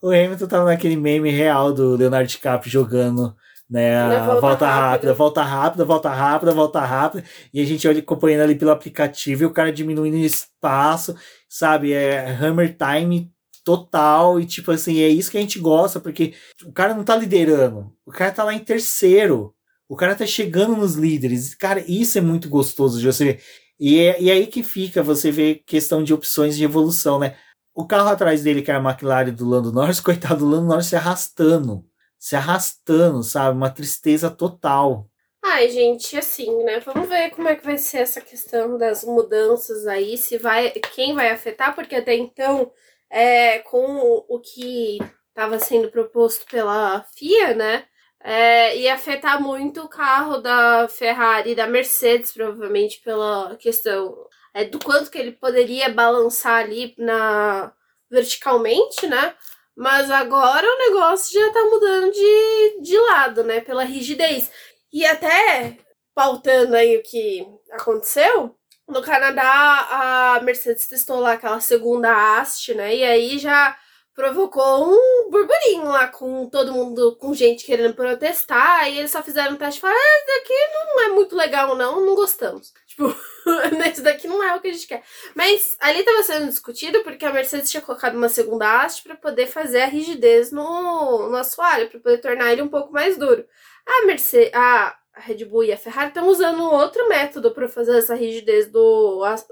O 0.00 0.10
Hamilton 0.10 0.46
tava 0.46 0.64
naquele 0.66 0.94
meme 0.94 1.28
real 1.28 1.72
do 1.72 1.96
Leonardo 1.96 2.28
DiCaprio 2.28 2.70
jogando 2.70 3.34
né, 3.68 4.18
volta 4.18 4.40
volta, 4.40 4.66
rápida. 4.66 5.14
volta 5.14 5.42
rápida, 5.42 5.84
volta 5.84 6.10
rápida, 6.10 6.52
volta 6.52 6.80
rápida, 6.80 7.24
e 7.52 7.60
a 7.60 7.64
gente 7.64 7.86
olha 7.88 8.00
acompanhando 8.00 8.42
ali 8.42 8.54
pelo 8.54 8.70
aplicativo 8.70 9.42
e 9.42 9.46
o 9.46 9.52
cara 9.52 9.72
diminuindo 9.72 10.16
espaço, 10.16 11.14
sabe? 11.48 11.92
É 11.92 12.30
hammer 12.30 12.76
time 12.76 13.32
total 13.64 14.38
e 14.38 14.44
tipo 14.44 14.70
assim, 14.70 15.00
é 15.00 15.08
isso 15.08 15.30
que 15.30 15.38
a 15.38 15.40
gente 15.40 15.58
gosta, 15.58 15.98
porque 15.98 16.34
o 16.66 16.72
cara 16.72 16.94
não 16.94 17.02
tá 17.02 17.16
liderando, 17.16 17.90
o 18.04 18.12
cara 18.12 18.30
tá 18.30 18.44
lá 18.44 18.52
em 18.54 18.58
terceiro, 18.58 19.54
o 19.88 19.96
cara 19.96 20.14
tá 20.14 20.26
chegando 20.26 20.76
nos 20.76 20.94
líderes, 20.94 21.54
cara, 21.54 21.82
isso 21.88 22.18
é 22.18 22.20
muito 22.20 22.48
gostoso 22.48 23.00
de 23.00 23.06
você 23.06 23.24
ver. 23.24 23.42
E 23.78 23.98
é, 23.98 24.22
e 24.22 24.30
é 24.30 24.34
aí 24.34 24.46
que 24.46 24.62
fica, 24.62 25.02
você 25.02 25.30
vê 25.30 25.56
questão 25.66 26.02
de 26.02 26.14
opções 26.14 26.56
de 26.56 26.64
evolução, 26.64 27.18
né? 27.18 27.36
O 27.74 27.86
carro 27.86 28.08
atrás 28.08 28.42
dele, 28.42 28.62
que 28.62 28.70
é 28.70 28.74
a 28.74 28.78
McLaren 28.78 29.32
do 29.32 29.48
Lando 29.48 29.72
Norris, 29.72 29.98
coitado 30.00 30.40
do 30.40 30.48
Lando 30.48 30.66
Norris 30.68 30.86
se 30.86 30.96
arrastando, 30.96 31.84
se 32.24 32.34
arrastando, 32.34 33.22
sabe? 33.22 33.54
Uma 33.54 33.68
tristeza 33.68 34.30
total. 34.30 35.06
Ai, 35.44 35.68
gente, 35.68 36.16
assim, 36.16 36.64
né? 36.64 36.80
Vamos 36.80 37.06
ver 37.06 37.28
como 37.32 37.46
é 37.48 37.54
que 37.54 37.62
vai 37.62 37.76
ser 37.76 37.98
essa 37.98 38.18
questão 38.18 38.78
das 38.78 39.04
mudanças 39.04 39.86
aí, 39.86 40.16
se 40.16 40.38
vai, 40.38 40.70
quem 40.70 41.14
vai 41.14 41.30
afetar, 41.30 41.74
porque 41.74 41.96
até 41.96 42.14
então, 42.14 42.72
é, 43.10 43.58
com 43.58 44.24
o, 44.26 44.40
que 44.40 44.98
estava 45.28 45.58
sendo 45.58 45.90
proposto 45.90 46.46
pela 46.46 47.04
FIA, 47.14 47.54
né? 47.54 47.84
É, 48.22 48.74
ia 48.78 48.94
afetar 48.94 49.42
muito 49.42 49.82
o 49.82 49.88
carro 49.88 50.38
da 50.38 50.88
Ferrari 50.88 51.50
e 51.50 51.54
da 51.54 51.66
Mercedes, 51.66 52.32
provavelmente 52.32 53.02
pela 53.02 53.54
questão 53.56 54.16
é, 54.54 54.64
do 54.64 54.78
quanto 54.78 55.10
que 55.10 55.18
ele 55.18 55.32
poderia 55.32 55.90
balançar 55.90 56.64
ali 56.64 56.94
na 56.96 57.70
verticalmente, 58.10 59.06
né? 59.06 59.34
Mas 59.76 60.10
agora 60.10 60.66
o 60.66 60.78
negócio 60.78 61.32
já 61.32 61.52
tá 61.52 61.62
mudando 61.64 62.12
de, 62.12 62.80
de 62.82 62.98
lado, 62.98 63.42
né? 63.44 63.60
Pela 63.60 63.84
rigidez. 63.84 64.50
E 64.92 65.04
até 65.04 65.78
pautando 66.14 66.76
aí 66.76 66.96
o 66.96 67.02
que 67.02 67.44
aconteceu, 67.72 68.56
no 68.88 69.02
Canadá 69.02 69.88
a 70.36 70.40
Mercedes 70.42 70.86
testou 70.86 71.18
lá 71.20 71.32
aquela 71.32 71.60
segunda 71.60 72.10
haste, 72.38 72.74
né? 72.74 72.94
E 72.94 73.02
aí 73.04 73.38
já 73.38 73.76
provocou 74.14 74.88
um 74.88 75.30
burburinho 75.30 75.84
lá 75.88 76.06
com 76.08 76.48
todo 76.48 76.72
mundo, 76.72 77.16
com 77.16 77.34
gente 77.34 77.66
querendo 77.66 77.94
protestar. 77.94 78.88
E 78.88 78.98
eles 78.98 79.10
só 79.10 79.22
fizeram 79.22 79.54
um 79.54 79.56
teste 79.56 79.78
e 79.78 79.80
falaram: 79.80 80.00
ah, 80.00 80.26
daqui 80.26 80.54
não 80.74 81.04
é 81.04 81.08
muito 81.08 81.34
legal, 81.34 81.74
não, 81.74 82.04
não 82.04 82.14
gostamos. 82.14 82.72
Tipo, 82.94 83.14
esse 83.90 84.02
daqui 84.02 84.28
não 84.28 84.42
é 84.42 84.54
o 84.54 84.60
que 84.60 84.68
a 84.68 84.72
gente 84.72 84.86
quer. 84.86 85.02
Mas 85.34 85.76
ali 85.80 86.00
estava 86.00 86.22
sendo 86.22 86.46
discutido 86.46 87.02
porque 87.02 87.24
a 87.26 87.32
Mercedes 87.32 87.70
tinha 87.70 87.80
colocado 87.80 88.14
uma 88.16 88.28
segunda 88.28 88.82
haste 88.82 89.02
para 89.02 89.16
poder 89.16 89.46
fazer 89.48 89.82
a 89.82 89.86
rigidez 89.86 90.52
no, 90.52 91.28
no 91.28 91.36
assoalho, 91.36 91.88
para 91.90 92.00
poder 92.00 92.18
tornar 92.18 92.52
ele 92.52 92.62
um 92.62 92.68
pouco 92.68 92.92
mais 92.92 93.16
duro. 93.18 93.44
A 93.86 94.06
Mercedes, 94.06 94.52
a 94.54 94.96
Red 95.16 95.44
Bull 95.44 95.64
e 95.64 95.72
a 95.72 95.76
Ferrari 95.76 96.08
estão 96.08 96.28
usando 96.28 96.62
outro 96.62 97.08
método 97.08 97.52
para 97.52 97.68
fazer 97.68 97.98
essa 97.98 98.14
rigidez 98.14 98.70
do 98.70 99.22
as- 99.24 99.46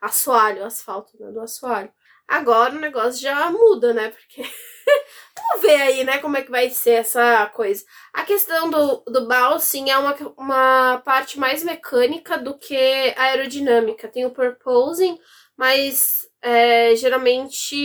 assoalho, 0.00 0.64
asfalto, 0.64 1.12
né, 1.20 1.30
do 1.30 1.40
assoalho. 1.40 1.92
Agora 2.26 2.74
o 2.74 2.80
negócio 2.80 3.20
já 3.20 3.50
muda, 3.50 3.92
né? 3.92 4.10
Porque 4.10 4.42
vamos 5.50 5.62
ver 5.62 5.80
aí, 5.80 6.04
né, 6.04 6.18
como 6.18 6.36
é 6.36 6.42
que 6.42 6.50
vai 6.50 6.70
ser 6.70 6.92
essa 6.92 7.46
coisa. 7.46 7.84
A 8.12 8.22
questão 8.22 8.70
do, 8.70 9.02
do 9.06 9.26
bouncing 9.26 9.90
é 9.90 9.98
uma, 9.98 10.14
uma 10.36 11.02
parte 11.04 11.38
mais 11.38 11.64
mecânica 11.64 12.38
do 12.38 12.56
que 12.56 13.14
aerodinâmica. 13.16 14.08
Tem 14.08 14.24
o 14.24 14.30
purposing, 14.30 15.18
mas 15.56 16.28
é, 16.42 16.94
geralmente 16.96 17.76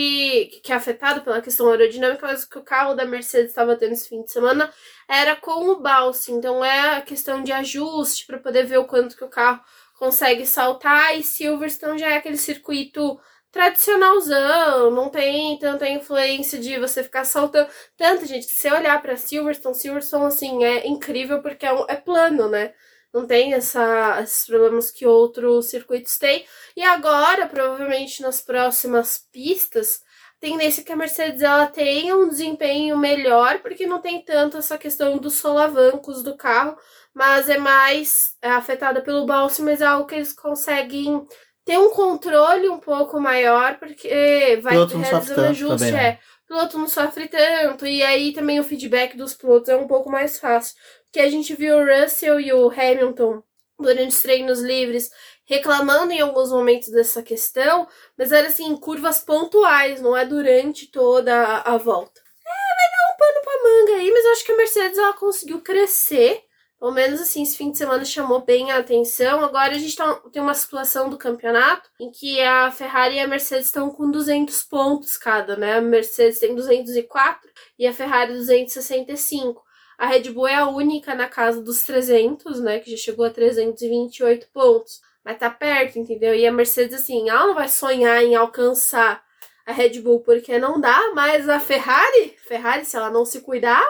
que 0.64 0.72
é 0.72 0.76
afetado 0.76 1.22
pela 1.22 1.42
questão 1.42 1.70
aerodinâmica, 1.70 2.26
mas 2.26 2.44
o 2.44 2.50
que 2.50 2.60
o 2.60 2.64
carro 2.64 2.94
da 2.94 3.06
Mercedes 3.06 3.50
estava 3.50 3.76
tendo 3.76 3.94
esse 3.94 4.08
fim 4.08 4.24
de 4.24 4.32
semana 4.32 4.72
era 5.10 5.36
com 5.36 5.70
o 5.70 5.82
bouncing. 5.82 6.36
Então 6.38 6.64
é 6.64 6.98
a 6.98 7.02
questão 7.02 7.44
de 7.44 7.52
ajuste 7.52 8.26
para 8.26 8.40
poder 8.40 8.66
ver 8.66 8.78
o 8.78 8.86
quanto 8.86 9.18
que 9.18 9.24
o 9.24 9.30
carro 9.30 9.62
consegue 9.98 10.46
saltar. 10.46 11.18
E 11.18 11.24
Silverstone 11.24 12.00
já 12.00 12.10
é 12.10 12.18
aquele 12.18 12.38
circuito 12.38 13.20
tradicionalzão, 13.56 14.92
não 14.92 15.10
tem 15.10 15.58
tanta 15.58 15.88
influência 15.90 16.60
de 16.60 16.78
você 16.78 17.02
ficar 17.04 17.24
saltando. 17.26 17.70
Tanto, 17.98 18.26
gente, 18.26 18.46
que 18.48 18.52
se 18.54 18.70
olhar 18.70 19.02
pra 19.02 19.16
Silverstone, 19.16 19.76
Silverstone, 19.76 20.26
assim, 20.26 20.64
é 20.66 20.86
incrível 20.88 21.42
porque 21.42 21.66
é, 21.66 21.74
um- 21.74 21.86
é 21.88 21.96
plano, 21.96 22.50
né? 22.50 22.74
Não 23.14 23.26
tem 23.26 23.54
essa, 23.54 24.20
esses 24.22 24.46
problemas 24.46 24.92
que 24.92 25.06
outros 25.08 25.68
circuitos 25.70 26.18
têm. 26.18 26.46
E 26.76 26.84
agora, 26.84 27.48
provavelmente 27.48 28.22
nas 28.22 28.42
próximas 28.42 29.18
pistas, 29.32 30.02
tendência 30.40 30.84
que 30.84 30.92
a 30.92 30.96
Mercedes 30.98 31.42
ela 31.42 31.66
tenha 31.68 32.14
um 32.16 32.28
desempenho 32.28 32.98
melhor, 32.98 33.60
porque 33.62 33.86
não 33.88 34.02
tem 34.02 34.22
tanto 34.24 34.58
essa 34.58 34.78
questão 34.78 35.18
dos 35.18 35.36
solavancos 35.36 36.22
do 36.24 36.36
carro, 36.36 36.78
mas 37.14 37.48
é 37.50 37.58
mais 37.58 38.36
é, 38.42 38.50
afetada 38.50 39.02
pelo 39.02 39.26
balse, 39.26 39.62
mas 39.62 39.80
é 39.80 39.86
algo 39.86 40.06
que 40.08 40.16
eles 40.16 40.34
conseguem 40.34 41.26
ter 41.66 41.80
um 41.80 41.90
controle 41.90 42.70
um 42.70 42.80
pouco 42.80 43.20
maior, 43.20 43.78
porque 43.80 44.60
vai 44.62 44.76
realizando 44.76 45.26
tanto 45.28 45.42
ajuste, 45.42 45.78
também, 45.78 45.92
né? 45.92 46.08
é. 46.08 46.20
O 46.46 46.48
piloto 46.48 46.78
não 46.78 46.88
sofre 46.88 47.28
tanto, 47.28 47.88
e 47.88 48.04
aí 48.04 48.32
também 48.32 48.60
o 48.60 48.64
feedback 48.64 49.18
dos 49.18 49.34
pilotos 49.34 49.70
é 49.70 49.76
um 49.76 49.88
pouco 49.88 50.10
mais 50.10 50.40
fácil. 50.40 50.76
Porque 51.06 51.20
a 51.20 51.30
gente 51.30 51.56
viu 51.56 51.78
o 51.78 51.86
Russell 51.86 52.40
e 52.40 52.54
o 52.54 52.70
Hamilton 52.70 53.42
durante 53.80 54.10
os 54.10 54.22
treinos 54.22 54.62
livres 54.62 55.10
reclamando 55.46 56.12
em 56.12 56.22
alguns 56.22 56.52
momentos 56.52 56.90
dessa 56.90 57.22
questão, 57.22 57.88
mas 58.18 58.32
era 58.32 58.48
assim, 58.48 58.76
curvas 58.76 59.20
pontuais, 59.20 60.02
não 60.02 60.18
é 60.18 60.26
durante 60.26 60.88
toda 60.88 61.36
a, 61.36 61.74
a 61.74 61.78
volta. 61.78 62.22
É, 62.46 62.76
vai 62.76 62.92
dar 62.92 63.14
um 63.14 63.18
pano 63.18 63.42
pra 63.44 63.64
manga 63.64 64.02
aí, 64.02 64.12
mas 64.12 64.26
eu 64.26 64.32
acho 64.32 64.46
que 64.46 64.52
a 64.52 64.58
Mercedes 64.58 64.98
ela 64.98 65.14
conseguiu 65.14 65.62
crescer. 65.62 66.44
Pelo 66.80 66.92
menos 66.92 67.22
assim, 67.22 67.42
esse 67.44 67.58
fim 67.58 67.72
de 67.72 67.78
semana 67.78 68.04
chamou 68.06 68.42
bem 68.42 68.72
a 68.72 68.78
atenção. 68.78 69.44
Agora 69.44 69.74
a 69.74 69.78
gente 69.78 69.96
tá- 69.96 70.22
tem 70.32 70.42
uma 70.42 70.54
situação 70.54 71.10
do 71.10 71.18
campeonato 71.18 71.90
em 72.00 72.12
que 72.12 72.42
a 72.42 72.70
Ferrari 72.72 73.16
e 73.16 73.20
a 73.20 73.28
Mercedes 73.28 73.68
estão 73.68 73.90
com 73.90 74.12
200 74.12 74.62
pontos 74.64 75.18
cada, 75.18 75.56
né? 75.56 75.78
A 75.78 75.82
Mercedes 75.82 76.38
tem 76.40 76.54
204 76.54 77.50
e 77.80 77.88
a 77.88 77.94
Ferrari 77.94 78.34
265. 78.34 79.64
A 79.98 80.06
Red 80.08 80.30
Bull 80.32 80.48
é 80.48 80.56
a 80.56 80.68
única 80.68 81.16
na 81.16 81.28
casa 81.28 81.62
dos 81.62 81.84
300, 81.86 82.60
né? 82.60 82.80
Que 82.80 82.92
já 82.92 82.98
chegou 82.98 83.26
a 83.26 83.30
328 83.30 84.48
pontos. 84.54 85.00
Mas 85.24 85.40
tá 85.40 85.50
perto, 85.50 85.98
entendeu? 85.98 86.36
E 86.36 86.46
a 86.46 86.52
Mercedes, 86.52 87.00
assim, 87.02 87.30
ela 87.30 87.48
não 87.48 87.56
vai 87.56 87.68
sonhar 87.70 88.22
em 88.22 88.36
alcançar 88.36 89.24
a 89.66 89.72
Red 89.72 90.02
Bull 90.02 90.20
porque 90.20 90.60
não 90.60 90.80
dá, 90.80 91.14
mas 91.16 91.50
a 91.50 91.60
Ferrari, 91.60 92.36
Ferrari, 92.48 92.86
se 92.86 92.96
ela 92.96 93.10
não 93.10 93.26
se 93.26 93.42
cuidar, 93.42 93.84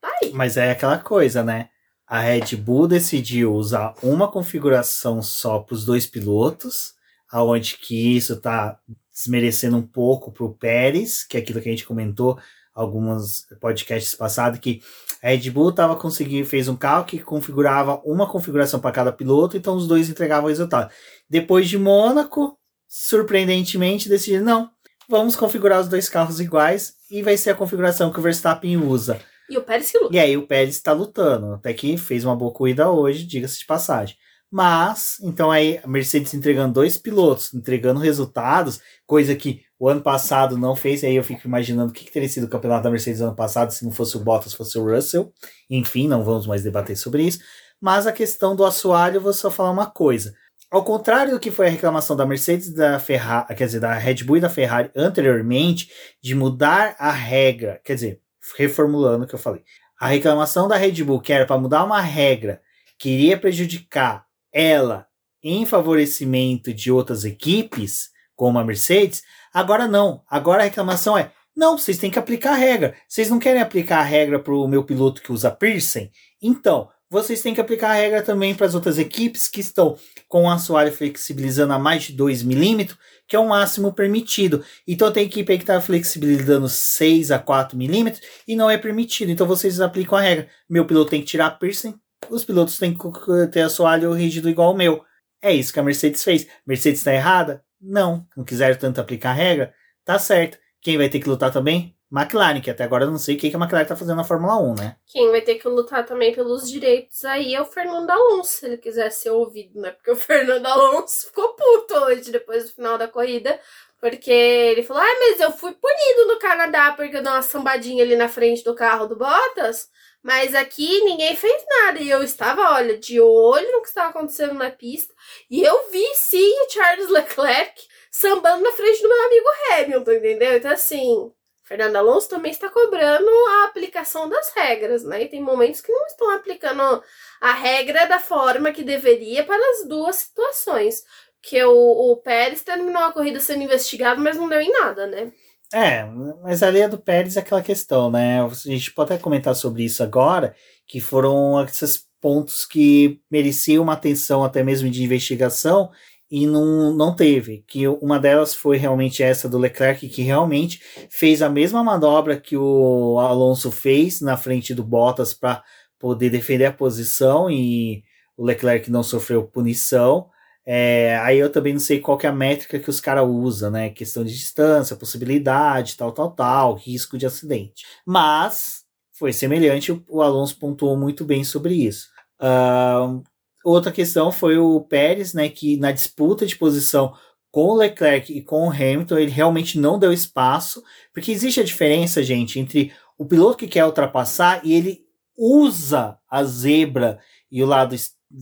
tá 0.00 0.10
aí. 0.20 0.32
Mas 0.32 0.56
é 0.56 0.72
aquela 0.72 0.98
coisa, 0.98 1.44
né? 1.44 1.68
A 2.10 2.18
Red 2.18 2.56
Bull 2.56 2.88
decidiu 2.88 3.54
usar 3.54 3.94
uma 4.02 4.26
configuração 4.26 5.22
só 5.22 5.60
para 5.60 5.74
os 5.74 5.84
dois 5.84 6.08
pilotos, 6.08 6.94
aonde 7.30 7.76
que 7.76 8.16
isso 8.16 8.34
tá 8.40 8.80
desmerecendo 9.14 9.76
um 9.76 9.86
pouco 9.86 10.32
pro 10.32 10.52
Pérez, 10.52 11.22
que 11.22 11.36
é 11.36 11.40
aquilo 11.40 11.60
que 11.60 11.68
a 11.68 11.70
gente 11.70 11.86
comentou 11.86 12.36
alguns 12.74 13.46
podcasts 13.60 14.12
passados, 14.12 14.58
que 14.58 14.82
a 15.22 15.28
Red 15.28 15.48
Bull 15.52 15.70
tava 15.70 15.94
conseguindo, 15.94 16.48
fez 16.48 16.66
um 16.66 16.74
carro 16.74 17.04
que 17.04 17.20
configurava 17.20 18.00
uma 18.04 18.28
configuração 18.28 18.80
para 18.80 18.90
cada 18.90 19.12
piloto, 19.12 19.56
então 19.56 19.76
os 19.76 19.86
dois 19.86 20.10
entregavam 20.10 20.46
o 20.46 20.48
resultado. 20.48 20.90
Depois 21.28 21.68
de 21.68 21.78
Mônaco, 21.78 22.58
surpreendentemente, 22.88 24.08
decidiram, 24.08 24.44
não, 24.44 24.70
vamos 25.08 25.36
configurar 25.36 25.80
os 25.80 25.86
dois 25.86 26.08
carros 26.08 26.40
iguais 26.40 26.92
e 27.08 27.22
vai 27.22 27.36
ser 27.36 27.50
a 27.50 27.54
configuração 27.54 28.12
que 28.12 28.18
o 28.18 28.22
Verstappen 28.22 28.78
usa. 28.78 29.20
E 29.50 29.58
o 29.58 29.62
Pérez 29.62 29.90
que 29.90 29.98
luta. 29.98 30.14
E 30.14 30.18
aí 30.18 30.36
o 30.36 30.46
Pérez 30.46 30.76
está 30.76 30.92
lutando, 30.92 31.54
até 31.54 31.74
que 31.74 31.96
fez 31.96 32.24
uma 32.24 32.36
boa 32.36 32.52
corrida 32.52 32.90
hoje, 32.90 33.26
diga-se 33.26 33.58
de 33.58 33.66
passagem. 33.66 34.16
Mas, 34.50 35.18
então 35.22 35.50
aí 35.50 35.80
a 35.82 35.86
Mercedes 35.86 36.34
entregando 36.34 36.74
dois 36.74 36.96
pilotos, 36.96 37.54
entregando 37.54 38.00
resultados, 38.00 38.80
coisa 39.06 39.34
que 39.36 39.62
o 39.78 39.88
ano 39.88 40.02
passado 40.02 40.58
não 40.58 40.74
fez, 40.74 41.04
aí 41.04 41.14
eu 41.14 41.22
fico 41.24 41.46
imaginando 41.46 41.90
o 41.90 41.92
que, 41.92 42.04
que 42.04 42.12
teria 42.12 42.28
sido 42.28 42.44
o 42.44 42.48
campeonato 42.48 42.84
da 42.84 42.90
Mercedes 42.90 43.20
ano 43.20 43.34
passado 43.34 43.72
se 43.72 43.84
não 43.84 43.92
fosse 43.92 44.16
o 44.16 44.20
Bottas, 44.20 44.52
fosse 44.52 44.76
o 44.78 44.84
Russell. 44.84 45.32
Enfim, 45.68 46.08
não 46.08 46.24
vamos 46.24 46.46
mais 46.46 46.62
debater 46.62 46.96
sobre 46.96 47.22
isso. 47.22 47.40
Mas 47.80 48.06
a 48.06 48.12
questão 48.12 48.54
do 48.54 48.64
assoalho, 48.64 49.16
eu 49.16 49.20
vou 49.20 49.32
só 49.32 49.50
falar 49.50 49.70
uma 49.70 49.86
coisa. 49.86 50.34
Ao 50.70 50.84
contrário 50.84 51.32
do 51.32 51.40
que 51.40 51.50
foi 51.50 51.66
a 51.66 51.70
reclamação 51.70 52.14
da 52.16 52.26
Mercedes 52.26 52.72
da 52.72 53.00
Ferrari, 53.00 53.54
quer 53.56 53.66
dizer, 53.66 53.80
da 53.80 53.92
Red 53.94 54.22
Bull 54.22 54.36
e 54.36 54.40
da 54.40 54.48
Ferrari 54.48 54.90
anteriormente, 54.94 55.90
de 56.22 56.34
mudar 56.34 56.94
a 56.98 57.10
regra, 57.10 57.80
quer 57.84 57.94
dizer, 57.94 58.20
reformulando 58.56 59.24
o 59.24 59.26
que 59.26 59.34
eu 59.34 59.38
falei. 59.38 59.62
A 59.98 60.08
reclamação 60.08 60.66
da 60.66 60.76
Red 60.76 61.02
Bull, 61.04 61.20
que 61.20 61.32
era 61.32 61.46
para 61.46 61.60
mudar 61.60 61.84
uma 61.84 62.00
regra 62.00 62.60
que 62.98 63.10
iria 63.10 63.38
prejudicar 63.38 64.26
ela 64.52 65.06
em 65.42 65.64
favorecimento 65.64 66.72
de 66.72 66.90
outras 66.90 67.24
equipes, 67.24 68.10
como 68.36 68.58
a 68.58 68.64
Mercedes, 68.64 69.22
agora 69.52 69.86
não. 69.86 70.22
Agora 70.28 70.62
a 70.62 70.64
reclamação 70.64 71.16
é: 71.16 71.32
Não, 71.54 71.76
vocês 71.76 71.98
têm 71.98 72.10
que 72.10 72.18
aplicar 72.18 72.52
a 72.52 72.56
regra. 72.56 72.94
Vocês 73.08 73.30
não 73.30 73.38
querem 73.38 73.60
aplicar 73.60 73.98
a 73.98 74.04
regra 74.04 74.38
para 74.38 74.54
o 74.54 74.68
meu 74.68 74.84
piloto 74.84 75.22
que 75.22 75.32
usa 75.32 75.50
piercing? 75.50 76.10
Então, 76.40 76.88
vocês 77.10 77.42
têm 77.42 77.54
que 77.54 77.60
aplicar 77.60 77.90
a 77.90 77.94
regra 77.94 78.22
também 78.22 78.54
para 78.54 78.66
as 78.66 78.74
outras 78.74 78.96
equipes 78.96 79.48
que 79.48 79.60
estão 79.60 79.98
com 80.28 80.44
o 80.44 80.50
assoalho 80.50 80.92
flexibilizando 80.92 81.72
a 81.72 81.78
mais 81.78 82.04
de 82.04 82.12
2 82.12 82.42
milímetros, 82.42 82.98
que 83.30 83.36
é 83.36 83.38
o 83.38 83.48
máximo 83.48 83.92
permitido. 83.92 84.64
Então 84.84 85.12
tem 85.12 85.24
equipe 85.24 85.52
aí 85.52 85.56
que 85.56 85.62
está 85.62 85.80
flexibilizando 85.80 86.68
6 86.68 87.30
a 87.30 87.38
4 87.38 87.78
milímetros 87.78 88.20
e 88.46 88.56
não 88.56 88.68
é 88.68 88.76
permitido. 88.76 89.30
Então 89.30 89.46
vocês 89.46 89.80
aplicam 89.80 90.18
a 90.18 90.20
regra. 90.20 90.48
Meu 90.68 90.84
piloto 90.84 91.10
tem 91.10 91.20
que 91.20 91.28
tirar 91.28 91.52
piercing, 91.52 91.94
os 92.28 92.44
pilotos 92.44 92.76
têm 92.76 92.92
que 92.92 93.08
ter 93.52 93.60
assoalho 93.60 94.12
rígido 94.12 94.50
igual 94.50 94.74
o 94.74 94.76
meu. 94.76 95.04
É 95.40 95.52
isso 95.54 95.72
que 95.72 95.78
a 95.78 95.82
Mercedes 95.82 96.24
fez. 96.24 96.48
Mercedes 96.66 96.98
está 96.98 97.14
errada? 97.14 97.64
Não. 97.80 98.26
Não 98.36 98.44
quiseram 98.44 98.76
tanto 98.76 99.00
aplicar 99.00 99.30
a 99.30 99.34
regra? 99.34 99.72
Tá 100.04 100.18
certo. 100.18 100.58
Quem 100.82 100.98
vai 100.98 101.08
ter 101.08 101.20
que 101.20 101.28
lutar 101.28 101.52
também? 101.52 101.96
McLaren, 102.12 102.60
que 102.60 102.70
até 102.70 102.82
agora 102.82 103.04
eu 103.04 103.10
não 103.10 103.18
sei 103.18 103.36
o 103.36 103.38
que 103.38 103.50
que 103.50 103.56
a 103.56 103.58
McLaren 103.58 103.86
tá 103.86 103.94
fazendo 103.94 104.16
na 104.16 104.24
Fórmula 104.24 104.58
1, 104.58 104.74
né? 104.74 104.96
Quem 105.06 105.30
vai 105.30 105.40
ter 105.40 105.54
que 105.56 105.68
lutar 105.68 106.04
também 106.04 106.34
pelos 106.34 106.68
direitos 106.68 107.24
aí 107.24 107.54
é 107.54 107.60
o 107.60 107.64
Fernando 107.64 108.10
Alonso, 108.10 108.50
se 108.50 108.66
ele 108.66 108.76
quiser 108.78 109.10
ser 109.10 109.30
ouvido, 109.30 109.80
né? 109.80 109.92
Porque 109.92 110.10
o 110.10 110.16
Fernando 110.16 110.66
Alonso 110.66 111.26
ficou 111.26 111.54
puto 111.54 111.94
hoje, 111.94 112.32
depois 112.32 112.64
do 112.64 112.74
final 112.74 112.98
da 112.98 113.06
corrida, 113.06 113.60
porque 114.00 114.30
ele 114.30 114.82
falou: 114.82 115.02
ah, 115.02 115.16
mas 115.20 115.40
eu 115.40 115.52
fui 115.52 115.72
punido 115.72 116.26
no 116.26 116.38
Canadá 116.38 116.92
porque 116.92 117.16
eu 117.16 117.22
dei 117.22 117.30
uma 117.30 117.42
sambadinha 117.42 118.02
ali 118.02 118.16
na 118.16 118.28
frente 118.28 118.64
do 118.64 118.74
carro 118.74 119.06
do 119.06 119.14
Bottas, 119.14 119.88
mas 120.22 120.54
aqui 120.54 121.04
ninguém 121.04 121.36
fez 121.36 121.64
nada. 121.68 122.00
E 122.00 122.10
eu 122.10 122.22
estava, 122.24 122.72
olha, 122.74 122.98
de 122.98 123.20
olho 123.20 123.70
no 123.72 123.82
que 123.82 123.88
estava 123.88 124.10
acontecendo 124.10 124.54
na 124.54 124.70
pista, 124.70 125.14
e 125.50 125.62
eu 125.62 125.90
vi 125.90 126.04
sim 126.14 126.60
o 126.62 126.70
Charles 126.70 127.08
Leclerc 127.08 127.80
sambando 128.10 128.64
na 128.64 128.72
frente 128.72 129.02
do 129.02 129.08
meu 129.08 129.26
amigo 129.26 129.46
Hamilton, 129.72 130.12
entendeu? 130.12 130.56
Então, 130.56 130.72
assim. 130.72 131.32
Fernando 131.70 131.94
Alonso 131.94 132.28
também 132.28 132.50
está 132.50 132.68
cobrando 132.68 133.28
a 133.28 133.66
aplicação 133.68 134.28
das 134.28 134.52
regras, 134.56 135.04
né? 135.04 135.22
E 135.22 135.28
tem 135.28 135.40
momentos 135.40 135.80
que 135.80 135.92
não 135.92 136.04
estão 136.04 136.28
aplicando 136.34 137.00
a 137.40 137.52
regra 137.52 138.08
da 138.08 138.18
forma 138.18 138.72
que 138.72 138.82
deveria 138.82 139.44
para 139.44 139.62
as 139.70 139.86
duas 139.86 140.16
situações. 140.16 141.04
Que 141.40 141.62
o, 141.62 142.10
o 142.10 142.16
Pérez 142.16 142.64
terminou 142.64 143.00
a 143.04 143.12
corrida 143.12 143.38
sendo 143.38 143.62
investigado, 143.62 144.20
mas 144.20 144.36
não 144.36 144.48
deu 144.48 144.60
em 144.60 144.72
nada, 144.72 145.06
né? 145.06 145.30
É, 145.72 146.04
mas 146.42 146.60
a 146.64 146.70
linha 146.72 146.88
do 146.88 146.98
Pérez 146.98 147.36
é 147.36 147.40
aquela 147.40 147.62
questão, 147.62 148.10
né? 148.10 148.42
A 148.42 148.48
gente 148.48 148.92
pode 148.92 149.12
até 149.12 149.22
comentar 149.22 149.54
sobre 149.54 149.84
isso 149.84 150.02
agora, 150.02 150.56
que 150.88 151.00
foram 151.00 151.64
esses 151.64 152.04
pontos 152.20 152.66
que 152.66 153.20
mereciam 153.30 153.84
uma 153.84 153.92
atenção 153.92 154.42
até 154.42 154.64
mesmo 154.64 154.90
de 154.90 155.04
investigação 155.04 155.92
e 156.30 156.46
não, 156.46 156.94
não 156.94 157.14
teve. 157.14 157.64
Que 157.66 157.88
uma 157.88 158.18
delas 158.18 158.54
foi 158.54 158.76
realmente 158.76 159.22
essa 159.22 159.48
do 159.48 159.58
Leclerc, 159.58 160.08
que 160.08 160.22
realmente 160.22 160.80
fez 161.10 161.42
a 161.42 161.50
mesma 161.50 161.82
manobra 161.82 162.40
que 162.40 162.56
o 162.56 163.18
Alonso 163.18 163.70
fez 163.72 164.20
na 164.20 164.36
frente 164.36 164.74
do 164.74 164.84
Bottas 164.84 165.34
para 165.34 165.62
poder 165.98 166.30
defender 166.30 166.66
a 166.66 166.72
posição 166.72 167.50
e 167.50 168.04
o 168.36 168.44
Leclerc 168.44 168.90
não 168.90 169.02
sofreu 169.02 169.42
punição. 169.46 170.28
É, 170.64 171.18
aí 171.22 171.38
eu 171.38 171.50
também 171.50 171.72
não 171.72 171.80
sei 171.80 172.00
qual 172.00 172.16
que 172.16 172.26
é 172.26 172.30
a 172.30 172.32
métrica 172.32 172.78
que 172.78 172.90
os 172.90 173.00
caras 173.00 173.26
usam, 173.26 173.70
né? 173.70 173.90
Questão 173.90 174.24
de 174.24 174.32
distância, 174.32 174.96
possibilidade, 174.96 175.96
tal, 175.96 176.12
tal, 176.12 176.30
tal, 176.30 176.74
risco 176.74 177.18
de 177.18 177.26
acidente. 177.26 177.84
Mas 178.06 178.84
foi 179.12 179.32
semelhante, 179.32 179.92
o 180.08 180.22
Alonso 180.22 180.58
pontuou 180.58 180.96
muito 180.96 181.24
bem 181.24 181.44
sobre 181.44 181.74
isso. 181.74 182.08
Uh, 182.40 183.22
outra 183.64 183.92
questão 183.92 184.30
foi 184.32 184.58
o 184.58 184.80
Pérez, 184.80 185.34
né? 185.34 185.48
Que 185.48 185.76
na 185.76 185.92
disputa 185.92 186.46
de 186.46 186.56
posição 186.56 187.14
com 187.50 187.66
o 187.66 187.74
Leclerc 187.74 188.32
e 188.32 188.42
com 188.42 188.68
o 188.68 188.70
Hamilton, 188.70 189.18
ele 189.18 189.30
realmente 189.30 189.78
não 189.78 189.98
deu 189.98 190.12
espaço, 190.12 190.82
porque 191.12 191.32
existe 191.32 191.60
a 191.60 191.64
diferença, 191.64 192.22
gente, 192.22 192.60
entre 192.60 192.92
o 193.18 193.26
piloto 193.26 193.56
que 193.56 193.66
quer 193.66 193.84
ultrapassar 193.84 194.60
e 194.64 194.72
ele 194.72 195.00
usa 195.36 196.18
a 196.30 196.44
zebra 196.44 197.18
e 197.50 197.62
o 197.62 197.66
lado 197.66 197.94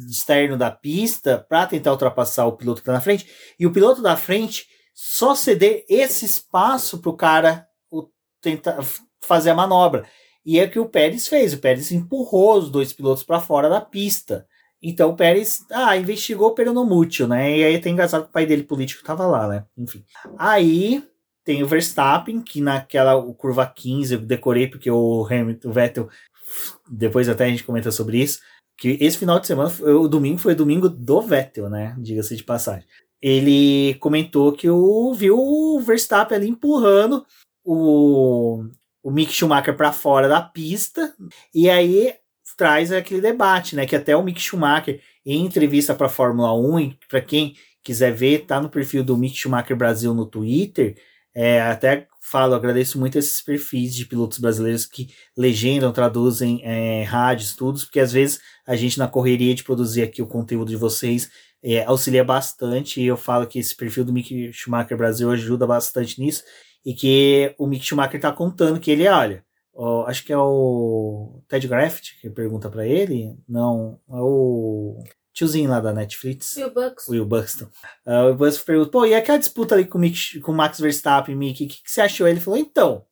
externo 0.08 0.56
da 0.56 0.70
pista 0.70 1.44
para 1.48 1.66
tentar 1.66 1.92
ultrapassar 1.92 2.46
o 2.46 2.52
piloto 2.52 2.82
que 2.82 2.82
está 2.82 2.92
na 2.92 3.00
frente, 3.00 3.26
e 3.58 3.66
o 3.66 3.72
piloto 3.72 4.02
da 4.02 4.16
frente 4.16 4.66
só 4.94 5.34
ceder 5.34 5.84
esse 5.88 6.24
espaço 6.24 6.98
para 6.98 7.10
o 7.10 7.16
cara 7.16 7.66
tentar 8.40 8.78
fazer 9.20 9.50
a 9.50 9.54
manobra. 9.54 10.06
E 10.44 10.58
é 10.58 10.64
o 10.64 10.70
que 10.70 10.78
o 10.78 10.88
Pérez 10.88 11.28
fez. 11.28 11.52
O 11.52 11.58
Pérez 11.58 11.92
empurrou 11.92 12.58
os 12.58 12.70
dois 12.70 12.92
pilotos 12.92 13.22
para 13.22 13.40
fora 13.40 13.68
da 13.68 13.80
pista. 13.80 14.46
Então 14.82 15.10
o 15.10 15.16
Pérez, 15.16 15.64
ah, 15.70 15.96
investigou 15.96 16.55
peronomútil, 16.55 17.26
né? 17.26 17.59
E 17.59 17.64
aí 17.64 17.80
tem 17.80 17.92
engraçado 17.92 18.24
que 18.24 18.30
o 18.30 18.32
pai 18.32 18.46
dele 18.46 18.62
político 18.62 19.05
tava 19.05 19.26
lá, 19.26 19.48
né? 19.48 19.64
Enfim. 19.76 20.05
Aí 20.38 21.02
tem 21.44 21.62
o 21.62 21.66
Verstappen, 21.66 22.40
que 22.40 22.60
naquela 22.60 23.20
curva 23.34 23.66
15 23.66 24.14
eu 24.14 24.20
decorei 24.20 24.68
porque 24.68 24.90
o 24.90 25.26
Hamilton, 25.26 25.68
o 25.68 25.72
Vettel, 25.72 26.09
depois 26.88 27.28
até 27.28 27.46
a 27.46 27.48
gente 27.48 27.64
comenta 27.64 27.90
sobre 27.90 28.22
isso, 28.22 28.40
que 28.76 28.96
esse 29.00 29.18
final 29.18 29.40
de 29.40 29.46
semana, 29.46 29.72
o 29.98 30.06
domingo 30.06 30.38
foi 30.38 30.52
o 30.52 30.56
domingo 30.56 30.88
do 30.88 31.20
Vettel, 31.20 31.68
né? 31.68 31.96
Diga-se 31.98 32.36
de 32.36 32.44
passagem. 32.44 32.86
Ele 33.20 33.94
comentou 33.94 34.52
que 34.52 34.70
o, 34.70 35.12
viu 35.12 35.36
o 35.36 35.80
Verstappen 35.80 36.36
ali 36.36 36.48
empurrando 36.48 37.26
o, 37.64 38.64
o 39.02 39.10
Mick 39.10 39.32
Schumacher 39.32 39.76
para 39.76 39.92
fora 39.92 40.28
da 40.28 40.40
pista, 40.40 41.12
e 41.52 41.68
aí 41.68 42.14
traz 42.59 42.90
aquele 42.90 43.20
debate, 43.20 43.76
né? 43.76 43.86
Que 43.86 43.94
até 43.94 44.16
o 44.16 44.22
Mick 44.22 44.40
Schumacher, 44.40 45.01
em 45.24 45.47
entrevista 45.47 45.94
para 45.94 46.09
a 46.09 46.10
Fórmula 46.10 46.52
1, 46.52 46.93
para 47.09 47.20
quem 47.20 47.55
quiser 47.85 48.12
ver, 48.12 48.40
tá 48.47 48.60
no 48.60 48.68
perfil 48.68 49.05
do 49.05 49.16
Mick 49.16 49.36
Schumacher 49.36 49.76
Brasil 49.76 50.12
no 50.12 50.26
Twitter. 50.26 50.97
É, 51.32 51.62
até 51.62 52.09
falo, 52.20 52.55
agradeço 52.55 52.98
muito 52.98 53.16
esses 53.16 53.40
perfis 53.40 53.94
de 53.94 54.05
pilotos 54.05 54.39
brasileiros 54.39 54.85
que 54.85 55.09
legendam, 55.36 55.93
traduzem 55.93 56.60
é, 56.64 57.05
rádios, 57.05 57.51
estudos, 57.51 57.85
porque 57.85 58.01
às 58.01 58.10
vezes 58.10 58.40
a 58.66 58.74
gente, 58.74 58.98
na 58.98 59.06
correria 59.06 59.55
de 59.55 59.62
produzir 59.62 60.02
aqui 60.02 60.20
o 60.20 60.26
conteúdo 60.26 60.68
de 60.68 60.76
vocês, 60.76 61.30
é, 61.62 61.85
auxilia 61.85 62.24
bastante. 62.24 63.01
E 63.01 63.06
eu 63.06 63.16
falo 63.16 63.47
que 63.47 63.60
esse 63.60 63.76
perfil 63.76 64.05
do 64.05 64.12
Mick 64.12 64.52
Schumacher 64.52 64.97
Brasil 64.97 65.30
ajuda 65.30 65.64
bastante 65.64 66.20
nisso. 66.20 66.43
E 66.85 66.93
que 66.93 67.55
o 67.56 67.68
Mick 67.68 67.85
Schumacher 67.85 68.20
tá 68.20 68.32
contando 68.32 68.80
que 68.80 68.90
ele, 68.90 69.06
olha, 69.06 69.44
ó, 69.78 70.06
acho 70.06 70.24
que 70.24 70.32
é 70.32 70.36
o 70.36 71.40
Ted 71.48 71.68
Graft 71.68 72.20
que 72.20 72.28
pergunta 72.28 72.68
para 72.68 72.84
ele. 72.84 73.38
Não, 73.48 74.00
é 74.10 74.16
o 74.16 75.02
tiozinho 75.32 75.70
lá 75.70 75.78
da 75.78 75.92
Netflix. 75.92 76.56
Will 76.56 76.74
Buxton. 76.74 77.12
Will 77.12 77.24
Buxton. 77.24 77.66
Uh, 78.05 78.10
o 78.10 78.24
Will 78.26 78.34
Buxton 78.34 78.64
pergunta, 78.64 78.90
pô, 78.90 79.06
e 79.06 79.14
aquela 79.14 79.38
disputa 79.38 79.76
ali 79.76 79.84
com 79.84 79.96
o, 79.96 80.00
Mick, 80.00 80.40
com 80.40 80.50
o 80.50 80.55
Max 80.55 80.80
Verstappen, 80.80 81.36
Mick, 81.36 81.64
o 81.64 81.68
que, 81.68 81.82
que 81.82 81.90
você 81.90 82.00
achou? 82.00 82.26
Ele 82.26 82.40
falou, 82.40 82.59
então, 82.59 83.05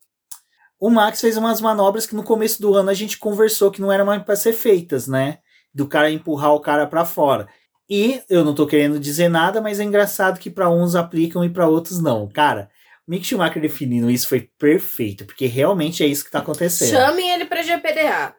o 0.79 0.91
Max 0.91 1.21
fez 1.21 1.37
umas 1.37 1.61
manobras 1.61 2.05
que 2.05 2.17
no 2.17 2.25
começo 2.25 2.61
do 2.61 2.75
ano 2.75 2.91
a 2.91 2.95
gente 2.95 3.17
conversou 3.17 3.71
que 3.71 3.81
não 3.81 3.93
eram 3.93 4.05
mais 4.05 4.23
para 4.25 4.35
ser 4.35 4.53
feitas, 4.53 5.07
né? 5.07 5.39
Do 5.73 5.87
cara 5.87 6.11
empurrar 6.11 6.53
o 6.53 6.61
cara 6.61 6.87
para 6.87 7.05
fora. 7.05 7.47
E 7.89 8.21
eu 8.29 8.45
não 8.45 8.55
tô 8.55 8.67
querendo 8.67 8.99
dizer 8.99 9.29
nada, 9.29 9.61
mas 9.61 9.79
é 9.79 9.85
engraçado 9.85 10.41
que 10.41 10.51
para 10.51 10.69
uns 10.69 10.97
aplicam 10.97 11.45
e 11.45 11.49
para 11.49 11.69
outros 11.69 12.03
não. 12.03 12.29
Cara, 12.29 12.69
Mick 13.07 13.25
Schumacher 13.25 13.63
definindo 13.63 14.11
isso 14.11 14.29
foi 14.29 14.51
perfeito, 14.59 15.25
porque 15.25 15.47
realmente 15.47 16.03
é 16.03 16.07
isso 16.07 16.25
que 16.25 16.31
tá 16.31 16.41
acontecendo. 16.41 16.91
Chamem 16.91 17.31
ele 17.31 17.45
pra 17.45 17.63
GPDA. 17.63 18.35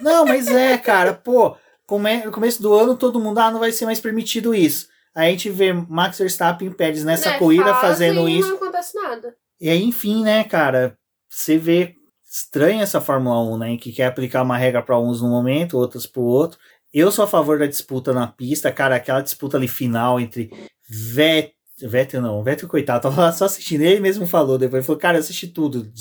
Não, 0.00 0.24
mas 0.26 0.48
é, 0.48 0.76
cara, 0.76 1.14
pô, 1.14 1.56
come, 1.86 2.24
no 2.24 2.32
começo 2.32 2.60
do 2.60 2.74
ano 2.74 2.96
todo 2.96 3.20
mundo, 3.20 3.38
ah, 3.38 3.50
não 3.50 3.60
vai 3.60 3.72
ser 3.72 3.86
mais 3.86 4.00
permitido 4.00 4.54
isso. 4.54 4.88
Aí 5.14 5.28
a 5.28 5.30
gente 5.30 5.50
vê 5.50 5.72
Max 5.72 6.18
Verstappen 6.18 6.68
e 6.68 6.74
Pérez 6.74 7.04
nessa 7.04 7.30
Né, 7.30 7.38
corrida 7.38 7.74
fazendo 7.76 8.28
e 8.28 8.38
isso. 8.38 8.48
Não 8.48 8.56
acontece 8.56 8.94
nada. 8.94 9.34
E 9.60 9.68
aí, 9.68 9.82
enfim, 9.82 10.22
né, 10.22 10.44
cara, 10.44 10.96
você 11.28 11.56
vê 11.58 11.94
estranha 12.30 12.82
essa 12.82 13.00
Fórmula 13.00 13.40
1, 13.54 13.58
né, 13.58 13.76
que 13.76 13.90
quer 13.92 14.06
aplicar 14.06 14.42
uma 14.42 14.56
regra 14.56 14.82
para 14.82 14.98
uns 14.98 15.22
no 15.22 15.28
momento, 15.28 15.78
outras 15.78 16.06
pro 16.06 16.22
outro. 16.22 16.58
Eu 16.92 17.10
sou 17.10 17.24
a 17.24 17.28
favor 17.28 17.58
da 17.58 17.66
disputa 17.66 18.12
na 18.12 18.26
pista, 18.26 18.70
cara, 18.70 18.96
aquela 18.96 19.20
disputa 19.20 19.56
ali 19.56 19.66
final 19.68 20.20
entre 20.20 20.50
Vettel, 20.88 21.52
Vettel 21.82 22.20
não, 22.20 22.42
Vettel 22.42 22.68
coitado, 22.68 23.02
tava 23.02 23.22
lá 23.22 23.32
só 23.32 23.44
assistindo, 23.44 23.82
ele 23.82 24.00
mesmo 24.00 24.26
falou 24.26 24.58
depois, 24.58 24.84
falou, 24.84 25.00
cara, 25.00 25.18
eu 25.18 25.20
assisti 25.20 25.46
tudo 25.46 25.92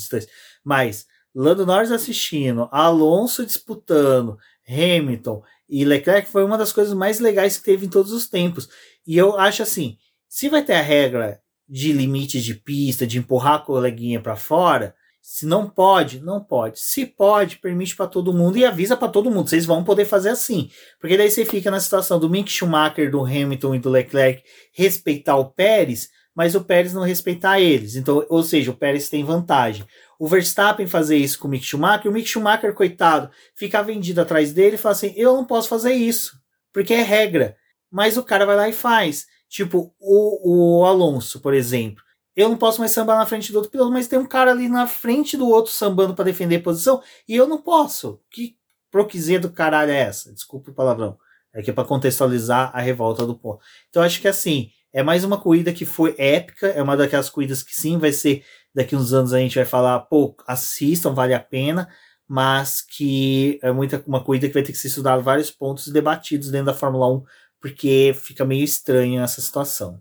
mas 0.64 1.06
Lando 1.36 1.66
Norris 1.66 1.92
assistindo, 1.92 2.68
Alonso 2.72 3.46
disputando, 3.46 4.38
Hamilton 4.68 5.44
e 5.70 5.86
Leclerc 5.86 6.30
foi 6.30 6.44
uma 6.44 6.58
das 6.58 6.74
coisas 6.74 6.94
mais 6.94 7.20
legais 7.20 7.58
que 7.58 7.64
teve 7.64 7.86
em 7.86 7.90
todos 7.90 8.12
os 8.12 8.28
tempos. 8.28 8.68
E 9.06 9.18
eu 9.18 9.38
acho 9.38 9.62
assim, 9.62 9.98
se 10.28 10.50
vai 10.50 10.64
ter 10.64 10.74
a 10.74 10.82
regra 10.82 11.40
de 11.68 11.92
limite 11.92 12.42
de 12.42 12.56
pista, 12.56 13.06
de 13.06 13.20
empurrar 13.20 13.56
a 13.56 13.60
coleguinha 13.60 14.22
para 14.22 14.36
fora, 14.36 14.96
se 15.30 15.46
não 15.46 15.70
pode, 15.70 16.22
não 16.22 16.42
pode. 16.42 16.80
Se 16.80 17.06
pode, 17.06 17.58
permite 17.58 17.98
para 17.98 18.08
todo 18.08 18.32
mundo 18.32 18.58
e 18.58 18.64
avisa 18.64 18.96
para 18.96 19.10
todo 19.10 19.30
mundo. 19.30 19.50
Vocês 19.50 19.66
vão 19.66 19.84
poder 19.84 20.06
fazer 20.06 20.30
assim. 20.30 20.72
Porque 21.02 21.18
daí 21.18 21.30
você 21.30 21.44
fica 21.44 21.70
na 21.70 21.82
situação 21.82 22.18
do 22.18 22.30
Mick 22.30 22.50
Schumacher, 22.50 23.12
do 23.12 23.26
Hamilton 23.26 23.76
e 23.76 23.80
do 23.80 23.90
Leclerc 23.90 24.42
respeitar 24.72 25.36
o 25.36 25.52
Pérez, 25.52 26.10
mas 26.34 26.56
o 26.56 26.64
Pérez 26.64 26.94
não 26.94 27.04
respeitar 27.04 27.60
eles. 27.60 27.98
Então, 27.98 28.26
ou 28.30 28.42
seja, 28.42 28.72
o 28.72 28.78
Pérez 28.78 29.10
tem 29.10 29.22
vantagem. 29.22 29.86
O 30.18 30.30
Verstappen 30.30 30.88
fazer 30.88 31.18
isso 31.18 31.40
com 31.40 31.50
o 31.50 31.52
Mick 31.52 31.66
Schumacher, 31.66 32.10
o 32.10 32.14
Mick 32.14 32.30
Schumacher, 32.30 32.74
coitado, 32.74 33.30
ficar 33.54 33.82
vendido 33.82 34.22
atrás 34.22 34.54
dele 34.54 34.76
e 34.76 34.80
fala 34.80 34.94
assim: 34.94 35.14
eu 35.18 35.34
não 35.34 35.44
posso 35.44 35.68
fazer 35.68 35.92
isso, 35.92 36.40
porque 36.72 36.94
é 36.94 37.04
regra. 37.04 37.58
Mas 37.92 38.16
o 38.16 38.24
cara 38.24 38.46
vai 38.46 38.56
lá 38.56 38.70
e 38.70 38.74
faz. 38.74 39.28
Tipo, 39.50 39.94
o, 40.00 40.80
o 40.80 40.86
Alonso, 40.86 41.42
por 41.42 41.54
exemplo. 41.54 42.07
Eu 42.38 42.48
não 42.50 42.56
posso 42.56 42.80
mais 42.80 42.92
sambar 42.92 43.18
na 43.18 43.26
frente 43.26 43.52
do 43.52 43.56
outro 43.56 43.72
piloto, 43.72 43.92
mas 43.92 44.08
tem 44.08 44.20
um 44.20 44.26
cara 44.26 44.52
ali 44.52 44.70
na 44.70 44.86
frente 44.86 45.36
do 45.36 45.50
outro 45.50 45.72
sambando 45.72 46.14
para 46.14 46.26
defender 46.26 46.58
a 46.58 46.62
posição 46.62 47.02
e 47.28 47.36
eu 47.36 47.48
não 47.48 47.60
posso. 47.60 48.22
Que 48.30 48.56
proquizia 48.92 49.40
do 49.40 49.50
caralho 49.50 49.92
é 49.92 49.98
essa? 50.02 50.32
Desculpa 50.32 50.70
o 50.70 50.74
palavrão. 50.74 51.18
É 51.52 51.64
que 51.64 51.72
é 51.72 51.74
para 51.74 51.84
contextualizar 51.84 52.70
a 52.76 52.80
revolta 52.80 53.26
do 53.26 53.36
ponto. 53.36 53.64
Então 53.90 54.04
acho 54.04 54.22
que 54.22 54.28
assim, 54.28 54.70
é 54.94 55.02
mais 55.02 55.24
uma 55.24 55.42
corrida 55.42 55.74
que 55.74 55.84
foi 55.84 56.14
épica, 56.20 56.68
é 56.68 56.82
uma 56.84 56.96
daquelas 56.96 57.28
corridas 57.28 57.64
que 57.64 57.74
sim 57.74 57.98
vai 57.98 58.12
ser 58.12 58.46
daqui 58.74 58.96
uns 58.96 59.14
anos 59.14 59.34
a 59.34 59.40
gente 59.40 59.56
vai 59.56 59.66
falar, 59.66 60.02
pô, 60.02 60.38
assistam, 60.46 61.16
vale 61.16 61.34
a 61.34 61.40
pena, 61.40 61.90
mas 62.28 62.82
que 62.84 63.60
é 63.64 63.72
muita 63.72 64.04
uma 64.06 64.24
corrida 64.24 64.48
que 64.48 64.54
vai 64.54 64.62
ter 64.62 64.74
que 64.74 64.78
ser 64.78 64.90
estudado 64.90 65.24
vários 65.24 65.50
pontos 65.50 65.88
debatidos 65.88 66.52
dentro 66.52 66.68
da 66.68 66.74
Fórmula 66.76 67.12
1, 67.12 67.24
porque 67.60 68.16
fica 68.22 68.46
meio 68.46 68.64
estranho 68.64 69.24
essa 69.24 69.42
situação. 69.42 70.00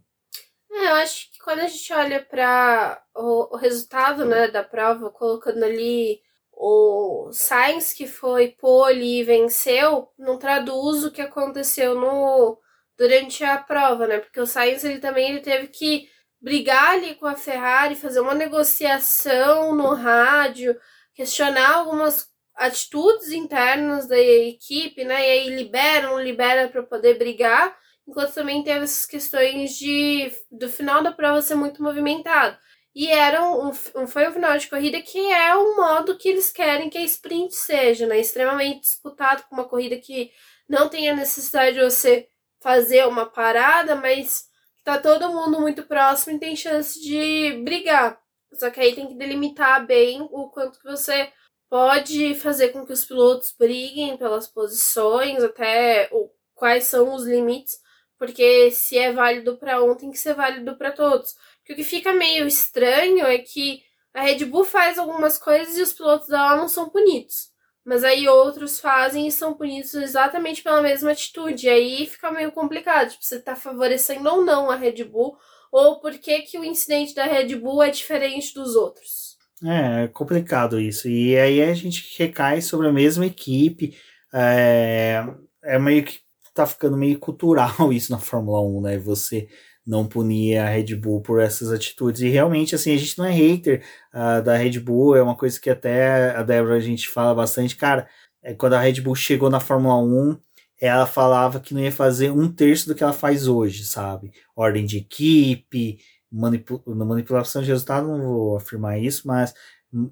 É, 0.71 0.91
eu 0.91 0.95
acho 0.97 1.31
quando 1.47 1.61
a 1.61 1.69
gente 1.69 1.93
olha 1.93 2.21
para 2.21 3.01
o, 3.15 3.55
o 3.55 3.57
resultado 3.57 4.25
né, 4.25 4.49
da 4.49 4.65
prova, 4.65 5.11
colocando 5.11 5.63
ali 5.63 6.21
o 6.51 7.31
Sainz 7.33 7.93
que 7.93 8.05
foi 8.05 8.49
pole 8.49 9.21
e 9.21 9.23
venceu, 9.23 10.09
não 10.19 10.41
traduz 10.41 11.05
o 11.05 11.11
que 11.13 11.23
aconteceu 11.23 11.95
no 11.95 12.59
durante 12.99 13.45
a 13.45 13.59
prova, 13.59 14.09
né? 14.09 14.19
Porque 14.19 14.41
o 14.41 14.47
Sainz 14.47 14.83
ele 14.83 14.99
também 14.99 15.31
ele 15.31 15.41
teve 15.41 15.69
que 15.69 16.09
brigar 16.41 16.95
ali 16.95 17.15
com 17.15 17.27
a 17.27 17.37
Ferrari, 17.37 17.95
fazer 17.95 18.19
uma 18.19 18.35
negociação 18.35 19.73
no 19.73 19.95
rádio, 19.95 20.77
questionar 21.15 21.77
algumas 21.77 22.29
atitudes 22.57 23.31
internas 23.31 24.09
da 24.09 24.19
equipe, 24.19 25.05
né? 25.05 25.21
E 25.21 25.31
aí 25.31 25.51
libera, 25.51 26.09
não 26.09 26.21
libera 26.21 26.67
para 26.69 26.83
poder 26.83 27.17
brigar, 27.17 27.73
enquanto 28.07 28.35
também 28.35 28.63
teve 28.63 28.85
essas 28.85 29.07
questões 29.07 29.77
de 29.77 30.31
do 30.51 30.69
final 30.69 31.03
da 31.03 31.13
prova 31.13 31.43
ser 31.43 31.55
muito 31.55 31.83
movimentado. 31.83 32.57
E 32.95 33.09
era 33.09 33.43
um, 33.43 33.69
um, 33.69 34.07
foi 34.07 34.27
um 34.29 34.33
final 34.33 34.57
de 34.57 34.69
corrida 34.69 35.03
que 35.03 35.19
é 35.19 35.55
o 35.55 35.77
modo 35.77 36.17
que 36.17 36.29
eles 36.31 36.51
querem 36.51 36.89
que 36.89 36.97
a 36.97 37.05
sprint 37.05 37.55
seja, 37.55 38.07
né? 38.07 38.19
Extremamente 38.19 38.81
disputado, 38.81 39.45
com 39.49 39.55
uma 39.55 39.69
corrida 39.69 39.99
que 39.99 40.31
não 40.69 40.89
tem 40.89 41.11
a 41.11 41.15
necessidade 41.15 41.77
de 41.77 41.85
você 41.85 42.27
fazer 42.63 43.07
uma 43.07 43.27
parada, 43.27 43.95
mas 43.97 44.45
tá 44.83 44.99
todo 44.99 45.29
mundo 45.29 45.61
muito 45.61 45.83
próximo 45.83 46.37
e 46.37 46.41
tem 46.41 46.57
chance 46.57 46.99
de 47.01 47.63
brigar. 47.65 48.19
Só 48.55 48.71
que 48.71 48.81
aí 48.81 48.95
tem 48.95 49.09
que 49.09 49.15
delimitar 49.15 49.87
bem 49.87 50.23
o 50.23 50.49
quanto 50.49 50.79
que 50.79 50.85
você 50.91 51.31
pode 51.69 52.35
fazer 52.37 52.69
com 52.69 52.87
que 52.87 52.93
os 52.93 53.05
pilotos 53.05 53.55
briguem 53.59 54.17
pelas 54.17 54.49
posições, 54.49 55.43
até 55.43 56.09
o, 56.13 56.31
quais 56.55 56.85
são 56.85 57.15
os 57.15 57.27
limites, 57.27 57.79
porque 58.19 58.71
se 58.71 58.99
é 58.99 59.13
válido 59.13 59.57
para 59.57 59.83
um, 59.83 59.95
tem 59.95 60.11
que 60.11 60.19
ser 60.19 60.35
válido 60.35 60.77
para 60.77 60.93
todos. 60.93 61.35
Porque 61.59 61.73
o 61.73 61.77
que 61.77 61.85
fica 61.85 62.13
meio 62.13 62.47
estranho 62.47 63.27
é 63.27 63.39
que 63.39 63.83
a 64.15 64.23
Red 64.23 64.45
Bull 64.47 64.65
faz 64.65 64.99
algumas 64.99 65.37
coisas 65.39 65.77
e 65.77 65.83
os 65.83 65.93
pilotos 65.93 66.29
dela 66.29 66.57
não 66.57 66.69
são 66.69 66.89
punidos. 66.89 67.51
Mas 67.85 68.03
aí 68.03 68.27
outros 68.27 68.81
fazem 68.81 69.29
e 69.29 69.33
são 69.33 69.55
punidos 69.55 69.95
exatamente 69.95 70.63
pela 70.63 70.83
mesma 70.83 71.13
atitude. 71.13 71.67
E 71.67 71.71
aí 71.71 72.07
fica 72.07 72.33
meio 72.33 72.51
complicado. 72.51 73.11
Tipo, 73.11 73.25
você 73.25 73.41
tá 73.41 73.55
favorecendo 73.55 74.29
ou 74.29 74.45
não 74.45 74.71
a 74.71 74.77
Red 74.77 75.05
Bull, 75.05 75.37
ou 75.71 76.01
por 76.01 76.13
que, 76.19 76.43
que 76.43 76.59
o 76.59 76.65
incidente 76.65 77.15
da 77.15 77.25
Red 77.25 77.55
Bull 77.57 77.83
é 77.83 77.91
diferente 77.91 78.55
dos 78.55 78.75
outros. 78.75 79.37
É, 79.65 80.05
é 80.05 80.09
complicado 80.09 80.81
isso. 80.81 81.09
E 81.09 81.37
aí 81.39 81.63
a 81.63 81.75
gente 81.75 82.17
recai 82.19 82.61
sobre 82.61 82.89
a 82.89 82.93
mesma 82.93 83.27
equipe. 83.27 83.97
É, 84.35 85.25
é 85.63 85.79
meio 85.79 86.05
que 86.05 86.26
tá 86.57 86.67
ficando 86.67 86.97
meio 86.97 87.19
cultural 87.19 87.93
isso 87.93 88.13
na 88.13 88.19
Fórmula 88.19 88.61
1, 88.61 88.81
né? 88.83 88.99
Você 88.99 89.49
não 89.87 90.07
punir 90.07 90.59
a 90.59 90.69
Red 90.69 90.97
Bull 90.97 91.21
por 91.21 91.41
essas 91.41 91.71
atitudes. 91.71 92.21
E 92.21 92.29
realmente, 92.29 92.75
assim, 92.75 92.93
a 92.93 92.97
gente 92.97 93.17
não 93.19 93.25
é 93.25 93.31
hater 93.31 93.85
uh, 94.13 94.43
da 94.43 94.57
Red 94.57 94.81
Bull, 94.81 95.15
é 95.17 95.23
uma 95.23 95.37
coisa 95.37 95.61
que 95.61 95.71
até 95.71 96.35
a 96.35 96.43
Débora 96.43 96.75
a 96.75 96.81
gente 96.81 97.09
fala 97.09 97.35
bastante. 97.35 97.77
Cara, 97.77 98.09
é, 98.43 98.53
quando 98.55 98.75
a 98.75 98.81
Red 98.81 99.01
Bull 99.01 99.15
chegou 99.15 99.49
na 99.49 99.61
Fórmula 99.61 99.97
1, 99.99 100.39
ela 100.81 101.07
falava 101.07 101.61
que 101.61 101.73
não 101.73 101.81
ia 101.81 101.93
fazer 101.93 102.31
um 102.31 102.51
terço 102.53 102.89
do 102.89 102.95
que 102.95 103.03
ela 103.03 103.13
faz 103.13 103.47
hoje, 103.47 103.85
sabe? 103.85 104.33
Ordem 104.55 104.85
de 104.85 104.99
equipe, 104.99 105.99
manipu 106.31 106.83
manipulação 106.87 107.63
de 107.63 107.69
resultado, 107.69 108.09
não 108.09 108.21
vou 108.23 108.57
afirmar 108.57 108.99
isso, 109.01 109.27
mas 109.27 109.55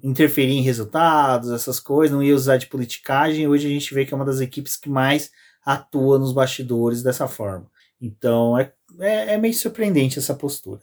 interferir 0.03 0.53
em 0.53 0.61
resultados, 0.61 1.51
essas 1.51 1.79
coisas, 1.79 2.15
não 2.15 2.23
ia 2.23 2.35
usar 2.35 2.57
de 2.57 2.67
politicagem. 2.67 3.47
Hoje 3.47 3.67
a 3.67 3.69
gente 3.69 3.93
vê 3.93 4.05
que 4.05 4.13
é 4.13 4.17
uma 4.17 4.25
das 4.25 4.39
equipes 4.39 4.75
que 4.77 4.89
mais 4.89 5.29
atua 5.65 6.19
nos 6.19 6.31
bastidores 6.31 7.01
dessa 7.01 7.27
forma. 7.27 7.65
Então 7.99 8.57
é 8.57 8.71
é, 8.99 9.33
é 9.33 9.37
meio 9.37 9.53
surpreendente 9.53 10.19
essa 10.19 10.33
postura. 10.33 10.79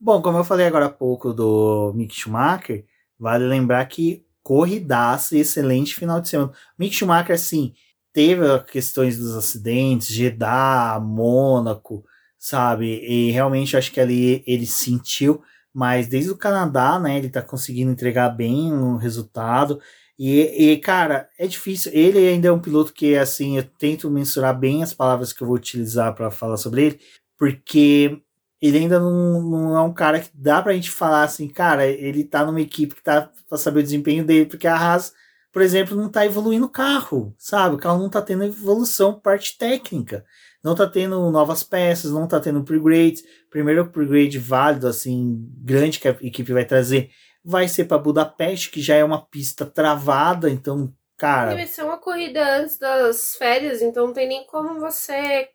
Bom, 0.00 0.22
como 0.22 0.38
eu 0.38 0.44
falei 0.44 0.66
agora 0.66 0.86
há 0.86 0.90
pouco 0.90 1.32
do 1.32 1.92
Mick 1.94 2.14
Schumacher, 2.14 2.84
vale 3.18 3.44
lembrar 3.44 3.84
que 3.86 4.24
corridaça 4.42 5.36
e 5.36 5.40
excelente 5.40 5.94
final 5.94 6.20
de 6.20 6.28
semana. 6.28 6.52
Mick 6.78 6.94
Schumacher, 6.94 7.34
assim, 7.34 7.74
teve 8.12 8.44
questões 8.70 9.18
dos 9.18 9.36
acidentes, 9.36 10.08
Jeddah, 10.08 11.00
Mônaco, 11.00 12.04
sabe? 12.38 12.86
E 13.04 13.30
realmente 13.32 13.76
acho 13.76 13.90
que 13.90 14.00
ali 14.00 14.44
ele 14.46 14.66
sentiu, 14.66 15.42
mas 15.74 16.06
desde 16.06 16.30
o 16.30 16.36
Canadá, 16.36 16.98
né, 16.98 17.18
ele 17.18 17.28
tá 17.28 17.42
conseguindo 17.42 17.90
entregar 17.90 18.30
bem 18.30 18.72
o 18.72 18.96
resultado. 18.96 19.80
E, 20.18 20.72
e, 20.72 20.78
cara, 20.78 21.28
é 21.38 21.46
difícil. 21.46 21.92
Ele 21.94 22.18
ainda 22.18 22.48
é 22.48 22.52
um 22.52 22.58
piloto 22.58 22.92
que, 22.92 23.16
assim, 23.16 23.56
eu 23.56 23.64
tento 23.78 24.10
mensurar 24.10 24.58
bem 24.58 24.82
as 24.82 24.92
palavras 24.92 25.32
que 25.32 25.42
eu 25.42 25.46
vou 25.46 25.56
utilizar 25.56 26.14
para 26.14 26.30
falar 26.30 26.56
sobre 26.56 26.86
ele, 26.86 27.00
porque 27.38 28.20
ele 28.60 28.78
ainda 28.78 28.98
não, 28.98 29.40
não 29.42 29.76
é 29.76 29.80
um 29.82 29.92
cara 29.92 30.20
que 30.20 30.30
dá 30.34 30.60
pra 30.60 30.72
gente 30.72 30.90
falar 30.90 31.22
assim, 31.22 31.48
cara, 31.48 31.86
ele 31.86 32.24
tá 32.24 32.44
numa 32.44 32.60
equipe 32.60 32.96
que 32.96 33.02
tá 33.02 33.30
pra 33.48 33.56
saber 33.56 33.80
o 33.80 33.82
desempenho 33.82 34.24
dele, 34.24 34.46
porque 34.46 34.66
a 34.66 34.74
Haas, 34.76 35.12
por 35.52 35.62
exemplo, 35.62 35.96
não 35.96 36.08
tá 36.08 36.26
evoluindo 36.26 36.66
o 36.66 36.70
carro, 36.70 37.32
sabe? 37.38 37.76
O 37.76 37.78
carro 37.78 37.98
não 37.98 38.10
tá 38.10 38.20
tendo 38.20 38.42
evolução 38.44 39.18
parte 39.18 39.56
técnica, 39.56 40.24
não 40.62 40.74
tá 40.74 40.88
tendo 40.88 41.30
novas 41.30 41.62
peças, 41.62 42.10
não 42.10 42.26
tá 42.26 42.40
tendo 42.40 42.58
upgrades. 42.58 43.22
Primeiro 43.48 43.82
upgrade 43.82 44.38
válido, 44.38 44.88
assim, 44.88 45.48
grande 45.58 46.00
que 46.00 46.08
a 46.08 46.16
equipe 46.20 46.52
vai 46.52 46.64
trazer 46.64 47.10
vai 47.48 47.66
ser 47.66 47.86
para 47.86 47.96
Budapeste, 47.96 48.68
que 48.68 48.82
já 48.82 48.94
é 48.94 49.02
uma 49.02 49.24
pista 49.24 49.64
travada, 49.64 50.50
então, 50.50 50.92
cara. 51.16 51.54
Vai 51.54 51.66
ser 51.66 51.82
uma 51.82 51.96
corrida 51.96 52.58
antes 52.58 52.76
das 52.76 53.36
férias, 53.36 53.80
então 53.80 54.08
não 54.08 54.12
tem 54.12 54.28
nem 54.28 54.44
como 54.44 54.78
você 54.78 55.48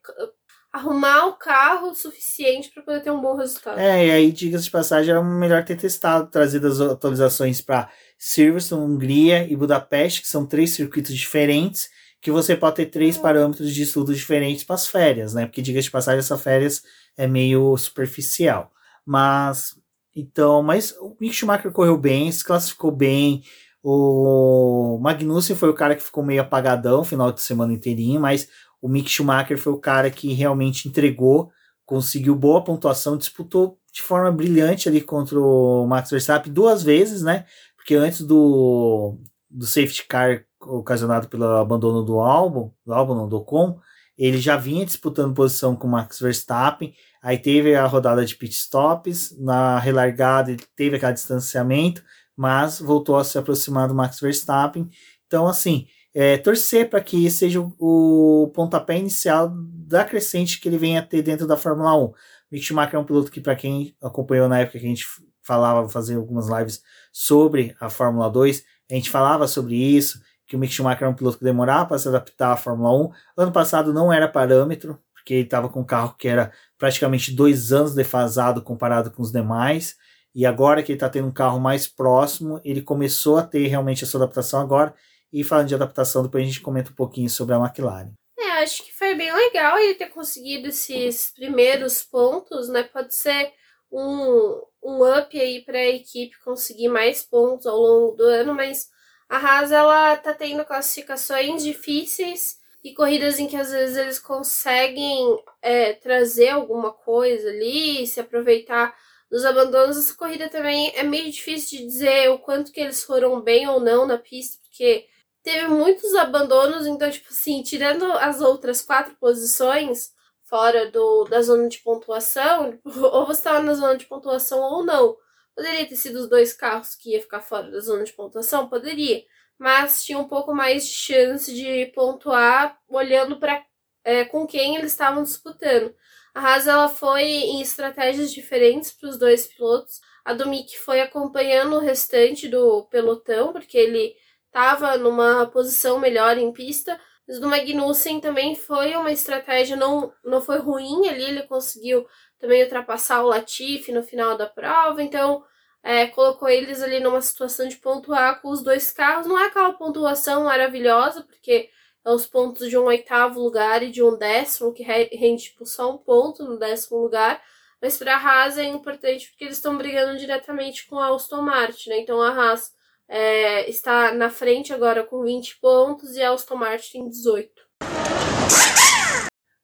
arrumar 0.73 1.27
o 1.27 1.33
carro 1.33 1.93
suficiente 1.93 2.71
para 2.73 2.81
poder 2.81 3.03
ter 3.03 3.11
um 3.11 3.21
bom 3.21 3.35
resultado. 3.35 3.79
É, 3.79 4.07
e 4.07 4.11
aí, 4.11 4.31
diga-se 4.31 4.63
de 4.63 4.71
passagem, 4.71 5.11
era 5.11 5.21
melhor 5.23 5.63
ter 5.63 5.77
testado, 5.77 6.31
trazido 6.31 6.65
as 6.65 6.81
atualizações 6.81 7.61
para 7.61 7.91
Silverstone, 8.17 8.91
Hungria 8.91 9.47
e 9.47 9.55
Budapeste, 9.55 10.23
que 10.23 10.27
são 10.27 10.47
três 10.47 10.71
circuitos 10.71 11.13
diferentes, 11.13 11.91
que 12.19 12.31
você 12.31 12.55
pode 12.55 12.77
ter 12.77 12.87
três 12.87 13.19
parâmetros 13.19 13.71
de 13.71 13.83
estudo 13.83 14.15
diferentes 14.15 14.63
para 14.63 14.73
as 14.73 14.87
férias, 14.87 15.35
né? 15.35 15.45
Porque, 15.45 15.61
diga-se 15.61 15.85
de 15.85 15.91
passagem, 15.91 16.17
essa 16.17 16.39
férias 16.39 16.81
é 17.15 17.27
meio 17.27 17.77
superficial. 17.77 18.71
Mas 19.05 19.75
então, 20.15 20.61
mas 20.61 20.95
o 20.99 21.15
Mick 21.19 21.33
Schumacher 21.33 21.71
correu 21.71 21.97
bem, 21.97 22.31
se 22.31 22.43
classificou 22.43 22.91
bem. 22.91 23.43
O 23.81 24.99
Magnussen 25.01 25.55
foi 25.55 25.69
o 25.69 25.73
cara 25.73 25.95
que 25.95 26.03
ficou 26.03 26.23
meio 26.23 26.41
apagadão 26.41 27.03
final 27.03 27.31
de 27.31 27.41
semana 27.41 27.73
inteirinho, 27.73 28.21
mas 28.21 28.47
o 28.81 28.87
Mick 28.87 29.09
Schumacher 29.09 29.57
foi 29.57 29.73
o 29.73 29.79
cara 29.79 30.09
que 30.11 30.33
realmente 30.33 30.87
entregou, 30.87 31.51
conseguiu 31.85 32.35
boa 32.35 32.63
pontuação, 32.63 33.17
disputou 33.17 33.77
de 33.91 34.01
forma 34.01 34.31
brilhante 34.31 34.89
ali 34.89 35.01
contra 35.01 35.39
o 35.39 35.85
Max 35.87 36.09
Verstappen 36.09 36.51
duas 36.51 36.81
vezes, 36.83 37.21
né? 37.21 37.45
Porque 37.75 37.95
antes 37.95 38.21
do, 38.21 39.17
do 39.49 39.65
safety 39.65 40.05
car 40.07 40.45
ocasionado 40.61 41.27
pelo 41.27 41.45
abandono 41.45 42.03
do 42.03 42.19
álbum, 42.19 42.71
do 42.85 42.93
álbum 42.93 43.15
não, 43.15 43.27
do 43.27 43.37
Ocon, 43.37 43.79
ele 44.17 44.37
já 44.37 44.55
vinha 44.55 44.85
disputando 44.85 45.33
posição 45.33 45.75
com 45.75 45.87
o 45.87 45.91
Max 45.91 46.19
Verstappen, 46.19 46.93
Aí 47.23 47.37
teve 47.37 47.73
a 47.73 47.85
rodada 47.87 48.25
de 48.25 48.35
pit 48.35 48.53
stops, 48.53 49.33
na 49.39 49.79
relargada 49.79 50.51
ele 50.51 50.61
teve 50.75 50.97
aquele 50.97 51.13
distanciamento, 51.13 52.03
mas 52.35 52.81
voltou 52.81 53.15
a 53.15 53.23
se 53.23 53.37
aproximar 53.37 53.87
do 53.87 53.95
Max 53.95 54.19
Verstappen. 54.19 54.89
Então, 55.25 55.47
assim, 55.47 55.87
é, 56.13 56.37
torcer 56.37 56.89
para 56.89 56.99
que 56.99 57.31
seja 57.31 57.61
o, 57.79 58.51
pontapé 58.53 58.97
inicial 58.97 59.53
da 59.55 60.03
crescente 60.03 60.59
que 60.59 60.67
ele 60.67 60.77
venha 60.77 60.99
a 60.99 61.03
ter 61.03 61.21
dentro 61.21 61.47
da 61.47 61.55
Fórmula 61.55 61.95
1. 61.95 62.11
Mick 62.51 62.65
Schumacher 62.65 62.95
é 62.95 62.99
um 62.99 63.05
piloto 63.05 63.31
que, 63.31 63.39
para 63.39 63.55
quem 63.55 63.95
acompanhou 64.01 64.49
na 64.49 64.59
época 64.59 64.79
que 64.79 64.85
a 64.85 64.89
gente 64.89 65.05
falava, 65.41 65.87
fazer 65.87 66.15
algumas 66.15 66.49
lives 66.49 66.81
sobre 67.13 67.73
a 67.79 67.89
Fórmula 67.89 68.29
2, 68.29 68.63
a 68.91 68.95
gente 68.95 69.09
falava 69.09 69.47
sobre 69.47 69.75
isso, 69.75 70.21
que 70.45 70.57
o 70.57 70.59
Mick 70.59 70.73
Schumacher 70.73 71.07
é 71.07 71.09
um 71.09 71.15
piloto 71.15 71.37
que 71.37 71.43
demorava 71.45 71.85
para 71.85 71.97
se 71.97 72.09
adaptar 72.09 72.51
à 72.51 72.57
Fórmula 72.57 72.91
1. 73.07 73.11
Ano 73.37 73.51
passado 73.53 73.93
não 73.93 74.11
era 74.11 74.27
parâmetro, 74.27 74.99
porque 75.13 75.33
ele 75.33 75.43
estava 75.43 75.69
com 75.69 75.79
um 75.79 75.85
carro 75.85 76.15
que 76.17 76.27
era 76.27 76.51
praticamente 76.83 77.31
dois 77.31 77.71
anos 77.71 77.95
defasado 77.95 78.61
comparado 78.61 79.09
com 79.09 79.23
os 79.23 79.31
demais. 79.31 79.95
E 80.35 80.45
agora 80.45 80.83
que 80.83 80.91
ele 80.91 80.97
está 80.97 81.09
tendo 81.09 81.29
um 81.29 81.31
carro 81.31 81.57
mais 81.57 81.87
próximo, 81.87 82.59
ele 82.61 82.81
começou 82.81 83.37
a 83.37 83.41
ter 83.41 83.67
realmente 83.67 84.03
a 84.03 84.07
sua 84.07 84.23
adaptação 84.23 84.59
agora. 84.59 84.93
E 85.31 85.45
falando 85.45 85.69
de 85.69 85.75
adaptação, 85.75 86.23
depois 86.23 86.43
a 86.43 86.45
gente 86.45 86.59
comenta 86.59 86.91
um 86.91 86.93
pouquinho 86.95 87.29
sobre 87.29 87.55
a 87.55 87.57
McLaren. 87.57 88.11
É, 88.37 88.63
acho 88.63 88.83
que 88.83 88.91
foi 88.91 89.15
bem 89.15 89.33
legal 89.33 89.79
ele 89.79 89.93
ter 89.93 90.07
conseguido 90.07 90.67
esses 90.67 91.31
primeiros 91.33 92.03
pontos, 92.03 92.67
né? 92.67 92.83
Pode 92.83 93.15
ser 93.15 93.53
um, 93.89 94.61
um 94.83 95.19
up 95.19 95.39
aí 95.39 95.63
para 95.63 95.77
a 95.77 95.87
equipe 95.87 96.35
conseguir 96.43 96.89
mais 96.89 97.23
pontos 97.23 97.65
ao 97.65 97.77
longo 97.77 98.17
do 98.17 98.25
ano, 98.25 98.53
mas 98.53 98.89
a 99.29 99.37
Haas 99.37 99.71
ela 99.71 100.17
tá 100.17 100.33
tendo 100.33 100.65
classificações 100.65 101.63
difíceis 101.63 102.57
e 102.83 102.93
corridas 102.93 103.39
em 103.39 103.47
que 103.47 103.55
às 103.55 103.71
vezes 103.71 103.95
eles 103.95 104.19
conseguem 104.19 105.41
é, 105.61 105.93
trazer 105.93 106.49
alguma 106.49 106.91
coisa 106.91 107.49
ali, 107.49 108.05
se 108.05 108.19
aproveitar 108.19 108.93
dos 109.31 109.45
abandonos. 109.45 109.97
Essa 109.97 110.15
corrida 110.15 110.49
também 110.49 110.91
é 110.95 111.03
meio 111.03 111.31
difícil 111.31 111.79
de 111.79 111.85
dizer 111.85 112.29
o 112.29 112.39
quanto 112.39 112.71
que 112.71 112.81
eles 112.81 113.03
foram 113.03 113.41
bem 113.41 113.67
ou 113.67 113.79
não 113.79 114.05
na 114.05 114.17
pista, 114.17 114.57
porque 114.61 115.07
teve 115.41 115.67
muitos 115.67 116.13
abandonos, 116.15 116.85
então, 116.85 117.09
tipo 117.09 117.29
assim, 117.29 117.63
tirando 117.63 118.05
as 118.13 118.41
outras 118.41 118.81
quatro 118.81 119.15
posições 119.15 120.11
fora 120.43 120.91
do, 120.91 121.23
da 121.25 121.41
zona 121.41 121.67
de 121.69 121.79
pontuação, 121.79 122.79
ou 122.85 123.25
você 123.25 123.39
estava 123.39 123.61
na 123.61 123.73
zona 123.73 123.97
de 123.97 124.05
pontuação 124.05 124.59
ou 124.59 124.83
não. 124.85 125.17
Poderia 125.55 125.87
ter 125.87 125.95
sido 125.95 126.19
os 126.19 126.29
dois 126.29 126.53
carros 126.53 126.95
que 126.95 127.11
ia 127.11 127.21
ficar 127.21 127.41
fora 127.41 127.71
da 127.71 127.79
zona 127.79 128.03
de 128.03 128.13
pontuação? 128.13 128.67
Poderia 128.67 129.23
mas 129.63 130.03
tinha 130.03 130.19
um 130.19 130.27
pouco 130.27 130.53
mais 130.53 130.85
de 130.85 130.91
chance 130.91 131.55
de 131.55 131.85
pontuar 131.95 132.77
olhando 132.85 133.39
para 133.39 133.65
é, 134.03 134.25
com 134.25 134.45
quem 134.45 134.75
eles 134.75 134.91
estavam 134.91 135.23
disputando. 135.23 135.95
A 136.35 136.41
Haas 136.41 136.67
ela 136.67 136.89
foi 136.89 137.23
em 137.23 137.61
estratégias 137.61 138.33
diferentes 138.33 138.91
para 138.91 139.07
os 139.07 139.17
dois 139.17 139.47
pilotos. 139.47 140.01
A 140.25 140.33
do 140.33 140.49
Mick 140.49 140.77
foi 140.77 140.99
acompanhando 140.99 141.77
o 141.77 141.79
restante 141.79 142.49
do 142.49 142.83
pelotão, 142.87 143.53
porque 143.53 143.77
ele 143.77 144.13
estava 144.47 144.97
numa 144.97 145.45
posição 145.45 145.97
melhor 145.97 146.37
em 146.37 146.51
pista. 146.51 146.99
Mas 147.25 147.39
do 147.39 147.47
Magnussen 147.47 148.19
também 148.19 148.55
foi 148.55 148.97
uma 148.97 149.13
estratégia, 149.13 149.77
não, 149.77 150.11
não 150.25 150.41
foi 150.41 150.57
ruim 150.57 151.07
ali, 151.07 151.23
ele 151.23 151.43
conseguiu 151.43 152.05
também 152.37 152.63
ultrapassar 152.63 153.23
o 153.23 153.27
Latifi 153.27 153.93
no 153.93 154.03
final 154.03 154.35
da 154.35 154.45
prova. 154.45 155.01
Então, 155.01 155.41
é, 155.83 156.07
colocou 156.07 156.47
eles 156.47 156.81
ali 156.81 156.99
numa 157.01 157.21
situação 157.21 157.67
de 157.67 157.75
pontuar 157.75 158.41
com 158.41 158.49
os 158.49 158.63
dois 158.63 158.89
carros. 158.91 159.27
Não 159.27 159.37
é 159.37 159.47
aquela 159.47 159.73
pontuação 159.73 160.45
maravilhosa, 160.45 161.23
porque 161.23 161.69
é 162.05 162.11
os 162.11 162.25
pontos 162.25 162.69
de 162.69 162.77
um 162.77 162.85
oitavo 162.85 163.41
lugar 163.41 163.83
e 163.83 163.91
de 163.91 164.01
um 164.01 164.17
décimo, 164.17 164.73
que 164.73 164.83
rende 164.83 165.43
tipo, 165.43 165.65
só 165.65 165.93
um 165.93 165.97
ponto 165.97 166.43
no 166.43 166.57
décimo 166.57 166.99
lugar. 166.99 167.41
Mas 167.81 167.97
para 167.97 168.15
a 168.15 168.17
Haas 168.17 168.57
é 168.57 168.63
importante 168.63 169.29
porque 169.29 169.43
eles 169.43 169.57
estão 169.57 169.77
brigando 169.77 170.17
diretamente 170.17 170.87
com 170.87 170.97
a 170.97 171.13
Aston 171.13 171.41
Martin, 171.41 171.89
né? 171.89 171.99
Então 171.99 172.21
a 172.21 172.29
Haas 172.29 172.71
é, 173.09 173.69
está 173.69 174.13
na 174.13 174.29
frente 174.29 174.73
agora 174.73 175.03
com 175.03 175.21
20 175.21 175.59
pontos 175.59 176.15
e 176.15 176.21
a 176.21 176.31
Aston 176.31 176.55
Martin 176.55 176.99
tem 176.99 177.09
18. 177.09 177.51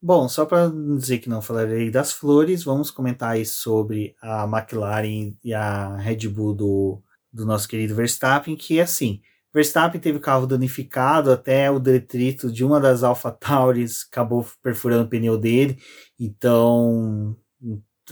Bom, 0.01 0.29
só 0.29 0.45
para 0.45 0.69
dizer 0.97 1.19
que 1.19 1.27
não 1.27 1.41
falarei 1.41 1.91
das 1.91 2.13
flores, 2.13 2.63
vamos 2.63 2.89
comentar 2.89 3.31
aí 3.31 3.45
sobre 3.45 4.15
a 4.21 4.45
McLaren 4.45 5.33
e 5.43 5.53
a 5.53 5.97
Red 5.97 6.27
Bull 6.29 6.53
do, 6.53 7.03
do 7.33 7.45
nosso 7.45 7.67
querido 7.67 7.95
Verstappen, 7.95 8.55
que 8.55 8.79
é 8.79 8.83
assim, 8.83 9.21
Verstappen 9.53 9.99
teve 9.99 10.17
o 10.17 10.21
carro 10.21 10.47
danificado, 10.47 11.31
até 11.31 11.69
o 11.69 11.79
detrito 11.79 12.49
de 12.49 12.63
uma 12.63 12.79
das 12.79 13.03
Alpha 13.03 13.29
Tauris 13.29 14.05
acabou 14.09 14.47
perfurando 14.63 15.03
o 15.03 15.09
pneu 15.09 15.37
dele, 15.37 15.77
então 16.17 17.35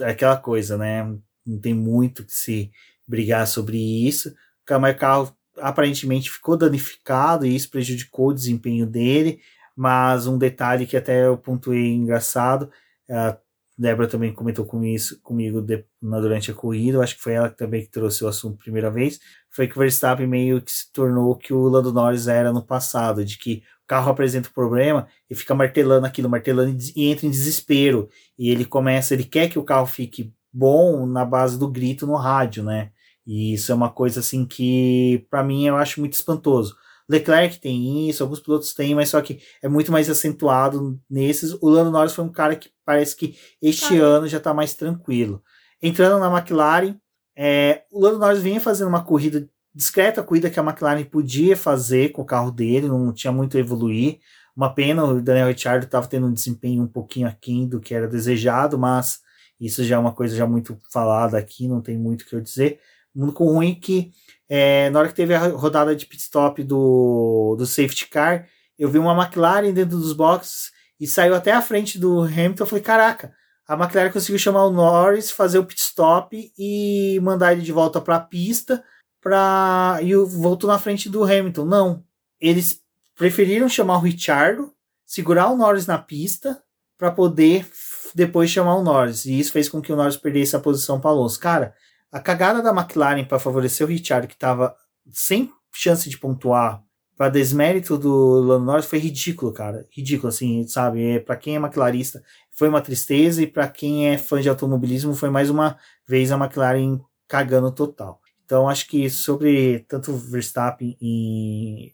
é 0.00 0.10
aquela 0.10 0.36
coisa, 0.36 0.76
né? 0.76 1.04
Não 1.46 1.58
tem 1.58 1.72
muito 1.72 2.24
que 2.24 2.34
se 2.34 2.70
brigar 3.06 3.46
sobre 3.46 3.78
isso. 3.78 4.28
O 4.30 4.94
carro 4.98 5.34
aparentemente 5.56 6.30
ficou 6.30 6.56
danificado 6.56 7.46
e 7.46 7.54
isso 7.54 7.70
prejudicou 7.70 8.28
o 8.28 8.34
desempenho 8.34 8.86
dele. 8.86 9.40
Mas 9.78 10.26
um 10.26 10.36
detalhe 10.36 10.86
que 10.86 10.96
até 10.96 11.24
eu 11.26 11.38
pontuei 11.38 11.94
engraçado, 11.94 12.68
a 13.08 13.38
Débora 13.78 14.08
também 14.08 14.34
comentou 14.34 14.64
com 14.64 14.82
isso, 14.82 15.20
comigo 15.22 15.62
de, 15.62 15.84
na, 16.02 16.18
durante 16.18 16.50
a 16.50 16.54
corrida, 16.54 16.98
eu 16.98 17.02
acho 17.02 17.14
que 17.14 17.22
foi 17.22 17.34
ela 17.34 17.48
também 17.48 17.82
que 17.82 17.90
trouxe 17.90 18.24
o 18.24 18.26
assunto 18.26 18.58
primeira 18.58 18.90
vez, 18.90 19.20
foi 19.50 19.68
que 19.68 19.76
o 19.76 19.78
Verstappen 19.78 20.26
meio 20.26 20.60
que 20.60 20.72
se 20.72 20.92
tornou 20.92 21.30
o 21.30 21.36
que 21.36 21.54
o 21.54 21.68
Lando 21.68 21.92
Norris 21.92 22.26
era 22.26 22.52
no 22.52 22.60
passado, 22.60 23.24
de 23.24 23.38
que 23.38 23.62
o 23.84 23.86
carro 23.86 24.10
apresenta 24.10 24.48
um 24.48 24.52
problema 24.52 25.06
e 25.30 25.34
fica 25.36 25.54
martelando 25.54 26.06
aquilo, 26.06 26.28
martelando 26.28 26.76
e 26.96 27.04
entra 27.08 27.24
em 27.26 27.30
desespero. 27.30 28.08
E 28.36 28.50
ele 28.50 28.64
começa, 28.64 29.14
ele 29.14 29.22
quer 29.24 29.48
que 29.48 29.60
o 29.60 29.64
carro 29.64 29.86
fique 29.86 30.34
bom 30.52 31.06
na 31.06 31.24
base 31.24 31.56
do 31.56 31.70
grito 31.70 32.04
no 32.04 32.16
rádio, 32.16 32.64
né? 32.64 32.90
E 33.24 33.54
isso 33.54 33.70
é 33.70 33.74
uma 33.76 33.90
coisa 33.90 34.18
assim 34.18 34.44
que 34.44 35.24
para 35.30 35.44
mim 35.44 35.66
eu 35.68 35.76
acho 35.76 36.00
muito 36.00 36.14
espantoso. 36.14 36.76
Leclerc 37.08 37.58
tem 37.58 38.08
isso, 38.08 38.22
alguns 38.22 38.40
pilotos 38.40 38.74
têm, 38.74 38.94
mas 38.94 39.08
só 39.08 39.20
que 39.20 39.40
é 39.62 39.68
muito 39.68 39.90
mais 39.90 40.10
acentuado 40.10 41.00
nesses. 41.08 41.52
O 41.54 41.68
Lando 41.68 41.90
Norris 41.90 42.12
foi 42.12 42.24
um 42.24 42.32
cara 42.32 42.54
que 42.54 42.70
parece 42.84 43.16
que 43.16 43.36
este 43.62 43.98
tá. 43.98 44.04
ano 44.04 44.28
já 44.28 44.38
está 44.38 44.52
mais 44.52 44.74
tranquilo. 44.74 45.42
Entrando 45.82 46.18
na 46.18 46.30
McLaren, 46.30 46.96
é, 47.36 47.84
o 47.90 48.00
Lando 48.00 48.18
Norris 48.18 48.42
vinha 48.42 48.60
fazendo 48.60 48.88
uma 48.88 49.02
corrida 49.02 49.48
discreta, 49.74 50.20
a 50.20 50.24
corrida 50.24 50.50
que 50.50 50.58
a 50.60 50.62
McLaren 50.62 51.04
podia 51.04 51.56
fazer 51.56 52.10
com 52.10 52.22
o 52.22 52.26
carro 52.26 52.50
dele, 52.50 52.88
não 52.88 53.12
tinha 53.12 53.32
muito 53.32 53.56
a 53.56 53.60
evoluir. 53.60 54.18
Uma 54.54 54.74
pena, 54.74 55.04
o 55.04 55.22
Daniel 55.22 55.46
Ricciardo 55.46 55.86
estava 55.86 56.08
tendo 56.08 56.26
um 56.26 56.32
desempenho 56.32 56.82
um 56.82 56.88
pouquinho 56.88 57.28
aquém 57.28 57.66
do 57.66 57.80
que 57.80 57.94
era 57.94 58.08
desejado, 58.08 58.76
mas 58.76 59.20
isso 59.60 59.84
já 59.84 59.96
é 59.96 59.98
uma 59.98 60.12
coisa 60.12 60.36
já 60.36 60.46
muito 60.46 60.76
falada 60.92 61.38
aqui, 61.38 61.68
não 61.68 61.80
tem 61.80 61.96
muito 61.96 62.22
o 62.22 62.26
que 62.26 62.34
eu 62.34 62.40
dizer. 62.40 62.80
O 63.14 63.22
único 63.22 63.44
ruim 63.44 63.72
é 63.72 63.74
que 63.74 64.12
é, 64.48 64.90
na 64.90 65.00
hora 65.00 65.08
que 65.08 65.14
teve 65.14 65.34
a 65.34 65.48
rodada 65.48 65.94
de 65.94 66.06
pit 66.06 66.22
stop 66.22 66.62
do, 66.62 67.54
do 67.58 67.66
safety 67.66 68.08
car, 68.08 68.48
eu 68.78 68.88
vi 68.88 68.98
uma 68.98 69.12
McLaren 69.12 69.72
dentro 69.72 69.98
dos 69.98 70.12
boxes 70.12 70.70
e 70.98 71.06
saiu 71.06 71.34
até 71.34 71.52
a 71.52 71.62
frente 71.62 71.98
do 71.98 72.22
Hamilton. 72.22 72.62
Eu 72.62 72.66
falei, 72.66 72.82
caraca, 72.82 73.32
a 73.66 73.74
McLaren 73.74 74.10
conseguiu 74.10 74.38
chamar 74.38 74.64
o 74.64 74.72
Norris, 74.72 75.30
fazer 75.30 75.58
o 75.58 75.64
pit 75.64 75.80
stop 75.80 76.52
e 76.56 77.20
mandar 77.22 77.52
ele 77.52 77.62
de 77.62 77.72
volta 77.72 78.00
para 78.00 78.16
a 78.16 78.20
pista 78.20 78.82
pra... 79.20 79.98
e 80.02 80.14
voltou 80.14 80.70
na 80.70 80.78
frente 80.78 81.08
do 81.08 81.24
Hamilton. 81.24 81.64
Não, 81.66 82.04
eles 82.40 82.80
preferiram 83.16 83.68
chamar 83.68 83.98
o 83.98 84.02
Richardo, 84.02 84.72
segurar 85.04 85.50
o 85.50 85.56
Norris 85.56 85.86
na 85.86 85.98
pista 85.98 86.62
para 86.96 87.10
poder 87.10 87.68
depois 88.14 88.50
chamar 88.50 88.76
o 88.76 88.82
Norris. 88.82 89.26
E 89.26 89.38
isso 89.38 89.52
fez 89.52 89.68
com 89.68 89.82
que 89.82 89.92
o 89.92 89.96
Norris 89.96 90.16
perdesse 90.16 90.56
a 90.56 90.60
posição 90.60 91.00
para 91.00 91.10
Alonso. 91.10 91.38
Cara, 91.38 91.74
a 92.10 92.20
cagada 92.20 92.62
da 92.62 92.70
McLaren 92.70 93.24
para 93.24 93.38
favorecer 93.38 93.86
o 93.86 93.90
Richard, 93.90 94.26
que 94.26 94.34
estava 94.34 94.74
sem 95.10 95.50
chance 95.72 96.08
de 96.08 96.18
pontuar, 96.18 96.82
para 97.18 97.30
desmérito 97.30 97.98
do 97.98 98.40
Lando 98.40 98.64
Norris, 98.64 98.86
foi 98.86 99.00
ridículo, 99.00 99.52
cara. 99.52 99.84
Ridículo, 99.90 100.28
assim, 100.28 100.64
sabe? 100.68 101.02
É, 101.02 101.18
para 101.18 101.36
quem 101.36 101.56
é 101.56 101.58
McLarista, 101.58 102.22
foi 102.52 102.68
uma 102.68 102.80
tristeza, 102.80 103.42
e 103.42 103.46
para 103.46 103.66
quem 103.66 104.08
é 104.08 104.16
fã 104.16 104.40
de 104.40 104.48
automobilismo, 104.48 105.14
foi 105.14 105.28
mais 105.28 105.50
uma 105.50 105.76
vez 106.06 106.30
a 106.30 106.36
McLaren 106.36 107.00
cagando 107.26 107.72
total. 107.72 108.20
Então, 108.44 108.68
acho 108.68 108.86
que 108.86 109.10
sobre 109.10 109.80
tanto 109.88 110.16
Verstappen 110.16 110.96
e, 111.00 111.92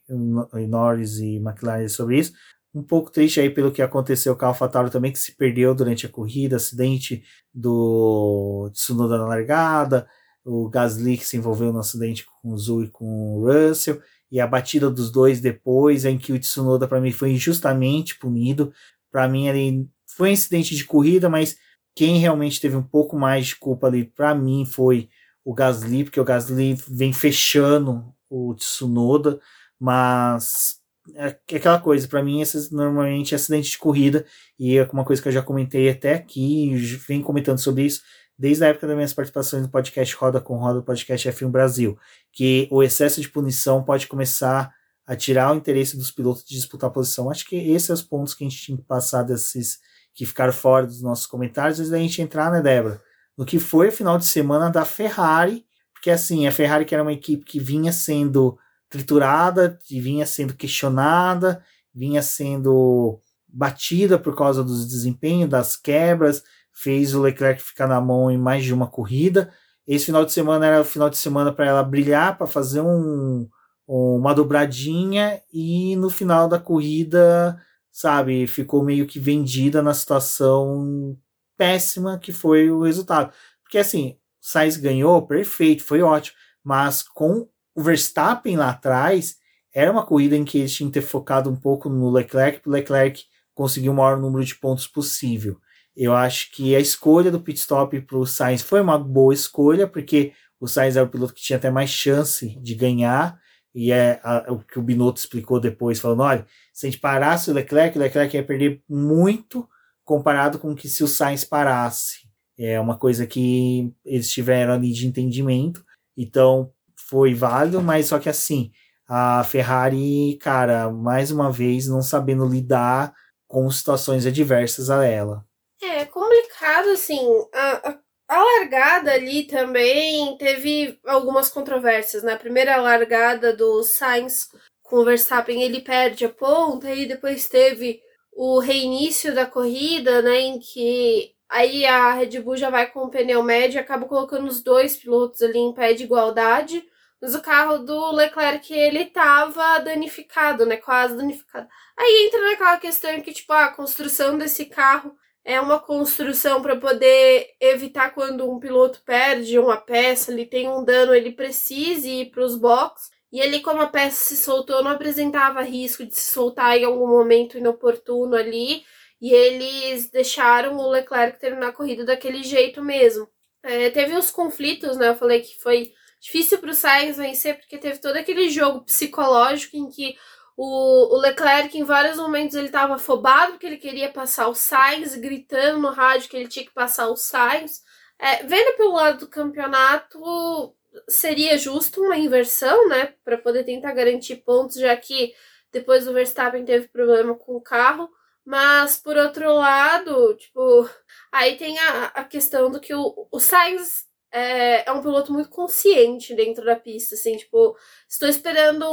e 0.55 0.67
Norris 0.69 1.19
e 1.19 1.37
McLaren 1.37 1.89
sobre 1.89 2.19
isso, 2.19 2.35
um 2.75 2.83
pouco 2.83 3.11
triste 3.11 3.41
aí 3.41 3.49
pelo 3.49 3.71
que 3.71 3.81
aconteceu 3.81 4.35
com 4.37 4.45
a 4.45 4.49
AlphaTauri 4.49 4.91
também, 4.91 5.13
que 5.13 5.19
se 5.19 5.37
perdeu 5.37 5.75
durante 5.75 6.07
a 6.07 6.09
corrida, 6.09 6.57
acidente 6.57 7.23
do 7.53 8.69
Tsunoda 8.73 9.17
na 9.17 9.27
largada, 9.27 10.09
o 10.45 10.69
Gasly 10.69 11.17
que 11.17 11.25
se 11.25 11.37
envolveu 11.37 11.73
no 11.73 11.79
acidente 11.79 12.27
com 12.27 12.51
o 12.51 12.59
Zul 12.59 12.85
e 12.85 12.89
com 12.89 13.37
o 13.37 13.47
Russell, 13.47 14.03
e 14.31 14.41
a 14.41 14.47
batida 14.47 14.91
dos 14.91 15.11
dois 15.11 15.41
depois, 15.41 16.05
em 16.05 16.19
que 16.19 16.33
o 16.33 16.39
Tsunoda 16.39 16.89
para 16.89 17.01
mim 17.01 17.13
foi 17.13 17.31
injustamente 17.31 18.19
punido. 18.19 18.73
Para 19.13 19.29
mim 19.29 19.47
ele 19.47 19.89
foi 20.07 20.31
um 20.31 20.33
incidente 20.33 20.75
de 20.75 20.85
corrida, 20.85 21.29
mas 21.29 21.57
quem 21.95 22.19
realmente 22.19 22.61
teve 22.61 22.75
um 22.75 22.83
pouco 22.83 23.17
mais 23.17 23.47
de 23.47 23.57
culpa 23.57 23.87
ali 23.87 24.05
para 24.05 24.35
mim 24.35 24.67
foi 24.67 25.09
o 25.45 25.55
Gasly, 25.55 26.05
porque 26.05 26.21
o 26.21 26.25
Gasly 26.25 26.75
vem 26.89 27.13
fechando 27.13 28.13
o 28.29 28.55
Tsunoda, 28.55 29.39
mas 29.79 30.81
é, 31.15 31.37
é 31.51 31.57
aquela 31.57 31.81
coisa, 31.81 32.09
para 32.09 32.23
mim, 32.23 32.41
esses 32.41 32.71
normalmente 32.71 33.35
é 33.35 33.37
acidente 33.37 33.71
de 33.71 33.79
corrida, 33.79 34.25
e 34.59 34.79
é 34.79 34.89
uma 34.93 35.05
coisa 35.05 35.21
que 35.21 35.29
eu 35.29 35.33
já 35.33 35.43
comentei 35.43 35.89
até 35.89 36.15
aqui, 36.15 36.75
vem 37.07 37.23
comentando 37.23 37.59
sobre 37.59 37.85
isso 37.85 38.03
desde 38.39 38.65
a 38.65 38.69
época 38.69 38.87
das 38.87 38.97
minhas 38.97 39.15
participações 39.15 39.63
no 39.63 39.69
podcast 39.69 40.15
Roda 40.17 40.41
com 40.41 40.57
Roda, 40.57 40.83
podcast 40.83 41.29
F1 41.29 41.51
Brasil, 41.51 41.99
que 42.33 42.69
o 42.71 42.83
excesso 42.83 43.21
de 43.21 43.29
punição 43.29 43.83
pode 43.83 44.07
começar 44.07 44.73
a 45.07 45.15
tirar 45.15 45.53
o 45.53 45.57
interesse 45.57 45.97
dos 45.97 46.11
pilotos 46.11 46.45
de 46.45 46.55
disputar 46.55 46.89
a 46.91 46.93
posição. 46.93 47.31
Acho 47.31 47.47
que 47.47 47.57
esses 47.57 47.87
são 47.87 47.95
os 47.95 48.03
pontos 48.03 48.35
que 48.35 48.45
a 48.45 48.49
gente 48.49 48.61
tinha 48.61 48.77
que 48.77 48.85
passar 48.85 49.23
desses 49.23 49.79
que 50.15 50.25
ficaram 50.25 50.53
fora 50.53 50.87
dos 50.87 51.03
nossos 51.03 51.27
comentários, 51.27 51.79
antes 51.79 51.91
da 51.91 51.99
gente 51.99 52.23
entrar, 52.23 52.51
né, 52.51 52.63
Débora? 52.63 53.01
No 53.37 53.45
que 53.45 53.59
foi 53.59 53.89
o 53.89 53.93
final 53.93 54.17
de 54.17 54.25
semana 54.25 54.71
da 54.71 54.85
Ferrari, 54.85 55.65
porque 55.93 56.11
assim, 56.11 56.47
a 56.47 56.53
Ferrari 56.53 56.85
que 56.85 56.95
era 56.95 57.03
uma 57.03 57.13
equipe 57.13 57.45
que 57.45 57.59
vinha 57.59 57.93
sendo 57.93 58.59
triturada, 58.95 59.77
e 59.91 60.01
vinha 60.01 60.25
sendo 60.25 60.55
questionada, 60.55 61.65
vinha 61.93 62.23
sendo 62.23 63.21
batida 63.49 64.19
por 64.19 64.37
causa 64.37 64.63
dos 64.63 64.87
desempenhos, 64.87 65.51
das 65.51 65.77
quebras, 65.77 66.45
fez 66.73 67.13
o 67.13 67.21
Leclerc 67.21 67.61
ficar 67.61 67.89
na 67.89 68.01
mão 68.01 68.31
em 68.31 68.39
mais 68.39 68.65
de 68.65 68.73
uma 68.73 68.87
corrida. 68.87 69.53
Esse 69.87 70.07
final 70.07 70.25
de 70.25 70.33
semana 70.33 70.67
era 70.67 70.81
o 70.81 70.85
final 70.85 71.11
de 71.11 71.19
semana 71.19 71.53
para 71.53 71.67
ela 71.67 71.83
brilhar, 71.83 72.39
para 72.39 72.47
fazer 72.47 72.81
um, 72.81 73.49
uma 73.87 74.33
dobradinha 74.33 75.41
e 75.53 75.97
no 75.97 76.09
final 76.09 76.49
da 76.49 76.59
corrida, 76.59 77.61
sabe, 77.91 78.47
ficou 78.47 78.85
meio 78.85 79.07
que 79.07 79.19
vendida 79.19 79.83
na 79.83 79.93
situação 79.93 81.17
péssima 81.57 82.19
que 82.19 82.33
foi 82.33 82.71
o 82.71 82.83
resultado. 82.83 83.33
Porque 83.63 83.79
assim, 83.79 84.17
Sainz 84.41 84.77
ganhou, 84.77 85.27
perfeito, 85.27 85.83
foi 85.83 86.01
ótimo, 86.01 86.37
mas 86.63 87.03
com 87.03 87.49
o 87.75 87.83
Verstappen 87.83 88.57
lá 88.57 88.71
atrás, 88.71 89.37
era 89.75 89.91
uma 89.91 90.07
corrida 90.07 90.37
em 90.37 90.45
que 90.45 90.59
eles 90.59 90.75
tinham 90.75 90.91
que 90.91 91.01
ter 91.01 91.07
focado 91.07 91.51
um 91.51 91.57
pouco 91.57 91.89
no 91.89 92.11
Leclerc, 92.11 92.61
para 92.61 92.71
o 92.71 92.73
Leclerc 92.73 93.25
conseguir 93.55 93.89
o 93.89 93.95
maior 93.95 94.19
número 94.19 94.45
de 94.45 94.55
pontos 94.55 94.87
possível. 94.87 95.59
Eu 95.97 96.15
acho 96.15 96.51
que 96.53 96.75
a 96.75 96.81
escolha 96.81 97.31
do 97.31 97.41
pit 97.41 97.59
stop 97.59 98.01
para 98.01 98.19
o 98.19 98.27
Sainz 98.27 98.63
foi 98.63 98.81
uma 98.81 98.99
boa 98.99 99.33
escolha, 99.33 99.87
porque 99.87 100.33
o 100.61 100.67
Sainz 100.67 100.97
era 100.97 101.07
o 101.07 101.09
piloto 101.09 101.35
que 101.35 101.43
tinha 101.43 101.57
até 101.57 101.71
mais 101.71 101.91
chance 101.91 102.59
de 102.61 102.75
ganhar, 102.75 103.39
e 103.75 103.91
é 103.91 104.21
a- 104.23 104.47
o 104.53 104.61
que 104.61 104.79
o 104.79 104.83
Binotto 104.83 105.19
explicou 105.21 105.59
depois, 105.61 105.99
falando, 106.01 106.23
olha, 106.23 106.47
se 106.73 106.87
a 106.87 106.91
gente 106.91 107.01
parasse 107.01 107.51
o 107.51 107.55
Leclerc, 107.55 107.97
o 107.99 108.01
Leclerc 108.01 108.37
ia 108.37 108.45
perder 108.45 108.81
muito 108.89 109.69
comparado 110.05 110.59
com 110.59 110.75
que 110.75 110.89
se 110.89 111.03
o 111.03 111.09
Sainz 111.09 111.45
parasse. 111.45 112.29
É 112.57 112.79
uma 112.79 112.97
coisa 112.97 113.27
que 113.27 113.93
eles 114.05 114.31
tiveram 114.31 114.73
ali 114.73 114.93
de 114.93 115.07
entendimento, 115.07 115.85
então 116.17 116.71
foi 117.09 117.35
válido, 117.35 117.83
mas 117.83 118.07
só 118.07 118.19
que 118.19 118.29
assim, 118.29 118.71
a 119.09 119.45
Ferrari, 119.45 120.39
cara, 120.41 120.91
mais 120.91 121.31
uma 121.31 121.51
vez 121.51 121.89
não 121.89 122.03
sabendo 122.03 122.47
lidar 122.47 123.13
com 123.47 123.71
situações 123.71 124.27
adversas 124.27 124.91
a 124.91 125.05
ela. 125.05 125.45
É 125.83 126.05
complicado, 126.07 126.89
assim. 126.89 127.21
A, 127.53 127.91
a, 127.91 127.99
a 128.29 128.43
largada 128.43 129.13
ali 129.13 129.45
também 129.45 130.37
teve 130.39 130.99
algumas 131.07 131.51
controvérsias, 131.51 132.23
né? 132.23 132.33
A 132.33 132.39
primeira 132.39 132.77
largada 132.77 133.55
do 133.55 133.83
Sainz 133.83 134.49
com 134.83 134.97
o 134.97 135.05
Verstappen, 135.05 135.63
ele 135.63 135.81
perde 135.81 136.25
a 136.25 136.29
ponta, 136.29 136.91
e 136.91 137.07
depois 137.07 137.49
teve 137.49 138.01
o 138.33 138.59
reinício 138.59 139.35
da 139.35 139.47
corrida, 139.47 140.23
né? 140.23 140.41
Em 140.41 140.59
que 140.59 141.33
aí 141.49 141.87
a 141.87 142.13
Red 142.13 142.41
Bull 142.41 142.57
já 142.57 142.71
vai 142.71 142.91
com 142.91 143.01
o 143.01 143.11
pneu 143.11 143.43
médio 143.43 143.79
e 143.79 143.81
acaba 143.81 144.07
colocando 144.07 144.47
os 144.47 144.63
dois 144.63 144.97
pilotos 144.97 145.43
ali 145.43 145.59
em 145.59 145.73
pé 145.73 145.93
de 145.93 146.05
igualdade. 146.05 146.85
Mas 147.21 147.35
o 147.35 147.41
carro 147.41 147.79
do 147.79 148.13
Leclerc, 148.13 148.73
ele 148.73 149.07
tava 149.07 149.79
danificado, 149.79 150.67
né? 150.67 150.77
Quase 150.77 151.17
danificado. 151.17 151.69
Aí 151.99 152.27
entra 152.27 152.51
naquela 152.51 152.77
questão 152.79 153.21
que, 153.21 153.33
tipo, 153.33 153.53
a 153.53 153.69
construção 153.69 154.37
desse 154.37 154.67
carro 154.67 155.15
é 155.45 155.61
uma 155.61 155.79
construção 155.79 156.63
para 156.63 156.77
poder 156.77 157.49
evitar 157.61 158.15
quando 158.15 158.51
um 158.51 158.59
piloto 158.59 159.03
perde 159.05 159.59
uma 159.59 159.77
peça, 159.77 160.33
ele 160.33 160.47
tem 160.47 160.69
um 160.69 160.83
dano, 160.83 161.15
ele 161.15 161.33
precise 161.33 162.09
ir 162.09 162.31
para 162.31 162.45
os 162.45 162.57
boxes. 162.57 163.11
E 163.31 163.41
ele, 163.41 163.61
como 163.61 163.81
a 163.81 163.89
peça 163.89 164.25
se 164.25 164.37
soltou, 164.37 164.83
não 164.83 164.93
apresentava 164.93 165.61
risco 165.61 166.07
de 166.07 166.15
se 166.15 166.33
soltar 166.33 166.79
em 166.79 166.85
algum 166.85 167.09
momento 167.09 167.59
inoportuno 167.59 168.37
ali. 168.37 168.83
E 169.21 169.33
eles 169.33 170.11
deixaram 170.11 170.77
o 170.77 170.89
Leclerc 170.91 171.39
terminar 171.41 171.69
a 171.69 171.73
corrida 171.73 172.05
daquele 172.05 172.43
jeito 172.43 172.83
mesmo. 172.83 173.29
É, 173.63 173.91
teve 173.91 174.15
os 174.17 174.31
conflitos, 174.31 174.97
né? 174.97 175.09
Eu 175.09 175.17
falei 175.17 175.41
que 175.41 175.61
foi 175.61 175.93
difícil 176.25 176.59
para 176.59 176.71
o 176.71 176.75
Sainz 176.75 177.19
vencer, 177.19 177.59
porque 177.59 177.77
teve 177.77 177.99
todo 177.99 178.17
aquele 178.17 178.49
jogo 178.49 178.81
psicológico 178.83 179.77
em 179.77 179.91
que 179.91 180.17
o, 180.57 181.15
o 181.15 181.21
Leclerc, 181.21 181.77
em 181.77 181.85
vários 181.85 182.17
momentos, 182.17 182.57
ele 182.57 182.69
estava 182.69 182.95
afobado 182.95 183.53
porque 183.53 183.67
ele 183.67 183.77
queria 183.77 184.11
passar 184.11 184.49
o 184.49 184.55
Sainz, 184.55 185.15
gritando 185.17 185.81
no 185.81 185.91
rádio 185.91 186.31
que 186.31 186.37
ele 186.37 186.49
tinha 186.49 186.65
que 186.65 186.73
passar 186.73 187.09
o 187.09 187.17
Sainz. 187.17 187.83
É, 188.19 188.43
vendo 188.45 188.75
pelo 188.77 188.95
lado 188.95 189.19
do 189.19 189.29
campeonato, 189.29 190.75
seria 191.09 191.59
justo 191.59 192.01
uma 192.01 192.17
inversão, 192.17 192.89
né? 192.89 193.15
Para 193.23 193.37
poder 193.37 193.65
tentar 193.65 193.93
garantir 193.93 194.37
pontos, 194.37 194.77
já 194.77 194.97
que 194.97 195.35
depois 195.71 196.09
o 196.09 196.13
Verstappen 196.15 196.65
teve 196.65 196.89
problema 196.89 197.35
com 197.35 197.55
o 197.55 197.61
carro. 197.61 198.09
Mas, 198.45 198.97
por 198.97 199.17
outro 199.17 199.53
lado, 199.55 200.35
tipo, 200.37 200.89
aí 201.33 201.57
tem 201.57 201.79
a, 201.79 202.05
a 202.07 202.25
questão 202.25 202.71
do 202.71 202.81
que 202.81 202.95
o, 202.95 203.29
o 203.31 203.41
Sainz 203.41 204.07
é, 204.35 204.89
é 204.89 204.93
um 204.93 205.01
piloto 205.01 205.33
muito 205.33 205.49
consciente 205.49 206.35
dentro 206.35 206.65
da 206.65 206.75
pista, 206.75 207.15
assim, 207.15 207.37
tipo, 207.37 207.77
estou 208.09 208.29
esperando 208.29 208.85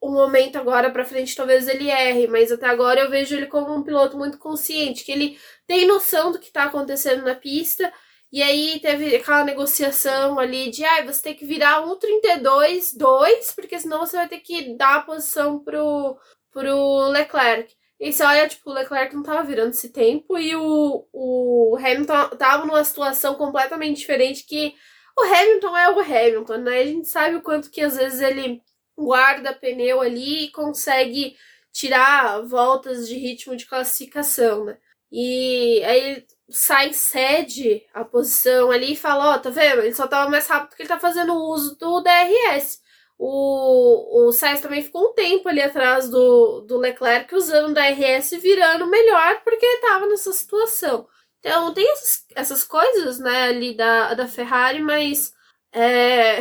o 0.00 0.10
momento 0.10 0.56
agora 0.56 0.90
pra 0.90 1.04
frente, 1.04 1.34
talvez 1.34 1.66
ele 1.66 1.90
erre, 1.90 2.28
mas 2.28 2.52
até 2.52 2.66
agora 2.66 3.00
eu 3.00 3.10
vejo 3.10 3.34
ele 3.34 3.46
como 3.46 3.74
um 3.74 3.82
piloto 3.82 4.16
muito 4.16 4.38
consciente, 4.38 5.04
que 5.04 5.10
ele 5.10 5.38
tem 5.66 5.86
noção 5.86 6.30
do 6.30 6.38
que 6.38 6.52
tá 6.52 6.64
acontecendo 6.64 7.24
na 7.24 7.34
pista, 7.34 7.92
e 8.30 8.42
aí 8.42 8.78
teve 8.80 9.16
aquela 9.16 9.44
negociação 9.44 10.38
ali 10.38 10.70
de, 10.70 10.84
ah, 10.84 11.04
você 11.04 11.22
tem 11.22 11.34
que 11.34 11.46
virar 11.46 11.82
1.32, 11.82 12.96
2, 12.96 13.52
porque 13.52 13.78
senão 13.80 14.00
você 14.00 14.16
vai 14.16 14.28
ter 14.28 14.38
que 14.40 14.76
dar 14.76 14.96
a 14.96 15.02
posição 15.02 15.58
pro, 15.58 16.16
pro 16.52 17.08
Leclerc. 17.08 17.74
E 17.98 18.12
você 18.12 18.22
olha, 18.22 18.48
tipo, 18.48 18.70
o 18.70 18.74
Leclerc 18.74 19.14
não 19.14 19.22
tava 19.22 19.42
virando 19.42 19.70
esse 19.70 19.88
tempo 19.90 20.38
e 20.38 20.54
o, 20.54 21.06
o 21.12 21.76
Hamilton 21.78 22.28
tava 22.36 22.66
numa 22.66 22.84
situação 22.84 23.34
completamente 23.36 23.98
diferente 23.98 24.44
que 24.44 24.74
o 25.18 25.22
Hamilton 25.22 25.76
é 25.76 25.90
o 25.90 26.00
Hamilton, 26.00 26.56
né? 26.58 26.78
A 26.80 26.84
gente 26.84 27.08
sabe 27.08 27.36
o 27.36 27.42
quanto 27.42 27.70
que 27.70 27.80
às 27.80 27.96
vezes 27.96 28.20
ele 28.20 28.60
guarda 28.96 29.54
pneu 29.54 30.00
ali 30.00 30.44
e 30.44 30.52
consegue 30.52 31.36
tirar 31.72 32.42
voltas 32.42 33.08
de 33.08 33.16
ritmo 33.16 33.56
de 33.56 33.66
classificação, 33.66 34.66
né? 34.66 34.78
E 35.10 35.82
aí 35.84 36.26
sai, 36.50 36.92
cede 36.92 37.82
a 37.94 38.04
posição 38.04 38.70
ali 38.70 38.92
e 38.92 38.96
fala, 38.96 39.34
ó, 39.34 39.38
tá 39.38 39.50
vendo? 39.50 39.82
Ele 39.82 39.94
só 39.94 40.06
tava 40.06 40.30
mais 40.30 40.46
rápido 40.46 40.68
porque 40.70 40.82
ele 40.82 40.88
tá 40.88 40.98
fazendo 41.00 41.34
uso 41.34 41.76
do 41.76 42.00
DRS. 42.00 42.80
O, 43.18 44.26
o 44.28 44.32
Sainz 44.32 44.60
também 44.60 44.82
ficou 44.82 45.10
um 45.10 45.14
tempo 45.14 45.48
ali 45.48 45.62
atrás 45.62 46.08
do, 46.10 46.60
do 46.60 46.76
Leclerc 46.76 47.34
usando 47.34 47.70
o 47.70 47.74
DRS 47.74 48.30
virando 48.42 48.86
melhor 48.86 49.42
porque 49.42 49.64
ele 49.64 49.80
tava 49.80 50.06
nessa 50.06 50.32
situação. 50.32 51.08
Então 51.40 51.72
tem 51.72 51.90
essas, 51.92 52.26
essas 52.34 52.64
coisas, 52.64 53.18
né, 53.18 53.44
ali 53.44 53.74
da, 53.76 54.14
da 54.14 54.28
Ferrari, 54.28 54.80
mas 54.80 55.32
é, 55.72 56.40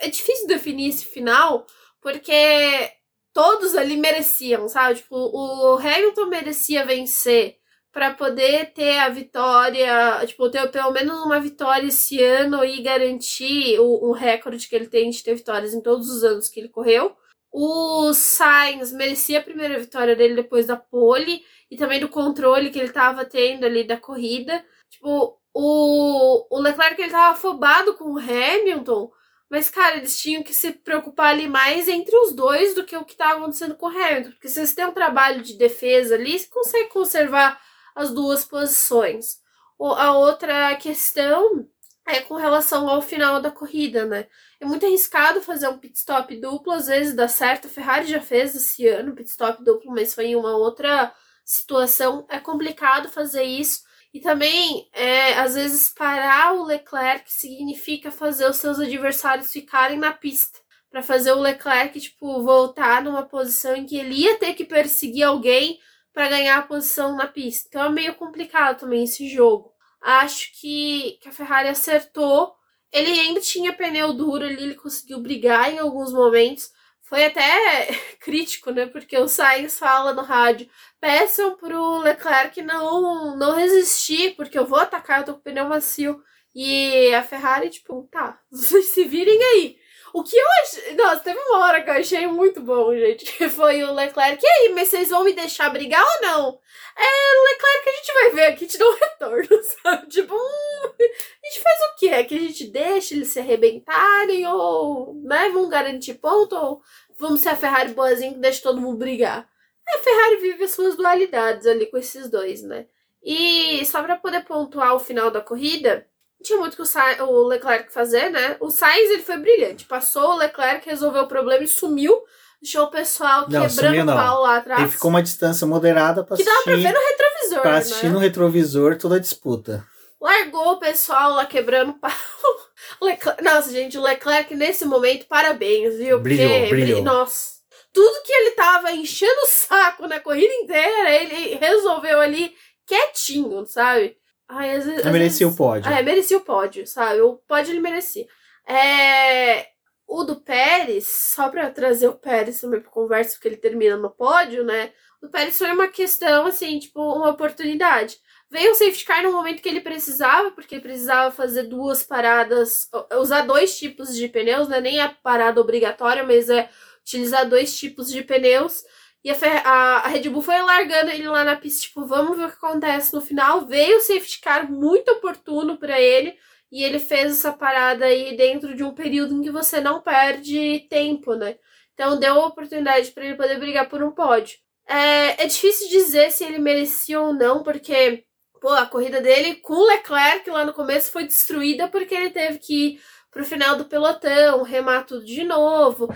é 0.00 0.08
difícil 0.08 0.46
definir 0.46 0.90
esse 0.90 1.06
final 1.06 1.66
porque 2.00 2.92
todos 3.32 3.74
ali 3.74 3.96
mereciam, 3.96 4.68
sabe? 4.68 4.96
Tipo, 4.96 5.16
o 5.16 5.76
Hamilton 5.76 6.26
merecia 6.26 6.86
vencer 6.86 7.58
para 7.96 8.12
poder 8.12 8.74
ter 8.74 8.98
a 8.98 9.08
vitória, 9.08 10.22
tipo, 10.26 10.50
ter 10.50 10.70
pelo 10.70 10.90
menos 10.90 11.16
uma 11.24 11.40
vitória 11.40 11.86
esse 11.86 12.22
ano 12.22 12.62
e 12.62 12.82
garantir 12.82 13.80
o, 13.80 14.10
o 14.10 14.12
recorde 14.12 14.68
que 14.68 14.76
ele 14.76 14.86
tem 14.86 15.08
de 15.08 15.24
ter 15.24 15.34
vitórias 15.34 15.72
em 15.72 15.80
todos 15.80 16.10
os 16.10 16.22
anos 16.22 16.50
que 16.50 16.60
ele 16.60 16.68
correu. 16.68 17.16
O 17.50 18.12
Sainz 18.12 18.92
merecia 18.92 19.38
a 19.38 19.42
primeira 19.42 19.78
vitória 19.78 20.14
dele 20.14 20.34
depois 20.34 20.66
da 20.66 20.76
pole 20.76 21.40
e 21.70 21.76
também 21.78 21.98
do 21.98 22.10
controle 22.10 22.68
que 22.68 22.78
ele 22.78 22.92
tava 22.92 23.24
tendo 23.24 23.64
ali 23.64 23.82
da 23.82 23.96
corrida. 23.96 24.62
Tipo, 24.90 25.40
o, 25.54 26.54
o 26.54 26.60
Leclerc 26.60 27.00
ele 27.00 27.10
tava 27.10 27.32
afobado 27.32 27.94
com 27.94 28.12
o 28.12 28.18
Hamilton, 28.18 29.10
mas, 29.48 29.70
cara, 29.70 29.96
eles 29.96 30.20
tinham 30.20 30.42
que 30.42 30.52
se 30.52 30.70
preocupar 30.70 31.28
ali 31.32 31.48
mais 31.48 31.88
entre 31.88 32.14
os 32.14 32.34
dois 32.34 32.74
do 32.74 32.84
que 32.84 32.94
o 32.94 33.06
que 33.06 33.16
tava 33.16 33.38
acontecendo 33.38 33.74
com 33.74 33.86
o 33.86 33.88
Hamilton. 33.88 34.32
Porque 34.32 34.50
se 34.50 34.66
você 34.66 34.74
tem 34.74 34.84
um 34.84 34.92
trabalho 34.92 35.40
de 35.40 35.54
defesa 35.54 36.14
ali, 36.14 36.38
você 36.38 36.46
consegue 36.48 36.90
conservar 36.90 37.58
as 37.96 38.12
duas 38.12 38.44
posições. 38.44 39.38
A 39.80 40.12
outra 40.12 40.76
questão 40.76 41.66
é 42.06 42.20
com 42.20 42.34
relação 42.34 42.88
ao 42.88 43.02
final 43.02 43.40
da 43.40 43.50
corrida, 43.50 44.04
né? 44.04 44.26
É 44.60 44.66
muito 44.66 44.86
arriscado 44.86 45.40
fazer 45.40 45.68
um 45.68 45.78
pit 45.78 45.96
stop 45.98 46.36
duplo, 46.36 46.72
às 46.72 46.86
vezes 46.86 47.16
dá 47.16 47.26
certo. 47.26 47.66
A 47.66 47.70
Ferrari 47.70 48.06
já 48.06 48.20
fez 48.20 48.54
esse 48.54 48.86
ano 48.86 49.14
pit 49.14 49.28
stop 49.28 49.64
duplo, 49.64 49.92
mas 49.92 50.14
foi 50.14 50.26
em 50.26 50.36
uma 50.36 50.56
outra 50.56 51.12
situação. 51.44 52.26
É 52.28 52.38
complicado 52.38 53.08
fazer 53.08 53.42
isso. 53.42 53.80
E 54.14 54.20
também, 54.20 54.88
é, 54.92 55.34
às 55.34 55.54
vezes, 55.54 55.88
parar 55.88 56.54
o 56.54 56.64
Leclerc 56.64 57.30
significa 57.30 58.10
fazer 58.10 58.48
os 58.48 58.56
seus 58.56 58.78
adversários 58.78 59.50
ficarem 59.50 59.98
na 59.98 60.12
pista. 60.12 60.58
Para 60.90 61.02
fazer 61.02 61.32
o 61.32 61.40
Leclerc, 61.40 62.00
tipo, 62.00 62.42
voltar 62.42 63.02
numa 63.02 63.24
posição 63.24 63.74
em 63.74 63.84
que 63.84 63.98
ele 63.98 64.14
ia 64.14 64.38
ter 64.38 64.54
que 64.54 64.64
perseguir 64.64 65.24
alguém 65.24 65.78
para 66.16 66.30
ganhar 66.30 66.56
a 66.56 66.62
posição 66.62 67.14
na 67.14 67.26
pista. 67.26 67.68
Então 67.68 67.84
é 67.84 67.90
meio 67.90 68.14
complicado 68.14 68.80
também 68.80 69.04
esse 69.04 69.28
jogo. 69.28 69.70
Acho 70.00 70.50
que, 70.58 71.18
que 71.20 71.28
a 71.28 71.32
Ferrari 71.32 71.68
acertou. 71.68 72.54
Ele 72.90 73.10
ainda 73.20 73.38
tinha 73.38 73.76
pneu 73.76 74.14
duro 74.14 74.42
ali, 74.42 74.62
ele 74.62 74.74
conseguiu 74.76 75.20
brigar 75.20 75.70
em 75.70 75.78
alguns 75.78 76.14
momentos. 76.14 76.70
Foi 77.02 77.26
até 77.26 77.88
crítico, 78.18 78.70
né? 78.70 78.86
Porque 78.86 79.18
o 79.18 79.28
Sainz 79.28 79.78
fala 79.78 80.14
no 80.14 80.22
rádio: 80.22 80.70
peçam 80.98 81.54
pro 81.54 81.98
Leclerc 81.98 82.62
não, 82.62 83.36
não 83.36 83.54
resistir, 83.54 84.36
porque 84.36 84.58
eu 84.58 84.64
vou 84.64 84.78
atacar, 84.78 85.18
eu 85.20 85.26
tô 85.26 85.34
com 85.34 85.40
pneu 85.40 85.68
macio. 85.68 86.18
E 86.54 87.14
a 87.14 87.22
Ferrari, 87.22 87.68
tipo, 87.68 88.08
tá, 88.10 88.40
vocês 88.50 88.86
se 88.94 89.04
virem 89.04 89.38
aí. 89.38 89.76
O 90.16 90.24
que 90.24 90.34
eu 90.34 90.46
achei. 90.62 90.94
Nossa, 90.94 91.20
teve 91.20 91.38
uma 91.38 91.58
hora 91.58 91.82
que 91.82 91.90
eu 91.90 91.94
achei 91.94 92.26
muito 92.26 92.62
bom, 92.62 92.90
gente. 92.96 93.26
Que 93.36 93.50
foi 93.50 93.84
o 93.84 93.92
Leclerc. 93.92 94.42
E 94.42 94.48
aí, 94.48 94.72
mas 94.72 94.88
vocês 94.88 95.10
vão 95.10 95.22
me 95.22 95.34
deixar 95.34 95.68
brigar 95.68 96.02
ou 96.02 96.22
não? 96.22 96.60
É, 96.96 97.50
Leclerc, 97.52 97.86
a 97.86 97.92
gente 97.92 98.14
vai 98.14 98.30
ver 98.30 98.46
aqui, 98.46 98.64
te 98.64 98.78
dá 98.78 98.88
um 98.88 98.94
retorno, 98.96 99.62
sabe? 99.82 100.06
Tipo, 100.08 100.34
hum, 100.34 100.92
a 100.98 101.46
gente 101.46 101.62
faz 101.62 101.80
o 101.80 101.96
quê? 101.98 102.06
É 102.06 102.24
que 102.24 102.34
a 102.34 102.38
gente 102.38 102.66
deixa 102.68 103.12
eles 103.12 103.28
se 103.28 103.40
arrebentarem 103.40 104.46
ou, 104.46 105.20
né, 105.22 105.50
vão 105.50 105.68
garantir 105.68 106.14
ponto 106.14 106.56
ou 106.56 106.80
vamos 107.18 107.42
ser 107.42 107.50
a 107.50 107.56
Ferrari 107.56 107.92
boazinha 107.92 108.32
que 108.32 108.38
deixa 108.38 108.62
todo 108.62 108.80
mundo 108.80 108.96
brigar? 108.96 109.46
A 109.86 109.98
Ferrari 109.98 110.36
vive 110.38 110.64
as 110.64 110.70
suas 110.70 110.96
dualidades 110.96 111.66
ali 111.66 111.84
com 111.90 111.98
esses 111.98 112.30
dois, 112.30 112.62
né? 112.62 112.86
E 113.22 113.84
só 113.84 114.02
para 114.02 114.16
poder 114.16 114.46
pontuar 114.46 114.94
o 114.94 114.98
final 114.98 115.30
da 115.30 115.42
corrida, 115.42 116.08
tinha 116.42 116.58
muito 116.58 116.76
que 116.76 116.82
o, 116.82 116.86
Sa- 116.86 117.24
o 117.24 117.46
Leclerc 117.46 117.92
fazer, 117.92 118.30
né? 118.30 118.56
O 118.60 118.70
Sainz, 118.70 119.10
ele 119.10 119.22
foi 119.22 119.36
brilhante. 119.38 119.84
Passou 119.84 120.32
o 120.32 120.36
Leclerc, 120.36 120.88
resolveu 120.88 121.22
o 121.22 121.28
problema 121.28 121.64
e 121.64 121.68
sumiu. 121.68 122.22
Deixou 122.62 122.84
o 122.84 122.90
pessoal 122.90 123.46
Não, 123.48 123.66
quebrando 123.68 124.12
o 124.12 124.14
pau 124.16 124.42
lá 124.42 124.56
atrás. 124.56 124.80
Ele 124.82 124.90
ficou 124.90 125.10
uma 125.10 125.22
distância 125.22 125.66
moderada 125.66 126.24
pra 126.24 126.36
Que 126.36 126.44
dava 126.44 126.62
pra 126.62 126.72
assistir, 126.72 126.86
ver 126.88 126.94
no 126.94 127.06
retrovisor, 127.06 127.60
pra 127.62 127.76
assistir 127.76 128.06
né? 128.06 128.12
no 128.12 128.18
retrovisor 128.18 128.98
toda 128.98 129.16
a 129.16 129.20
disputa. 129.20 129.84
Largou 130.20 130.72
o 130.72 130.78
pessoal 130.78 131.32
lá 131.34 131.44
quebrando 131.44 131.92
pau. 131.94 132.10
Leclerc... 133.02 133.42
Nossa, 133.42 133.70
gente, 133.70 133.98
o 133.98 134.02
Leclerc 134.02 134.54
nesse 134.54 134.84
momento, 134.84 135.26
parabéns, 135.26 135.96
viu? 135.96 136.18
Brilhou, 136.18 136.48
Porque, 136.48 136.68
brilhou. 136.70 137.02
Nossa. 137.02 137.56
Tudo 137.92 138.22
que 138.22 138.32
ele 138.32 138.50
tava 138.52 138.92
enchendo 138.92 139.40
o 139.42 139.46
saco 139.46 140.06
na 140.06 140.20
corrida 140.20 140.52
inteira, 140.54 141.10
ele 141.14 141.54
resolveu 141.56 142.20
ali 142.20 142.54
quietinho, 142.86 143.66
sabe? 143.66 144.16
Ai, 144.48 144.76
às 144.76 144.84
vezes, 144.84 145.04
às 145.06 145.12
merecia 145.12 145.46
vezes- 145.46 145.54
o 145.54 145.56
pódio. 145.56 145.92
É, 145.92 146.02
merecia 146.02 146.36
o 146.38 146.40
pódio, 146.40 146.86
sabe? 146.86 147.20
O 147.20 147.34
pódio 147.48 147.72
ele 147.72 147.80
merecia. 147.80 148.26
É, 148.68 149.66
O 150.08 150.22
do 150.22 150.36
Pérez, 150.36 151.04
só 151.34 151.48
pra 151.48 151.68
trazer 151.68 152.06
o 152.06 152.14
Pérez 152.14 152.60
também 152.60 152.80
pra 152.80 152.88
conversa, 152.92 153.32
porque 153.34 153.48
ele 153.48 153.56
termina 153.56 153.96
no 153.96 154.08
pódio, 154.08 154.62
né? 154.64 154.92
O 155.20 155.28
Pérez 155.28 155.58
foi 155.58 155.72
uma 155.72 155.88
questão, 155.88 156.46
assim, 156.46 156.78
tipo, 156.78 157.00
uma 157.00 157.30
oportunidade. 157.30 158.16
Veio 158.48 158.70
o 158.70 158.74
safety 158.76 159.04
car 159.04 159.24
no 159.24 159.32
momento 159.32 159.60
que 159.60 159.68
ele 159.68 159.80
precisava, 159.80 160.52
porque 160.52 160.76
ele 160.76 160.82
precisava 160.82 161.32
fazer 161.34 161.64
duas 161.64 162.04
paradas, 162.04 162.88
usar 163.18 163.42
dois 163.42 163.76
tipos 163.76 164.14
de 164.14 164.28
pneus, 164.28 164.68
né? 164.68 164.80
Nem 164.80 165.00
a 165.00 165.08
parada 165.08 165.60
obrigatória, 165.60 166.22
mas 166.22 166.48
é 166.48 166.70
utilizar 167.02 167.48
dois 167.48 167.76
tipos 167.76 168.08
de 168.08 168.22
pneus. 168.22 168.84
E 169.26 169.30
a, 169.30 169.34
a- 169.64 169.98
a 170.04 170.08
Red 170.08 170.28
Bull 170.28 170.40
foi 170.42 170.60
largando 170.62 171.10
ele 171.10 171.28
lá 171.28 171.42
na 171.44 171.56
pista, 171.56 171.82
tipo, 171.82 172.06
vamos 172.06 172.36
ver 172.36 172.44
o 172.44 172.48
que 172.50 172.56
acontece 172.56 173.12
no 173.12 173.20
final. 173.20 173.66
Veio 173.66 173.98
o 173.98 174.00
safety 174.00 174.40
car 174.40 174.70
muito 174.70 175.10
oportuno 175.12 175.76
pra 175.76 176.00
ele. 176.00 176.34
E 176.70 176.82
ele 176.82 176.98
fez 176.98 177.32
essa 177.32 177.52
parada 177.52 178.04
aí 178.06 178.36
dentro 178.36 178.74
de 178.76 178.82
um 178.84 178.92
período 178.94 179.34
em 179.34 179.42
que 179.42 179.50
você 179.50 179.80
não 179.80 180.00
perde 180.02 180.86
tempo, 180.90 181.34
né? 181.34 181.56
Então 181.94 182.18
deu 182.18 182.34
a 182.40 182.46
oportunidade 182.46 183.10
pra 183.12 183.24
ele 183.24 183.36
poder 183.36 183.58
brigar 183.58 183.88
por 183.88 184.02
um 184.02 184.10
pódio. 184.12 184.56
É, 184.88 185.42
é 185.44 185.46
difícil 185.46 185.88
dizer 185.88 186.30
se 186.30 186.44
ele 186.44 186.58
merecia 186.58 187.20
ou 187.20 187.32
não, 187.32 187.62
porque 187.62 188.24
pô, 188.60 188.68
a 188.70 188.86
corrida 188.86 189.20
dele 189.20 189.56
com 189.56 189.74
o 189.74 189.86
Leclerc 189.86 190.48
lá 190.50 190.64
no 190.64 190.72
começo 190.72 191.10
foi 191.12 191.24
destruída 191.24 191.88
porque 191.88 192.14
ele 192.14 192.30
teve 192.30 192.58
que 192.58 192.74
ir 192.96 193.00
pro 193.30 193.44
final 193.44 193.76
do 193.76 193.84
pelotão, 193.84 194.62
remar 194.62 195.04
tudo 195.04 195.24
de 195.24 195.44
novo. 195.44 196.08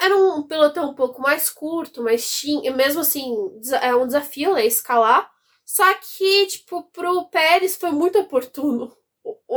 Era 0.00 0.16
um 0.16 0.42
pelotão 0.42 0.90
um 0.90 0.94
pouco 0.94 1.20
mais 1.20 1.48
curto, 1.50 2.02
mas 2.02 2.30
tinha, 2.30 2.70
mesmo 2.74 3.00
assim, 3.00 3.34
é 3.80 3.94
um 3.94 4.06
desafio, 4.06 4.54
né? 4.54 4.66
Escalar. 4.66 5.30
Só 5.64 5.84
que, 5.94 6.46
tipo, 6.46 6.84
pro 6.92 7.28
Pérez 7.28 7.76
foi 7.76 7.90
muito 7.90 8.18
oportuno 8.18 8.92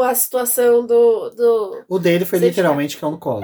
a 0.01 0.15
situação 0.15 0.85
do, 0.85 1.29
do 1.29 1.85
O 1.87 1.99
dele 1.99 2.25
foi 2.25 2.39
literalmente 2.39 2.97
cão 2.97 3.11
no 3.11 3.19
colo. 3.19 3.41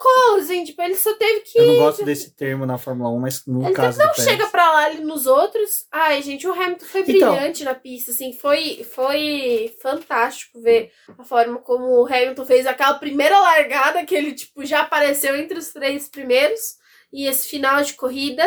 colo, 0.00 0.09
assim, 0.36 0.64
tipo, 0.64 0.80
ele 0.82 0.94
só 0.96 1.14
teve 1.14 1.40
que 1.40 1.58
Eu 1.58 1.66
não 1.66 1.76
gosto 1.76 2.04
desse 2.04 2.34
termo 2.34 2.64
na 2.66 2.78
Fórmula 2.78 3.10
1, 3.10 3.18
mas 3.20 3.46
no 3.46 3.64
Ele 3.64 3.74
caso 3.74 3.98
não 3.98 4.06
do 4.08 4.14
Pérez. 4.14 4.30
chega 4.30 4.46
pra 4.48 4.72
lá 4.72 4.84
ali 4.86 5.00
nos 5.02 5.26
outros. 5.26 5.86
Ai, 5.90 6.22
gente, 6.22 6.46
o 6.46 6.52
Hamilton 6.52 6.86
foi 6.86 7.00
Então. 7.02 7.32
brilhante 7.34 7.64
na 7.64 7.74
pista, 7.74 8.10
assim, 8.10 8.32
foi, 8.32 8.84
foi 8.94 9.74
fantástico 9.82 10.60
ver 10.60 10.90
a 11.18 11.24
forma 11.24 11.58
como 11.58 11.84
o 11.86 12.06
Hamilton 12.06 12.44
fez 12.46 12.66
aquela 12.66 12.94
primeira 12.94 13.38
largada 13.38 14.04
que 14.04 14.14
ele, 14.14 14.32
tipo, 14.32 14.64
já 14.64 14.80
apareceu 14.82 15.36
entre 15.36 15.58
os 15.58 15.68
três 15.72 16.08
primeiros. 16.08 16.78
E 17.12 17.26
esse 17.26 17.48
final 17.48 17.82
de 17.82 17.94
corrida, 17.94 18.44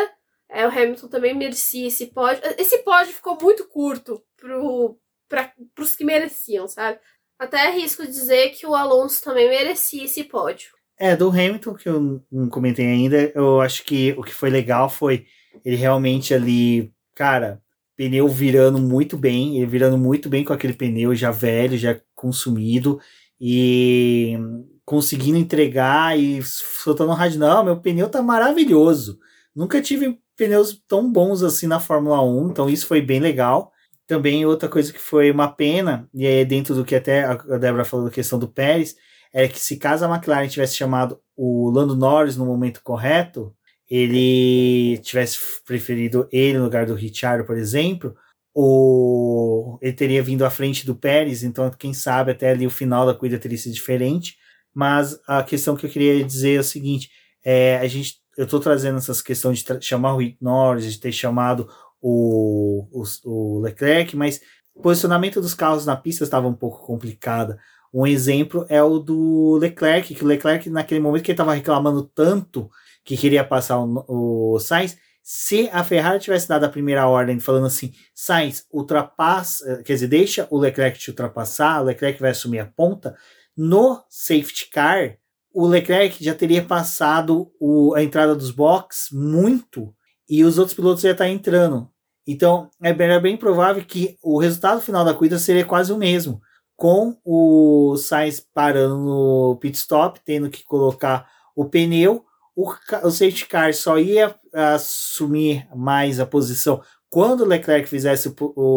é, 0.50 0.66
o 0.66 0.70
Hamilton 0.70 1.08
também 1.08 1.34
merecia 1.34 1.88
esse 1.88 2.08
pódio. 2.08 2.42
Esse 2.58 2.78
pódio 2.80 3.14
ficou 3.14 3.38
muito 3.42 3.68
curto 3.68 4.24
pro, 4.38 4.98
pra, 5.28 5.52
pros 5.76 5.96
que 5.96 6.06
mereciam, 6.06 6.68
sabe? 6.68 6.98
Até 7.38 7.68
arrisco 7.68 8.06
dizer 8.06 8.52
que 8.52 8.66
o 8.66 8.74
Alonso 8.74 9.22
também 9.22 9.50
merecia 9.50 10.06
esse 10.06 10.24
pódio. 10.24 10.70
É, 10.98 11.16
do 11.16 11.30
Hamilton, 11.30 11.74
que 11.74 11.90
eu 11.90 12.24
não 12.32 12.48
comentei 12.50 12.86
ainda, 12.86 13.32
eu 13.36 13.60
acho 13.62 13.84
que 13.84 14.14
o 14.18 14.24
que 14.24 14.34
foi 14.34 14.50
legal 14.50 14.90
foi 14.90 15.26
ele 15.66 15.76
realmente 15.76 16.34
ali, 16.34 16.92
cara, 17.16 17.62
pneu 17.96 18.28
virando 18.28 18.80
muito 18.80 19.18
bem, 19.18 19.58
ele 19.58 19.66
virando 19.66 19.98
muito 19.98 20.30
bem 20.30 20.44
com 20.44 20.54
aquele 20.54 20.74
pneu 20.74 21.16
já 21.16 21.32
velho, 21.32 21.78
já 21.78 22.00
consumido, 22.16 23.00
e 23.40 24.38
conseguindo 24.86 25.38
entregar 25.38 26.18
e 26.18 26.42
soltando 26.44 27.10
no 27.10 27.14
rádio, 27.14 27.40
não, 27.40 27.64
meu 27.64 27.80
pneu 27.80 28.10
tá 28.10 28.22
maravilhoso. 28.22 29.20
Nunca 29.56 29.82
tive 29.82 30.20
pneus 30.36 30.82
tão 30.88 31.12
bons 31.12 31.44
assim 31.44 31.68
na 31.68 31.80
Fórmula 31.80 32.22
1, 32.24 32.50
então 32.50 32.70
isso 32.70 32.88
foi 32.88 33.02
bem 33.02 33.20
legal. 33.20 33.72
Também 34.08 34.46
outra 34.46 34.68
coisa 34.68 34.92
que 34.92 35.00
foi 35.00 35.32
uma 35.32 35.48
pena, 35.48 36.10
e 36.14 36.26
é 36.26 36.46
dentro 36.46 36.76
do 36.76 36.84
que 36.86 36.96
até 36.96 37.24
a 37.24 37.36
Débora 37.58 37.86
falou 37.86 38.06
da 38.06 38.12
questão 38.12 38.38
do 38.38 38.48
Pérez, 38.48 38.96
era 39.34 39.48
que 39.48 39.60
se 39.60 39.78
caso 39.78 40.06
a 40.06 40.10
McLaren 40.10 40.48
tivesse 40.48 40.76
chamado 40.76 41.20
o 41.36 41.70
Lando 41.72 41.96
Norris 41.96 42.38
no 42.38 42.46
momento 42.46 42.82
correto, 42.84 43.54
ele 43.90 44.98
tivesse 45.00 45.40
preferido 45.66 46.28
ele 46.32 46.58
no 46.58 46.66
lugar 46.66 46.86
do 46.86 46.94
Ricciardo, 46.94 47.46
por 47.46 47.58
exemplo, 47.58 48.16
ou 48.54 49.80
ele 49.82 49.94
teria 49.94 50.22
vindo 50.22 50.46
à 50.46 50.50
frente 50.50 50.86
do 50.86 50.96
Pérez, 50.96 51.44
então 51.44 51.70
quem 51.72 51.94
sabe 51.94 52.32
até 52.32 52.52
ali 52.52 52.68
o 52.68 52.72
final 52.72 53.06
da 53.06 53.14
corrida 53.14 53.40
teria 53.40 53.58
sido 53.58 53.74
diferente. 53.74 54.38
Mas 54.74 55.20
a 55.28 55.44
questão 55.44 55.76
que 55.76 55.86
eu 55.86 55.90
queria 55.90 56.24
dizer 56.24 56.58
é 56.58 56.60
o 56.60 56.64
seguinte: 56.64 57.10
é, 57.44 57.78
a 57.78 57.88
gente, 57.88 58.18
eu 58.38 58.46
estou 58.46 58.60
trazendo 58.60 58.98
essas 58.98 59.22
questões 59.22 59.64
de 59.64 59.82
chamar 59.82 60.14
o 60.14 60.18
Rick 60.18 60.38
Norris, 60.42 60.92
de 60.92 61.00
ter 61.00 61.12
chamado 61.12 61.70
o, 62.02 62.88
o, 62.92 63.04
o 63.26 63.60
Leclerc, 63.60 64.16
mas 64.16 64.42
o 64.74 64.82
posicionamento 64.82 65.40
dos 65.40 65.54
carros 65.54 65.86
na 65.86 65.96
pista 65.96 66.24
estava 66.24 66.48
um 66.48 66.54
pouco 66.54 66.86
complicado. 66.86 67.58
Um 67.94 68.08
exemplo 68.08 68.66
é 68.70 68.82
o 68.82 68.98
do 68.98 69.58
Leclerc, 69.62 70.16
que 70.16 70.24
o 70.24 70.28
Leclerc, 70.28 70.68
naquele 70.70 71.00
momento 71.00 71.24
que 71.24 71.32
ele 71.32 71.36
estava 71.36 71.54
reclamando 71.54 72.04
tanto 72.04 72.70
que 73.06 73.16
queria 73.16 73.44
passar 73.44 73.80
o, 73.80 74.56
o 74.56 74.60
Sainz, 74.60 74.98
se 75.22 75.70
a 75.72 75.84
Ferrari 75.84 76.20
tivesse 76.20 76.50
dado 76.50 76.64
a 76.64 76.70
primeira 76.70 77.08
ordem 77.08 77.40
falando 77.40 77.68
assim, 77.68 77.94
Sainz, 78.16 78.66
ultrapassa, 78.72 79.84
quer 79.84 79.94
dizer, 79.94 80.08
deixa 80.08 80.48
o 80.50 80.58
Leclerc 80.58 80.98
te 80.98 81.12
ultrapassar, 81.12 81.82
o 81.82 81.86
Leclerc 81.86 82.20
vai 82.20 82.32
assumir 82.32 82.60
a 82.60 82.66
ponta, 82.66 83.16
no 83.56 84.04
safety 84.10 84.70
car, 84.72 85.18
o 85.54 85.68
Leclerc 85.68 86.24
já 86.24 86.34
teria 86.34 86.64
passado 86.64 87.52
o, 87.60 87.94
a 87.94 88.04
entrada 88.04 88.36
dos 88.36 88.50
boxes 88.50 89.12
muito 89.12 89.94
e 90.28 90.44
os 90.44 90.58
outros 90.58 90.76
pilotos 90.76 91.04
já 91.04 91.12
estar 91.12 91.30
entrando. 91.30 91.90
Então, 92.26 92.70
é 92.82 92.92
bem, 92.92 93.10
é 93.10 93.20
bem 93.20 93.38
provável 93.38 93.86
que 93.86 94.18
o 94.24 94.40
resultado 94.40 94.82
final 94.82 95.06
da 95.06 95.14
corrida 95.14 95.38
seria 95.38 95.64
quase 95.64 95.94
o 95.94 95.98
mesmo 95.98 96.42
com 96.84 97.16
o 97.24 97.96
Sainz 97.96 98.46
parando 98.54 98.98
no 98.98 99.58
pit 99.62 99.78
stop, 99.78 100.20
tendo 100.26 100.50
que 100.50 100.66
colocar 100.66 101.26
o 101.56 101.64
pneu, 101.64 102.26
o, 102.54 102.70
o 103.04 103.10
safety 103.10 103.46
car 103.46 103.74
só 103.74 103.98
ia 103.98 104.36
assumir 104.54 105.66
mais 105.74 106.20
a 106.20 106.26
posição 106.26 106.82
quando 107.10 107.42
o 107.42 107.46
Leclerc 107.46 107.88
fizesse 107.88 108.28
o, 108.28 108.34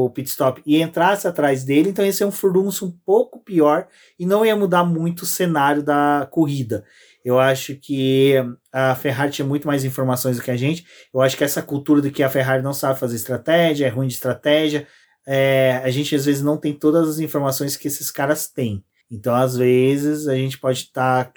o 0.07 0.11
pit 0.11 0.29
stop 0.29 0.63
e 0.65 0.81
entrasse 0.81 1.27
atrás 1.27 1.65
dele, 1.65 1.89
então 1.89 2.05
ia 2.05 2.13
ser 2.13 2.27
um 2.27 2.31
furdunço 2.31 2.87
um 2.87 2.93
pouco 3.05 3.43
pior 3.43 3.89
e 4.17 4.25
não 4.25 4.47
ia 4.47 4.55
mudar 4.55 4.85
muito 4.85 5.23
o 5.23 5.27
cenário 5.27 5.83
da 5.83 6.29
corrida. 6.31 6.85
Eu 7.25 7.41
acho 7.41 7.75
que 7.75 8.35
a 8.71 8.95
Ferrari 8.95 9.33
tinha 9.33 9.49
muito 9.49 9.67
mais 9.67 9.85
informações 9.85 10.37
do 10.37 10.45
que 10.45 10.51
a 10.53 10.57
gente. 10.57 10.87
Eu 11.13 11.23
acho 11.23 11.37
que 11.37 11.43
essa 11.43 11.61
cultura 11.61 12.01
de 12.01 12.13
que 12.13 12.23
a 12.23 12.29
Ferrari 12.29 12.63
não 12.63 12.73
sabe 12.73 13.01
fazer 13.01 13.17
estratégia, 13.17 13.87
é 13.87 13.89
ruim 13.89 14.07
de 14.07 14.15
estratégia, 14.15 14.87
é, 15.27 15.81
a 15.85 15.91
gente 15.91 16.15
às 16.15 16.25
vezes 16.25 16.43
não 16.43 16.57
tem 16.57 16.73
todas 16.73 17.09
as 17.09 17.19
informações 17.19 17.77
que 17.77 17.89
esses 17.89 18.11
caras 18.11 18.49
têm. 18.49 18.85
Então, 19.11 19.35
às 19.35 19.57
vezes, 19.57 20.29
a 20.29 20.35
gente 20.35 20.59
pode 20.59 20.81
estar, 20.81 21.33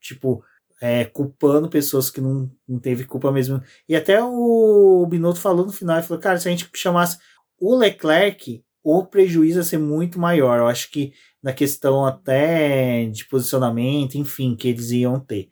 tipo, 0.00 0.44
é, 0.80 1.04
culpando 1.04 1.68
pessoas 1.68 2.10
que 2.10 2.20
não, 2.20 2.50
não 2.68 2.78
teve 2.78 3.04
culpa 3.04 3.30
mesmo. 3.30 3.62
E 3.88 3.94
até 3.94 4.22
o 4.22 5.06
Binotto 5.08 5.40
falou 5.40 5.66
no 5.66 5.72
final, 5.72 5.96
ele 5.96 6.06
falou, 6.06 6.22
cara, 6.22 6.38
se 6.38 6.48
a 6.48 6.50
gente 6.50 6.68
chamasse 6.74 7.18
o 7.58 7.76
Leclerc, 7.76 8.64
o 8.82 9.04
prejuízo 9.04 9.58
ia 9.58 9.62
ser 9.62 9.78
muito 9.78 10.18
maior. 10.18 10.58
Eu 10.58 10.66
acho 10.66 10.90
que 10.90 11.12
na 11.42 11.52
questão 11.52 12.06
até 12.06 13.06
de 13.06 13.24
posicionamento, 13.26 14.16
enfim, 14.16 14.56
que 14.56 14.68
eles 14.68 14.90
iam 14.90 15.20
ter. 15.20 15.50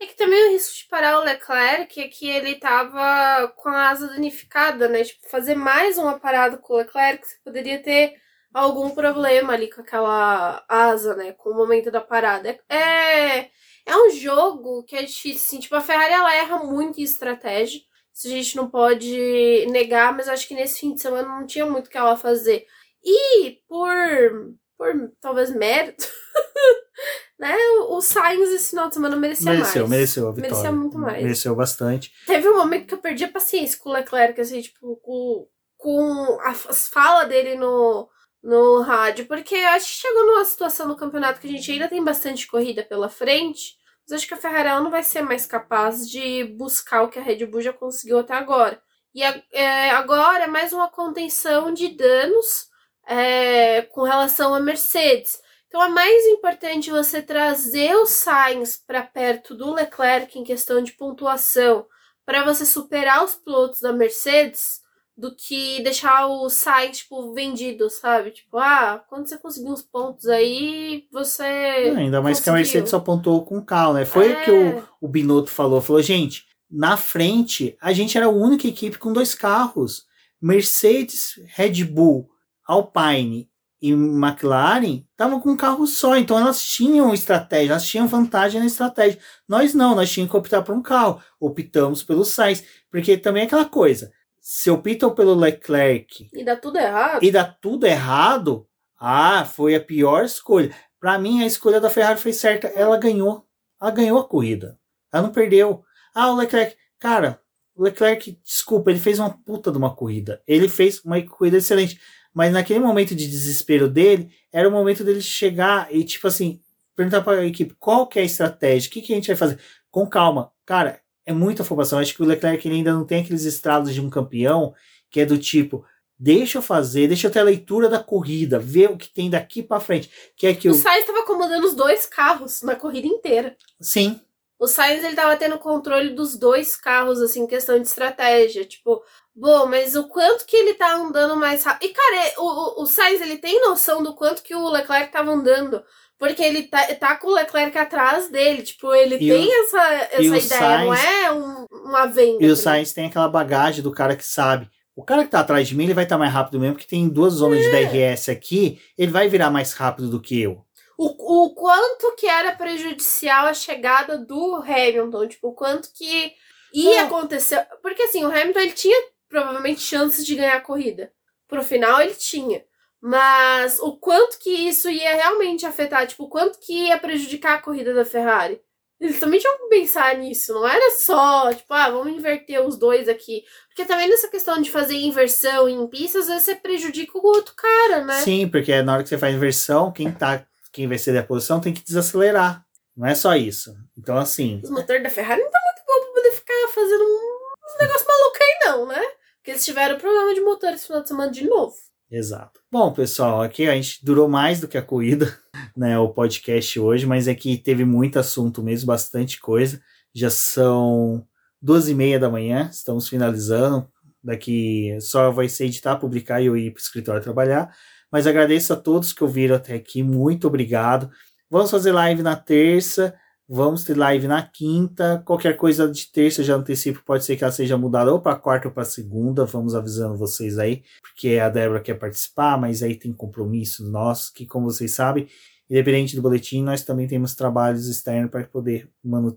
É 0.00 0.06
que 0.06 0.14
também 0.16 0.48
o 0.48 0.52
risco 0.52 0.76
de 0.76 0.88
parar 0.88 1.18
o 1.18 1.24
Leclerc 1.24 2.00
é 2.00 2.08
que 2.08 2.28
ele 2.28 2.56
tava 2.56 3.48
com 3.56 3.70
a 3.70 3.88
asa 3.88 4.08
danificada, 4.08 4.88
né? 4.88 5.04
Tipo, 5.04 5.28
fazer 5.28 5.54
mais 5.54 5.96
uma 5.96 6.18
parada 6.18 6.58
com 6.58 6.74
o 6.74 6.76
Leclerc, 6.76 7.26
você 7.26 7.36
poderia 7.42 7.82
ter 7.82 8.14
algum 8.52 8.90
problema 8.90 9.54
ali 9.54 9.70
com 9.70 9.80
aquela 9.80 10.64
asa, 10.68 11.14
né? 11.16 11.32
Com 11.32 11.50
o 11.50 11.54
momento 11.54 11.90
da 11.90 12.00
parada. 12.00 12.58
É, 12.68 13.50
é 13.86 13.96
um 13.96 14.10
jogo 14.10 14.82
que 14.84 14.96
é 14.96 15.02
difícil, 15.02 15.36
assim. 15.46 15.60
Tipo, 15.60 15.76
a 15.76 15.80
Ferrari, 15.80 16.12
ela 16.12 16.34
erra 16.34 16.58
muito 16.58 17.00
em 17.00 17.04
estratégia. 17.04 17.80
Isso 18.14 18.28
a 18.28 18.30
gente 18.30 18.56
não 18.56 18.68
pode 18.70 19.66
negar, 19.70 20.14
mas 20.14 20.28
acho 20.28 20.48
que 20.48 20.54
nesse 20.54 20.80
fim 20.80 20.94
de 20.94 21.02
semana 21.02 21.28
não 21.28 21.46
tinha 21.46 21.66
muito 21.66 21.86
o 21.88 21.90
que 21.90 21.98
ela 21.98 22.16
fazer. 22.16 22.66
E 23.04 23.60
por, 23.68 24.56
por 24.76 25.12
talvez 25.20 25.50
mérito, 25.54 26.04
né? 27.38 27.54
O, 27.88 28.00
Sainz 28.00 28.48
esse 28.50 28.70
final 28.70 28.88
de 28.88 28.94
semana 28.94 29.16
merecia 29.16 29.50
Mereceu, 29.52 29.82
mais. 29.82 29.90
mereceu 29.90 30.28
a 30.28 30.32
vitória. 30.32 30.50
Merecia 30.54 30.72
muito 30.72 30.98
mais. 30.98 31.22
Mereceu 31.22 31.54
bastante. 31.54 32.12
Teve 32.26 32.48
um 32.48 32.56
momento 32.56 32.86
que 32.86 32.94
eu 32.94 32.98
perdi 32.98 33.24
a 33.24 33.28
paciência 33.32 33.78
com 33.78 33.90
o 33.90 33.92
Leclerc, 33.92 34.40
assim, 34.40 34.60
tipo, 34.60 34.96
com, 34.96 35.46
com 35.76 36.38
a- 36.40 36.50
as 36.70 36.88
falas 36.88 37.28
dele 37.28 37.56
no, 37.56 38.08
no 38.42 38.80
rádio, 38.82 39.26
porque 39.26 39.54
acho 39.56 39.86
que 39.86 39.92
chegou 40.00 40.26
numa 40.26 40.44
situação 40.44 40.88
no 40.88 40.96
campeonato 40.96 41.40
que 41.40 41.46
a 41.46 41.50
gente 41.50 41.70
ainda 41.70 41.88
tem 41.88 42.02
bastante 42.02 42.46
corrida 42.46 42.82
pela 42.82 43.08
frente, 43.08 43.74
mas 44.08 44.16
acho 44.18 44.26
que 44.28 44.34
a 44.34 44.38
Ferrari 44.38 44.68
não 44.82 44.90
vai 44.90 45.02
ser 45.02 45.20
mais 45.22 45.44
capaz 45.46 46.08
de 46.08 46.44
buscar 46.56 47.02
o 47.02 47.08
que 47.08 47.18
a 47.18 47.22
Red 47.22 47.44
Bull 47.46 47.60
já 47.60 47.72
conseguiu 47.72 48.18
até 48.18 48.34
agora. 48.34 48.80
E 49.14 49.22
é, 49.52 49.90
agora 49.90 50.44
é 50.44 50.46
mais 50.46 50.72
uma 50.72 50.88
contenção 50.88 51.72
de 51.74 51.88
danos 51.88 52.66
é, 53.08 53.82
com 53.82 54.02
relação 54.02 54.54
à 54.54 54.60
Mercedes. 54.60 55.38
Então 55.68 55.82
é 55.82 55.88
mais 55.88 56.24
importante 56.26 56.90
você 56.90 57.20
trazer 57.20 57.94
o 57.96 58.06
Sainz 58.06 58.76
para 58.76 59.02
perto 59.02 59.54
do 59.54 59.72
Leclerc 59.74 60.38
em 60.38 60.44
questão 60.44 60.82
de 60.82 60.92
pontuação, 60.92 61.86
para 62.24 62.44
você 62.44 62.64
superar 62.64 63.24
os 63.24 63.34
pilotos 63.34 63.80
da 63.80 63.92
Mercedes, 63.92 64.80
do 65.16 65.34
que 65.34 65.82
deixar 65.82 66.26
o 66.26 66.48
Sainz 66.50 66.98
tipo 66.98 67.32
vendido, 67.32 67.88
sabe? 67.88 68.30
Tipo, 68.32 68.58
ah, 68.58 69.02
quando 69.08 69.26
você 69.26 69.38
conseguir 69.38 69.70
uns 69.70 69.82
pontos 69.82 70.26
aí, 70.26 71.06
você 71.10 71.90
Não, 71.90 72.00
ainda 72.00 72.20
mais 72.20 72.38
que 72.38 72.50
a 72.50 72.52
conseguiu. 72.52 72.54
Mercedes 72.54 72.90
só 72.90 73.00
pontuou 73.00 73.44
com 73.44 73.64
carro, 73.64 73.94
né? 73.94 74.04
Foi 74.04 74.32
o 74.32 74.44
que 74.44 74.50
o, 74.50 74.78
É. 74.78 74.82
o 75.00 75.08
Binotto 75.08 75.50
falou. 75.50 75.80
Falou, 75.80 76.02
gente, 76.02 76.44
na 76.70 76.96
frente, 76.98 77.76
a 77.80 77.92
gente 77.94 78.16
era 78.16 78.26
a 78.26 78.30
única 78.30 78.68
equipe 78.68 78.98
com 78.98 79.12
dois 79.12 79.34
carros. 79.34 80.04
Mercedes, 80.40 81.40
Red 81.54 81.82
Bull, 81.84 82.28
Alpine 82.66 83.48
e 83.80 83.90
McLaren 83.92 85.04
estavam 85.10 85.40
com 85.40 85.50
um 85.50 85.56
carro 85.56 85.86
só. 85.86 86.16
Então 86.16 86.38
elas 86.38 86.62
tinham 86.64 87.12
estratégia, 87.14 87.72
elas 87.72 87.84
tinham 87.86 88.06
vantagem 88.08 88.60
na 88.60 88.66
estratégia. 88.66 89.18
Nós 89.48 89.74
não, 89.74 89.94
nós 89.94 90.10
tínhamos 90.10 90.30
que 90.30 90.36
optar 90.36 90.62
por 90.62 90.74
um 90.74 90.82
carro. 90.82 91.20
Optamos 91.38 92.02
pelo 92.02 92.24
Sainz. 92.24 92.64
Porque 92.90 93.16
também 93.16 93.42
é 93.42 93.46
aquela 93.46 93.64
coisa. 93.66 94.10
Se 94.40 94.70
optam 94.70 95.14
pelo 95.14 95.34
Leclerc 95.34 96.28
E 96.32 96.44
dá 96.44 96.56
tudo 96.56 96.78
errado. 96.78 97.22
e 97.24 97.30
dá 97.32 97.44
tudo 97.44 97.84
errado, 97.86 98.66
ah, 98.98 99.44
foi 99.44 99.74
a 99.74 99.80
pior 99.80 100.24
escolha. 100.24 100.74
Pra 101.00 101.18
mim, 101.18 101.42
a 101.42 101.46
escolha 101.46 101.80
da 101.80 101.90
Ferrari 101.90 102.18
foi 102.18 102.32
certa. 102.32 102.68
Ela 102.68 102.96
ganhou. 102.96 103.44
Ela 103.80 103.90
ganhou 103.90 104.18
a 104.18 104.26
corrida. 104.28 104.78
Ela 105.12 105.24
não 105.24 105.32
perdeu. 105.32 105.82
Ah, 106.14 106.30
o 106.30 106.36
Leclerc. 106.36 106.74
Cara, 106.98 107.40
o 107.74 107.82
Leclerc, 107.82 108.40
desculpa, 108.42 108.90
ele 108.90 108.98
fez 108.98 109.18
uma 109.18 109.30
puta 109.30 109.70
de 109.70 109.76
uma 109.78 109.94
corrida. 109.94 110.40
Ele 110.46 110.68
fez 110.68 111.04
uma 111.04 111.20
corrida 111.22 111.58
excelente. 111.58 112.00
Mas 112.36 112.52
naquele 112.52 112.80
momento 112.80 113.14
de 113.14 113.26
desespero 113.26 113.88
dele, 113.88 114.30
era 114.52 114.68
o 114.68 114.70
momento 114.70 115.02
dele 115.02 115.22
chegar 115.22 115.88
e, 115.90 116.04
tipo 116.04 116.26
assim, 116.28 116.60
perguntar 116.94 117.22
para 117.22 117.40
a 117.40 117.46
equipe 117.46 117.74
qual 117.78 118.06
que 118.06 118.18
é 118.18 118.22
a 118.22 118.26
estratégia, 118.26 118.90
o 118.90 118.92
que, 118.92 119.00
que 119.00 119.14
a 119.14 119.16
gente 119.16 119.28
vai 119.28 119.36
fazer. 119.36 119.58
Com 119.90 120.06
calma. 120.06 120.52
Cara, 120.66 121.00
é 121.24 121.32
muita 121.32 121.62
afobação. 121.62 121.98
Acho 121.98 122.14
que 122.14 122.22
o 122.22 122.26
Leclerc 122.26 122.68
ainda 122.68 122.92
não 122.92 123.06
tem 123.06 123.22
aqueles 123.22 123.44
estrados 123.44 123.94
de 123.94 124.02
um 124.02 124.10
campeão, 124.10 124.74
que 125.10 125.18
é 125.18 125.24
do 125.24 125.38
tipo, 125.38 125.82
deixa 126.18 126.58
eu 126.58 126.62
fazer, 126.62 127.08
deixa 127.08 127.26
eu 127.26 127.30
ter 127.30 127.38
a 127.38 127.42
leitura 127.44 127.88
da 127.88 128.02
corrida, 128.04 128.58
ver 128.58 128.90
o 128.90 128.98
que 128.98 129.08
tem 129.08 129.30
daqui 129.30 129.62
para 129.62 129.80
frente. 129.80 130.10
Que 130.36 130.48
é 130.48 130.54
que 130.54 130.68
O 130.68 130.72
o. 130.72 130.74
Sainz 130.74 131.00
estava 131.00 131.20
acomodando 131.20 131.66
os 131.66 131.74
dois 131.74 132.04
carros 132.04 132.60
na 132.60 132.76
corrida 132.76 133.06
inteira. 133.06 133.56
Sim, 133.80 134.20
O 134.58 134.66
Sainz 134.66 135.02
ele 135.02 135.16
tava 135.16 135.36
tendo 135.38 135.58
controle 135.58 136.10
dos 136.10 136.36
dois 136.36 136.76
carros, 136.76 137.18
assim, 137.22 137.46
questão 137.46 137.80
de 137.80 137.88
estratégia. 137.88 138.62
Tipo, 138.66 139.02
bom, 139.36 139.66
mas 139.66 139.94
o 139.94 140.08
quanto 140.08 140.46
que 140.46 140.56
ele 140.56 140.74
tá 140.74 140.94
andando 140.94 141.36
mais 141.36 141.62
rápido. 141.64 141.88
E, 141.90 141.92
cara, 141.92 142.16
é- 142.26 142.34
o, 142.38 142.80
o, 142.80 142.82
o 142.82 142.86
Sainz 142.86 143.20
ele 143.20 143.36
tem 143.38 143.60
noção 143.60 144.02
do 144.02 144.14
quanto 144.14 144.42
que 144.42 144.54
o 144.54 144.68
Leclerc 144.68 145.12
tava 145.12 145.30
andando. 145.30 145.82
Porque 146.18 146.42
ele 146.42 146.62
tá, 146.62 146.82
tá 146.94 147.14
com 147.16 147.26
o 147.28 147.34
Leclerc 147.34 147.76
atrás 147.76 148.30
dele. 148.30 148.62
Tipo, 148.62 148.94
ele 148.94 149.16
E 149.16 149.18
tem 149.18 149.46
o- 149.46 149.62
essa, 149.64 149.82
essa 150.12 150.22
ideia, 150.22 150.78
não 150.84 150.96
Sainz- 150.96 151.04
é 151.04 151.32
um, 151.32 151.66
uma 151.84 152.06
venda. 152.06 152.42
E 152.42 152.50
o 152.50 152.56
tá 152.56 152.62
Sainz 152.62 152.92
tem 152.94 153.06
aquela 153.06 153.28
bagagem 153.28 153.82
do 153.82 153.92
cara 153.92 154.16
que 154.16 154.24
sabe. 154.24 154.70
O 154.96 155.04
cara 155.04 155.24
que 155.24 155.30
tá 155.30 155.40
atrás 155.40 155.68
de 155.68 155.74
mim, 155.76 155.84
ele 155.84 155.92
vai 155.92 156.04
estar 156.04 156.16
mais 156.16 156.32
rápido 156.32 156.58
mesmo, 156.58 156.74
porque 156.74 156.88
tem 156.88 157.06
duas 157.06 157.34
zonas 157.34 157.58
É. 157.58 157.62
de 157.84 157.86
DRS 157.90 158.30
aqui, 158.30 158.80
ele 158.96 159.12
vai 159.12 159.28
virar 159.28 159.50
mais 159.50 159.74
rápido 159.74 160.08
do 160.08 160.18
que 160.18 160.40
eu. 160.40 160.64
o, 160.98 161.44
o 161.44 161.54
quanto 161.54 162.16
que 162.16 162.26
era 162.26 162.52
prejudicial 162.52 163.44
a 163.48 163.52
chegada 163.52 164.16
do 164.16 164.54
Hamilton, 164.56 165.28
tipo, 165.28 165.48
o 165.48 165.52
quanto 165.52 165.90
que 165.92 166.32
ia 166.72 167.02
Não. 167.02 167.06
acontecer. 167.08 167.66
Porque 167.82 168.04
assim, 168.04 168.24
o 168.24 168.28
Hamilton 168.30 168.60
ele 168.60 168.72
tinha 168.72 168.98
provavelmente 169.28 169.80
chances 169.80 170.24
de 170.24 170.34
ganhar 170.34 170.56
a 170.56 170.60
corrida. 170.60 171.12
Pro 171.48 171.62
final 171.62 172.00
ele 172.00 172.14
tinha. 172.14 172.64
Mas 173.00 173.78
o 173.80 173.96
quanto 173.96 174.38
que 174.38 174.50
isso 174.50 174.88
ia 174.90 175.14
realmente 175.14 175.64
afetar, 175.66 176.06
tipo, 176.06 176.24
o 176.24 176.28
quanto 176.28 176.58
que 176.58 176.86
ia 176.88 176.98
prejudicar 176.98 177.54
a 177.54 177.62
corrida 177.62 177.94
da 177.94 178.04
Ferrari. 178.04 178.60
Eles 178.98 179.20
também 179.20 179.38
tinham 179.38 179.58
que 179.58 179.68
pensar 179.68 180.16
nisso, 180.16 180.54
não 180.54 180.66
era 180.66 180.90
só, 180.92 181.52
tipo, 181.52 181.72
ah, 181.74 181.90
vamos 181.90 182.14
inverter 182.14 182.66
os 182.66 182.78
dois 182.78 183.08
aqui. 183.10 183.44
Porque 183.68 183.84
também 183.84 184.08
nessa 184.08 184.26
questão 184.28 184.60
de 184.60 184.70
fazer 184.70 184.96
inversão 184.96 185.68
em 185.68 185.86
pistas, 185.86 186.22
às 186.22 186.28
vezes 186.28 186.44
você 186.44 186.54
prejudica 186.54 187.18
o 187.18 187.26
outro 187.26 187.54
cara, 187.54 188.02
né? 188.04 188.22
Sim, 188.22 188.48
porque 188.48 188.80
na 188.82 188.94
hora 188.94 189.02
que 189.02 189.08
você 189.10 189.18
faz 189.18 189.34
inversão, 189.36 189.92
quem 189.92 190.10
tá, 190.10 190.46
quem 190.72 190.88
vai 190.88 190.96
ser 190.96 191.16
a 191.18 191.22
posição 191.22 191.60
tem 191.60 191.74
que 191.74 191.84
desacelerar. 191.84 192.64
Não 192.96 193.06
é 193.06 193.14
só 193.14 193.36
isso. 193.36 193.76
Então, 193.98 194.16
assim, 194.16 194.62
Os 194.64 194.70
motores 194.70 195.02
da 195.02 195.10
Ferrari 195.10 195.42
não 195.42 195.50
tá 195.50 195.60
muito 195.62 195.86
bom 195.86 196.00
pra 196.06 196.14
poder 196.14 196.32
ficar 196.34 196.68
fazendo 196.74 197.04
um- 197.04 197.38
uns 197.66 197.78
negócios 197.78 198.06
malucos 198.08 198.40
aí, 198.40 198.58
não, 198.70 198.86
né? 198.86 199.06
Porque 199.46 199.52
eles 199.52 199.64
tiveram 199.64 199.96
problema 199.96 200.34
de 200.34 200.40
motor 200.40 200.72
esse 200.72 200.88
final 200.88 201.02
de 201.02 201.06
semana 201.06 201.30
de 201.30 201.46
novo. 201.46 201.72
Exato. 202.10 202.60
Bom, 202.68 202.92
pessoal, 202.92 203.42
aqui 203.42 203.68
a 203.68 203.76
gente 203.76 204.04
durou 204.04 204.28
mais 204.28 204.58
do 204.60 204.66
que 204.66 204.76
a 204.76 204.82
corrida, 204.82 205.38
né? 205.76 205.96
O 205.96 206.08
podcast 206.08 206.80
hoje, 206.80 207.06
mas 207.06 207.28
é 207.28 207.34
que 207.36 207.56
teve 207.56 207.84
muito 207.84 208.18
assunto 208.18 208.60
mesmo, 208.60 208.88
bastante 208.88 209.38
coisa. 209.38 209.80
Já 210.12 210.30
são 210.30 211.24
duas 211.62 211.88
e 211.88 211.94
meia 211.94 212.18
da 212.18 212.28
manhã, 212.28 212.68
estamos 212.72 213.08
finalizando. 213.08 213.88
Daqui 214.20 214.98
só 215.00 215.30
vai 215.30 215.48
ser 215.48 215.66
editar, 215.66 215.94
publicar 215.94 216.40
e 216.40 216.46
eu 216.46 216.56
ir 216.56 216.72
para 216.72 216.80
o 216.80 216.82
escritório 216.82 217.22
trabalhar. 217.22 217.72
Mas 218.10 218.26
agradeço 218.26 218.72
a 218.72 218.76
todos 218.76 219.12
que 219.12 219.22
ouviram 219.22 219.54
até 219.54 219.74
aqui, 219.74 220.02
muito 220.02 220.48
obrigado. 220.48 221.08
Vamos 221.48 221.70
fazer 221.70 221.92
live 221.92 222.20
na 222.20 222.34
terça, 222.34 223.14
vamos 223.48 223.84
ter 223.84 223.96
live 223.96 224.26
na 224.26 224.42
quinta. 224.42 225.22
Qualquer 225.24 225.56
coisa 225.56 225.88
de 225.88 226.06
terça, 226.10 226.42
já 226.42 226.54
antecipo, 226.54 227.02
pode 227.04 227.24
ser 227.24 227.36
que 227.36 227.44
ela 227.44 227.52
seja 227.52 227.76
mudada 227.76 228.12
ou 228.12 228.20
para 228.20 228.36
quarta 228.36 228.68
ou 228.68 228.74
para 228.74 228.84
segunda. 228.84 229.44
Vamos 229.44 229.74
avisando 229.74 230.16
vocês 230.16 230.58
aí 230.58 230.82
porque 231.00 231.38
a 231.38 231.48
Débora 231.48 231.80
quer 231.80 231.94
participar, 231.94 232.58
mas 232.60 232.82
aí 232.82 232.94
tem 232.94 233.12
compromisso 233.12 233.88
nosso, 233.88 234.32
que 234.34 234.44
como 234.44 234.70
vocês 234.70 234.92
sabem, 234.92 235.26
independente 235.68 236.14
do 236.14 236.22
boletim, 236.22 236.62
nós 236.62 236.82
também 236.82 237.08
temos 237.08 237.34
trabalhos 237.34 237.88
externos 237.88 238.30
para 238.30 238.44
poder 238.44 238.88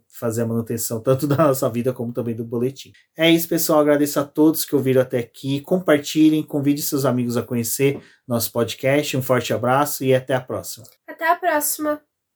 fazer 0.09 0.43
a 0.43 0.45
manutenção 0.45 0.99
tanto 0.99 1.25
da 1.25 1.37
nossa 1.37 1.69
vida 1.69 1.93
como 1.93 2.13
também 2.13 2.35
do 2.35 2.43
boletim. 2.43 2.91
É 3.17 3.29
isso, 3.29 3.47
pessoal. 3.47 3.79
Agradeço 3.79 4.19
a 4.19 4.23
todos 4.23 4.65
que 4.65 4.75
ouviram 4.75 5.01
até 5.01 5.19
aqui. 5.19 5.61
Compartilhem, 5.61 6.43
convide 6.43 6.81
seus 6.81 7.05
amigos 7.05 7.37
a 7.37 7.43
conhecer 7.43 8.01
nosso 8.27 8.51
podcast. 8.51 9.15
Um 9.17 9.21
forte 9.21 9.53
abraço 9.53 10.03
e 10.03 10.13
até 10.13 10.35
a 10.35 10.41
próxima. 10.41 10.85
Até 11.07 11.29
a 11.29 11.35
próxima! 11.35 12.08